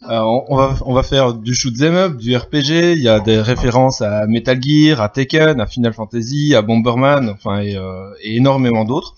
Euh, 0.09 0.19
on, 0.19 0.43
on 0.49 0.55
va, 0.57 0.75
on 0.85 0.93
va 0.93 1.03
faire 1.03 1.33
du 1.33 1.55
shoot 1.55 1.73
'em 1.81 1.95
up, 1.95 2.17
du 2.17 2.35
RPG. 2.35 2.93
Il 2.95 3.01
y 3.01 3.07
a 3.07 3.19
des 3.21 3.39
références 3.39 4.01
à 4.01 4.27
Metal 4.27 4.59
Gear, 4.61 4.99
à 5.01 5.07
Tekken, 5.09 5.61
à 5.61 5.65
Final 5.67 5.93
Fantasy, 5.93 6.53
à 6.53 6.61
Bomberman, 6.61 7.29
enfin 7.29 7.59
et, 7.59 7.77
euh, 7.77 8.11
et 8.21 8.35
énormément 8.35 8.83
d'autres. 8.83 9.15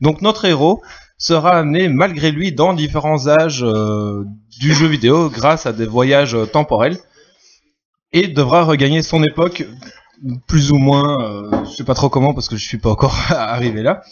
Donc 0.00 0.20
notre 0.20 0.44
héros 0.46 0.82
sera 1.18 1.52
amené 1.58 1.88
malgré 1.88 2.30
lui 2.30 2.52
dans 2.52 2.72
différents 2.74 3.26
âges 3.28 3.62
euh, 3.64 4.24
du 4.60 4.74
jeu 4.74 4.86
vidéo 4.86 5.30
grâce 5.30 5.66
à 5.66 5.72
des 5.72 5.86
voyages 5.86 6.34
euh, 6.34 6.46
temporels 6.46 6.98
et 8.12 8.28
devra 8.28 8.64
regagner 8.64 9.02
son 9.02 9.22
époque 9.24 9.64
plus 10.46 10.70
ou 10.72 10.76
moins. 10.76 11.16
Euh, 11.20 11.64
je 11.64 11.76
sais 11.76 11.84
pas 11.84 11.94
trop 11.94 12.08
comment 12.08 12.34
parce 12.34 12.48
que 12.48 12.56
je 12.56 12.64
suis 12.66 12.78
pas 12.78 12.90
encore 12.90 13.16
arrivé 13.30 13.82
là. 13.82 14.02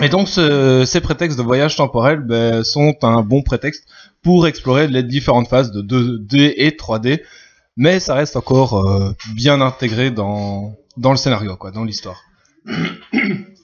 Et 0.00 0.08
donc 0.08 0.28
ce- 0.28 0.84
ces 0.86 1.00
prétextes 1.00 1.36
de 1.38 1.42
voyage 1.42 1.76
temporel 1.76 2.20
ben, 2.20 2.64
sont 2.64 2.94
un 3.02 3.22
bon 3.22 3.42
prétexte 3.42 3.86
pour 4.22 4.46
explorer 4.46 4.86
les 4.88 5.02
différentes 5.02 5.48
phases 5.48 5.72
de 5.72 5.82
2D 5.82 6.54
et 6.56 6.70
3D, 6.70 7.22
mais 7.76 8.00
ça 8.00 8.14
reste 8.14 8.36
encore 8.36 8.86
euh, 8.86 9.12
bien 9.34 9.60
intégré 9.60 10.10
dans, 10.10 10.74
dans 10.96 11.10
le 11.10 11.16
scénario, 11.16 11.56
quoi, 11.56 11.70
dans 11.70 11.84
l'histoire. 11.84 12.22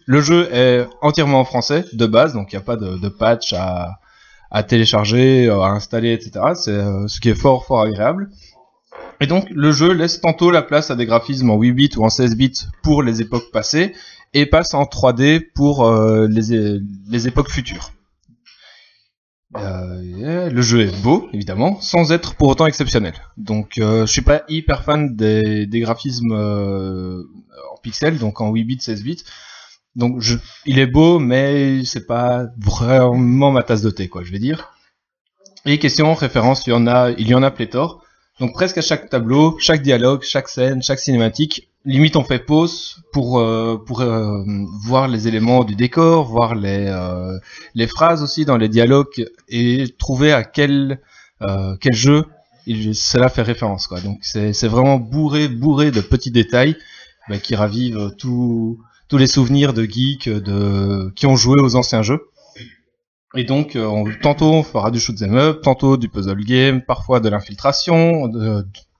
le 0.06 0.20
jeu 0.20 0.48
est 0.52 0.86
entièrement 1.02 1.40
en 1.40 1.44
français 1.44 1.84
de 1.92 2.06
base, 2.06 2.32
donc 2.32 2.52
il 2.52 2.56
n'y 2.56 2.62
a 2.62 2.64
pas 2.64 2.76
de, 2.76 3.08
patch 3.08 3.52
à, 3.52 4.62
télécharger, 4.62 5.50
à 5.50 5.66
installer, 5.66 6.12
etc. 6.12 6.32
C'est 6.54 6.70
euh, 6.70 7.08
ce 7.08 7.20
qui 7.20 7.28
est 7.28 7.34
fort 7.34 7.66
fort 7.66 7.82
agréable. 7.82 8.30
Et 9.20 9.26
donc 9.26 9.46
le 9.50 9.72
jeu 9.72 9.92
laisse 9.92 10.20
tantôt 10.20 10.50
la 10.50 10.62
place 10.62 10.90
à 10.90 10.96
des 10.96 11.06
graphismes 11.06 11.50
en 11.50 11.56
8 11.56 11.72
bits 11.72 11.90
ou 11.96 12.04
en 12.04 12.08
16 12.08 12.36
bits 12.36 12.66
pour 12.82 13.02
les 13.02 13.20
époques 13.20 13.50
passées 13.52 13.94
et 14.32 14.46
passe 14.46 14.74
en 14.74 14.84
3D 14.84 15.44
pour 15.54 15.84
euh, 15.84 16.28
les, 16.28 17.26
époques 17.26 17.50
futures. 17.50 17.90
Euh, 19.56 20.50
le 20.50 20.62
jeu 20.62 20.82
est 20.82 21.02
beau, 21.02 21.28
évidemment, 21.32 21.80
sans 21.80 22.12
être 22.12 22.34
pour 22.34 22.48
autant 22.48 22.66
exceptionnel. 22.66 23.14
Donc 23.36 23.78
euh, 23.78 24.06
je 24.06 24.12
suis 24.12 24.22
pas 24.22 24.42
hyper 24.48 24.84
fan 24.84 25.14
des, 25.16 25.68
graphismes 25.74 26.32
euh, 26.32 27.22
en 27.72 27.76
pixels, 27.78 28.18
donc 28.18 28.40
en 28.40 28.50
8 28.50 28.64
bits, 28.64 28.80
16 28.80 29.02
bits. 29.02 29.24
Donc 29.96 30.22
il 30.66 30.78
est 30.78 30.86
beau, 30.86 31.18
mais 31.18 31.84
c'est 31.84 32.06
pas 32.06 32.46
vraiment 32.58 33.50
ma 33.50 33.62
tasse 33.62 33.82
de 33.82 33.90
thé, 33.90 34.08
quoi, 34.08 34.22
je 34.22 34.30
vais 34.30 34.38
dire. 34.38 34.72
Et 35.64 35.78
question, 35.78 36.14
référence, 36.14 36.66
il 36.66 36.70
y 36.70 36.72
en 36.74 36.86
a, 36.86 37.10
il 37.10 37.26
y 37.26 37.34
en 37.34 37.42
a 37.42 37.50
pléthore. 37.50 38.02
Donc 38.38 38.52
presque 38.52 38.78
à 38.78 38.82
chaque 38.82 39.08
tableau, 39.08 39.56
chaque 39.58 39.82
dialogue, 39.82 40.22
chaque 40.22 40.48
scène, 40.48 40.82
chaque 40.82 40.98
cinématique, 40.98 41.70
limite 41.86 42.16
on 42.16 42.24
fait 42.24 42.38
pause 42.38 43.02
pour 43.12 43.38
euh, 43.38 43.82
pour 43.86 44.02
euh, 44.02 44.42
voir 44.84 45.08
les 45.08 45.26
éléments 45.26 45.64
du 45.64 45.74
décor, 45.74 46.26
voir 46.26 46.54
les 46.54 46.86
euh, 46.86 47.38
les 47.74 47.86
phrases 47.86 48.22
aussi 48.22 48.44
dans 48.44 48.58
les 48.58 48.68
dialogues 48.68 49.26
et 49.48 49.86
trouver 49.98 50.32
à 50.32 50.44
quel 50.44 51.00
quel 51.80 51.94
jeu 51.94 52.24
cela 52.92 53.28
fait 53.28 53.42
référence 53.42 53.86
quoi. 53.86 54.00
Donc 54.00 54.18
c'est 54.22 54.52
c'est 54.52 54.68
vraiment 54.68 54.98
bourré 54.98 55.48
bourré 55.48 55.90
de 55.90 56.00
petits 56.00 56.30
détails 56.30 56.76
bah, 57.28 57.38
qui 57.38 57.54
ravivent 57.54 58.14
tous 58.18 58.78
tous 59.08 59.18
les 59.18 59.26
souvenirs 59.26 59.72
de 59.72 59.84
geeks 59.84 60.28
de 60.28 61.12
qui 61.14 61.26
ont 61.26 61.36
joué 61.36 61.60
aux 61.60 61.76
anciens 61.76 62.02
jeux. 62.02 62.26
Et 63.34 63.44
donc, 63.44 63.76
euh, 63.76 63.84
on, 63.84 64.04
tantôt 64.22 64.52
on 64.52 64.62
fera 64.62 64.90
du 64.90 64.98
shoot 65.00 65.20
'em 65.22 65.36
up, 65.36 65.60
tantôt 65.62 65.96
du 65.96 66.08
puzzle 66.08 66.42
game, 66.44 66.80
parfois 66.82 67.20
de 67.20 67.28
l'infiltration, 67.28 68.30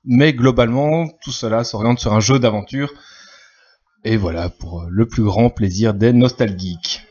mais 0.05 0.33
globalement, 0.35 1.09
tout 1.23 1.33
cela 1.33 1.65
s'oriente 1.65 1.99
sur 1.99 2.13
un 2.13 2.21
jeu 2.21 2.39
d'aventure. 2.39 2.93
Et 4.05 4.17
voilà, 4.17 4.51
pour 4.51 4.83
euh, 4.83 4.87
le 4.91 5.07
plus 5.09 5.25
grand 5.25 5.51
plaisir 5.51 5.95
des 5.95 6.13
nostalgiques. 6.13 7.03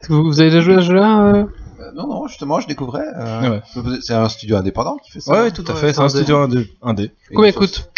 Est-ce 0.00 0.08
que 0.08 0.12
vous, 0.14 0.24
vous 0.24 0.40
avez 0.40 0.50
déjà 0.50 0.60
joué 0.62 0.74
à 0.74 0.80
ce 0.80 0.86
jeu-là 0.86 1.26
euh 1.26 1.44
Euh, 1.78 1.92
non, 1.94 2.06
non, 2.08 2.26
justement, 2.26 2.58
je 2.58 2.66
découvrais. 2.66 3.06
euh, 3.16 3.50
ouais. 3.50 3.98
C'est 4.00 4.14
un 4.14 4.28
studio 4.28 4.56
indépendant 4.56 4.96
qui 4.96 5.10
fait 5.12 5.20
ça. 5.20 5.32
Ouais, 5.32 5.50
tout 5.52 5.64
à 5.68 5.74
fait, 5.74 5.92
c'est 5.92 6.00
un 6.00 6.08
studio 6.08 6.38
indé. 6.38 6.68
indé. 6.80 7.12
Combien 7.34 7.50
il 7.50 7.54
coûte? 7.54 7.90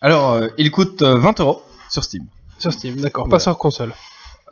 Alors, 0.00 0.32
euh, 0.32 0.48
il 0.58 0.70
coûte 0.70 1.02
euh, 1.02 1.18
20 1.18 1.40
euros 1.40 1.62
sur 1.88 2.04
Steam. 2.04 2.24
Sur 2.58 2.72
Steam, 2.72 2.96
d'accord, 2.96 3.24
Ouais. 3.24 3.30
pas 3.30 3.38
sur 3.38 3.56
console. 3.58 3.92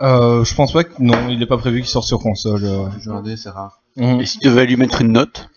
Euh, 0.01 0.45
je 0.45 0.55
pense 0.55 0.73
pas 0.73 0.85
que 0.85 0.93
non, 0.99 1.29
il 1.29 1.39
n'est 1.39 1.47
pas 1.47 1.57
prévu 1.59 1.81
qu'il 1.81 1.89
sorte 1.89 2.07
sur 2.07 2.19
console. 2.19 2.65
euh. 2.65 3.37
C'est 3.37 3.49
rare. 3.51 3.81
Mhm. 3.97 4.21
Et 4.21 4.27
si 4.27 4.39
tu 4.39 4.49
devais 4.49 4.67
lui 4.67 4.77
mettre 4.77 5.01
une 5.01 5.13
note 5.13 5.49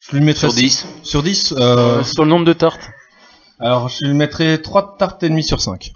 Je 0.00 0.16
lui 0.16 0.24
mettrais 0.24 0.48
Sur 0.48 0.54
10 0.54 0.86
Sur 1.02 1.22
10 1.22 1.54
euh, 1.58 2.02
Sur 2.02 2.24
le 2.24 2.30
nombre 2.30 2.44
de 2.46 2.52
tartes. 2.54 2.90
Alors, 3.60 3.88
je 3.88 4.04
lui 4.04 4.14
mettrais 4.14 4.58
3 4.58 4.96
tartes 4.98 5.22
et 5.22 5.28
demie 5.28 5.44
sur 5.44 5.60
5. 5.60 5.92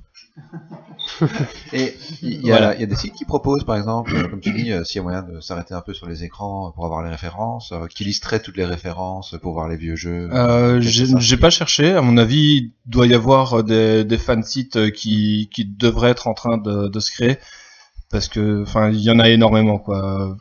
Et 1.72 1.94
il 2.22 2.44
y, 2.44 2.52
a- 2.52 2.56
Voilà. 2.56 2.74
il 2.74 2.80
y 2.80 2.84
a 2.84 2.86
des 2.86 2.96
sites 2.96 3.14
qui 3.14 3.24
proposent, 3.24 3.64
par 3.64 3.76
exemple, 3.76 4.14
euh, 4.14 4.28
comme 4.28 4.40
tu 4.40 4.52
dis, 4.52 4.72
euh, 4.72 4.84
s'il 4.84 4.96
y 4.96 4.98
a 5.00 5.02
moyen 5.02 5.22
de 5.22 5.40
s'arrêter 5.40 5.74
un 5.74 5.80
peu 5.80 5.94
sur 5.94 6.06
les 6.08 6.24
écrans 6.24 6.68
euh, 6.68 6.70
pour 6.72 6.84
avoir 6.86 7.02
les 7.02 7.10
références, 7.10 7.72
qui 7.94 8.04
listeraient 8.04 8.40
toutes 8.40 8.56
les 8.56 8.64
références 8.64 9.34
pour 9.42 9.52
voir 9.52 9.68
les 9.68 9.76
vieux 9.76 9.96
jeux. 9.96 10.28
Euh, 10.32 10.80
j'ai 10.80 11.36
pas 11.36 11.50
cherché. 11.50 11.92
À 11.92 12.02
mon 12.02 12.16
avis, 12.16 12.56
il 12.56 12.72
doit 12.86 13.06
y 13.06 13.14
avoir 13.14 13.62
des, 13.64 14.04
des 14.04 14.18
fansites 14.18 14.92
qui, 14.92 15.48
qui 15.52 15.64
devraient 15.64 16.10
être 16.10 16.26
en 16.26 16.34
train 16.34 16.58
de, 16.58 16.88
de 16.88 17.00
se 17.00 17.10
créer. 17.10 17.38
parce 18.10 18.28
que 18.28 18.62
enfin 18.62 18.90
il 18.90 18.98
y 19.00 19.10
en 19.10 19.18
a 19.20 19.28
énormément 19.28 19.78
quoi. 19.78 20.36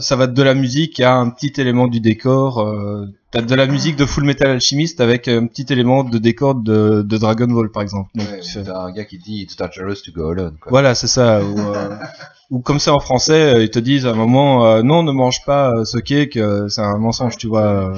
Ça 0.00 0.16
va 0.16 0.26
de 0.26 0.42
la 0.42 0.54
musique 0.54 1.00
à 1.00 1.14
un 1.14 1.30
petit 1.30 1.52
élément 1.60 1.88
du 1.88 2.00
décor. 2.00 2.60
Euh, 2.60 3.06
de 3.42 3.54
la 3.54 3.66
musique 3.66 3.96
de 3.96 4.06
Full 4.06 4.24
Metal 4.24 4.48
Alchemist 4.50 5.00
avec 5.00 5.28
un 5.28 5.46
petit 5.46 5.66
élément 5.72 6.04
de 6.04 6.18
décor 6.18 6.54
de, 6.54 7.02
de 7.02 7.18
Dragon 7.18 7.46
Ball 7.46 7.70
par 7.70 7.82
exemple. 7.82 8.10
Donc, 8.14 8.28
Ouais, 8.28 8.40
tu 8.40 8.50
fais- 8.52 8.64
T'as 8.64 8.78
un 8.80 8.92
gars 8.92 9.04
qui 9.04 9.18
dit 9.18 9.42
It's 9.42 9.56
dangerous 9.56 9.96
to 10.04 10.12
go 10.12 10.30
alone. 10.30 10.56
Quoi. 10.60 10.70
Voilà, 10.70 10.94
c'est 10.94 11.06
ça. 11.06 11.42
Ou, 11.42 11.58
euh, 11.58 11.96
ou 12.50 12.60
comme 12.60 12.78
ça 12.78 12.92
en 12.94 13.00
français, 13.00 13.54
euh, 13.56 13.62
ils 13.62 13.70
te 13.70 13.78
disent 13.78 14.06
à 14.06 14.10
un 14.10 14.14
moment, 14.14 14.66
euh, 14.66 14.82
non, 14.82 15.02
ne 15.02 15.12
mange 15.12 15.44
pas 15.44 15.70
euh, 15.70 15.84
ce 15.84 15.98
cake, 15.98 16.36
euh, 16.36 16.68
c'est 16.68 16.82
un 16.82 16.98
mensonge, 16.98 17.36
tu 17.36 17.46
vois. 17.48 17.62
euh, 17.92 17.94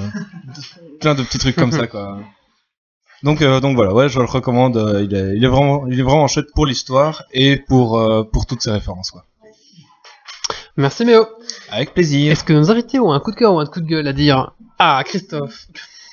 plein 0.99 1.15
de 1.15 1.23
petits 1.23 1.37
trucs 1.37 1.55
comme 1.55 1.71
ça, 1.71 1.87
quoi. 1.87 2.17
Donc, 3.23 3.41
euh, 3.41 3.59
donc 3.59 3.75
voilà, 3.75 3.93
ouais, 3.93 4.07
je 4.09 4.17
le 4.19 4.25
recommande. 4.25 4.77
euh, 4.77 5.03
il, 5.03 5.13
est, 5.13 5.35
il 5.35 5.43
est 5.43 5.47
vraiment, 5.47 5.85
il 5.87 5.99
est 5.99 6.03
vraiment 6.03 6.27
chouette 6.27 6.47
pour 6.55 6.65
l'histoire 6.65 7.23
et 7.33 7.57
pour 7.57 7.99
euh, 7.99 8.23
pour 8.23 8.45
toutes 8.45 8.61
ses 8.61 8.71
références, 8.71 9.11
quoi. 9.11 9.25
Merci 10.79 11.03
Méo. 11.03 11.27
Avec 11.71 11.93
plaisir. 11.93 12.31
Est-ce 12.31 12.45
que 12.45 12.53
nos 12.53 12.71
invités 12.71 13.01
ont 13.01 13.11
un 13.11 13.19
coup 13.19 13.31
de 13.31 13.35
cœur 13.35 13.53
ou 13.53 13.59
un 13.59 13.65
coup 13.65 13.81
de 13.81 13.85
gueule 13.85 14.07
à 14.07 14.13
dire 14.13 14.53
Ah, 14.79 15.03
Christophe. 15.05 15.67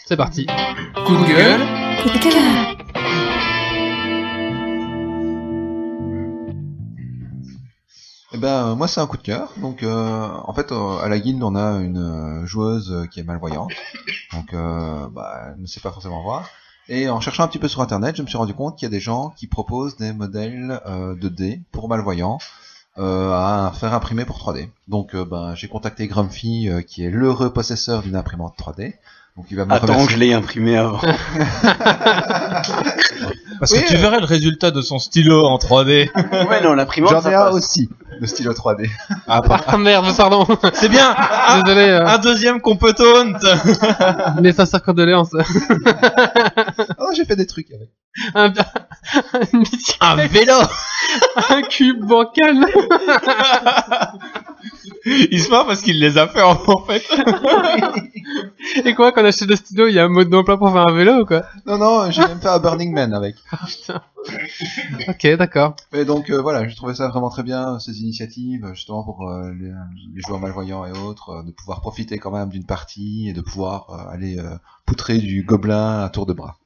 C'est 0.07 0.17
parti. 0.17 0.45
Coup 1.07 1.17
de 1.17 1.25
gueule? 1.25 1.61
Coup 2.03 2.09
de. 2.09 2.17
Eh 8.33 8.39
ben, 8.39 8.75
moi, 8.75 8.89
c'est 8.89 9.01
un 9.01 9.07
coup 9.07 9.17
de 9.17 9.23
cœur. 9.23 9.53
Donc, 9.59 9.85
euh, 9.85 10.29
en 10.45 10.53
fait, 10.53 10.73
euh, 10.73 10.99
à 10.99 11.09
la 11.09 11.21
guilde, 11.21 11.45
on 11.45 11.55
a 11.55 11.79
une 11.79 12.43
euh, 12.43 12.45
joueuse 12.45 13.07
qui 13.13 13.21
est 13.21 13.23
malvoyante. 13.23 13.71
Donc, 14.33 14.53
euh, 14.53 15.07
bah, 15.13 15.53
elle 15.55 15.63
ne 15.63 15.67
sait 15.67 15.79
pas 15.79 15.93
forcément 15.93 16.25
voir. 16.25 16.51
Et 16.89 17.09
en 17.09 17.21
cherchant 17.21 17.45
un 17.45 17.49
petit 17.49 17.61
peu 17.61 17.69
sur 17.69 17.83
Internet, 17.83 18.17
je 18.17 18.23
me 18.23 18.27
suis 18.27 18.37
rendu 18.37 18.53
compte 18.53 18.77
qu'il 18.77 18.87
y 18.87 18.91
a 18.91 18.91
des 18.91 18.99
gens 18.99 19.31
qui 19.37 19.47
proposent 19.47 19.97
des 19.97 20.13
modèles 20.13 20.81
euh, 20.87 21.15
de 21.15 21.29
dés 21.29 21.63
pour 21.71 21.89
malvoyants 21.89 22.39
euh, 22.99 23.33
à 23.33 23.73
faire 23.79 23.93
imprimer 23.95 24.25
pour 24.25 24.39
3D. 24.39 24.69
Donc, 24.89 25.15
euh, 25.15 25.25
ben, 25.25 25.55
j'ai 25.55 25.69
contacté 25.69 26.07
Grumpy, 26.07 26.69
euh, 26.69 26.83
qui 26.83 27.05
est 27.05 27.11
l'heureux 27.11 27.53
possesseur 27.53 28.03
d'une 28.03 28.17
imprimante 28.17 28.55
3D. 28.59 28.95
Donc, 29.37 29.47
il 29.51 29.57
va 29.59 29.67
me 29.67 29.73
Attends 29.73 29.87
remercier. 29.89 30.07
que 30.07 30.13
je 30.15 30.19
l'ai 30.19 30.33
imprimé 30.33 30.77
avant. 30.79 30.99
Parce 33.59 33.73
Oui, 33.73 33.83
que 33.83 33.89
tu 33.89 33.97
euh, 33.97 33.99
verrais 34.01 34.21
le 34.21 34.25
résultat 34.27 34.71
de 34.71 34.81
son 34.83 34.99
stylo 34.99 35.45
en 35.47 35.57
3D. 35.59 36.11
ouais, 36.49 36.63
non, 36.63 36.75
l'imprimante, 36.75 37.13
J'en 37.13 37.21
ça 37.23 37.31
ai 37.31 37.35
un 37.35 37.49
aussi, 37.51 37.89
le 38.21 38.27
stylo 38.27 38.53
3D. 38.53 38.89
Ah, 39.27 39.43
Ah 39.67 39.77
merde, 39.79 40.07
pardon. 40.17 40.47
c'est 40.75 40.89
bien. 40.89 41.15
Un, 41.49 41.63
Désolé. 41.63 41.89
euh, 41.89 42.07
un 42.07 42.19
deuxième 42.19 42.61
qu'on 42.61 42.77
peut 42.77 42.93
taunt. 42.95 43.33
mes 44.43 44.53
sincères 44.53 44.83
condoléances. 44.83 45.31
Oh, 46.99 47.09
j'ai 47.15 47.25
fait 47.25 47.37
des 47.37 47.47
trucs 47.47 47.71
avec. 47.73 47.89
un, 48.35 48.49
vélo. 50.27 50.55
un 51.51 51.63
cube 51.63 52.05
bancal. 52.05 52.67
Il 55.05 55.41
se 55.41 55.51
marre 55.51 55.67
parce 55.67 55.83
qu'il 55.83 56.01
les 56.01 56.19
a 56.19 56.27
fait 56.27 56.43
en, 56.43 56.59
en 56.67 56.85
fait. 56.85 57.03
Et 58.85 58.95
quoi, 58.95 59.13
quand 59.13 59.23
on 59.23 59.27
achète 59.27 59.49
le 59.49 59.57
stylo, 59.57 59.87
il 59.87 59.95
y 59.95 59.99
a 59.99 60.05
un 60.05 60.09
mode 60.09 60.29
d'emploi 60.29 60.59
pour 60.59 60.73
faire 60.73 60.89
un 60.89 60.93
vélo 60.93 61.23
ou 61.23 61.25
quoi? 61.27 61.45
Non, 61.67 61.79
non, 61.79 62.11
j'ai 62.11 62.23
même 62.23 62.41
fait 62.41 62.49
un 62.49 62.59
Burning 62.59 62.93
Man 62.93 63.15
avec. 63.15 63.37
Ok, 65.09 65.27
d'accord. 65.37 65.77
Et 65.93 66.05
donc 66.05 66.31
euh, 66.31 66.41
voilà, 66.41 66.67
j'ai 66.67 66.75
trouvé 66.75 66.95
ça 66.95 67.09
vraiment 67.09 67.29
très 67.31 67.45
bien, 67.45 67.79
ces 67.79 68.01
initiatives, 68.01 68.67
justement 68.75 69.05
pour 69.05 69.29
euh, 69.29 69.53
les, 69.53 69.73
les 70.15 70.21
joueurs 70.27 70.41
malvoyants 70.41 70.85
et 70.85 70.91
autres, 70.91 71.31
euh, 71.31 71.43
de 71.45 71.53
pouvoir 71.53 71.81
profiter 71.81 72.19
quand 72.19 72.33
même 72.33 72.49
d'une 72.49 72.67
partie 72.67 73.29
et 73.29 73.33
de 73.33 73.41
pouvoir 73.41 73.91
euh, 73.91 74.13
aller 74.13 74.39
euh, 74.39 74.57
poutrer 74.85 75.19
du 75.19 75.45
gobelin 75.45 76.01
à 76.03 76.09
tour 76.09 76.27
de 76.27 76.33
bras. 76.33 76.57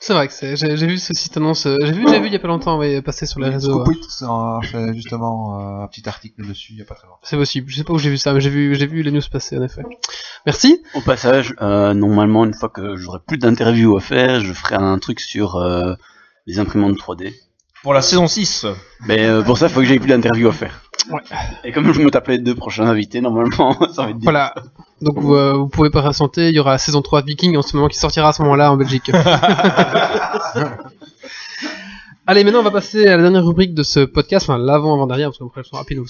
C'est 0.00 0.12
vrai 0.12 0.28
que 0.28 0.32
c'est. 0.32 0.56
J'ai 0.56 0.76
j'ai 0.76 0.86
vu 0.86 0.96
ce 0.98 1.12
site 1.12 1.36
annonce. 1.36 1.66
euh, 1.66 1.76
J'ai 1.80 1.92
vu, 1.92 2.06
j'ai 2.08 2.20
vu 2.20 2.26
il 2.28 2.32
y 2.32 2.36
a 2.36 2.38
pas 2.38 2.46
longtemps, 2.48 2.78
ouais, 2.78 3.02
passer 3.02 3.26
sur 3.26 3.40
les 3.40 3.48
réseaux. 3.48 3.84
Scoop. 3.84 3.96
It, 3.96 4.22
a 4.22 4.60
fait 4.62 4.94
justement 4.94 5.80
euh, 5.80 5.84
un 5.84 5.86
petit 5.88 6.08
article 6.08 6.46
dessus 6.46 6.72
il 6.74 6.78
y 6.78 6.82
a 6.82 6.84
pas 6.84 6.94
très 6.94 7.06
longtemps. 7.08 7.18
C'est 7.24 7.36
possible. 7.36 7.68
Je 7.68 7.76
sais 7.76 7.84
pas 7.84 7.92
où 7.92 7.98
j'ai 7.98 8.10
vu 8.10 8.16
ça, 8.16 8.32
mais 8.32 8.40
j'ai 8.40 8.50
vu, 8.50 8.76
j'ai 8.76 8.86
vu 8.86 9.02
les 9.02 9.10
news 9.10 9.20
passer 9.30 9.58
en 9.58 9.62
effet. 9.64 9.82
Merci. 10.46 10.80
Au 10.94 11.00
passage, 11.00 11.52
euh, 11.62 11.94
normalement, 11.94 12.44
une 12.44 12.54
fois 12.54 12.68
que 12.68 12.96
j'aurai 12.96 13.18
plus 13.26 13.38
d'interviews 13.38 13.96
à 13.96 14.00
faire, 14.00 14.40
je 14.40 14.52
ferai 14.52 14.76
un 14.76 14.98
truc 14.98 15.18
sur 15.18 15.56
euh, 15.56 15.94
les 16.46 16.60
imprimantes 16.60 16.96
3D. 16.96 17.34
Pour 17.82 17.92
la 17.94 18.02
saison 18.02 18.26
6. 18.28 18.66
Mais 19.06 19.26
euh, 19.26 19.42
pour 19.42 19.58
ça, 19.58 19.66
il 19.66 19.72
faut 19.72 19.80
que 19.80 19.86
j'aie 19.86 19.98
plus 19.98 20.08
d'interviews 20.08 20.48
à 20.48 20.52
faire. 20.52 20.82
Ouais. 21.10 21.20
Et 21.64 21.72
comme 21.72 21.92
je 21.92 22.00
me 22.00 22.10
tape 22.10 22.28
les 22.28 22.38
deux 22.38 22.54
prochains 22.54 22.86
invités, 22.86 23.20
normalement, 23.20 23.76
ça 23.92 24.04
va 24.04 24.10
être 24.10 24.18
Voilà. 24.22 24.54
Donc 25.00 25.18
vous, 25.18 25.34
euh, 25.34 25.52
vous 25.54 25.68
pouvez 25.68 25.90
pas 25.90 26.02
patienter, 26.02 26.48
il 26.48 26.54
y 26.54 26.58
aura 26.58 26.72
la 26.72 26.78
saison 26.78 27.02
3 27.02 27.22
de 27.22 27.26
Viking 27.26 27.56
en 27.56 27.62
ce 27.62 27.76
moment 27.76 27.88
qui 27.88 27.98
sortira 27.98 28.28
à 28.28 28.32
ce 28.32 28.42
moment-là 28.42 28.72
en 28.72 28.76
Belgique. 28.76 29.10
Allez, 32.26 32.44
maintenant 32.44 32.60
on 32.60 32.64
va 32.64 32.70
passer 32.70 33.06
à 33.06 33.16
la 33.16 33.22
dernière 33.22 33.46
rubrique 33.46 33.72
de 33.72 33.82
ce 33.82 34.00
podcast, 34.00 34.50
enfin 34.50 34.58
l'avant-avant-dernière, 34.58 35.30
parce 35.30 35.38
qu'après 35.38 35.62
elles 35.62 35.66
sont 35.66 35.76
rapides. 35.76 36.02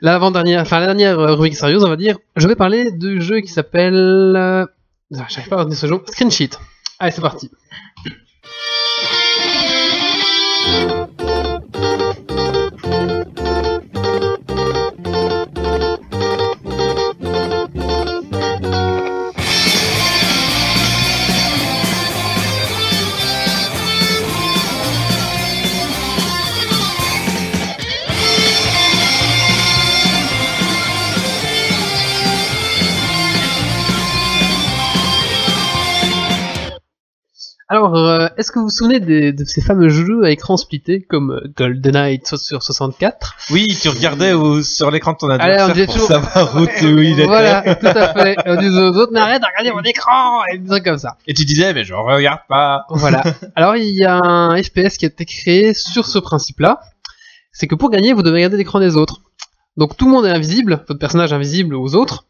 L'avant-dernière, 0.00 0.62
enfin 0.62 0.80
la 0.80 0.86
dernière 0.86 1.18
euh, 1.18 1.32
rubrique 1.32 1.56
sérieuse, 1.56 1.84
on 1.84 1.90
va 1.90 1.96
dire. 1.96 2.16
Je 2.36 2.48
vais 2.48 2.54
parler 2.54 2.90
du 2.90 3.20
jeu 3.20 3.40
qui 3.40 3.48
s'appelle... 3.48 3.94
Euh... 3.94 4.64
J'arrive 5.10 5.48
pas 5.48 5.56
à 5.56 5.58
retenir 5.60 5.76
ce 5.76 5.86
jeu. 5.86 6.00
Screen 6.06 6.30
Sheet. 6.30 6.58
Allez, 6.98 7.10
c'est 7.12 7.20
parti. 7.20 7.50
Alors, 37.68 37.96
euh, 37.96 38.28
est-ce 38.36 38.52
que 38.52 38.60
vous 38.60 38.66
vous 38.66 38.70
souvenez 38.70 39.00
des- 39.00 39.32
de 39.32 39.44
ces 39.44 39.60
fameux 39.60 39.88
jeux 39.88 40.22
à 40.24 40.30
écran 40.30 40.56
splitté 40.56 41.00
comme 41.02 41.32
euh, 41.32 41.52
GoldenEye 41.56 42.20
sur 42.24 42.62
64 42.62 43.34
Oui, 43.50 43.66
tu 43.82 43.88
regardais 43.88 44.34
au- 44.34 44.62
sur 44.62 44.88
l'écran 44.92 45.14
de 45.14 45.16
ton 45.18 45.28
Allez, 45.30 45.42
on 45.60 45.64
adversaire 45.64 45.74
dit 45.74 45.84
pour 45.86 45.94
toujours- 45.94 46.08
savoir 46.08 46.56
où, 46.62 46.66
tu- 46.66 46.86
où 46.94 46.98
il 47.00 47.12
était. 47.14 47.24
Voilà, 47.26 47.74
tout 47.74 47.86
à 47.86 48.12
fait. 48.14 48.32
Et 48.34 48.50
on 48.50 48.56
disait 48.60 48.78
aux 48.80 48.92
autres, 48.96 49.10
mais 49.12 49.18
arrête 49.18 49.42
de 49.42 49.46
regarder 49.48 49.72
mon 49.76 49.82
écran 49.82 50.44
Et 50.52 50.58
des 50.58 50.68
trucs 50.68 50.84
comme 50.84 50.98
ça. 50.98 51.16
Et 51.26 51.34
tu 51.34 51.44
disais, 51.44 51.74
mais 51.74 51.82
je 51.82 51.92
regarde 51.94 52.38
pas. 52.48 52.84
Voilà. 52.90 53.24
Alors, 53.56 53.76
il 53.76 53.92
y 53.96 54.04
a 54.04 54.14
un 54.14 54.62
FPS 54.62 54.96
qui 54.96 55.04
a 55.06 55.08
été 55.08 55.24
créé 55.24 55.74
sur 55.74 56.06
ce 56.06 56.20
principe-là. 56.20 56.78
C'est 57.50 57.66
que 57.66 57.74
pour 57.74 57.90
gagner, 57.90 58.12
vous 58.12 58.22
devez 58.22 58.36
regarder 58.36 58.58
l'écran 58.58 58.78
des 58.78 58.94
autres. 58.96 59.22
Donc, 59.76 59.96
tout 59.96 60.04
le 60.06 60.12
monde 60.12 60.24
est 60.24 60.30
invisible, 60.30 60.84
votre 60.86 61.00
personnage 61.00 61.32
est 61.32 61.34
invisible 61.36 61.74
aux 61.74 61.96
autres. 61.96 62.26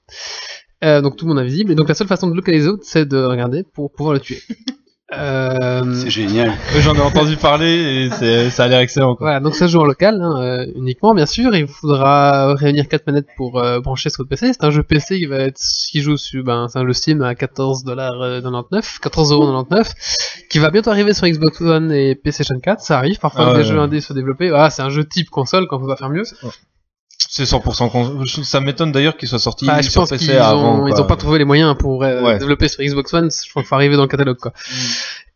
Euh, 0.82 1.03
donc, 1.03 1.16
tout 1.16 1.26
le 1.26 1.28
monde 1.34 1.39
est 1.41 1.43
invisible. 1.43 1.72
Et 1.72 1.74
donc, 1.74 1.89
la 1.89 1.95
seule 1.95 2.07
façon 2.09 2.26
de 2.26 2.34
localiser 2.34 2.64
les 2.64 2.72
autres, 2.72 2.84
c'est 2.87 3.05
de 3.07 3.18
regarder 3.22 3.64
pour 3.74 3.93
pouvoir 3.93 4.14
le 4.14 4.20
tuer. 4.20 4.43
Euh, 5.14 5.94
C'est 5.94 6.11
génial. 6.11 6.52
J'en 6.80 6.94
ai 6.96 7.00
entendu 7.00 7.36
parler 7.36 8.07
et 8.07 8.11
c'est- 8.11 8.50
ça 8.50 8.64
a 8.64 8.68
l'air 8.68 8.80
excellent. 8.80 9.14
Quoi. 9.14 9.26
Voilà, 9.26 9.40
donc 9.40 9.54
ça 9.54 9.68
se 9.68 9.72
joue 9.72 9.78
en 9.80 9.84
local 9.84 10.20
hein, 10.20 10.40
euh, 10.42 10.66
uniquement, 10.74 11.14
bien 11.14 11.26
sûr. 11.26 11.54
Il 11.54 11.66
vous 11.66 11.72
faudra 11.72 12.54
réunir 12.54 12.88
quatre 12.88 13.07
manettes 13.07 13.28
pour 13.36 13.61
euh, 13.61 13.78
brancher 13.80 14.11
sur 14.11 14.18
votre 14.24 14.30
PC. 14.30 14.52
C'est 14.52 14.64
un 14.64 14.70
jeu 14.70 14.82
PC 14.82 15.18
qui 15.18 15.26
va 15.26 15.36
être 15.38 15.61
qui 15.90 16.00
joue 16.00 16.16
sur, 16.16 16.42
ben, 16.42 16.66
c'est 16.68 16.80
un 16.80 16.86
jeu 16.86 16.92
Steam 16.92 17.22
à 17.22 17.34
14,99$, 17.34 18.98
14,99€, 19.00 19.92
qui 20.50 20.59
va 20.59 20.70
bientôt 20.70 20.90
arriver 20.90 21.14
sur 21.14 21.28
Xbox 21.28 21.61
One 21.61 21.92
et 21.92 22.16
PlayStation 22.16 22.59
4. 22.61 22.80
Ça 22.80 22.98
arrive. 22.98 23.20
Parfois 23.20 23.42
Ah 23.42 23.44
que 23.52 23.57
ouais. 23.59 23.62
des 23.62 23.68
jeux 23.68 23.78
indés 23.78 24.00
soient 24.00 24.16
développés. 24.16 24.50
Ah, 24.52 24.70
c'est 24.70 24.82
un 24.82 24.90
jeu 24.90 25.04
type 25.04 25.30
console 25.30 25.68
quand 25.68 25.76
on 25.76 25.80
peut 25.82 25.86
pas 25.86 25.96
faire 25.96 26.11
mieux. 26.11 26.24
C'est 27.18 27.44
100% 27.44 27.90
con... 27.90 28.22
Ça 28.44 28.60
m'étonne 28.60 28.92
d'ailleurs 28.92 29.16
qu'il 29.16 29.28
soit 29.28 29.38
sorti 29.38 29.66
Ah, 29.68 29.80
je 29.82 29.88
sur 29.90 30.02
pense 30.02 30.10
PC 30.10 30.26
qu'ils 30.26 30.36
avant. 30.36 30.74
ont, 30.76 30.80
quoi. 30.80 30.90
ils 30.90 31.00
ont 31.00 31.06
pas 31.06 31.16
trouvé 31.16 31.38
les 31.38 31.44
moyens 31.44 31.74
pour 31.78 32.02
euh, 32.04 32.22
Ouais. 32.22 32.38
développer 32.38 32.68
sur 32.68 32.82
Xbox 32.82 33.12
One. 33.14 33.30
Je 33.30 33.50
crois 33.50 33.62
qu'il 33.62 33.68
faut 33.68 33.74
arriver 33.74 33.96
dans 33.96 34.02
le 34.02 34.08
catalogue, 34.08 34.36
quoi. 34.38 34.52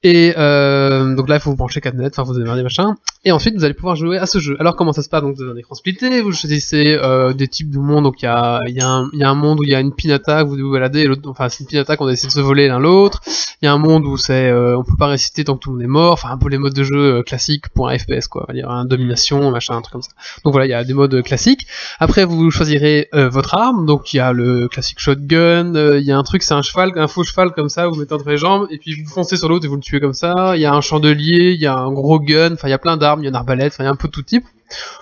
Et 0.02 0.32
euh, 0.38 1.14
donc 1.14 1.28
là, 1.28 1.36
il 1.36 1.40
faut 1.40 1.50
vous 1.50 1.56
brancher 1.56 1.80
4 1.82 1.94
manettes, 1.94 2.18
enfin 2.18 2.30
vous 2.30 2.38
démarrez 2.38 2.62
machin. 2.62 2.94
Et 3.26 3.32
ensuite, 3.32 3.54
vous 3.54 3.64
allez 3.64 3.74
pouvoir 3.74 3.96
jouer 3.96 4.16
à 4.16 4.24
ce 4.24 4.38
jeu. 4.38 4.56
Alors 4.58 4.74
comment 4.76 4.94
ça 4.94 5.02
se 5.02 5.10
passe? 5.10 5.20
Donc 5.20 5.36
vous 5.36 5.42
avez 5.42 5.52
un 5.52 5.56
écran 5.56 5.74
splitté, 5.74 6.22
vous 6.22 6.32
choisissez 6.32 6.98
euh, 7.02 7.34
des 7.34 7.48
types 7.48 7.70
de 7.70 7.78
mondes. 7.78 8.04
Donc 8.04 8.22
il 8.22 8.24
y 8.24 8.28
a, 8.28 8.60
il 8.66 8.74
y, 8.74 8.80
a 8.80 8.88
un- 8.88 9.10
il 9.12 9.18
y 9.18 9.22
a 9.24 9.28
un 9.28 9.34
monde 9.34 9.60
où 9.60 9.64
il 9.64 9.68
y 9.68 9.74
a 9.74 9.80
une 9.80 9.92
pinata 9.94 10.42
que 10.42 10.48
vous 10.48 10.54
devez 10.56 10.62
vous 10.62 10.72
balader, 10.72 11.00
et 11.00 11.06
l'autre, 11.06 11.28
enfin 11.28 11.50
c'est 11.50 11.60
une 11.60 11.66
pinata 11.66 11.98
qu'on 11.98 12.08
essaie 12.08 12.28
de 12.28 12.32
se 12.32 12.40
voler 12.40 12.66
l'un 12.68 12.78
l'autre. 12.78 13.20
Il 13.60 13.66
y 13.66 13.68
a 13.68 13.74
un 13.74 13.78
monde 13.78 14.06
où 14.06 14.16
c'est, 14.16 14.48
euh, 14.48 14.78
on 14.78 14.84
peut 14.84 14.96
pas 14.98 15.08
réciter 15.08 15.44
tant 15.44 15.54
que 15.56 15.60
tout 15.60 15.68
le 15.68 15.74
monde 15.76 15.84
est 15.84 15.86
mort. 15.86 16.12
Enfin 16.14 16.30
un 16.30 16.38
peu 16.38 16.48
les 16.48 16.56
modes 16.56 16.72
de 16.72 16.82
jeu 16.82 17.16
euh, 17.18 17.22
classiques 17.22 17.68
pour 17.68 17.90
un 17.90 17.98
FPS 17.98 18.26
quoi. 18.26 18.46
On 18.48 18.52
va 18.52 18.58
dire 18.58 18.70
un 18.70 18.86
domination, 18.86 19.50
machin, 19.50 19.76
un 19.76 19.82
truc 19.82 19.92
comme 19.92 20.00
ça. 20.02 20.12
Donc 20.46 20.54
voilà, 20.54 20.64
il 20.66 20.70
y 20.70 20.74
a 20.74 20.82
des 20.82 20.94
modes 20.94 21.12
euh, 21.12 21.20
classiques. 21.20 21.66
Après, 21.98 22.24
vous 22.24 22.50
choisirez 22.50 23.08
euh, 23.14 23.28
votre 23.28 23.54
arme. 23.54 23.84
Donc 23.84 24.14
il 24.14 24.16
y 24.16 24.20
a 24.20 24.32
le 24.32 24.66
classique 24.68 24.98
shotgun. 24.98 25.74
Il 25.98 26.04
y 26.06 26.10
a 26.12 26.16
un 26.16 26.22
truc, 26.22 26.42
c'est 26.42 26.54
un 26.54 26.62
cheval, 26.62 26.92
un 26.96 27.06
faux 27.06 27.22
cheval 27.22 27.50
comme 27.52 27.68
ça, 27.68 27.86
vous 27.86 27.96
mettez 27.96 28.14
entre 28.14 28.30
les 28.30 28.38
jambes 28.38 28.66
et 28.70 28.78
puis 28.78 28.94
vous 29.02 29.10
foncez 29.10 29.36
sur 29.36 29.50
l'autre 29.50 29.66
et 29.66 29.68
vous 29.68 29.74
le 29.76 29.82
tuez 29.82 29.89
comme 29.98 30.12
ça. 30.12 30.52
Il 30.54 30.60
y 30.60 30.66
a 30.66 30.72
un 30.72 30.80
chandelier, 30.80 31.52
il 31.54 31.60
y 31.60 31.66
a 31.66 31.74
un 31.76 31.90
gros 31.90 32.20
gun. 32.20 32.52
Enfin, 32.52 32.68
il 32.68 32.70
y 32.70 32.74
a 32.74 32.78
plein 32.78 32.96
d'armes. 32.96 33.20
Il 33.22 33.24
y 33.24 33.26
a 33.26 33.30
une 33.30 33.34
arbalète. 33.36 33.72
Enfin, 33.72 33.82
il 33.84 33.86
y 33.86 33.88
a 33.88 33.92
un 33.92 33.96
peu 33.96 34.06
de 34.08 34.12
tout 34.12 34.22
type. 34.22 34.44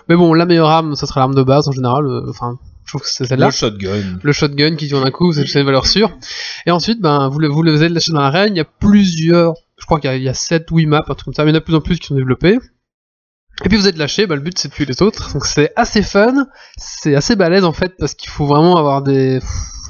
Mais 0.09 0.17
bon, 0.17 0.33
la 0.33 0.47
meilleure 0.47 0.71
arme, 0.71 0.95
ça 0.95 1.07
sera 1.07 1.21
l'arme 1.21 1.35
de 1.35 1.43
base 1.43 1.69
en 1.69 1.73
général. 1.73 2.07
euh, 2.07 2.31
Enfin, 2.31 2.57
je 2.87 2.93
trouve 2.93 3.03
que 3.03 3.09
c'est 3.09 3.27
celle-là. 3.27 3.47
Le 3.47 3.53
shotgun. 3.53 4.19
Le 4.23 4.33
shotgun 4.33 4.77
qui 4.77 4.95
en 4.95 5.05
un 5.05 5.11
coup, 5.11 5.33
c'est 5.35 5.43
une 5.55 5.67
valeur 5.67 5.87
sûre. 5.87 6.11
Et 6.65 6.71
ensuite, 6.71 7.01
ben, 7.03 7.29
vous 7.29 7.39
le, 7.41 7.49
vous 7.49 7.63
le 7.63 7.73
faisiez 7.73 7.91
lâcher 7.91 8.13
dans 8.13 8.21
l'arène. 8.21 8.55
Il 8.55 8.57
y 8.57 8.61
a 8.61 8.65
plusieurs, 8.65 9.53
je 9.79 9.85
crois 9.85 10.01
qu'il 10.01 10.09
y 10.09 10.13
a, 10.13 10.17
il 10.17 10.23
y 10.23 10.29
a 10.29 10.35
7 10.35 10.71
ou 10.71 10.79
8 10.79 10.87
maps, 10.87 10.99
un 11.07 11.15
truc 11.15 11.25
comme 11.27 11.35
ça. 11.35 11.45
Mais 11.45 11.51
il 11.51 11.55
y 11.55 11.57
en 11.57 11.59
a 11.59 11.61
de 11.61 11.65
plus 11.65 11.75
en 11.75 11.81
plus 11.83 11.99
qui 11.99 12.07
sont 12.07 12.15
développés. 12.15 12.59
Et 13.65 13.69
puis 13.69 13.77
vous 13.77 13.89
êtes 13.89 13.97
lâché, 13.99 14.27
bah, 14.29 14.37
le 14.37 14.41
but 14.41 14.57
c'est 14.57 14.69
de 14.69 14.73
tuer 14.73 14.85
les 14.85 15.03
autres. 15.03 15.33
Donc 15.33 15.45
c'est 15.45 15.73
assez 15.75 16.01
fun, 16.03 16.47
c'est 16.77 17.17
assez 17.17 17.35
balèze 17.35 17.65
en 17.65 17.73
fait 17.73 17.93
parce 17.99 18.15
qu'il 18.15 18.31
faut 18.31 18.47
vraiment 18.47 18.77
avoir 18.77 19.03
des, 19.03 19.41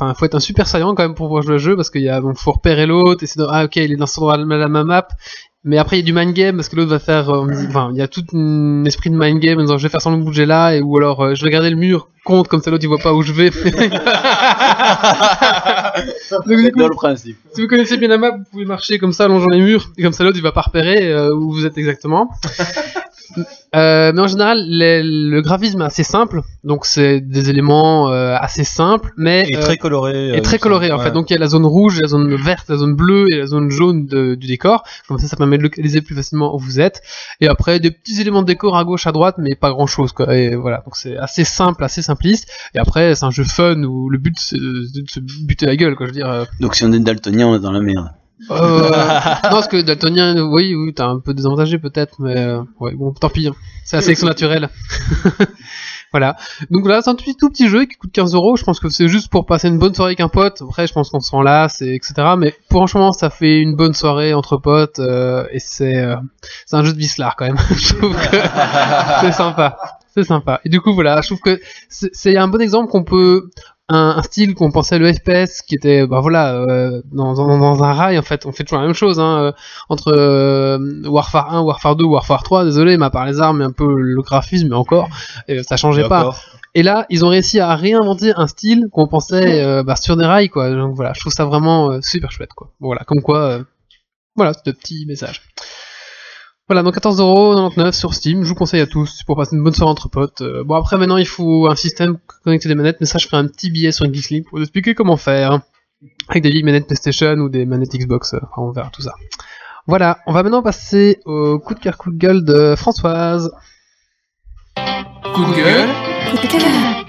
enfin 0.01 0.15
faut 0.15 0.25
être 0.25 0.35
un 0.35 0.41
super 0.41 0.67
saillant 0.67 0.95
quand 0.95 1.03
même 1.03 1.15
pour 1.15 1.27
pouvoir 1.27 1.43
jouer 1.43 1.55
le 1.55 1.59
jeu 1.59 1.77
parce 1.77 1.91
qu'il 1.91 2.03
y 2.03 2.09
a, 2.09 2.21
donc 2.21 2.39
faut 2.39 2.53
repérer 2.53 2.87
l'autre 2.87 3.25
et 3.25 3.27
c'est 3.27 3.41
ah 3.49 3.65
ok 3.65 3.77
il 3.77 3.93
est 3.93 3.97
dans 3.97 4.07
cet 4.07 4.19
endroit 4.19 4.37
la 4.37 4.69
même 4.69 4.83
map. 4.85 5.09
Mais 5.65 5.77
après 5.77 5.97
il 5.97 6.01
y 6.01 6.03
a 6.03 6.07
du 6.07 6.13
mind 6.13 6.33
game 6.35 6.57
parce 6.57 6.69
que 6.69 6.77
l'autre 6.77 6.91
va 6.91 7.01
faire, 7.01 7.31
euh, 7.31 7.47
enfin 7.69 7.91
il 7.93 7.99
y 7.99 8.03
a 8.03 8.09
tout 8.09 8.25
un 8.33 8.85
esprit 8.85 9.11
de 9.11 9.17
mind 9.17 9.41
game 9.41 9.59
en 9.59 9.63
disant 9.63 9.77
je 9.77 9.83
vais 9.83 9.89
faire 9.89 10.01
semblant 10.01 10.21
de 10.21 10.25
bouger 10.25 10.47
là 10.47 10.75
et 10.75 10.81
ou 10.81 10.97
alors 10.97 11.23
euh, 11.23 11.35
je 11.35 11.45
vais 11.45 11.51
garder 11.51 11.71
le 11.71 11.77
mur 11.77 12.09
contre 12.25 12.49
comme 12.49 12.63
ça 12.63 12.71
l'autre 12.71 12.85
il 12.85 12.89
voit 12.89 12.99
pas 12.99 13.13
où 13.13 13.23
je 13.23 13.33
vais. 13.33 13.51
Donc, 16.31 16.47
du 16.47 16.73
coup, 16.73 16.79
Dans 16.79 16.89
le 16.89 16.95
principe. 16.95 17.37
si 17.55 17.61
vous 17.61 17.67
connaissez 17.67 17.97
bien 17.97 18.09
la 18.09 18.19
map, 18.19 18.31
vous 18.31 18.45
pouvez 18.51 18.65
marcher 18.65 18.99
comme 18.99 19.13
ça, 19.13 19.29
longeant 19.29 19.49
les 19.51 19.61
murs, 19.61 19.91
et 19.97 20.03
comme 20.03 20.13
ça 20.13 20.25
l'autre 20.25 20.37
il 20.37 20.43
va 20.43 20.53
pas 20.53 20.61
repérer 20.61 21.11
euh, 21.11 21.35
où 21.35 21.53
vous 21.53 21.67
êtes 21.67 21.77
exactement. 21.77 22.31
Euh, 23.75 24.13
mais 24.15 24.21
en 24.23 24.27
général, 24.29 24.65
les- 24.67 25.03
le 25.03 25.41
graphisme 25.43 25.83
est 25.83 25.85
assez 25.85 26.03
simple, 26.03 26.41
donc 26.65 26.87
c'est 26.87 27.21
des 27.21 27.51
éléments 27.51 28.11
euh, 28.11 28.35
assez 28.41 28.65
simples, 28.65 29.13
mais 29.17 29.47
Et 29.49 29.57
euh, 29.57 29.61
très 29.61 29.77
coloré. 29.77 30.13
euh, 30.31 30.35
et 30.35 30.43
très 30.43 30.59
coloré 30.59 30.91
en 30.91 30.99
fait. 30.99 31.11
Donc 31.13 31.31
il 31.31 31.35
y 31.35 31.37
a 31.37 31.39
la 31.39 31.47
zone 31.49 31.67
rouge, 31.67 32.01
la 32.01 32.09
zone 32.09 32.35
verte, 32.37 32.69
la 32.71 32.77
zone 32.77 32.95
bleue 32.95 33.27
et 33.31 33.37
la 33.37 33.47
zone 33.47 33.71
jaune 33.71 34.07
de- 34.07 34.35
du 34.35 34.47
décor. 34.47 34.85
Comme 35.07 35.19
ça, 35.19 35.29
ça 35.29 35.37
permet 35.37 35.59
de 35.59 35.63
localiser 35.63 36.01
plus 36.01 36.15
facilement 36.15 36.55
où 36.55 36.59
vous 36.59 36.81
êtes. 36.81 37.03
Et 37.41 37.49
après 37.49 37.79
des 37.81 37.91
petits 37.91 38.21
éléments 38.21 38.43
de 38.43 38.47
décor 38.47 38.77
à 38.77 38.85
gauche, 38.85 39.07
à 39.07 39.13
droite, 39.13 39.37
mais 39.39 39.55
pas 39.55 39.71
grand 39.71 39.87
chose 39.87 40.13
quoi. 40.13 40.35
Et 40.35 40.55
voilà, 40.55 40.79
donc 40.85 40.97
c'est 40.97 41.17
assez 41.19 41.45
simple, 41.45 41.85
assez 41.85 42.03
simpliste. 42.03 42.49
Et 42.75 42.79
après, 42.79 43.15
c'est 43.15 43.25
un 43.25 43.31
jeu 43.31 43.45
fun 43.45 43.83
où 43.85 44.09
le 44.09 44.19
but 44.19 44.35
c'est 44.39 44.57
de 44.59 44.87
de 45.03 45.09
se 45.11 45.21
buter 45.21 45.67
la 45.67 45.77
gueule 45.77 45.95
quoi. 45.97 46.07
Je 46.07 46.13
veux 46.13 46.17
dire. 46.17 46.31
euh, 46.31 46.45
Donc 46.61 46.75
si 46.75 46.85
on 46.85 46.93
est 46.93 46.99
daltonien, 47.01 47.47
on 47.49 47.57
est 47.57 47.61
dans 47.61 47.73
la 47.73 47.81
merde. 47.81 48.09
Euh, 48.51 48.91
non, 48.91 49.51
parce 49.51 49.69
que 49.69 49.81
daltonien, 49.81 50.41
oui, 50.43 50.75
oui, 50.75 50.95
t'as 50.95 51.07
un 51.07 51.19
peu 51.19 51.35
désavantagé 51.35 51.79
peut-être, 51.79 52.17
mais 52.21 52.39
euh, 52.39 52.63
ouais, 52.81 52.95
bon, 52.95 53.13
tant 53.13 53.29
pis. 53.29 53.49
hein. 53.49 53.55
C'est 53.85 53.97
la 53.97 54.03
sélection 54.03 54.27
naturelle. 54.27 54.69
voilà. 56.13 56.37
Donc 56.71 56.87
là, 56.87 57.01
c'est 57.03 57.11
un 57.11 57.15
tout 57.15 57.49
petit, 57.51 57.69
jeu 57.69 57.85
qui 57.87 57.97
coûte 57.97 58.13
15 58.13 58.35
euros. 58.35 58.57
Je 58.57 58.65
pense 58.65 58.81
que 58.81 58.89
c'est 58.89 59.09
juste 59.09 59.31
pour 59.31 59.47
passer 59.47 59.69
une 59.69 59.79
bonne 59.79 59.95
soirée 59.95 60.11
avec 60.11 60.21
un 60.21 60.29
pote. 60.29 60.63
Après, 60.63 60.87
je 60.87 60.93
pense 60.93 61.11
qu'on 61.11 61.21
s'en 61.21 61.43
lasse, 61.43 61.83
et 61.83 61.95
etc. 61.95 62.35
Mais 62.39 62.55
franchement, 62.71 63.13
ça 63.13 63.31
fait 63.31 63.61
une 63.61 63.77
bonne 63.77 63.95
soirée 63.95 64.35
entre 64.35 64.57
potes, 64.57 64.99
euh, 64.99 65.47
et 65.53 65.59
c'est 65.59 65.97
euh, 65.97 66.17
c'est 66.67 66.77
un 66.77 66.85
jeu 66.85 66.93
de 66.93 66.99
bislard 66.99 67.35
quand 67.37 67.47
même. 67.47 67.59
je 67.77 67.95
trouve 67.95 68.15
que 68.15 68.37
c'est 69.21 69.33
sympa. 69.33 69.79
C'est 70.15 70.25
sympa. 70.25 70.61
Et 70.65 70.69
du 70.69 70.81
coup, 70.81 70.95
voilà, 70.95 71.21
je 71.23 71.29
trouve 71.29 71.41
que 71.41 71.61
c'est 71.89 72.37
un 72.37 72.49
bon 72.49 72.61
exemple 72.61 72.91
qu'on 72.91 73.05
peut 73.05 73.51
un, 73.89 74.15
un 74.19 74.23
style 74.23 74.55
qu'on 74.55 74.71
pensait 74.71 74.99
le 74.99 75.13
FPS 75.13 75.63
qui 75.63 75.75
était 75.75 76.07
bah 76.07 76.21
voilà 76.21 76.55
euh, 76.57 77.01
dans, 77.13 77.35
dans, 77.35 77.59
dans 77.59 77.83
un 77.83 77.93
rail 77.95 78.19
en 78.19 78.23
fait 78.23 78.45
on 78.47 78.53
fait 78.53 78.65
toujours 78.65 78.81
la 78.81 78.87
même 78.87 78.95
chose 78.95 79.19
hein, 79.19 79.39
euh, 79.43 79.53
entre 79.89 80.13
euh, 80.13 80.79
Warfare 81.07 81.55
1 81.55 81.61
Warfare 81.63 81.97
2 81.97 82.05
Warfare 82.05 82.43
3 82.43 82.65
désolé 82.65 82.97
mais 82.99 83.07
à 83.07 83.11
part 83.11 83.25
les 83.27 83.41
armes 83.41 83.63
et 83.63 83.65
un 83.65 83.73
peu 83.73 83.95
le 83.99 84.21
graphisme 84.23 84.69
mais 84.69 84.75
encore 84.77 85.09
euh, 85.49 85.63
ça 85.63 85.77
changeait 85.77 86.05
Et 86.05 86.09
pas. 86.09 86.35
et 86.75 86.83
là 86.83 87.07
ils 87.09 87.25
ont 87.25 87.29
réussi 87.29 87.61
à 87.61 87.75
réinventer 87.77 88.33
un 88.37 88.47
style 88.47 88.85
qu'on 88.93 89.09
pensait 89.09 89.63
euh, 89.63 89.83
bah, 89.83 89.97
sur 89.97 90.17
des 90.17 90.25
rails 90.27 90.51
quoi. 90.51 90.71
Donc 90.71 90.95
voilà 90.95 91.13
je 91.15 91.21
trouve 91.21 91.33
ça 91.33 91.47
vraiment 91.47 91.91
euh, 91.91 92.01
super 92.03 92.31
chouette 92.31 92.53
quoi. 92.55 92.71
Voilà 92.81 93.03
comme 93.07 93.23
quoi 93.23 93.39
euh, 93.41 93.63
voilà 94.37 94.53
c'est 94.53 94.67
de 94.67 94.73
petits 94.77 95.07
messages 95.07 95.41
voilà, 96.69 96.83
donc 96.83 96.95
14,99€ 96.95 97.93
sur 97.93 98.13
Steam, 98.13 98.45
je 98.45 98.49
vous 98.51 98.55
conseille 98.55 98.83
à 98.83 98.87
tous 98.87 99.23
pour 99.23 99.37
passer 99.37 99.57
une 99.57 99.65
bonne 99.65 99.73
soirée 99.73 99.91
entre 99.91 100.11
potes. 100.11 100.43
Euh, 100.43 100.63
bon, 100.65 100.75
après, 100.75 100.99
maintenant, 100.99 101.17
il 101.17 101.27
faut 101.27 101.67
un 101.67 101.75
système 101.75 102.19
pour 102.19 102.41
connecter 102.43 102.69
des 102.69 102.75
manettes, 102.75 102.99
mais 103.01 103.07
ça, 103.07 103.17
je 103.17 103.27
ferai 103.27 103.39
un 103.39 103.47
petit 103.47 103.71
billet 103.71 103.91
sur 103.91 104.05
Geekly 104.13 104.43
pour 104.43 104.59
vous 104.59 104.63
expliquer 104.65 104.95
comment 104.95 105.17
faire. 105.17 105.61
Avec 106.29 106.43
des 106.43 106.51
vieilles 106.51 106.63
manettes 106.65 106.87
PlayStation 106.87 107.33
ou 107.37 107.49
des 107.49 107.65
manettes 107.65 107.95
Xbox, 107.95 108.35
euh, 108.35 108.41
enfin, 108.43 108.63
on 108.63 108.71
verra 108.71 108.91
tout 108.91 109.01
ça. 109.01 109.15
Voilà, 109.87 110.19
on 110.27 110.33
va 110.33 110.43
maintenant 110.43 110.63
passer 110.63 111.21
au 111.25 111.59
coup 111.59 111.75
de 111.75 111.81
cœur, 111.81 111.97
coup 111.97 112.11
de 112.13 112.19
gueule 112.19 112.45
de 112.45 112.75
Françoise. 112.77 113.51
Coup 114.77 115.45
de 115.47 115.57
gueule 115.57 115.89
Et 116.35 117.08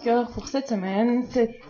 cœur 0.00 0.28
pour 0.30 0.48
cette 0.48 0.68
semaine, 0.68 1.24
c'est 1.30 1.60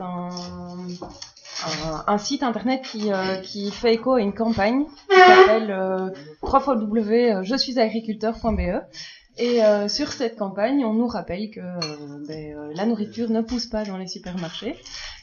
un, 2.08 2.18
site 2.18 2.42
internet 2.42 2.82
qui, 2.82 3.12
euh, 3.12 3.36
qui 3.36 3.70
fait 3.70 3.94
écho 3.94 4.14
à 4.14 4.20
une 4.20 4.34
campagne 4.34 4.84
qui 5.08 5.16
s'appelle 5.16 5.70
euh, 5.70 6.10
www.je 6.42 7.56
suis 7.56 7.78
agriculteur.be. 7.78 8.82
Et 9.38 9.62
euh, 9.62 9.86
sur 9.88 10.12
cette 10.12 10.36
campagne, 10.36 10.84
on 10.84 10.94
nous 10.94 11.06
rappelle 11.06 11.50
que 11.50 11.60
euh, 11.60 12.24
ben, 12.26 12.56
euh, 12.56 12.72
la 12.74 12.86
nourriture 12.86 13.30
ne 13.30 13.42
pousse 13.42 13.66
pas 13.66 13.84
dans 13.84 13.98
les 13.98 14.06
supermarchés 14.06 14.76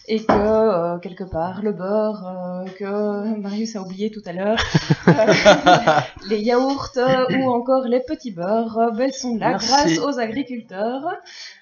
et 0.08 0.24
que 0.24 0.34
euh, 0.34 0.98
quelque 1.00 1.24
part 1.24 1.62
le 1.62 1.72
beurre 1.72 2.28
euh, 2.28 2.66
que 2.78 3.40
Marius 3.40 3.76
a 3.76 3.82
oublié 3.82 4.12
tout 4.12 4.22
à 4.26 4.34
l'heure, 4.34 4.60
euh, 5.08 5.12
les 6.30 6.42
yaourts 6.42 6.90
euh, 6.98 7.26
ou 7.38 7.50
encore 7.50 7.86
les 7.86 8.02
petits 8.02 8.32
beurres 8.32 8.78
euh, 8.78 8.92
ben, 8.92 9.12
sont 9.12 9.38
là 9.38 9.52
Merci. 9.52 9.68
grâce 9.68 10.00
aux 10.00 10.20
agriculteurs. 10.20 11.16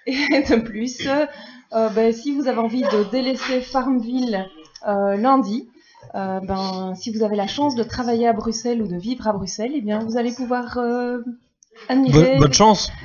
Et 0.07 0.13
de 0.13 0.61
plus, 0.61 1.07
ben, 1.71 2.11
si 2.11 2.35
vous 2.35 2.47
avez 2.47 2.59
envie 2.59 2.81
de 2.81 3.09
délaisser 3.11 3.61
Farmville 3.61 4.47
euh, 4.87 5.15
lundi, 5.15 5.69
ben, 6.13 6.93
si 6.95 7.11
vous 7.13 7.23
avez 7.23 7.35
la 7.35 7.47
chance 7.47 7.75
de 7.75 7.83
travailler 7.83 8.27
à 8.27 8.33
Bruxelles 8.33 8.81
ou 8.81 8.87
de 8.87 8.97
vivre 8.97 9.27
à 9.27 9.33
Bruxelles, 9.33 9.71
eh 9.75 9.81
bien, 9.81 9.99
vous 9.99 10.17
allez 10.17 10.33
pouvoir 10.33 10.79
euh, 10.79 11.19
admirer. 11.89 12.31
Bonne, 12.31 12.39
bonne 12.39 12.53
chance. 12.53 12.91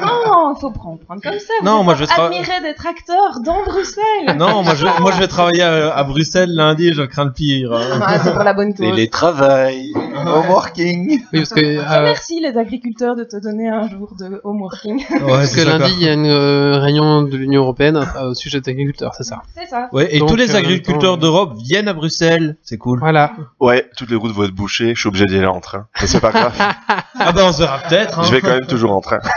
Non, 0.00 0.54
il 0.56 0.60
faut 0.60 0.70
prendre, 0.70 0.98
prendre 1.00 1.20
comme 1.22 1.38
ça. 1.38 1.52
Vous 1.60 1.66
Non, 1.66 1.82
moi, 1.82 1.94
je 1.94 2.04
vais 2.04 2.12
admirer 2.20 2.60
des 2.62 2.74
tracteurs 2.74 3.40
dans 3.44 3.64
Bruxelles. 3.64 4.36
Non, 4.36 4.62
moi 4.62 4.74
je, 4.74 4.86
moi 5.00 5.10
je 5.12 5.18
vais 5.18 5.26
travailler 5.28 5.62
à, 5.62 5.94
à 5.94 6.04
Bruxelles 6.04 6.50
lundi 6.54 6.88
et 6.88 6.92
je 6.92 7.02
crains 7.02 7.24
le 7.24 7.32
pire. 7.32 7.72
hein. 7.72 8.00
Ah, 8.04 8.18
c'est 8.22 8.32
pour 8.32 8.42
la 8.44 8.54
bonne 8.54 8.74
cause. 8.74 8.86
Télétravail. 8.86 9.92
Home 9.94 10.07
working. 10.48 11.08
Oui, 11.10 11.20
parce 11.32 11.50
que, 11.50 11.78
Ah, 11.86 11.98
euh, 12.00 12.02
Merci 12.04 12.40
les 12.40 12.56
agriculteurs 12.56 13.16
de 13.16 13.24
te 13.24 13.36
donner 13.36 13.68
un 13.68 13.88
jour 13.88 14.14
de 14.18 14.40
home 14.44 14.60
working. 14.62 15.04
parce 15.26 15.54
que 15.54 15.60
lundi, 15.62 15.92
il 16.00 16.02
y 16.06 16.08
a 16.08 16.12
une 16.14 16.26
euh, 16.26 16.78
réunion 16.78 17.22
de 17.22 17.36
l'Union 17.36 17.62
Européenne 17.62 17.96
euh, 17.96 18.30
au 18.30 18.34
sujet 18.34 18.60
des 18.60 18.70
agriculteurs, 18.70 19.14
c'est 19.14 19.24
ça. 19.24 19.42
C'est 19.56 19.66
ça. 19.66 19.88
Ouais, 19.92 20.14
et 20.14 20.18
Donc, 20.18 20.28
tous 20.30 20.36
les 20.36 20.54
agriculteurs 20.56 21.18
d'Europe 21.18 21.54
viennent 21.58 21.88
à 21.88 21.94
Bruxelles. 21.94 22.56
C'est 22.62 22.78
cool. 22.78 22.98
Voilà. 23.00 23.32
Ouais, 23.60 23.88
toutes 23.96 24.10
les 24.10 24.16
routes 24.16 24.32
vont 24.32 24.44
être 24.44 24.54
bouchées, 24.54 24.94
je 24.94 25.00
suis 25.00 25.08
obligé 25.08 25.26
d'y 25.26 25.36
aller 25.36 25.46
en 25.46 25.60
train. 25.60 25.88
Mais 26.00 26.06
c'est 26.06 26.20
pas 26.20 26.30
grave, 26.32 26.54
Ah 27.18 27.32
bah 27.32 27.42
on 27.44 27.52
se 27.52 27.58
verra 27.58 27.80
peut-être. 27.88 28.18
hein. 28.18 28.22
je 28.24 28.32
vais 28.32 28.40
quand 28.40 28.48
même 28.54 28.66
toujours 28.66 28.92
en 28.92 29.00
train. 29.00 29.18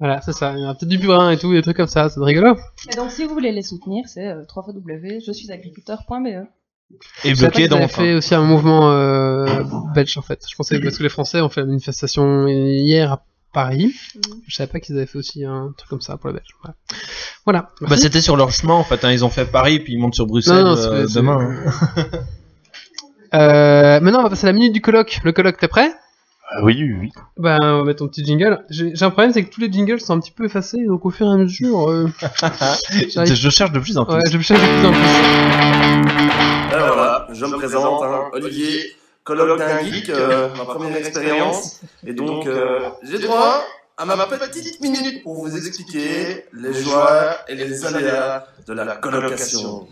Voilà, 0.00 0.20
c'est 0.20 0.32
ça. 0.32 0.52
Il 0.56 0.62
y 0.62 0.64
a 0.64 0.74
peut-être 0.74 0.88
du 0.88 0.98
burin 0.98 1.32
et 1.32 1.36
tout, 1.36 1.52
des 1.52 1.60
trucs 1.60 1.76
comme 1.76 1.88
ça, 1.88 2.08
c'est 2.08 2.20
rigolo. 2.20 2.56
Et 2.92 2.94
donc, 2.94 3.10
si 3.10 3.24
vous 3.24 3.34
voulez 3.34 3.50
les 3.50 3.62
soutenir, 3.62 4.04
c'est 4.06 4.28
euh, 4.28 4.44
www.je 4.54 5.32
suis 5.32 5.50
agriculteur.be. 5.50 6.46
Et 7.24 7.34
bloqué 7.34 7.68
dans. 7.68 7.76
avaient 7.76 7.88
fait 7.88 8.14
aussi 8.14 8.34
un 8.34 8.42
mouvement 8.44 8.90
euh, 8.92 9.62
belge 9.94 10.16
en 10.18 10.22
fait. 10.22 10.42
Je 10.50 10.54
pensais 10.56 10.80
parce 10.80 10.98
que 10.98 11.02
les 11.02 11.08
Français 11.08 11.40
ont 11.40 11.48
fait 11.48 11.60
la 11.60 11.66
manifestation 11.66 12.46
hier 12.48 13.12
à 13.12 13.24
Paris. 13.52 13.94
Je 14.46 14.54
savais 14.54 14.70
pas 14.70 14.80
qu'ils 14.80 14.96
avaient 14.96 15.06
fait 15.06 15.18
aussi 15.18 15.44
un 15.44 15.72
truc 15.76 15.88
comme 15.90 16.00
ça 16.00 16.16
pour 16.16 16.28
les 16.30 16.34
Belges. 16.34 16.54
Voilà. 16.62 16.76
voilà. 17.44 17.68
Bah 17.82 17.96
c'était 17.96 18.20
sur 18.20 18.36
leur 18.36 18.50
chemin 18.50 18.74
en 18.74 18.84
fait. 18.84 19.04
hein. 19.04 19.12
Ils 19.12 19.24
ont 19.24 19.30
fait 19.30 19.44
Paris 19.46 19.80
puis 19.80 19.94
ils 19.94 19.98
montent 19.98 20.14
sur 20.14 20.26
Bruxelles 20.26 20.64
Non, 20.64 20.76
non, 20.76 20.82
euh, 20.82 21.06
demain. 21.14 21.62
hein. 21.96 22.04
Euh, 23.34 24.00
maintenant, 24.00 24.20
on 24.20 24.22
va 24.22 24.30
passer 24.30 24.46
à 24.46 24.50
la 24.50 24.54
minute 24.54 24.72
du 24.72 24.80
colloque. 24.80 25.20
Le 25.24 25.32
colloque, 25.32 25.58
t'es 25.58 25.68
prêt? 25.68 25.92
Euh, 26.56 26.60
oui, 26.62 26.76
oui, 26.82 26.94
oui. 27.00 27.12
Ben, 27.36 27.58
on 27.62 27.78
va 27.78 27.84
mettre 27.84 27.98
ton 27.98 28.08
petit 28.08 28.24
jingle. 28.24 28.64
J'ai 28.70 28.94
j'ai 28.96 29.04
un 29.04 29.10
problème, 29.10 29.32
c'est 29.34 29.44
que 29.44 29.50
tous 29.50 29.60
les 29.60 29.70
jingles 29.70 30.00
sont 30.00 30.14
un 30.14 30.20
petit 30.20 30.30
peu 30.30 30.46
effacés, 30.46 30.82
donc 30.86 31.04
au 31.04 31.10
fur 31.10 31.26
et 31.26 31.30
à 31.30 31.36
mesure, 31.36 31.90
euh, 31.90 32.08
j'arrive- 33.10 33.34
je 33.34 33.50
cherche 33.50 33.70
de 33.72 33.78
plus 33.80 33.98
en 33.98 34.06
plus. 34.06 34.14
ouais, 34.14 34.22
je 34.30 34.38
me 34.38 34.42
cherche 34.42 34.60
de 34.60 34.66
plus 34.66 34.86
en 34.86 34.92
plus. 34.92 36.74
Alors 36.74 36.94
voilà, 36.94 37.28
je 37.32 37.44
me 37.44 37.56
présente, 37.58 38.02
hein, 38.02 38.22
Olivier, 38.32 38.92
colloque 39.24 39.58
d'un 39.58 39.82
geek, 39.82 40.08
euh, 40.08 40.48
ma 40.56 40.64
première 40.64 40.96
expérience. 40.96 41.80
Et 42.06 42.14
donc, 42.14 42.46
euh, 42.46 42.88
j'ai 43.02 43.18
droit 43.18 43.62
à 43.98 44.04
ma 44.06 44.16
petite 44.26 44.80
minute 44.80 45.22
pour 45.24 45.34
vous 45.44 45.54
expliquer 45.54 46.44
les 46.54 46.72
joies 46.72 47.36
et 47.48 47.56
les 47.56 47.84
aléas 47.84 48.46
de 48.66 48.72
la 48.72 48.96
colocation. 48.96 49.86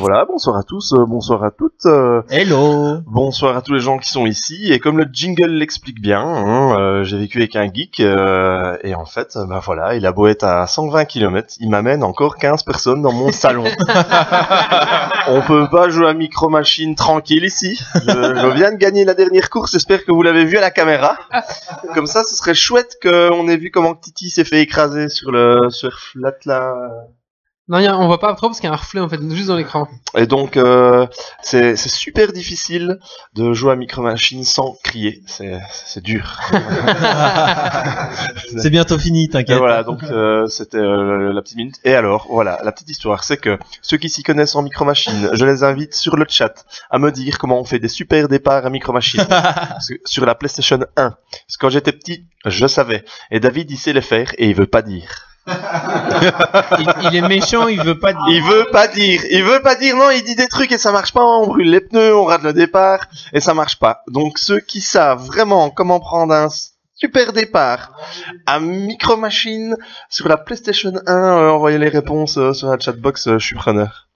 Voilà, 0.00 0.24
bonsoir 0.24 0.56
à 0.56 0.62
tous, 0.62 0.94
euh, 0.94 1.04
bonsoir 1.06 1.44
à 1.44 1.50
toutes. 1.50 1.84
euh, 1.84 2.22
Hello. 2.30 2.98
Bonsoir 3.06 3.56
à 3.56 3.60
tous 3.62 3.74
les 3.74 3.80
gens 3.80 3.98
qui 3.98 4.08
sont 4.08 4.24
ici. 4.26 4.72
Et 4.72 4.78
comme 4.78 4.96
le 4.96 5.06
jingle 5.12 5.50
l'explique 5.50 6.00
bien, 6.00 6.22
hein, 6.22 6.74
euh, 6.78 7.04
j'ai 7.04 7.18
vécu 7.18 7.38
avec 7.38 7.54
un 7.54 7.70
geek 7.72 8.00
euh, 8.00 8.76
et 8.82 8.94
en 8.94 9.04
fait, 9.04 9.36
ben 9.48 9.58
voilà, 9.62 9.94
il 9.96 10.06
a 10.06 10.12
beau 10.12 10.26
être 10.26 10.44
à 10.44 10.66
120 10.66 11.04
km, 11.04 11.54
il 11.60 11.68
m'amène 11.68 12.02
encore 12.02 12.36
15 12.36 12.62
personnes 12.62 13.02
dans 13.02 13.12
mon 13.12 13.30
salon. 13.30 13.64
On 15.28 15.42
peut 15.42 15.68
pas 15.70 15.90
jouer 15.90 16.08
à 16.08 16.14
Micro 16.14 16.48
Machine 16.48 16.94
tranquille 16.94 17.44
ici. 17.44 17.78
Je, 17.96 18.00
je 18.10 18.46
viens 18.54 18.72
de 18.72 18.76
gagner 18.76 19.04
la 19.04 19.14
dernière 19.14 19.50
course, 19.50 19.72
j'espère 19.72 20.04
que 20.04 20.12
vous 20.12 20.22
l'avez 20.22 20.46
vu 20.46 20.56
à 20.56 20.62
la 20.62 20.70
caméra. 20.70 21.18
Comme 21.94 22.06
ça, 22.06 22.24
ce 22.24 22.34
serait 22.36 22.54
chouette 22.54 22.96
qu'on 23.02 23.48
ait 23.48 23.56
vu 23.58 23.70
comment 23.70 23.94
Titi 23.94 24.30
s'est 24.30 24.44
fait 24.44 24.62
écraser 24.62 25.08
sur 25.10 25.30
le 25.30 25.68
sur 25.68 25.98
Flat 26.00 26.36
là. 26.46 26.72
Non, 27.70 27.78
il 27.78 27.84
y 27.84 27.86
a- 27.86 27.96
on 27.96 28.06
voit 28.08 28.18
pas 28.18 28.34
trop 28.34 28.48
parce 28.48 28.58
qu'il 28.58 28.66
y 28.68 28.70
a 28.70 28.74
un 28.74 28.76
reflet 28.76 29.00
en 29.00 29.08
fait, 29.08 29.20
juste 29.30 29.46
dans 29.46 29.56
l'écran. 29.56 29.86
Et 30.16 30.26
donc, 30.26 30.56
euh, 30.56 31.06
c'est 31.40 31.76
c'est 31.76 31.88
super 31.88 32.32
difficile 32.32 32.98
de 33.36 33.52
jouer 33.52 33.72
à 33.72 33.76
Micro 33.76 34.02
Machine 34.02 34.42
sans 34.44 34.76
crier. 34.82 35.22
C'est 35.26 35.58
c'est 35.72 36.02
dur. 36.02 36.38
C'est 38.58 38.70
bientôt 38.70 38.98
fini, 38.98 39.24
Et 39.24 39.28
t'inquiète. 39.28 39.58
voilà, 39.58 39.82
donc 39.84 40.02
euh, 40.02 40.46
c'était 40.48 40.76
euh, 40.78 41.32
la 41.32 41.40
petite 41.42 41.56
minute. 41.56 41.76
Et 41.84 41.94
alors, 41.94 42.26
voilà, 42.28 42.60
la 42.64 42.72
petite 42.72 42.90
histoire, 42.90 43.22
c'est 43.24 43.36
que 43.36 43.58
ceux 43.82 43.96
qui 43.96 44.08
s'y 44.08 44.22
connaissent 44.22 44.54
en 44.56 44.62
Micro 44.62 44.84
Machine, 44.84 45.30
je 45.32 45.44
les 45.44 45.62
invite 45.62 45.94
sur 45.94 46.16
le 46.16 46.26
chat 46.28 46.64
à 46.90 46.98
me 46.98 47.12
dire 47.12 47.38
comment 47.38 47.60
on 47.60 47.64
fait 47.64 47.78
des 47.78 47.88
super 47.88 48.26
départs 48.28 48.66
à 48.66 48.70
Micro 48.70 48.92
Machine 48.92 49.24
Parce 49.28 49.86
que 49.88 49.94
sur 50.04 50.26
la 50.26 50.34
PlayStation 50.34 50.80
1. 50.80 50.86
Parce 50.96 51.16
que 51.56 51.58
quand 51.60 51.70
j'étais 51.70 51.92
petit, 51.92 52.24
je 52.44 52.66
savais. 52.66 53.04
Et 53.30 53.38
David, 53.40 53.70
il 53.70 53.78
sait 53.78 53.92
les 53.92 54.00
faire 54.00 54.32
et 54.38 54.48
il 54.48 54.54
veut 54.56 54.66
pas 54.66 54.82
dire. 54.82 55.26
Il, 55.46 56.92
il 57.04 57.16
est 57.16 57.28
méchant, 57.28 57.68
il 57.68 57.82
veut 57.82 57.98
pas 57.98 58.12
dire. 58.12 58.28
Il 58.28 58.42
veut 58.42 58.66
pas 58.70 58.88
dire, 58.88 59.22
il 59.30 59.42
veut 59.42 59.62
pas 59.62 59.74
dire, 59.74 59.96
non, 59.96 60.10
il 60.10 60.22
dit 60.22 60.36
des 60.36 60.48
trucs 60.48 60.72
et 60.72 60.78
ça 60.78 60.92
marche 60.92 61.12
pas, 61.12 61.24
on 61.24 61.46
brûle 61.46 61.70
les 61.70 61.80
pneus, 61.80 62.14
on 62.14 62.24
rate 62.24 62.42
le 62.42 62.52
départ 62.52 63.06
et 63.32 63.40
ça 63.40 63.54
marche 63.54 63.78
pas. 63.78 64.02
Donc 64.08 64.38
ceux 64.38 64.60
qui 64.60 64.80
savent 64.80 65.24
vraiment 65.24 65.70
comment 65.70 66.00
prendre 66.00 66.34
un 66.34 66.48
super 67.00 67.32
départ 67.32 67.92
à 68.46 68.60
Micro 68.60 69.16
Machine 69.16 69.76
sur 70.10 70.28
la 70.28 70.36
PlayStation 70.36 70.92
1, 71.06 71.14
euh, 71.14 71.50
envoyez 71.50 71.78
les 71.78 71.88
réponses 71.88 72.36
euh, 72.36 72.52
sur 72.52 72.68
la 72.68 72.78
chatbox, 72.78 73.26
euh, 73.26 73.38
je 73.38 73.46
suis 73.46 73.56
preneur. 73.56 74.08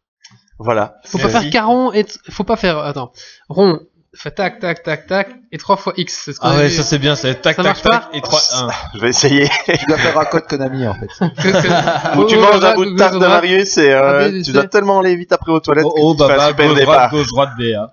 Voilà. 0.59 0.99
Faut 1.05 1.19
pas 1.19 1.29
faire 1.29 1.51
caron 1.51 1.93
et 1.93 2.07
faut 2.31 2.45
pas 2.45 2.57
faire. 2.57 2.79
Attends, 2.79 3.13
rond. 3.49 3.81
Fait 4.17 4.31
tac 4.31 4.61
tac 4.61 4.83
tac 4.85 5.07
tac 5.07 5.29
et 5.51 5.59
3 5.59 5.77
fois 5.77 5.93
X. 5.97 6.23
c'est 6.25 6.33
ce 6.33 6.39
qu'on 6.41 6.47
Ah 6.49 6.53
a 6.53 6.57
ouais, 6.59 6.71
ça 6.71 6.83
c'est 6.85 6.99
bien, 6.99 7.17
c'est 7.17 7.35
tac 7.43 7.57
Ça 7.57 7.63
tac 7.63 7.65
marche 7.65 7.83
tac 7.83 8.05
et 8.15 8.21
3 8.21 8.41
1. 8.53 8.69
Je 8.95 9.01
vais 9.01 9.09
essayer. 9.09 9.49
Tu 9.67 9.87
dois 9.89 9.99
faire 9.99 10.19
un 10.19 10.25
code 10.25 10.47
Konami 10.47 10.87
en 10.87 10.95
fait. 10.95 11.09
Où 12.17 12.25
tu 12.27 12.37
Oh, 12.37 12.41
manges 12.41 12.65
un 12.65 12.75
bout 12.75 12.85
de 12.85 12.97
tarte 12.97 13.15
de 13.15 13.19
droite. 13.19 13.31
Marius 13.43 13.77
et 13.79 13.91
euh, 13.93 14.27
A, 14.27 14.29
B, 14.29 14.43
tu 14.45 14.53
dois 14.53 14.67
tellement 14.69 15.01
aller 15.01 15.17
vite 15.17 15.33
après 15.33 15.51
aux 15.53 15.61
toilettes 15.61 15.85
Oh, 15.87 15.95
oh 15.97 16.15
que 16.15 16.23
tu 16.23 16.27
fais 16.29 16.33
un 16.33 16.37
baba, 16.37 16.49
super 16.49 16.67
gauche 16.69 16.79
départ. 16.79 17.11
gauche 17.11 17.27
droite 17.29 17.51
B. 17.59 17.63
Hein. 17.77 17.89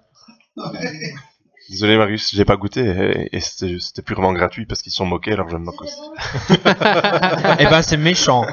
Désolé 1.70 1.98
Marius, 1.98 2.32
j'ai 2.36 2.44
pas 2.44 2.58
goûté 2.58 2.82
et, 2.82 3.36
et 3.38 3.40
c'était 3.40 3.78
c'était 3.80 4.02
purement 4.02 4.34
gratuit 4.34 4.66
parce 4.66 4.82
qu'ils 4.82 4.92
se 4.92 4.98
sont 4.98 5.06
moqués 5.06 5.32
alors 5.32 5.48
je 5.50 5.56
me 5.56 5.64
moque 5.64 5.82
aussi. 5.82 5.96
Eh 7.60 7.66
ben 7.66 7.82
c'est 7.82 7.96
méchant. 7.98 8.46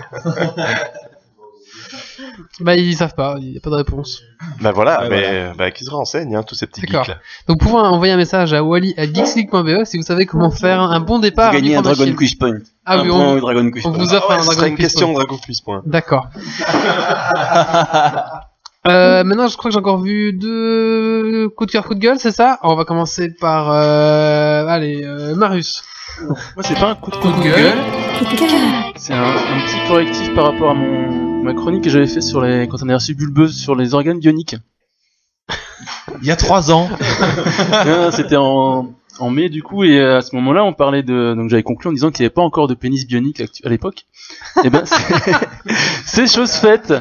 Bah 2.61 2.77
ils 2.77 2.97
savent 2.97 3.15
pas, 3.15 3.37
il 3.41 3.53
y 3.53 3.57
a 3.57 3.61
pas 3.61 3.71
de 3.71 3.77
réponse. 3.77 4.23
Ben 4.61 4.73
voilà, 4.73 5.03
Ouais, 5.03 5.09
mais 5.09 5.53
bah, 5.57 5.71
qu'ils 5.71 5.87
se 5.87 5.91
renseignent, 5.91 6.35
hein, 6.37 6.43
tous 6.43 6.55
ces 6.55 6.67
petits 6.67 6.83
D'accord. 6.83 7.05
geeks 7.05 7.15
là. 7.15 7.21
Donc 7.47 7.61
pouvez 7.61 7.75
envoyer 7.75 8.13
un 8.13 8.17
message 8.17 8.53
à 8.53 8.63
wally 8.63 8.95
à 8.97 9.05
geeksleague.be 9.05 9.85
si 9.85 9.97
vous 9.97 10.03
savez 10.03 10.27
comment 10.27 10.51
faire 10.51 10.81
un 10.81 11.01
bon 11.01 11.19
départ. 11.19 11.53
Gagner 11.53 11.77
un 11.77 11.83
Dragon. 11.83 12.13
Quiz 12.17 12.35
Point. 12.35 12.59
Ah 12.85 12.99
un 12.99 13.03
oui, 13.03 13.09
point 13.09 13.19
on, 13.19 13.37
Dragon 13.37 13.71
Quiz 13.71 13.87
on 13.87 13.91
vous 13.91 14.15
offre 14.15 14.27
Ah 14.31 14.35
un 14.35 14.37
ouais, 14.39 14.43
ce 14.43 14.47
Dragon 14.47 14.59
serait 14.61 14.69
une 14.71 14.77
Quiz 14.77 14.85
question 14.87 15.13
Point. 15.13 15.25
Dragon 15.25 15.39
Quiz 15.45 15.61
Point. 15.61 15.83
D'accord. 15.87 16.29
Euh, 18.87 19.23
maintenant, 19.25 19.49
je 19.49 19.57
crois 19.57 19.71
que 19.71 19.75
j'ai 19.75 19.81
encore 19.81 20.01
vu 20.01 20.33
deux 20.33 21.49
coups 21.51 21.67
de 21.67 21.73
cœur, 21.73 21.85
coup 21.85 21.95
de 21.95 22.01
gueule, 22.01 22.19
c'est 22.19 22.31
ça? 22.31 22.59
On 22.63 22.75
va 22.75 22.85
commencer 22.85 23.29
par, 23.39 23.71
euh, 23.71 24.67
allez, 24.67 25.03
euh, 25.05 25.35
Marius. 25.35 25.83
Moi, 26.23 26.37
c'est 26.63 26.79
pas 26.79 26.91
un 26.91 26.95
coup 26.95 27.11
de, 27.11 27.17
Coup 27.17 27.29
de 27.29 27.43
gueule. 27.43 27.77
C'est 28.97 29.13
un, 29.13 29.25
un 29.25 29.61
petit 29.67 29.89
correctif 29.89 30.35
par 30.35 30.53
rapport 30.53 30.71
à 30.71 30.75
mon, 30.75 31.28
ma 31.43 31.55
chronique 31.55 31.85
que 31.85 31.91
j'avais 31.91 32.07
fait 32.07 32.21
sur 32.21 32.41
les, 32.43 32.69
quand 32.69 32.83
on 32.83 32.89
a 32.89 32.95
reçu 32.95 33.15
Bulbeuse 33.15 33.57
sur 33.57 33.75
les 33.75 33.95
organes 33.95 34.19
bioniques. 34.19 34.57
Il 36.21 36.27
y 36.27 36.31
a 36.31 36.37
3 36.37 36.73
ans. 36.73 36.89
C'était 38.13 38.37
en, 38.37 38.95
en 39.19 39.31
mai 39.31 39.49
du 39.49 39.63
coup 39.63 39.85
et 39.85 40.01
à 40.01 40.21
ce 40.21 40.35
moment-là 40.37 40.65
on 40.65 40.73
parlait 40.73 41.03
de 41.03 41.35
donc 41.37 41.49
j'avais 41.49 41.63
conclu 41.63 41.89
en 41.89 41.93
disant 41.93 42.11
qu'il 42.11 42.23
n'y 42.23 42.27
avait 42.27 42.35
pas 42.35 42.43
encore 42.43 42.67
de 42.69 42.75
pénis 42.75 43.07
bionique 43.07 43.43
à 43.65 43.69
l'époque. 43.69 44.07
Et 44.65 44.71
ben 44.71 44.85
c'est- 44.85 45.33
c'est 46.07 46.27
chose 46.27 46.53
faite. 46.53 46.93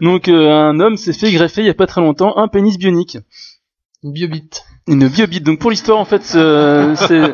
Donc 0.00 0.28
euh, 0.28 0.50
un 0.52 0.78
homme 0.80 0.96
s'est 0.96 1.12
fait 1.12 1.30
greffer 1.32 1.62
il 1.62 1.66
y 1.66 1.70
a 1.70 1.74
pas 1.74 1.86
très 1.86 2.00
longtemps 2.00 2.36
un 2.36 2.48
pénis 2.48 2.76
bionique. 2.78 3.18
Une 4.02 4.12
biobit. 4.12 4.50
Une 4.86 5.08
biobite. 5.08 5.44
Donc 5.44 5.60
pour 5.60 5.70
l'histoire, 5.70 5.98
en 5.98 6.04
fait, 6.04 6.22
ce, 6.24 6.92
c'est- 6.96 7.32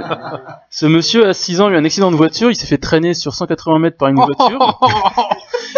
ce 0.70 0.86
monsieur 0.86 1.27
à 1.28 1.35
6 1.35 1.60
ans 1.60 1.66
a 1.66 1.70
eu 1.70 1.77
un 1.77 1.85
accident 1.85 2.12
de 2.12 2.16
voiture. 2.16 2.48
Il 2.51 2.55
s'est 2.55 2.66
fait 2.66 2.78
traîner 2.78 3.12
sur 3.12 3.35
180 3.35 3.81
mètres 3.81 3.97
par 3.97 4.09
une 4.09 4.14
voiture. 4.24 4.78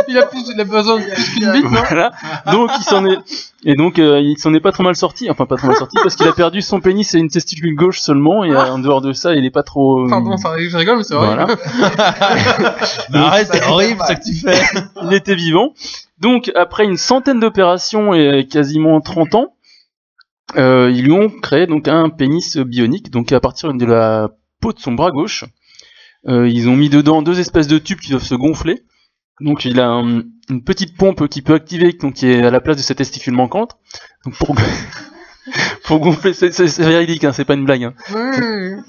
il 0.06 0.18
a 0.18 0.26
plus, 0.26 0.44
il 0.54 0.60
a 0.60 0.64
besoin 0.64 1.00
de 1.00 1.04
plus 1.04 1.30
qu'une 1.32 1.50
bite, 1.52 1.64
non 1.70 1.80
voilà. 1.88 2.12
Donc 2.50 2.70
il 2.78 2.84
s'en 2.84 3.06
est 3.06 3.16
et 3.64 3.74
donc 3.74 3.98
euh, 3.98 4.20
il 4.20 4.36
s'en 4.38 4.52
est 4.52 4.60
pas 4.60 4.72
trop 4.72 4.82
mal 4.82 4.96
sorti. 4.96 5.30
Enfin 5.30 5.46
pas 5.46 5.56
trop 5.56 5.68
mal 5.68 5.76
sorti 5.76 5.96
parce 6.02 6.14
qu'il 6.14 6.28
a 6.28 6.32
perdu 6.32 6.60
son 6.60 6.80
pénis 6.80 7.14
et 7.14 7.18
une 7.18 7.28
testicule 7.30 7.74
gauche 7.74 8.00
seulement. 8.00 8.44
Et 8.44 8.50
euh, 8.50 8.72
en 8.72 8.78
dehors 8.78 9.00
de 9.00 9.14
ça, 9.14 9.34
il 9.34 9.46
est 9.46 9.50
pas 9.50 9.62
trop. 9.62 10.04
euh, 10.04 10.10
Pardon, 10.10 10.36
ça, 10.36 10.50
je 10.58 10.76
rigole, 10.76 10.98
mais 10.98 11.04
c'est 11.04 11.14
vrai. 11.14 11.26
Voilà. 11.26 11.46
Mais 13.10 13.18
arrête, 13.18 13.48
c'est 13.50 13.64
horrible 13.66 14.00
ce 14.06 14.12
que 14.12 14.22
tu 14.22 14.34
fais. 14.34 14.60
il 15.04 15.12
était 15.14 15.34
vivant. 15.34 15.72
Donc, 16.20 16.52
après 16.54 16.84
une 16.84 16.96
centaine 16.98 17.40
d'opérations 17.40 18.12
et 18.14 18.46
quasiment 18.46 19.00
30 19.00 19.34
ans, 19.34 19.54
euh, 20.56 20.90
ils 20.90 21.04
lui 21.04 21.12
ont 21.12 21.28
créé 21.30 21.66
donc 21.66 21.88
un 21.88 22.08
pénis 22.10 22.56
bionique, 22.58 23.10
donc 23.10 23.32
à 23.32 23.40
partir 23.40 23.72
de 23.74 23.84
la 23.84 24.30
peau 24.60 24.72
de 24.72 24.78
son 24.78 24.92
bras 24.92 25.10
gauche. 25.10 25.44
Euh, 26.28 26.48
ils 26.48 26.68
ont 26.68 26.76
mis 26.76 26.88
dedans 26.88 27.20
deux 27.22 27.40
espèces 27.40 27.66
de 27.66 27.78
tubes 27.78 27.98
qui 27.98 28.10
doivent 28.10 28.22
se 28.24 28.34
gonfler. 28.36 28.82
Donc, 29.40 29.64
il 29.64 29.80
a 29.80 29.88
un- 29.88 30.22
une 30.50 30.62
petite 30.64 30.96
pompe 30.96 31.26
qui 31.26 31.42
peut 31.42 31.54
activer, 31.54 31.92
donc 31.94 32.14
qui 32.14 32.28
est 32.28 32.42
à 32.44 32.50
la 32.50 32.60
place 32.60 32.76
de 32.76 32.82
sa 32.82 32.94
testicule 32.94 33.34
manquante. 33.34 33.76
Donc, 34.24 34.36
pour, 34.36 34.54
pour 35.84 35.98
gonfler, 35.98 36.32
c'est 36.32 36.52
c'est- 36.52 36.68
c'est 36.68 36.84
véridique, 36.84 37.24
hein, 37.24 37.32
c'est 37.32 37.44
pas 37.44 37.54
une 37.54 37.64
blague. 37.64 37.84
hein. 37.84 37.94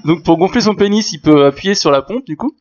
Donc 0.05 0.23
pour 0.23 0.37
gonfler 0.37 0.61
son 0.61 0.75
pénis, 0.75 1.11
il 1.13 1.19
peut 1.21 1.45
appuyer 1.45 1.73
sur 1.75 1.89
la 1.91 2.01
pompe 2.01 2.25
du 2.25 2.37
coup. 2.37 2.55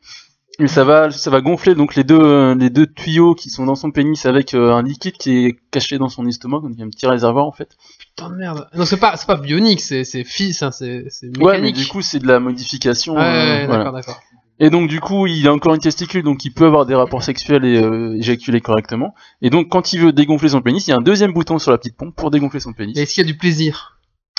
Et 0.59 0.67
ça 0.67 0.83
va, 0.83 1.09
ça 1.11 1.29
va 1.31 1.41
gonfler 1.41 1.73
donc 1.75 1.95
les 1.95 2.03
deux, 2.03 2.53
les 2.55 2.69
deux 2.69 2.85
tuyaux 2.87 3.33
qui 3.35 3.49
sont 3.49 3.65
dans 3.65 3.75
son 3.75 3.91
pénis 3.91 4.25
avec 4.27 4.53
euh, 4.53 4.71
un 4.73 4.83
liquide 4.83 5.13
qui 5.17 5.45
est 5.47 5.55
caché 5.71 5.97
dans 5.97 6.09
son 6.09 6.25
estomac, 6.27 6.59
donc 6.61 6.71
il 6.73 6.79
y 6.79 6.83
a 6.83 6.85
un 6.85 6.89
petit 6.89 7.07
réservoir 7.07 7.45
en 7.47 7.51
fait. 7.51 7.69
Putain 8.15 8.29
de 8.29 8.35
merde. 8.35 8.67
Non, 8.75 8.85
c'est 8.85 8.97
pas, 8.97 9.15
c'est 9.17 9.25
pas 9.25 9.37
bionique, 9.37 9.81
c'est, 9.81 10.03
c'est 10.03 10.23
fils, 10.23 10.61
hein, 10.61 10.71
c'est, 10.71 11.05
c'est 11.09 11.27
mécanique. 11.27 11.45
Ouais, 11.45 11.61
mais 11.61 11.71
du 11.71 11.87
coup 11.87 12.01
c'est 12.01 12.19
de 12.19 12.27
la 12.27 12.39
modification. 12.39 13.15
Ouais, 13.15 13.21
euh, 13.21 13.23
ouais, 13.23 13.65
voilà. 13.65 13.83
d'accord, 13.85 13.93
d'accord. 13.93 14.21
Et 14.59 14.69
donc 14.69 14.87
du 14.87 14.99
coup 14.99 15.25
il 15.25 15.47
a 15.47 15.53
encore 15.53 15.73
une 15.73 15.81
testicule, 15.81 16.21
donc 16.21 16.45
il 16.45 16.51
peut 16.51 16.65
avoir 16.65 16.85
des 16.85 16.93
rapports 16.93 17.23
sexuels 17.23 17.65
et 17.65 17.77
euh, 17.77 18.15
éjaculer 18.17 18.61
correctement. 18.61 19.15
Et 19.41 19.49
donc 19.49 19.69
quand 19.69 19.93
il 19.93 19.99
veut 19.99 20.11
dégonfler 20.11 20.49
son 20.49 20.61
pénis, 20.61 20.85
il 20.87 20.91
y 20.91 20.93
a 20.93 20.97
un 20.97 21.01
deuxième 21.01 21.33
bouton 21.33 21.57
sur 21.57 21.71
la 21.71 21.79
petite 21.79 21.97
pompe 21.97 22.15
pour 22.15 22.29
dégonfler 22.29 22.59
son 22.59 22.73
pénis. 22.73 22.95
Mais 22.95 23.01
est-ce 23.01 23.15
qu'il 23.15 23.25
y 23.25 23.27
a 23.27 23.31
du 23.31 23.37
plaisir? 23.37 23.92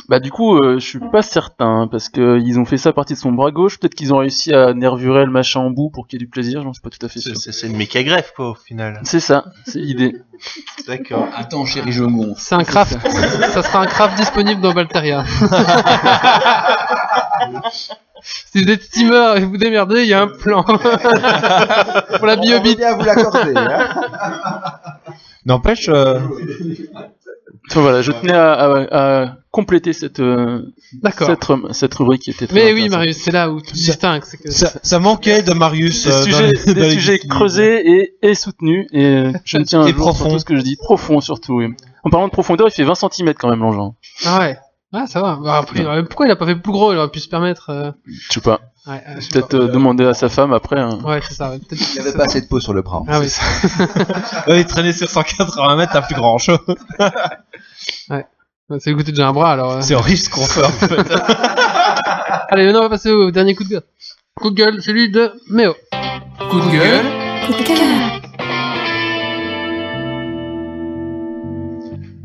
Bah 0.07 0.21
du 0.21 0.31
coup, 0.31 0.59
euh, 0.59 0.79
je 0.79 0.85
suis 0.87 0.99
pas 0.99 1.23
certain 1.23 1.83
hein, 1.83 1.89
parce 1.91 2.11
que 2.11 2.39
ils 2.39 2.59
ont 2.59 2.67
fait 2.67 2.77
ça 2.77 2.91
à 2.91 2.93
partir 2.93 3.17
de 3.17 3.21
son 3.23 3.33
bras 3.33 3.51
gauche. 3.51 3.79
Peut-être 3.81 3.95
qu'ils 3.95 4.13
ont 4.13 4.19
réussi 4.19 4.53
à 4.53 4.75
nervurer 4.75 5.25
le 5.25 5.31
machin 5.31 5.61
en 5.61 5.71
bout 5.71 5.89
pour 5.89 6.07
qu'il 6.07 6.19
y 6.19 6.23
ait 6.23 6.27
du 6.27 6.31
plaisir. 6.31 6.63
J'en 6.63 6.75
suis 6.75 6.83
pas 6.83 6.91
tout 6.91 7.05
à 7.07 7.09
fait 7.09 7.21
sûr. 7.21 7.35
C'est 7.39 7.53
c'est 7.53 7.69
une 7.69 7.77
méca 7.77 8.03
greffe, 8.03 8.33
quoi, 8.37 8.51
au 8.51 8.55
final. 8.55 9.01
C'est 9.05 9.21
ça, 9.21 9.47
c'est 9.65 9.79
l'idée. 9.79 10.15
D'accord. 10.87 11.27
Attends, 11.35 11.65
chérie, 11.65 11.91
je 11.93 12.05
gonfle. 12.05 12.39
C'est 12.39 12.55
un 12.55 12.65
craft, 12.65 12.99
ça 13.01 13.63
sera 13.63 13.81
un 13.81 13.87
craft 13.87 14.19
disponible 14.19 14.61
dans 14.61 14.75
Valteria. 14.75 15.25
si 18.23 18.63
vous 18.63 18.71
êtes 18.71 18.83
steamer 18.83 19.37
et 19.39 19.41
vous 19.45 19.57
démerdez, 19.57 20.03
il 20.03 20.09
y 20.09 20.15
a 20.15 20.21
un 20.23 20.29
plan. 20.29 20.63
Pour 20.65 20.77
la 22.27 22.37
On 22.37 22.41
biobit. 22.41 22.71
veut 22.71 22.77
bien 22.77 22.95
vous 22.97 23.05
l'accorder. 23.05 23.55
Hein. 23.57 23.89
N'empêche, 25.47 25.89
euh, 25.89 26.21
Enfin, 27.71 27.81
voilà, 27.81 28.03
je 28.03 28.13
tenais 28.13 28.33
à, 28.33 28.53
à- 28.53 29.23
à 29.23 29.37
compléter 29.51 29.93
cette, 29.93 30.21
euh, 30.21 30.63
cette, 31.27 31.47
cette 31.73 31.95
rubrique 31.95 32.23
qui 32.23 32.31
était 32.31 32.47
très 32.47 32.55
Mais 32.55 32.73
oui. 32.75 32.89
Marius, 32.89 33.17
c'est 33.19 33.31
là 33.31 33.51
où 33.51 33.61
tu 33.61 33.73
distingues. 33.73 34.23
Ça, 34.51 34.71
ça 34.83 34.99
manquait 34.99 35.43
de 35.43 35.53
Marius. 35.53 36.05
Des 36.05 36.11
euh, 36.13 36.23
sujets, 36.25 36.53
des 36.75 36.75
dans 37.25 37.29
creusés 37.29 37.91
et, 37.91 38.17
et 38.23 38.35
soutenus, 38.35 38.87
et 38.93 39.33
je 39.45 39.57
ne 39.59 39.65
tiens 39.65 39.83
à 39.83 40.39
ce 40.39 40.45
que 40.45 40.57
je 40.57 40.63
dis. 40.63 40.77
Profond 40.77 41.21
surtout, 41.21 41.55
oui. 41.55 41.69
En 42.03 42.11
parlant 42.11 42.27
de 42.27 42.33
profondeur, 42.33 42.69
il 42.69 42.71
fait 42.73 42.85
20 42.85 42.95
cm 42.95 43.33
quand 43.35 43.49
même 43.49 43.61
l'engin. 43.61 43.95
Ah 44.27 44.41
ouais. 44.41 44.59
Ah, 44.97 45.07
ça 45.09 45.21
va. 45.21 45.37
Bah, 45.43 45.59
après, 45.59 45.85
euh, 45.85 46.03
pourquoi 46.05 46.27
il 46.27 46.31
a 46.31 46.37
pas 46.37 46.47
fait 46.47 46.55
plus 46.55 46.71
gros? 46.73 46.93
Il 46.93 46.99
aurait 46.99 47.11
pu 47.11 47.19
se 47.21 47.29
permettre. 47.29 47.71
euh, 47.71 47.91
Je 48.07 48.33
sais 48.33 48.41
pas. 48.41 48.61
Ouais, 48.87 49.03
euh, 49.09 49.15
Peut-être 49.33 49.55
euh, 49.55 49.67
demander 49.69 50.05
à 50.05 50.15
sa 50.15 50.29
femme 50.29 50.53
après. 50.53 50.79
hein. 50.79 50.99
Ouais, 51.05 51.21
c'est 51.27 51.35
ça. 51.35 51.51
peut-être- 51.51 51.83
Il 51.95 52.01
avait 52.01 52.13
pas 52.13 52.25
assez 52.25 52.41
de 52.43 52.47
peau 52.47 52.61
sur 52.61 52.73
le 52.75 52.83
bras. 52.83 53.03
Ah 53.09 53.19
oui. 53.19 53.27
Ouais, 54.47 54.61
il 54.61 54.67
traînait 54.67 54.93
sur 54.93 55.09
180 55.09 55.77
mètres, 55.77 55.93
t'as 55.93 56.03
plus 56.03 56.15
grand 56.15 56.39
chose. 56.39 56.59
Ouais, 58.09 58.25
Ça 58.81 58.91
lui 58.91 58.97
coûtait 58.97 59.13
déjà 59.13 59.29
un 59.29 59.33
bras 59.33 59.53
alors. 59.53 59.73
euh. 59.73 59.81
C'est 59.83 59.95
horrible 59.95 60.17
ce 60.19 60.31
qu'on 60.31 60.41
fait 60.43 60.65
en 60.65 60.71
fait. 60.71 61.13
Allez, 62.51 62.65
maintenant 62.67 62.81
on 62.81 62.85
va 62.85 62.89
passer 62.91 63.11
au 63.11 63.31
dernier 63.31 63.55
coup 63.55 63.65
de 63.65 63.69
gueule. 63.71 63.83
Coup 64.37 64.51
de 64.51 64.55
gueule, 64.57 64.83
celui 64.83 65.11
de 65.11 65.33
Méo. 65.51 65.75
Coup 66.51 66.61
de 66.61 66.71
gueule. 66.71 67.05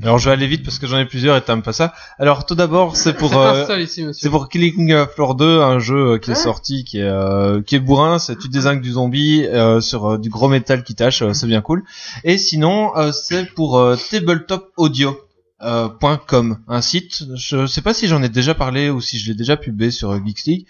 Alors 0.01 0.17
je 0.17 0.25
vais 0.29 0.31
aller 0.33 0.47
vite 0.47 0.63
parce 0.63 0.79
que 0.79 0.87
j'en 0.87 0.97
ai 0.97 1.05
plusieurs 1.05 1.35
et 1.35 1.41
t'aimes 1.41 1.61
pas 1.61 1.73
ça. 1.73 1.93
Alors 2.19 2.45
tout 2.45 2.55
d'abord 2.55 2.95
c'est 2.95 3.13
pour 3.13 3.31
euh, 3.37 3.65
c'est 4.13 4.29
pour 4.29 4.47
Killing 4.47 5.05
Floor 5.13 5.35
2, 5.35 5.61
un 5.61 5.79
jeu 5.79 6.13
euh, 6.13 6.17
qui 6.17 6.31
est 6.31 6.35
sorti, 6.35 6.83
qui 6.85 6.99
est 6.99 7.03
euh, 7.03 7.61
qui 7.61 7.75
est 7.75 7.79
bourrin, 7.79 8.17
c'est 8.19 8.37
tu 8.37 8.47
désingues 8.47 8.81
du 8.81 8.91
zombie 8.91 9.45
euh, 9.45 9.81
sur 9.81 10.11
euh, 10.13 10.17
du 10.17 10.29
gros 10.29 10.47
métal 10.47 10.83
qui 10.83 10.95
tâche, 10.95 11.21
euh, 11.21 11.33
c'est 11.33 11.47
bien 11.47 11.61
cool. 11.61 11.83
Et 12.23 12.37
sinon 12.37 12.95
euh, 12.97 13.11
c'est 13.11 13.45
pour 13.53 13.77
euh, 13.77 13.97
Tabletop 14.09 14.71
Audio. 14.77 15.19
euh, 15.61 15.89
.com, 16.25 16.57
un 16.69 16.81
site, 16.81 17.23
je 17.35 17.65
sais 17.65 17.81
pas 17.81 17.93
si 17.93 18.07
j'en 18.07 18.23
ai 18.23 18.29
déjà 18.29 18.55
parlé 18.55 18.89
ou 18.89 19.01
si 19.01 19.19
je 19.19 19.27
l'ai 19.27 19.35
déjà 19.35 19.57
publié 19.57 19.91
sur 19.91 20.15
Geeks 20.25 20.45
League. 20.45 20.65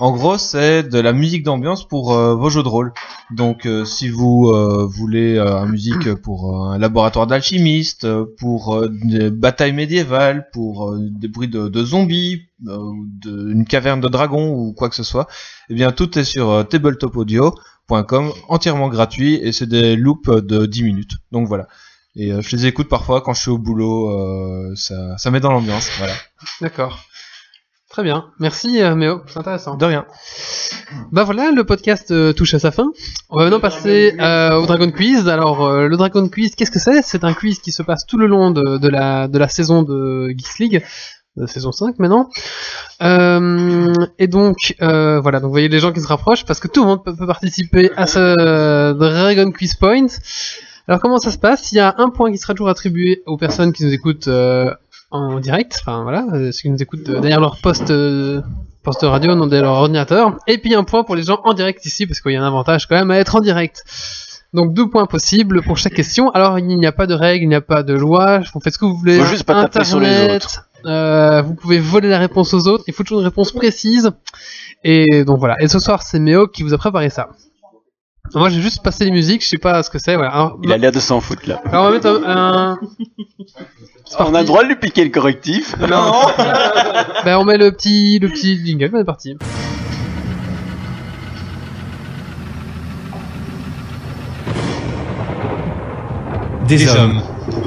En 0.00 0.12
gros, 0.12 0.38
c'est 0.38 0.82
de 0.82 0.98
la 0.98 1.12
musique 1.12 1.42
d'ambiance 1.42 1.86
pour 1.86 2.14
euh, 2.14 2.34
vos 2.34 2.48
jeux 2.48 2.62
de 2.62 2.68
rôle. 2.68 2.92
Donc, 3.30 3.66
euh, 3.66 3.84
si 3.84 4.08
vous 4.08 4.48
euh, 4.48 4.86
voulez 4.86 5.38
une 5.38 5.70
musique 5.70 6.14
pour 6.22 6.56
un 6.70 6.78
laboratoire 6.78 7.26
d'alchimiste, 7.26 8.04
euh, 8.04 8.24
pour 8.38 8.82
des 8.88 9.30
batailles 9.30 9.74
médiévales, 9.74 10.48
pour 10.52 10.96
des 10.98 11.28
bruits 11.28 11.48
de, 11.48 11.68
de 11.68 11.84
zombies, 11.84 12.42
de- 12.60 13.52
une 13.52 13.66
caverne 13.66 14.00
de 14.00 14.08
dragons 14.08 14.50
ou 14.54 14.72
quoi 14.72 14.88
que 14.88 14.94
ce 14.96 15.02
soit, 15.04 15.26
eh 15.68 15.74
bien, 15.74 15.92
tout 15.92 16.18
est 16.18 16.24
sur 16.24 16.66
tabletopaudio.com, 16.68 18.32
entièrement 18.48 18.88
gratuit, 18.88 19.34
et 19.34 19.52
c'est 19.52 19.66
des 19.68 19.96
loops 19.96 20.28
de 20.30 20.64
10 20.66 20.82
minutes. 20.82 21.12
Donc 21.30 21.46
voilà. 21.46 21.66
Et 22.16 22.32
je 22.42 22.56
les 22.56 22.66
écoute 22.66 22.88
parfois 22.88 23.20
quand 23.20 23.34
je 23.34 23.40
suis 23.42 23.50
au 23.50 23.58
boulot, 23.58 24.10
ça, 24.76 25.16
ça 25.18 25.30
met 25.30 25.38
dans 25.40 25.52
l'ambiance. 25.52 25.88
Voilà. 25.98 26.14
D'accord. 26.60 26.98
Très 27.90 28.04
bien. 28.04 28.26
Merci, 28.38 28.80
euh, 28.80 28.94
Méo. 28.94 29.20
C'est 29.26 29.38
intéressant. 29.38 29.74
De 29.76 29.84
rien. 29.84 30.06
Bah 31.10 31.24
voilà, 31.24 31.50
le 31.50 31.64
podcast 31.64 32.12
euh, 32.12 32.32
touche 32.32 32.54
à 32.54 32.60
sa 32.60 32.70
fin. 32.70 32.86
On 33.30 33.36
va 33.36 33.44
maintenant 33.44 33.58
passer 33.58 34.14
euh, 34.20 34.54
au 34.54 34.66
Dragon 34.66 34.92
Quiz. 34.92 35.28
Alors, 35.28 35.66
euh, 35.66 35.88
le 35.88 35.96
Dragon 35.96 36.28
Quiz, 36.28 36.54
qu'est-ce 36.54 36.70
que 36.70 36.78
c'est? 36.78 37.02
C'est 37.02 37.24
un 37.24 37.34
quiz 37.34 37.58
qui 37.58 37.72
se 37.72 37.82
passe 37.82 38.06
tout 38.06 38.16
le 38.16 38.28
long 38.28 38.52
de, 38.52 38.78
de 38.78 38.88
la, 38.88 39.26
de 39.26 39.36
la 39.38 39.48
saison 39.48 39.82
de 39.82 40.28
Geeks 40.28 40.58
League, 40.60 40.84
de 41.36 41.46
saison 41.46 41.72
5 41.72 41.98
maintenant. 41.98 42.30
Euh, 43.02 43.92
et 44.20 44.28
donc, 44.28 44.76
euh, 44.82 45.18
voilà, 45.18 45.40
donc 45.40 45.48
vous 45.48 45.54
voyez 45.54 45.68
les 45.68 45.80
gens 45.80 45.90
qui 45.92 46.00
se 46.00 46.06
rapprochent 46.06 46.44
parce 46.44 46.60
que 46.60 46.68
tout 46.68 46.82
le 46.82 46.86
monde 46.86 47.04
peut, 47.04 47.16
peut 47.16 47.26
participer 47.26 47.90
à 47.96 48.06
ce 48.06 48.92
Dragon 48.92 49.50
Quiz 49.50 49.74
Point. 49.74 50.06
Alors, 50.86 51.00
comment 51.00 51.18
ça 51.18 51.30
se 51.30 51.38
passe? 51.38 51.72
Il 51.72 51.76
y 51.76 51.80
a 51.80 51.94
un 51.98 52.10
point 52.10 52.30
qui 52.30 52.38
sera 52.38 52.54
toujours 52.54 52.68
attribué 52.68 53.22
aux 53.26 53.36
personnes 53.36 53.72
qui 53.72 53.84
nous 53.84 53.92
écoutent 53.92 54.28
euh, 54.28 54.72
en 55.10 55.40
direct, 55.40 55.78
enfin 55.80 56.02
voilà, 56.02 56.24
euh, 56.32 56.52
ceux 56.52 56.62
qui 56.62 56.70
nous 56.70 56.80
écoutent 56.82 57.08
euh, 57.08 57.20
derrière 57.20 57.40
leur 57.40 57.56
poste, 57.60 57.90
euh, 57.90 58.40
poste 58.82 59.02
radio, 59.02 59.34
non 59.34 59.46
derrière 59.46 59.70
leur 59.70 59.78
ordinateur. 59.78 60.36
Et 60.46 60.58
puis 60.58 60.74
un 60.74 60.84
point 60.84 61.02
pour 61.04 61.16
les 61.16 61.22
gens 61.24 61.40
en 61.44 61.52
direct 61.54 61.84
ici, 61.84 62.06
parce 62.06 62.20
qu'il 62.20 62.32
y 62.32 62.36
a 62.36 62.42
un 62.42 62.46
avantage 62.46 62.86
quand 62.86 62.94
même 62.96 63.10
à 63.10 63.16
être 63.18 63.34
en 63.36 63.40
direct. 63.40 63.82
Donc 64.52 64.74
deux 64.74 64.88
points 64.88 65.06
possibles 65.06 65.62
pour 65.62 65.78
chaque 65.78 65.94
question. 65.94 66.30
Alors 66.30 66.58
il 66.58 66.66
n'y 66.66 66.86
a 66.86 66.92
pas 66.92 67.06
de 67.06 67.14
règles, 67.14 67.44
il 67.44 67.48
n'y 67.48 67.54
a 67.54 67.60
pas 67.60 67.82
de 67.82 67.94
loi, 67.94 68.40
vous 68.52 68.60
faites 68.60 68.72
ce 68.74 68.78
que 68.78 68.84
vous 68.84 68.96
voulez. 68.96 69.18
Faut 69.18 69.24
juste 69.26 69.44
pas 69.44 69.62
taper 69.62 69.84
sur 69.84 70.00
les 70.00 70.36
autres. 70.36 70.68
euh, 70.86 71.42
vous 71.42 71.54
pouvez 71.54 71.78
voler 71.78 72.08
la 72.08 72.18
réponse 72.18 72.54
aux 72.54 72.66
autres, 72.68 72.84
il 72.86 72.94
faut 72.94 73.02
toujours 73.04 73.20
une 73.20 73.26
réponse 73.26 73.52
précise. 73.52 74.10
Et 74.82 75.24
donc 75.24 75.38
voilà. 75.38 75.56
Et 75.60 75.68
ce 75.68 75.78
soir 75.78 76.02
c'est 76.02 76.18
Méo 76.18 76.46
qui 76.48 76.62
vous 76.62 76.72
a 76.74 76.78
préparé 76.78 77.10
ça. 77.10 77.28
Moi 78.34 78.48
j'ai 78.48 78.60
juste 78.60 78.82
passé 78.82 79.04
les 79.06 79.10
musiques, 79.10 79.42
je 79.42 79.48
sais 79.48 79.58
pas 79.58 79.82
ce 79.82 79.90
que 79.90 79.98
c'est. 79.98 80.14
Voilà. 80.14 80.30
Alors, 80.30 80.58
Il 80.62 80.72
a 80.72 80.76
l'air 80.78 80.92
de 80.92 81.00
s'en 81.00 81.20
foutre 81.20 81.48
là. 81.48 81.60
alors, 81.66 81.84
on 81.84 81.88
va 81.88 81.92
mettre 81.94 82.06
un... 82.08 82.70
un- 82.72 82.78
On 84.20 84.34
a 84.34 84.40
le 84.40 84.46
droit 84.46 84.62
de 84.62 84.68
lui 84.68 84.76
piquer 84.76 85.04
le 85.04 85.10
correctif. 85.10 85.74
Non. 85.78 86.12
ben 87.24 87.38
on 87.38 87.44
met 87.44 87.58
le 87.58 87.72
petit 87.72 88.18
le 88.20 88.28
petit 88.28 88.64
jingle, 88.64 88.90
on 88.94 89.00
est 89.00 89.04
parti. 89.04 89.36
Des 96.68 96.88
hommes, 96.88 97.20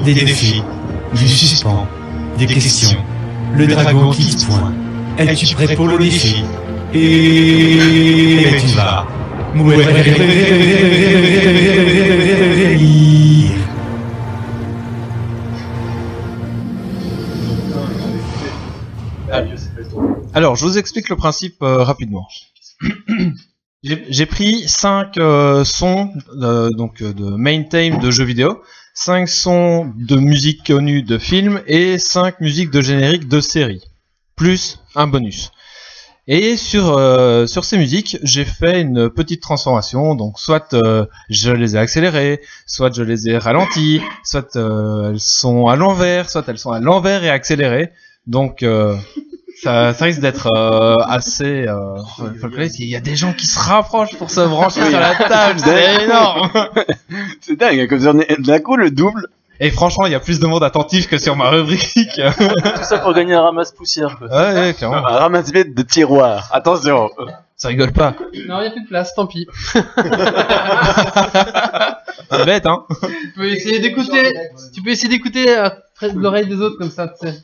des 0.04 0.14
défis, 0.14 0.62
du 1.14 1.28
suspens, 1.28 1.86
des 2.38 2.46
questions. 2.46 2.96
Le 3.56 3.66
dragon 3.66 4.10
qui 4.10 4.34
te 4.34 4.46
point. 4.46 4.72
Es-tu 5.18 5.54
prêt 5.54 5.74
pour 5.74 5.88
le 5.88 5.98
défi 5.98 6.42
Et 6.94 8.46
tu 8.60 8.66
vas. 8.76 9.06
Alors, 20.34 20.56
je 20.56 20.64
vous 20.64 20.76
explique 20.76 21.08
le 21.08 21.14
principe 21.14 21.62
euh, 21.62 21.84
rapidement. 21.84 22.26
J'ai 23.84 24.26
pris 24.26 24.66
5 24.66 25.14
sons 25.64 26.10
euh, 26.40 26.70
donc 26.70 27.02
euh, 27.02 27.12
de 27.12 27.36
main 27.36 27.62
theme 27.62 28.00
de 28.00 28.10
jeux 28.10 28.24
vidéo, 28.24 28.62
5 28.94 29.28
sons 29.28 29.92
de 29.96 30.16
musique 30.16 30.66
connue 30.66 31.02
de 31.02 31.18
films 31.18 31.62
et 31.66 31.98
5 31.98 32.40
musiques 32.40 32.70
de 32.70 32.80
générique 32.80 33.28
de 33.28 33.40
séries, 33.40 33.84
plus 34.36 34.80
un 34.96 35.06
bonus. 35.06 35.52
Et 36.26 36.56
sur 36.56 36.96
euh, 36.96 37.46
sur 37.46 37.64
ces 37.64 37.76
musiques, 37.76 38.18
j'ai 38.22 38.46
fait 38.46 38.80
une 38.80 39.10
petite 39.10 39.42
transformation. 39.42 40.14
Donc 40.14 40.38
soit 40.38 40.72
euh, 40.72 41.04
je 41.28 41.50
les 41.50 41.76
ai 41.76 41.78
accélérées, 41.78 42.40
soit 42.66 42.94
je 42.94 43.02
les 43.02 43.28
ai 43.28 43.36
ralenties, 43.36 44.00
soit 44.24 44.56
euh, 44.56 45.10
elles 45.10 45.20
sont 45.20 45.66
à 45.66 45.76
l'envers, 45.76 46.30
soit 46.30 46.44
elles 46.48 46.58
sont 46.58 46.72
à 46.72 46.80
l'envers 46.80 47.24
et 47.24 47.30
accélérées. 47.30 47.92
Donc 48.26 48.62
euh, 48.62 48.96
ça, 49.62 49.92
ça 49.92 50.04
risque 50.06 50.20
d'être 50.20 50.48
euh, 50.56 50.96
assez 51.04 51.68
euh, 51.68 51.98
folklorique. 52.40 52.78
Il 52.78 52.88
y 52.88 52.96
a 52.96 53.00
des 53.00 53.16
gens 53.16 53.34
qui 53.34 53.46
se 53.46 53.58
rapprochent 53.58 54.16
pour 54.16 54.30
se 54.30 54.40
brancher 54.48 54.88
sur 54.88 55.00
la 55.00 55.14
table, 55.14 55.60
c'est 55.60 56.04
énorme. 56.04 56.50
c'est 57.42 57.56
dingue, 57.56 57.86
comme 57.86 58.00
ça 58.00 58.12
on 58.14 58.20
est 58.20 58.40
d'un 58.40 58.60
coup 58.60 58.76
le 58.76 58.90
double. 58.90 59.28
Et 59.60 59.70
franchement, 59.70 60.06
il 60.06 60.12
y 60.12 60.16
a 60.16 60.20
plus 60.20 60.40
de 60.40 60.46
monde 60.46 60.64
attentif 60.64 61.08
que 61.08 61.18
sur 61.18 61.36
ma 61.36 61.50
rubrique. 61.50 62.20
Tout 62.38 62.82
ça 62.82 62.98
pour 62.98 63.14
gagner 63.14 63.34
un 63.34 63.42
ramasse-poussière. 63.42 64.18
Ouais, 64.20 64.28
ouais, 64.28 64.74
clairement. 64.76 64.96
Un 65.06 65.18
ramasse-bête 65.18 65.74
de 65.74 65.82
tiroir. 65.82 66.48
Attention. 66.52 67.10
Ça 67.56 67.68
rigole 67.68 67.92
pas. 67.92 68.16
Non, 68.48 68.58
il 68.58 68.62
n'y 68.62 68.66
a 68.66 68.70
plus 68.72 68.82
de 68.82 68.88
place, 68.88 69.14
tant 69.14 69.26
pis. 69.26 69.46
C'est 72.30 72.44
bête, 72.44 72.66
hein. 72.66 72.84
Tu 73.00 73.32
peux 73.36 73.48
essayer 73.48 73.78
d'écouter. 73.78 74.32
Tu 74.74 74.82
peux 74.82 74.90
essayer 74.90 75.08
d'écouter 75.08 75.56
euh, 75.56 75.70
près 75.94 76.10
de 76.10 76.18
l'oreille 76.18 76.48
des 76.48 76.56
autres 76.56 76.76
comme 76.78 76.90
ça, 76.90 77.08
tu 77.08 77.28
sais. 77.28 77.34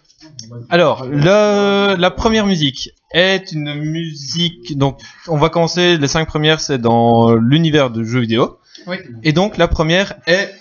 Alors, 0.69 1.07
le, 1.07 1.95
la 1.95 2.11
première 2.11 2.45
musique 2.47 2.91
est 3.13 3.53
une 3.53 3.75
musique. 3.75 4.77
Donc, 4.77 4.99
on 5.29 5.37
va 5.37 5.49
commencer. 5.49 5.97
Les 5.97 6.09
cinq 6.09 6.27
premières, 6.27 6.61
c'est 6.61 6.79
dans 6.79 7.35
l'univers 7.35 7.91
de 7.91 8.03
jeux 8.03 8.21
vidéo. 8.21 8.59
Oui. 8.87 8.97
Et 9.23 9.33
donc, 9.33 9.59
la 9.59 9.69
première 9.69 10.15
est 10.27 10.53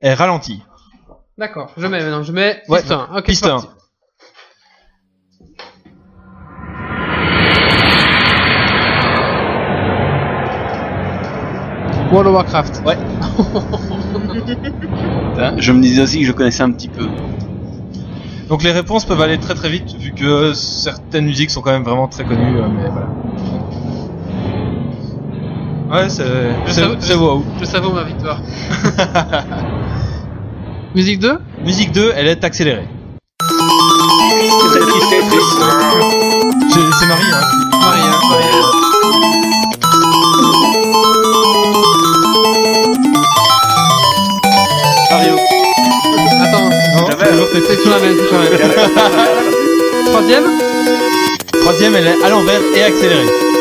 est 0.00 0.14
ralentie. 0.14 0.62
D'accord, 1.36 1.72
je 1.76 1.86
mets 1.86 2.00
maintenant, 2.00 2.22
je 2.22 2.32
mets 2.32 2.62
Ouais, 2.68 2.80
piste 2.80 2.92
1. 2.92 3.08
Ok, 3.16 3.24
piste 3.24 3.44
c'est 3.44 3.50
1. 3.50 3.60
parti. 3.60 3.68
World 12.12 12.28
of 12.28 12.34
Warcraft. 12.34 12.82
Ouais. 12.86 12.96
Je 15.58 15.70
me 15.72 15.80
disais 15.80 16.02
aussi 16.02 16.18
que 16.20 16.26
je 16.26 16.32
connaissais 16.32 16.62
un 16.64 16.72
petit 16.72 16.88
peu. 16.88 17.06
Donc 18.48 18.62
les 18.64 18.72
réponses 18.72 19.04
peuvent 19.04 19.20
aller 19.20 19.38
très 19.38 19.54
très 19.54 19.68
vite 19.68 19.94
vu 19.94 20.12
que 20.12 20.52
certaines 20.54 21.26
musiques 21.26 21.50
sont 21.50 21.60
quand 21.60 21.70
même 21.70 21.84
vraiment 21.84 22.08
très 22.08 22.24
connues, 22.24 22.58
euh, 22.58 22.66
mais 22.68 22.88
voilà. 22.88 23.06
Ouais, 25.90 26.08
c'est 26.08 26.24
Je 26.66 26.96
c'est 26.98 27.14
wow. 27.14 27.44
Je 27.60 27.64
savoure 27.66 27.92
ma 27.94 28.02
victoire. 28.04 28.40
Musique 30.98 31.20
2 31.20 31.38
Musique 31.64 31.92
2, 31.92 32.12
elle 32.16 32.26
est 32.26 32.42
accélérée. 32.42 32.88
C'est 33.38 33.46
c'est 36.98 37.06
Marie, 37.06 37.22
hein. 37.30 37.40
Marie, 37.70 38.00
hein. 38.02 38.18
Mario. 45.12 45.36
Attends, 46.42 46.68
Non, 46.96 47.46
c'est 47.54 47.80
sur 47.80 47.90
la 47.90 47.98
même, 48.00 48.16
c'est 48.18 48.26
sur 48.26 48.36
la 48.36 48.50
même. 48.50 48.58
Troisième 50.06 50.46
Troisième, 51.60 51.94
elle 51.94 52.08
est 52.08 52.24
à 52.24 52.28
l'envers 52.28 52.60
et 52.74 52.82
accélérée. 52.82 53.57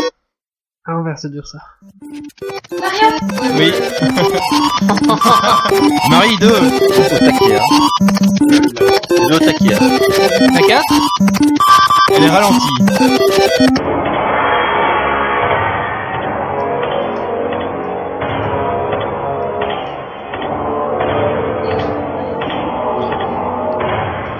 À 0.90 0.94
l'envers, 0.94 1.18
c'est 1.18 1.30
dur 1.30 1.46
ça. 1.46 1.58
Oui. 2.72 3.74
Marie 6.10 6.38
2. 6.38 6.48
Le 9.20 9.38
taquilla. 9.38 9.80
La 10.54 10.62
4 10.62 10.84
Elle 12.16 12.24
est 12.24 12.30
ralentie. 12.30 12.70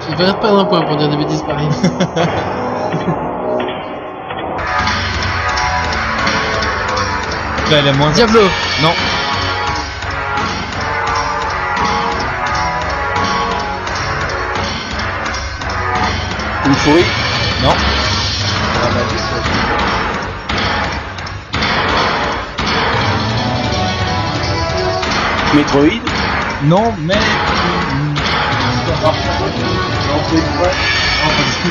Je 0.00 0.10
devrais 0.16 0.40
perdre 0.40 0.60
un 0.60 0.64
point 0.64 0.80
pour 0.86 0.96
dire 0.96 1.10
des 1.10 1.18
bêtises 1.18 1.42
pareilles. 1.42 1.68
Là, 7.70 7.76
elle 7.80 7.86
est 7.88 7.92
moins. 7.92 8.10
Diablo 8.12 8.40
Non. 8.82 8.94
Une 16.64 16.74
souris 16.76 17.04
Non. 17.62 17.74
Metroid 25.54 26.00
Non, 26.64 26.94
mais. 27.00 27.14
Non, 27.14 27.20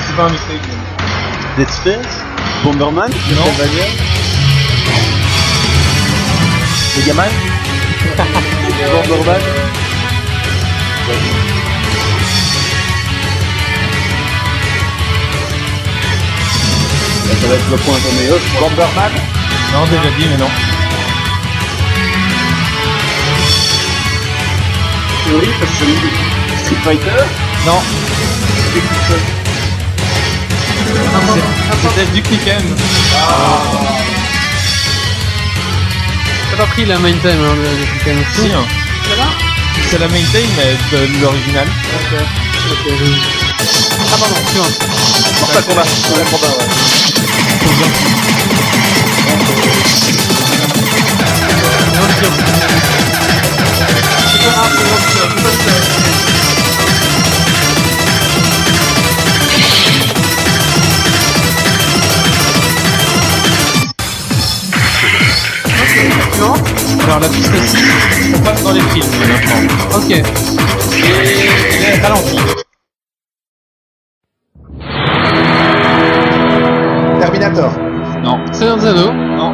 c'est 0.08 0.16
pas 0.16 0.24
un 0.24 0.30
Metroid. 0.30 0.60
Dead 1.58 1.70
Space 1.70 2.24
Bomberman 2.64 3.10
Non. 3.10 4.27
Megaman 6.98 7.32
Bomberman 9.08 9.42
Ça 17.42 17.48
va 17.48 17.56
être 17.56 17.70
le 17.70 17.78
point 17.78 17.98
Toméos. 18.00 18.40
Bomberman 18.60 19.12
Non, 19.74 19.86
déjà 19.86 20.10
dit, 20.18 20.26
mais 20.30 20.38
non. 20.38 20.50
Théorie, 25.26 25.48
parce 25.60 25.72
que 25.72 25.86
Street 26.64 26.82
Fighter 26.84 27.24
Non. 27.66 27.80
C'est- 29.08 29.26
C'était 31.90 32.06
Duke 32.14 32.32
Nukem. 32.32 32.76
Pas 36.58 36.66
pris 36.66 36.86
la 36.86 36.98
main 36.98 37.12
time 37.12 37.44
hein, 37.44 37.56
de, 37.56 38.12
Si, 38.34 38.52
hein. 38.52 38.66
C'est 39.92 40.00
la 40.00 40.08
main 40.08 40.24
mais 40.58 40.98
de 40.98 41.22
l'original. 41.22 41.68
Ok. 41.68 42.20
Ok, 42.72 42.94
je- 43.00 43.22
Ah 44.14 44.18
pardon, 44.20 44.36
suivante. 44.50 44.80
Mortal 45.40 45.64
Kombat, 45.64 45.84
ouais. 45.84 46.68
Alors 66.40 67.20
la 67.20 67.28
piste 67.30 67.52
6, 67.52 68.34
on 68.36 68.40
passe 68.44 68.64
dans 68.64 68.72
les 68.72 68.82
films 68.82 69.08
maintenant. 69.28 69.98
Ok. 69.98 70.12
Et 70.12 70.24
il 71.74 71.84
est 71.84 72.00
ralenti. 72.04 72.38
Terminator. 77.20 77.72
Non. 78.22 78.38
Seigneur 78.52 78.78
des 78.78 78.86
Anneaux. 78.86 79.14
Non. 79.14 79.52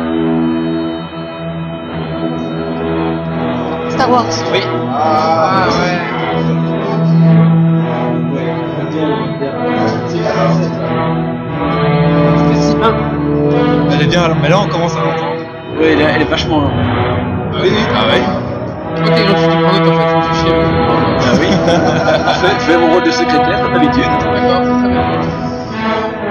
Star 3.89 4.09
Wars. 4.11 4.25
Oui. 4.51 4.59
Ah 4.91 5.67
ouais. 5.69 5.99
C'est 12.49 12.61
si 12.61 12.75
un. 12.75 12.93
Elle 13.91 14.01
est 14.01 14.07
bien, 14.07 14.35
mais 14.41 14.49
là 14.49 14.59
on 14.59 14.67
elle 16.13 16.21
est, 16.21 16.25
vachement. 16.25 16.63
Ah 16.65 17.57
oui, 17.61 17.71
ah 17.95 18.05
ouais. 18.07 18.21
Ok, 18.95 19.27
donc 19.27 19.37
je 19.37 19.45
te 19.47 19.63
prends 19.63 19.73
note 19.73 19.87
en 19.87 19.93
fait, 19.97 20.09
je 20.09 20.15
me 20.15 20.21
fais 20.21 20.35
chier. 20.41 20.55
Ah 21.19 21.35
oui. 21.39 21.47
fais, 22.41 22.59
fais 22.71 22.77
mon 22.77 22.89
rôle 22.93 23.03
de 23.03 23.11
secrétaire, 23.11 23.61
comme 23.61 23.73
d'habitude. 23.73 24.03
D'accord, 24.03 24.61
c'est 24.63 24.79
très 24.79 24.89
bien. 24.89 25.03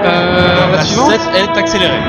Euh, 0.05 0.71
la 0.71 0.77
La 0.77 0.83
suivante 0.83 1.11
7 1.11 1.21
est 1.35 1.57
accélérée. 1.57 1.99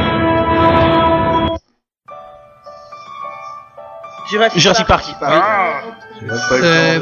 Jurassic, 4.31 4.61
Jurassic 4.61 4.87
Park. 4.87 5.05
C'est 5.05 7.01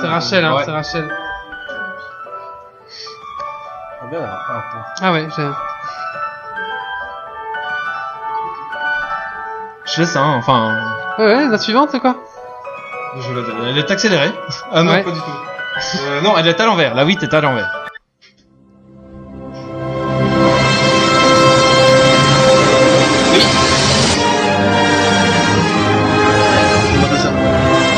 c'est 0.00 0.06
Rachel, 0.06 0.44
hein, 0.44 0.54
Ouais. 0.54 0.62
c'est 0.64 0.70
Rachel. 0.70 1.08
Ah 5.02 5.12
ouais, 5.12 5.28
j'ai... 5.36 5.42
Je 9.94 10.00
laisse, 10.02 10.16
hein, 10.16 10.34
enfin. 10.38 10.76
Ouais, 11.18 11.24
ouais, 11.24 11.48
la 11.48 11.58
suivante 11.58 11.88
c'est 11.92 12.00
quoi 12.00 12.16
Je 13.16 13.32
la 13.32 13.42
donne. 13.42 13.66
Elle 13.68 13.78
est 13.78 13.90
accélérée. 13.90 14.30
Ah 14.72 14.82
non, 14.82 14.92
Ouais. 14.92 15.02
pas 15.02 15.10
du 15.10 15.18
tout. 15.18 15.98
Euh, 16.08 16.20
non, 16.22 16.36
elle 16.36 16.46
est 16.48 16.60
à 16.60 16.66
l'envers. 16.66 16.94
La 16.94 17.04
8 17.04 17.22
est 17.22 17.34
à 17.34 17.40
l'envers. 17.40 17.70
Oui. 23.32 23.42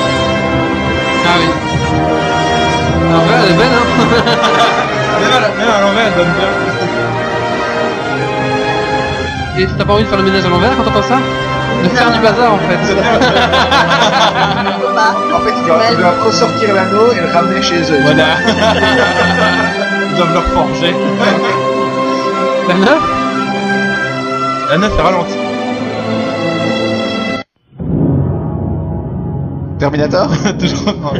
Ah 0.02 1.36
oui. 1.38 1.48
Ah 3.12 3.18
ouais, 3.18 3.36
elle 3.44 3.50
est 3.52 3.56
belle, 3.56 3.74
hein 3.74 3.86
Même 5.20 5.32
à 5.32 5.40
la- 5.40 5.48
même 5.58 5.68
à 5.68 5.80
l'envers, 5.80 6.06
elle 6.06 6.14
donne 6.14 6.32
bien. 6.38 6.48
Et 9.58 9.66
t'as 9.76 9.84
pas 9.84 9.92
envie 9.92 10.04
de 10.04 10.08
faire 10.08 10.18
le 10.18 10.24
ménage 10.24 10.44
à 10.44 10.48
l'envers 10.48 10.74
quand 10.76 10.84
t'entends 10.84 11.02
ça 11.02 11.18
De 11.82 11.88
faire 11.88 12.12
du 12.12 12.20
bazar 12.20 12.54
en 12.54 12.58
fait. 12.58 12.78
En 15.34 15.40
fait, 15.40 15.54
ils 15.56 15.66
doivent, 15.66 15.82
ils 15.90 15.96
doivent 15.96 16.22
ressortir 16.26 16.74
l'anneau 16.74 17.12
et 17.12 17.20
le 17.20 17.32
ramener 17.32 17.62
chez 17.62 17.80
eux. 17.80 18.00
Voilà. 18.02 18.26
Ils 20.10 20.16
doivent 20.16 20.32
le 20.32 20.38
reforger. 20.38 20.94
La 22.68 22.74
9 22.74 22.88
La 24.70 24.78
9 24.78 24.98
est 24.98 25.02
ralentie. 25.02 25.38
Terminator? 29.78 30.28
Toujours 30.58 30.94
non. 31.00 31.12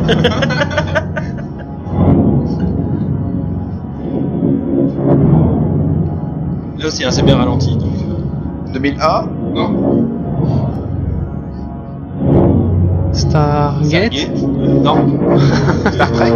Là 6.78 6.86
aussi, 6.86 7.04
hein, 7.04 7.10
c'est 7.10 7.22
bien 7.22 7.36
ralenti. 7.36 7.76
Donc... 7.76 7.90
2001 8.72 9.28
Stargate 13.30 13.84
Stargate 13.84 14.28
Non. 14.84 14.96
Star 15.94 16.10
Trek 16.12 16.32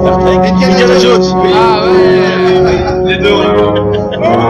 Star 0.00 0.18
Trek 0.18 0.42
Indiana 0.62 0.98
Jones 0.98 1.26
Ah 1.54 1.84
ouais 1.84 3.04
Les 3.06 3.18
deux. 3.18 4.44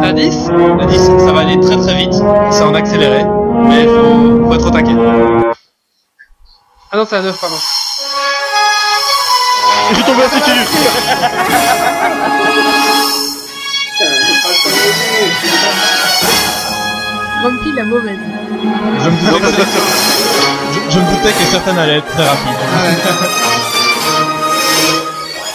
La 0.00 0.12
10 0.12 0.50
La 0.78 0.86
10, 0.86 0.98
ça 1.18 1.32
va 1.32 1.40
aller 1.40 1.58
très 1.60 1.76
très 1.76 1.94
vite. 1.94 2.14
C'est 2.50 2.64
en 2.64 2.74
accéléré. 2.74 3.24
Mais 3.64 3.86
faut, 3.86 4.46
faut 4.46 4.54
être 4.54 4.66
au 4.66 4.70
taquet. 4.70 4.92
Ah 6.90 6.96
non, 6.96 7.04
c'est 7.08 7.16
la 7.16 7.22
9, 7.22 7.40
pardon. 7.40 7.56
Je 9.90 9.94
suis 9.94 10.04
tombé 10.04 10.22
dessus 10.22 10.42
Grumpy 17.42 17.72
la 17.74 17.84
mauvaise. 17.84 18.18
Je 19.00 19.10
me 19.10 19.16
doutais, 19.30 19.40
que, 19.40 19.62
je, 20.72 20.90
je 20.90 20.98
me 21.00 21.10
doutais 21.10 21.32
que 21.32 21.44
certaines 21.50 21.78
allaient 21.78 21.98
être 21.98 22.06
très 22.06 22.24
rapides. 22.24 22.52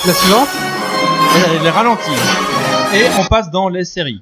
La 0.05 0.13
suivante 0.13 0.49
Elle 1.59 1.65
est 1.65 1.69
ralentie. 1.69 2.11
Et 2.93 3.05
on 3.19 3.25
passe 3.25 3.49
dans 3.51 3.69
les 3.69 3.85
séries. 3.85 4.21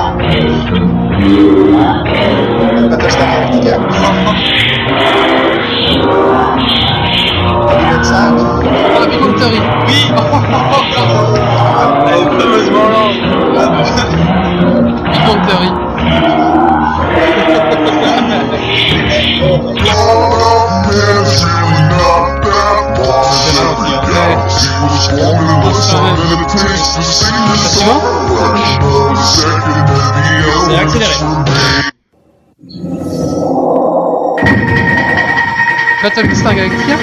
Battlestar 36.15 36.53
Galactica 36.53 36.95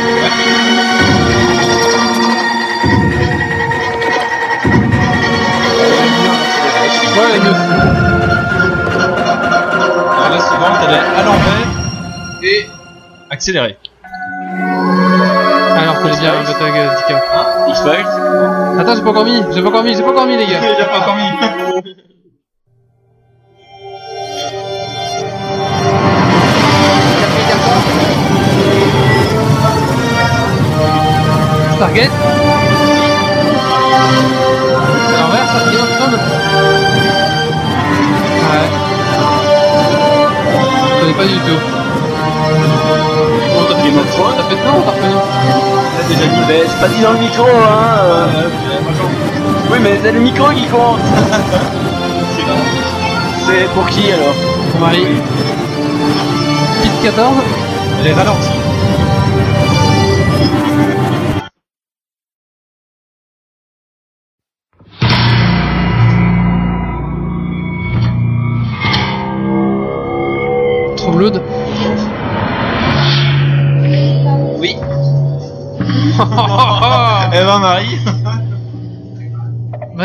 Ouais, 7.16 7.32
les 7.32 7.40
deux. 7.40 7.55
Alors 10.14 10.30
la 10.30 10.40
suivante, 10.40 10.78
elle 10.86 10.94
est 10.94 10.98
à 10.98 11.22
l'envers 11.24 11.68
et 12.43 12.66
accélérée. 13.30 13.78
Alors, 15.76 15.97
bien 16.02 16.32
Battlestar 16.35 16.70
Galactica. 16.72 17.22
X-Files 17.68 18.06
Attends, 18.78 18.94
j'ai 18.94 19.02
pas 19.02 19.10
encore 19.10 19.24
mis, 19.24 19.43
j'ai 19.52 19.62
pas 19.62 19.68
encore 19.68 19.85
mis, 19.85 19.94
j'ai 19.97 20.02
pas 20.02 20.10
encore 20.10 20.26
mis, 20.26 20.36
les 20.36 20.47
gars. 20.47 20.60
Il 20.62 20.82
a 20.82 20.85
pas 20.85 20.98
encore 20.98 21.16
mis. 21.16 21.97
Pas 46.80 46.88
dit 46.88 47.00
dans 47.02 47.12
le 47.12 47.18
micro, 47.18 47.44
hein. 47.44 47.98
euh. 48.02 48.26
Oui, 49.70 49.78
mais 49.82 49.98
c'est 50.02 50.12
le 50.12 50.20
micro 50.20 50.48
qui 50.50 50.66
compte. 50.66 51.00
c'est 53.46 53.68
pour 53.74 53.86
qui 53.88 54.10
alors? 54.12 54.34
Pour 54.70 54.80
Marie. 54.80 55.06
Pit 56.82 56.92
14 57.02 57.34
Elle 58.00 58.06
est 58.09 58.12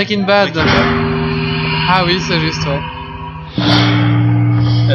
Breaking 0.05 0.25
Bad. 0.25 0.51
Ah 1.87 2.03
oui, 2.05 2.19
c'est 2.27 2.37
juste, 2.41 2.65
ouais. 2.67 2.81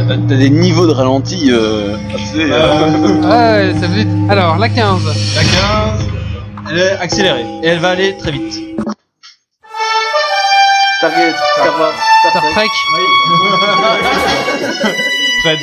T'as 0.07 0.37
des 0.37 0.51
niveaux 0.51 0.87
de 0.87 0.93
ralenti 0.93 1.49
euh, 1.51 1.97
assez. 2.15 2.45
euh, 2.53 3.23
Ouais, 3.23 3.73
ça 3.81 3.87
va 3.87 3.95
vite. 3.95 4.09
Alors, 4.29 4.59
la 4.59 4.69
15. 4.69 5.01
La 5.35 5.43
15, 5.45 6.09
elle 6.71 6.79
est 6.79 6.99
accélérée 7.01 7.47
et 7.63 7.69
elle 7.69 7.79
va 7.79 7.89
aller 7.93 8.19
très 8.19 8.33
vite. 8.33 8.53
Stargate, 10.99 11.37
Star 11.55 11.81
Wars, 11.81 11.95
Star 12.29 12.43
Trek. 12.53 12.67
Fred. 15.43 15.59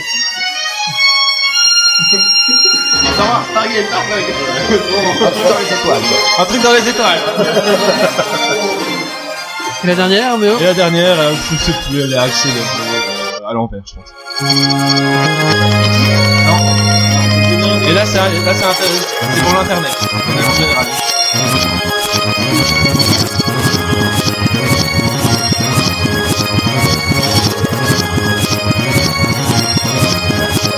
Star 3.14 3.28
Wars, 3.30 3.44
Stargate, 3.52 3.86
Star 3.90 4.04
Trek. 4.10 4.26
dans 5.30 5.60
les 5.60 5.70
étoiles. 5.72 6.04
Un 6.40 6.46
truc 6.46 6.62
dans 6.64 6.74
les 6.74 6.90
étoiles. 6.90 7.22
Et 9.86 9.88
la 9.90 9.94
dernière, 9.96 10.38
Méo 10.40 10.58
Et 10.60 10.64
la 10.64 10.74
dernière, 10.74 11.20
euh, 11.20 11.34
je 11.52 11.58
sais 11.58 11.72
plus, 11.88 12.02
elle 12.02 12.12
est 12.14 12.18
accélérée 12.18 12.60
euh, 12.60 13.48
à 13.48 13.54
l'envers, 13.54 13.82
je 13.86 13.94
pense. 13.94 14.10
Non. 17.62 17.82
Et 17.88 17.94
là, 17.94 18.04
c'est 18.08 18.18
là, 18.18 18.54
c'est 18.56 18.66
inter- 18.66 18.84
c'est 19.36 19.44
pour 19.44 19.54
l'internet. 19.54 19.98
En 20.50 20.54
général. 20.56 20.86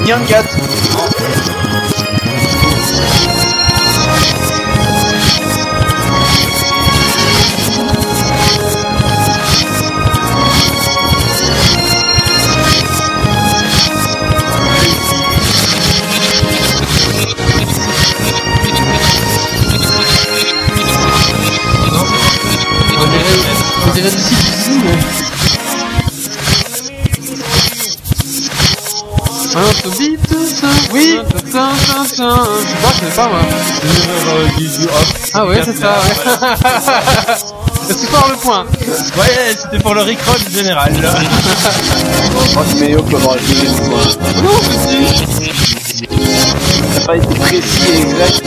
Nyan 0.06 0.24
Cat. 0.28 0.46
Ah 29.90 29.94
Oui 30.94 31.20
Je 31.34 31.38
sais 31.38 31.52
pas, 31.54 31.70
je 32.04 33.00
sais 33.00 33.16
pas, 33.16 33.28
moi. 33.28 33.40
Ah 35.34 35.46
ouais, 35.46 35.62
c'est 35.64 35.78
ça, 35.78 35.90
ouais. 35.92 36.16
C'est 37.88 38.08
fort 38.08 38.28
le 38.30 38.36
point. 38.36 38.66
Ouais, 39.18 39.56
c'était 39.56 39.80
pour 39.80 39.94
le 39.96 40.02
Rickroll 40.02 40.40
général. 40.52 40.92
Je 40.94 42.52
crois 42.52 42.64
que 42.66 42.80
Méo 42.84 43.02
peut 43.02 43.16
avoir 43.16 43.36
le 43.36 43.42
deuxième 43.42 43.76
point. 43.76 44.04
Non, 44.44 44.60
Ça 46.94 47.00
n'a 47.00 47.06
pas 47.06 47.16
été 47.16 47.36
précis 47.40 47.92
et 47.94 48.02
exact. 48.02 48.44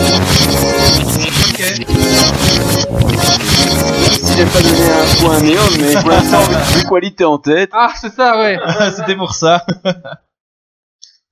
Si 4.22 4.36
j'ai 4.36 4.44
pas 4.44 4.60
donné 4.60 4.82
un 4.90 5.24
point 5.24 5.36
à 5.36 5.40
Méo, 5.40 5.60
mais 5.80 5.94
pour 6.00 6.10
l'instant, 6.10 6.42
vu 6.74 6.84
qualité 6.86 7.24
en 7.24 7.38
tête. 7.38 7.70
Ah, 7.72 7.92
c'est 7.98 8.12
ça, 8.14 8.36
ouais. 8.38 8.58
c'était 8.94 9.16
pour 9.16 9.32
ça. 9.34 9.64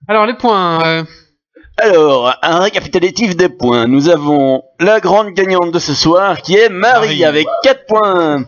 Alors, 0.09 0.27
les 0.27 0.35
points. 0.35 0.83
euh, 0.87 1.05
Alors, 1.77 2.35
un 2.43 2.61
récapitulatif 2.61 3.37
des 3.37 3.49
points. 3.49 3.87
Nous 3.87 4.09
avons 4.09 4.63
la 4.81 5.01
grande 5.01 5.31
gagnante 5.35 5.71
de 5.73 5.79
ce 5.79 5.95
soir 5.95 6.41
qui 6.41 6.57
est 6.57 6.69
Marie, 6.71 7.09
Marie. 7.09 7.25
avec 7.25 7.47
4 7.63 7.87
points. 7.87 8.45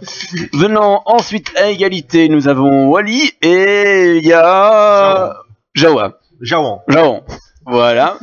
Venant 0.52 1.02
ensuite 1.06 1.52
à 1.56 1.68
égalité, 1.70 2.28
nous 2.28 2.48
avons 2.48 2.88
Wally 2.88 3.32
et 3.42 4.16
il 4.16 4.26
y 4.26 4.32
a 4.32 5.36
Jawa. 5.74 6.12
Jawan. 6.40 6.78
Jawan. 6.88 7.20
Voilà. 7.66 8.16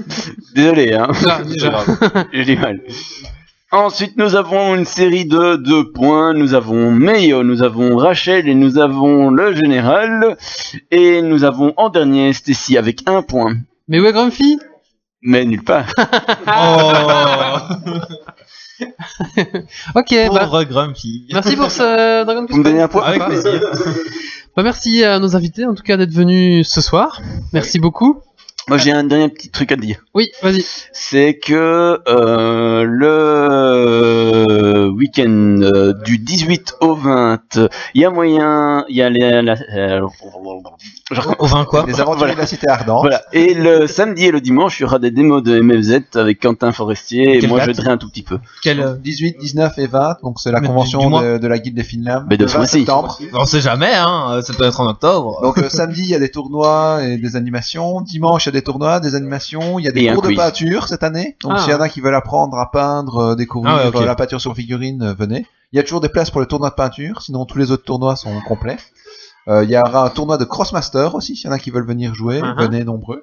Désolé, 0.56 0.94
hein. 0.94 1.08
Ah, 1.30 1.42
déjà. 1.44 1.80
J'ai 2.34 2.44
du 2.44 2.58
mal. 2.58 2.82
Ensuite, 3.72 4.16
nous 4.18 4.36
avons 4.36 4.76
une 4.76 4.86
série 4.86 5.26
de 5.26 5.58
deux 5.58 5.92
points. 5.92 6.34
Nous 6.34 6.54
avons 6.54 6.90
Meio, 6.92 7.44
nous 7.44 7.64
avons 7.64 7.98
Rachel 7.98 8.48
et 8.48 8.56
nous 8.56 8.78
avons 8.78 9.30
le 9.30 9.54
général. 9.54 10.38
Et 10.90 11.22
nous 11.22 11.44
avons 11.44 11.74
en 11.76 11.90
dernier 11.90 12.32
Stacy 12.32 12.78
avec 12.78 13.08
un 13.10 13.22
point. 13.22 13.58
Mais 13.90 14.00
où 14.00 14.06
est 14.06 14.14
Grumpy? 14.14 14.60
Mais 15.22 15.44
nulle 15.44 15.64
part. 15.64 15.88
Ok, 19.96 20.14
bah, 20.32 20.40
Pauvre 20.40 20.64
Grumpy. 20.64 21.28
merci 21.34 21.56
pour 21.56 21.72
ce 21.72 22.24
Dragon 22.24 22.42
Quest. 22.42 22.52
Vous 22.52 22.60
me 22.60 22.64
donnez 22.64 22.82
un 22.82 22.88
point 22.88 23.04
Avec 23.04 23.24
plaisir. 23.26 23.60
Bah, 24.56 24.64
merci 24.64 25.04
à 25.04 25.20
nos 25.20 25.36
invités, 25.36 25.66
en 25.66 25.74
tout 25.74 25.84
cas, 25.84 25.98
d'être 25.98 26.14
venus 26.14 26.68
ce 26.70 26.82
soir. 26.82 27.22
Merci 27.54 27.80
beaucoup. 27.80 28.22
Moi, 28.70 28.78
j'ai 28.78 28.92
un 28.92 29.06
dernier 29.06 29.30
petit 29.30 29.50
truc 29.50 29.72
à 29.72 29.78
dire. 29.78 30.00
Oui, 30.14 30.28
vas-y. 30.44 30.62
c'est 30.92 31.40
que 31.42 32.02
euh, 32.10 32.84
le 32.84 34.90
week-end 34.90 35.60
euh, 35.62 35.94
du 36.04 36.18
18 36.18 36.76
au 36.82 36.94
20, 36.96 37.60
il 37.94 38.02
y 38.02 38.06
a 38.06 38.10
moyen, 38.10 38.84
il 38.90 38.98
y 38.98 39.02
a 39.02 39.10
les, 39.10 39.42
la- 39.42 39.56
euh, 39.74 40.02
je. 41.12 41.22
Au 41.40 41.46
vin 41.46 41.64
quoi 41.64 41.86
Les 41.88 42.02
aventuriers 42.02 42.18
Voilà. 42.18 42.34
de 42.36 42.40
la 42.40 42.46
cité 42.46 42.68
ardente. 42.68 43.04
Voilà. 43.04 43.22
Et 43.32 43.54
le 43.54 43.88
samedi 43.88 44.26
et 44.26 44.32
le 44.32 44.42
dimanche, 44.42 44.80
il 44.80 44.84
y 44.84 44.86
aura 44.86 45.00
des 45.00 45.12
démos 45.12 45.42
de 45.44 45.62
MFZ 45.62 46.02
avec 46.16 46.42
Quentin 46.42 46.74
Forestier 46.74 47.42
et 47.42 47.48
moi 47.48 47.60
date 47.60 47.68
j'aiderai 47.68 47.92
un 47.92 47.98
tout 47.98 48.10
petit 48.10 48.24
peu. 48.24 48.40
Quel... 48.64 48.82
euh, 48.82 48.96
18, 48.96 49.38
19 49.40 49.78
et 49.80 49.88
20, 49.88 50.18
donc 50.24 50.42
c'est 50.42 50.52
la 50.52 50.60
Mais 50.60 50.68
convention 50.68 51.10
de, 51.22 51.38
de 51.38 51.48
la 51.48 51.58
guilde 51.60 51.78
des 51.78 51.84
Finlames. 51.84 52.26
Mais 52.30 52.36
de 52.36 52.48
ce 52.48 52.54
20 52.54 52.60
mois-ci. 52.60 52.78
septembre. 52.80 53.18
On 53.34 53.46
sait 53.46 53.62
jamais, 53.62 53.94
hein. 53.96 54.42
Ça 54.44 54.54
peut 54.54 54.66
être 54.66 54.82
en 54.82 54.88
octobre. 54.90 55.40
Donc 55.42 55.58
euh, 55.60 55.70
samedi, 55.70 56.02
il 56.02 56.10
y 56.10 56.16
a 56.16 56.20
des 56.20 56.32
tournois 56.32 57.00
et 57.06 57.18
des 57.18 57.38
animations. 57.38 58.02
Dimanche, 58.02 58.46
il 58.46 58.50
y 58.50 58.52
a 58.52 58.54
des 58.54 58.57
tournois, 58.62 59.00
des 59.00 59.16
animations. 59.16 59.80
Il 59.80 59.86
y 59.86 59.88
a 59.88 59.92
des 59.92 60.06
Et 60.06 60.14
cours 60.14 60.22
de 60.24 60.36
peinture 60.36 60.88
cette 60.88 61.04
année. 61.04 61.38
Donc 61.42 61.54
Ah. 61.56 61.60
s'il 61.62 61.72
y 61.72 61.76
en 61.76 61.82
a 61.82 61.90
qui 61.90 62.02
veulent 62.02 62.16
apprendre 62.16 62.58
à 62.58 62.72
peindre, 62.72 63.18
euh, 63.18 63.36
découvrir 63.36 63.74
Ah 63.74 63.88
euh, 63.96 64.06
la 64.06 64.16
peinture 64.16 64.42
sur 64.42 64.56
figurine, 64.56 65.02
euh, 65.04 65.14
venez. 65.14 65.46
Il 65.74 65.78
y 65.78 65.80
a 65.80 65.84
toujours 65.84 66.02
des 66.02 66.10
places 66.10 66.30
pour 66.30 66.40
le 66.40 66.46
tournoi 66.48 66.70
de 66.70 66.76
peinture. 66.76 67.22
Sinon, 67.22 67.46
tous 67.46 67.58
les 67.58 67.72
autres 67.72 67.84
tournois 67.84 68.16
sont 68.16 68.40
complets. 68.48 68.78
Euh, 69.50 69.64
il 69.64 69.70
y 69.70 69.78
aura 69.78 70.06
un 70.06 70.10
tournoi 70.10 70.38
de 70.38 70.44
Crossmaster 70.46 71.14
aussi. 71.16 71.36
S'il 71.36 71.48
y 71.48 71.50
en 71.50 71.54
a 71.54 71.60
qui 71.60 71.72
veulent 71.72 71.86
venir 71.88 72.14
jouer, 72.14 72.40
Uh-huh. 72.42 72.58
venez 72.60 72.84
nombreux. 72.84 73.22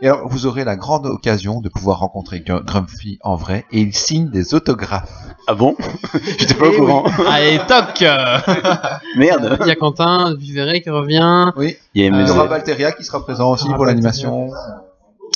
Et 0.00 0.06
alors, 0.06 0.28
vous 0.28 0.46
aurez 0.46 0.64
la 0.64 0.76
grande 0.76 1.06
occasion 1.06 1.60
de 1.60 1.68
pouvoir 1.68 1.98
rencontrer 1.98 2.38
Gr- 2.38 2.64
Grumpy 2.64 3.18
en 3.22 3.34
vrai 3.34 3.64
et 3.72 3.80
il 3.80 3.94
signe 3.94 4.30
des 4.30 4.54
autographes. 4.54 5.10
Ah 5.48 5.54
bon? 5.54 5.74
J'étais 6.38 6.54
pas 6.54 6.68
au 6.68 6.72
Eh 6.72 6.76
courant. 6.76 7.04
Allez, 7.28 7.58
toc 7.66 8.02
euh. 8.02 8.38
Merde. 9.16 9.58
Il 9.62 9.66
y 9.66 9.70
a 9.70 9.74
Quentin 9.74 10.34
Viveret 10.38 10.82
qui 10.82 10.90
revient. 10.90 11.50
Oui. 11.56 11.76
Il 11.94 12.02
y 12.02 12.08
a 12.08 12.20
Il 12.20 12.26
y 12.28 12.30
aura 12.30 12.46
Valteria 12.46 12.92
qui 12.92 13.02
sera 13.02 13.24
présent 13.24 13.50
aussi 13.50 13.64
Il 13.64 13.66
y 13.66 13.68
aura 13.70 13.76
pour 13.76 13.86
l'animation. 13.86 14.50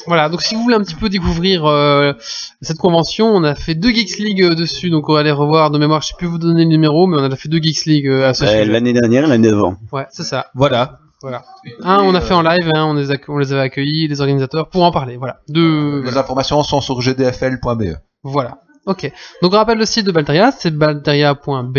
Voilà, 0.06 0.28
donc 0.28 0.42
si 0.42 0.54
vous 0.54 0.62
voulez 0.62 0.74
un 0.76 0.80
petit 0.82 0.94
peu 0.96 1.08
découvrir 1.08 1.64
euh, 1.64 2.12
cette 2.60 2.78
convention, 2.78 3.26
on 3.28 3.44
a 3.44 3.54
fait 3.54 3.74
deux 3.74 3.90
Geeks 3.90 4.18
League 4.18 4.42
euh, 4.42 4.54
dessus, 4.54 4.90
donc 4.90 5.08
on 5.08 5.12
va 5.12 5.20
aller 5.20 5.30
revoir 5.30 5.70
de 5.70 5.78
mémoire, 5.78 6.02
je 6.02 6.08
sais 6.08 6.14
plus 6.18 6.26
vous 6.26 6.38
donner 6.38 6.64
le 6.64 6.70
numéro, 6.70 7.06
mais 7.06 7.18
on 7.20 7.24
a 7.30 7.36
fait 7.36 7.48
deux 7.48 7.60
Geeks 7.62 7.84
League 7.84 8.08
euh, 8.08 8.28
à 8.28 8.34
ce 8.34 8.42
Euh, 8.44 8.48
sujet. 8.48 8.64
L'année 8.64 8.94
dernière, 8.94 9.28
l'année 9.28 9.48
d'avant. 9.50 9.76
Ouais, 9.92 10.06
c'est 10.10 10.24
ça. 10.24 10.46
Voilà. 10.54 10.98
Voilà. 11.22 11.44
Un, 11.82 11.98
on 12.02 12.14
a 12.14 12.20
fait 12.20 12.34
en 12.34 12.42
live, 12.42 12.70
hein, 12.74 12.84
on, 12.84 12.94
les 12.94 13.06
on 13.28 13.38
les 13.38 13.52
avait 13.52 13.62
accueillis, 13.62 14.08
les 14.08 14.20
organisateurs, 14.20 14.68
pour 14.68 14.82
en 14.82 14.90
parler. 14.90 15.16
Voilà. 15.16 15.40
Deux, 15.48 16.02
Les 16.02 16.16
informations 16.16 16.62
sont 16.62 16.80
sur 16.80 17.00
gdfl.be. 17.00 17.96
Voilà. 18.22 18.58
Ok. 18.86 19.10
Donc 19.42 19.52
on 19.52 19.56
rappelle 19.56 19.78
le 19.78 19.86
site 19.86 20.04
de 20.06 20.10
Balteria, 20.12 20.50
c'est 20.50 20.76
balteria.be. 20.76 21.78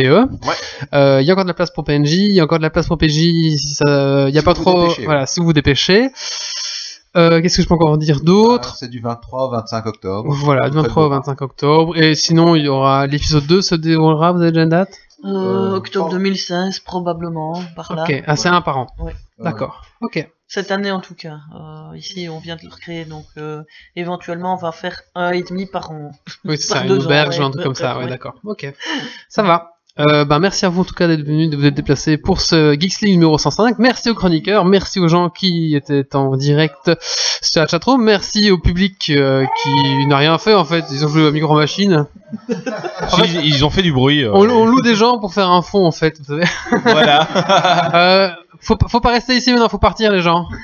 Euh, 0.94 1.20
Il 1.22 1.28
y 1.28 1.30
a 1.30 1.34
encore 1.34 1.44
de 1.44 1.50
la 1.50 1.54
place 1.54 1.72
pour 1.72 1.84
PNJ, 1.84 2.14
il 2.14 2.32
y 2.34 2.40
a 2.40 2.44
encore 2.46 2.60
de 2.60 2.64
la 2.64 2.70
place 2.70 2.88
pour 2.88 2.98
PJ. 2.98 3.18
Il 3.18 3.52
y 3.52 3.58
a 3.88 4.32
Si 4.32 4.42
pas 4.42 4.54
trop. 4.54 4.84
dépêchez, 4.84 5.04
voilà, 5.06 5.26
si 5.26 5.40
vous 5.42 5.48
vous 5.48 5.54
dépêchez. 5.54 6.10
Euh, 7.16 7.42
Qu'est-ce 7.42 7.58
que 7.58 7.64
je 7.64 7.68
peux 7.68 7.76
encore 7.76 7.98
dire 8.00 8.22
d'autre 8.22 8.76
C'est 8.76 8.88
du 8.90 9.00
23 9.00 9.48
au 9.48 9.52
25 9.52 9.86
octobre. 9.86 10.34
Voilà, 10.34 10.70
du 10.70 10.78
Très 10.78 10.82
23 10.84 11.04
au 11.06 11.10
beau. 11.10 11.16
25 11.16 11.42
octobre. 11.42 11.98
Et 11.98 12.16
sinon, 12.16 12.56
il 12.56 12.64
y 12.64 12.68
aura 12.70 13.06
l'épisode 13.06 13.46
2 13.46 13.62
se 13.62 13.76
déroulera, 13.76 14.32
vous 14.32 14.42
avez 14.42 14.52
déjà 14.52 14.64
une 14.64 14.70
date? 14.70 14.98
Euh, 15.24 15.76
octobre 15.76 16.10
2016, 16.10 16.80
probablement, 16.80 17.64
par 17.76 17.96
là. 17.96 18.04
Ok, 18.04 18.24
ah, 18.28 18.36
c'est 18.36 18.50
un 18.50 18.62
par 18.62 18.78
an. 18.78 18.88
Ouais. 19.00 19.16
D'accord. 19.40 19.86
Ok. 20.02 20.28
Cette 20.48 20.70
année 20.72 20.92
en 20.92 21.00
tout 21.00 21.16
cas. 21.16 21.40
Euh, 21.56 21.98
ici, 21.98 22.28
on 22.30 22.40
vient 22.40 22.56
de 22.56 22.62
le 22.64 22.70
recréer, 22.70 23.06
donc 23.06 23.26
euh, 23.38 23.64
éventuellement, 23.96 24.54
on 24.54 24.58
va 24.58 24.72
faire 24.72 25.02
un 25.16 25.32
et 25.32 25.44
demi 25.44 25.66
par 25.66 25.92
an. 25.92 26.12
Oui, 26.46 26.58
c'est 26.58 26.68
ça, 26.74 26.86
une 26.86 26.92
auberge, 26.92 27.40
ouais, 27.40 27.46
un 27.46 27.52
truc 27.52 27.64
comme 27.64 27.76
ça, 27.76 27.98
ouais. 27.98 28.08
d'accord. 28.08 28.36
Ok. 28.44 28.72
Ça 29.30 29.44
va. 29.44 29.73
Euh, 30.00 30.26
ben, 30.26 30.40
merci 30.40 30.66
à 30.66 30.70
vous 30.70 30.82
en 30.82 30.86
tout 30.86 30.96
cas 30.96 31.08
d'être 31.08 31.22
venu, 31.24 31.50
de 31.50 31.56
vous 31.56 31.68
être 31.68 31.76
déplacé 31.76 32.18
pour 32.18 32.42
ce 32.42 32.76
Geeks 32.80 33.02
League 33.02 33.12
numéro 33.14 33.38
105. 33.38 33.78
Merci 33.78 34.10
aux 34.10 34.16
chroniqueurs, 34.16 34.66
merci 34.66 35.00
aux 35.00 35.08
gens 35.08 35.30
qui 35.30 35.76
étaient 35.76 36.16
en 36.16 36.36
direct 36.36 36.90
sur 37.44 37.62
la 37.62 37.68
chatroom, 37.68 38.04
merci 38.04 38.50
au 38.50 38.58
public 38.58 39.12
euh, 39.12 39.46
qui 39.62 40.08
n'a 40.08 40.18
rien 40.18 40.36
fait 40.40 40.56
en 40.56 40.66
fait, 40.66 40.84
ils 40.92 41.06
ont 41.06 41.10
joué 41.10 41.28
à 41.28 41.32
micro 41.32 41.54
machine. 41.56 42.08
ils, 42.50 43.46
ils 43.46 43.66
ont 43.66 43.70
fait 43.70 43.84
du 43.84 43.94
bruit. 43.94 44.24
euh. 44.24 44.32
On, 44.34 44.50
on 44.50 44.66
loue 44.66 44.82
des 44.82 44.96
gens 44.96 45.20
pour 45.20 45.32
faire 45.32 45.52
un 45.52 45.62
fond 45.62 45.86
en 45.86 45.92
fait, 45.92 46.18
vous 46.18 46.26
savez. 46.26 46.46
Voilà. 46.86 47.28
euh, 47.94 48.30
faut, 48.62 48.76
pas- 48.78 48.88
faut 48.88 49.00
pas 49.00 49.12
rester 49.12 49.36
ici 49.36 49.52
maintenant, 49.52 49.70
faut 49.70 49.78
partir 49.78 50.12
les 50.12 50.22
gens. 50.22 50.48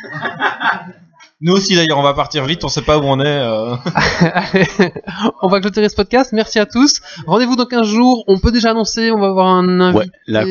Nous 1.41 1.53
aussi 1.53 1.75
d'ailleurs, 1.75 1.97
on 1.97 2.03
va 2.03 2.13
partir 2.13 2.43
vite, 2.45 2.63
on 2.65 2.67
sait 2.67 2.81
pas 2.81 2.97
où 2.97 3.03
on 3.03 3.19
est. 3.21 3.25
euh. 3.25 3.75
Allez, 4.21 4.67
on 5.41 5.47
va 5.47 5.59
clôturer 5.61 5.87
ce 5.89 5.95
podcast. 5.95 6.31
Merci 6.33 6.59
à 6.59 6.65
tous. 6.65 6.99
Rendez-vous 7.27 7.55
dans 7.55 7.65
15 7.65 7.87
jours. 7.87 8.23
On 8.27 8.37
peut 8.39 8.51
déjà 8.51 8.71
annoncer, 8.71 9.11
on 9.11 9.19
va 9.19 9.27
avoir 9.27 9.47
un 9.47 9.79
invité. 9.79 10.05
Ouais, 10.05 10.11
la 10.27 10.43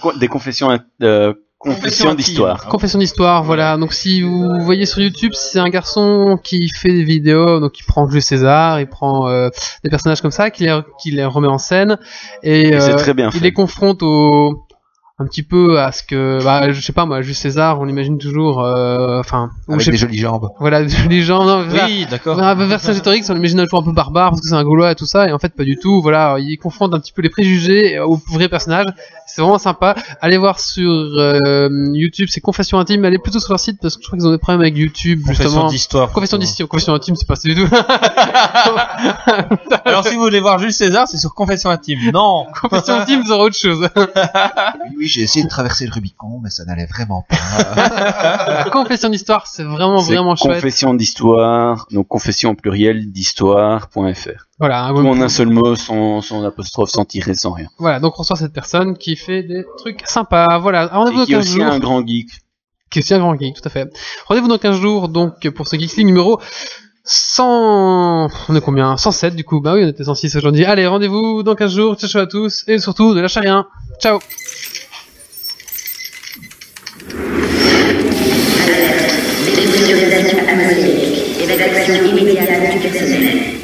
con- 0.00 0.12
des 0.18 0.28
confessions, 0.28 0.78
euh, 1.02 1.34
confessions 1.58 2.14
d'histoire. 2.14 2.66
Confession 2.66 2.98
d'histoire, 2.98 3.42
voilà. 3.42 3.76
Donc 3.76 3.92
si 3.92 4.22
vous 4.22 4.60
voyez 4.60 4.86
sur 4.86 5.00
YouTube, 5.00 5.32
c'est 5.34 5.58
un 5.58 5.68
garçon 5.68 6.38
qui 6.42 6.68
fait 6.70 6.92
des 6.92 7.04
vidéos, 7.04 7.60
donc 7.60 7.78
il 7.78 7.84
prend 7.84 8.08
Jules 8.08 8.22
César, 8.22 8.80
il 8.80 8.86
prend 8.86 9.28
euh, 9.28 9.48
des 9.82 9.90
personnages 9.90 10.20
comme 10.22 10.30
ça, 10.30 10.50
qui 10.50 10.64
les, 10.64 10.78
qui 11.02 11.10
les 11.10 11.24
remet 11.24 11.48
en 11.48 11.58
scène, 11.58 11.98
et, 12.42 12.68
Et 12.68 12.80
c'est 12.80 12.92
euh, 12.92 12.96
très 12.96 13.14
bien 13.14 13.28
il 13.32 13.38
fait. 13.38 13.44
les 13.44 13.52
confronte 13.52 14.02
au 14.02 14.66
un 15.16 15.26
petit 15.26 15.44
peu 15.44 15.78
à 15.80 15.92
ce 15.92 16.02
que, 16.02 16.42
bah, 16.42 16.72
je 16.72 16.80
sais 16.80 16.92
pas 16.92 17.06
moi, 17.06 17.22
Jules 17.22 17.36
César, 17.36 17.80
on 17.80 17.84
l'imagine 17.84 18.18
toujours, 18.18 18.64
euh, 18.64 19.20
enfin, 19.20 19.50
ou 19.68 19.74
Avec 19.74 19.84
des 19.86 19.92
pas- 19.92 19.96
jolies 19.98 20.18
jambes. 20.18 20.48
Voilà, 20.58 20.82
des 20.82 20.88
jolies 20.88 21.22
jambes. 21.22 21.46
non. 21.46 21.64
Oui, 21.86 22.04
d'accord. 22.10 22.42
Un 22.42 22.56
peu 22.56 22.64
Vercingétorix, 22.64 23.22
on 23.30 23.34
l'imagine 23.34 23.62
toujours 23.62 23.82
un 23.82 23.84
peu 23.84 23.92
barbare 23.92 24.30
parce 24.30 24.40
que 24.40 24.48
c'est 24.48 24.54
un 24.56 24.64
Gaulois 24.64 24.90
et 24.90 24.94
tout 24.96 25.06
ça, 25.06 25.28
et 25.28 25.32
en 25.32 25.38
fait 25.38 25.54
pas 25.54 25.62
du 25.62 25.76
tout. 25.76 26.02
Voilà, 26.02 26.36
il 26.40 26.56
confronte 26.58 26.94
un 26.94 26.98
petit 26.98 27.12
peu 27.12 27.22
les 27.22 27.30
préjugés 27.30 28.00
aux 28.00 28.20
vrais 28.32 28.48
personnages. 28.48 28.86
C'est 29.26 29.40
vraiment 29.40 29.58
sympa. 29.58 29.94
Allez 30.20 30.36
voir 30.36 30.60
sur 30.60 30.90
euh, 30.90 31.68
YouTube, 31.92 32.28
c'est 32.30 32.40
Confession 32.40 32.78
Intime. 32.78 33.04
Allez 33.04 33.18
plutôt 33.18 33.40
sur 33.40 33.52
leur 33.52 33.60
site 33.60 33.78
parce 33.80 33.96
que 33.96 34.02
je 34.02 34.08
crois 34.08 34.18
qu'ils 34.18 34.28
ont 34.28 34.32
des 34.32 34.38
problèmes 34.38 34.60
avec 34.60 34.76
YouTube 34.76 35.22
Confession 35.22 35.44
justement. 35.44 35.68
d'histoire, 35.68 36.12
Confession 36.12 36.38
d'histoire. 36.38 36.68
Confession 36.68 36.94
Intime, 36.94 37.16
c'est 37.16 37.26
pas 37.26 37.36
ça 37.36 37.48
du 37.48 37.54
tout. 37.54 37.66
Alors 39.84 40.06
si 40.06 40.14
vous 40.14 40.20
voulez 40.20 40.40
voir 40.40 40.58
Jules 40.58 40.72
César, 40.72 41.08
c'est 41.08 41.16
sur 41.16 41.34
Confession 41.34 41.70
Intime. 41.70 42.10
Non 42.12 42.46
Confession 42.60 42.94
Intime, 42.94 43.22
c'est 43.26 43.32
autre 43.32 43.56
chose. 43.56 43.88
Oui, 44.86 44.94
oui, 44.98 45.06
j'ai 45.06 45.22
essayé 45.22 45.44
de 45.44 45.48
traverser 45.48 45.86
le 45.86 45.92
Rubicon, 45.92 46.40
mais 46.42 46.50
ça 46.50 46.64
n'allait 46.64 46.86
vraiment 46.86 47.24
pas. 47.28 48.64
Confession 48.70 49.08
d'histoire, 49.08 49.46
c'est 49.46 49.62
vraiment 49.64 50.00
vraiment 50.02 50.36
chouette. 50.36 50.56
confession 50.56 50.94
d'histoire, 50.94 51.86
donc 51.90 52.06
confession 52.08 52.50
au 52.50 52.54
pluriel 52.54 53.10
d'histoire.fr. 53.10 54.46
Voilà, 54.60 54.88
Tout 54.90 54.98
en 54.98 55.20
un 55.20 55.28
seul 55.28 55.48
mot, 55.48 55.74
sans, 55.74 56.20
sans 56.20 56.44
apostrophe, 56.44 56.88
sans 56.90 57.04
tirer, 57.04 57.34
sans 57.34 57.52
rien. 57.52 57.66
Voilà, 57.78 57.98
donc 57.98 58.14
on 58.16 58.22
reçoit 58.22 58.36
cette 58.36 58.52
personne 58.52 58.96
qui 58.96 59.16
fait 59.16 59.42
des 59.42 59.64
trucs 59.78 60.02
sympas. 60.06 60.58
Voilà, 60.58 60.86
rendez-vous 60.86 61.18
dans 61.18 61.24
qui 61.26 61.32
est 61.32 61.36
15 61.36 61.44
aussi 61.44 61.56
jours. 61.56 61.66
un 61.66 61.78
grand 61.80 62.06
geek. 62.06 62.28
qui 62.88 63.00
est 63.00 63.02
aussi 63.02 63.14
un 63.14 63.18
grand 63.18 63.36
geek, 63.36 63.56
tout 63.56 63.66
à 63.66 63.70
fait. 63.70 63.90
Rendez-vous 64.28 64.46
dans 64.46 64.58
15 64.58 64.78
jours, 64.78 65.08
donc, 65.08 65.48
pour 65.50 65.66
ce 65.66 65.76
Geeks 65.76 65.96
League 65.96 66.06
numéro 66.06 66.40
100... 67.02 68.28
On 68.48 68.54
est 68.56 68.60
combien? 68.60 68.96
107, 68.96 69.34
du 69.34 69.42
coup. 69.44 69.60
Bah 69.60 69.74
oui, 69.74 69.82
on 69.84 69.88
était 69.88 70.04
106 70.04 70.36
aujourd'hui. 70.36 70.64
Allez, 70.64 70.86
rendez-vous 70.86 71.42
dans 71.42 71.56
15 71.56 71.74
jours. 71.74 71.96
Ciao, 71.96 72.08
ciao 72.08 72.22
à 72.22 72.26
tous. 72.26 72.64
Et 72.68 72.78
surtout, 72.78 73.12
ne 73.12 73.20
lâchez 73.20 73.40
rien. 73.40 73.66
Ciao 74.00 74.20
Dépressurisation 79.44 80.38
atmosphérique. 80.48 81.40
Évacuation 81.42 82.04
immédiate 82.04 82.72
du 82.72 82.88
personnel. 82.88 83.63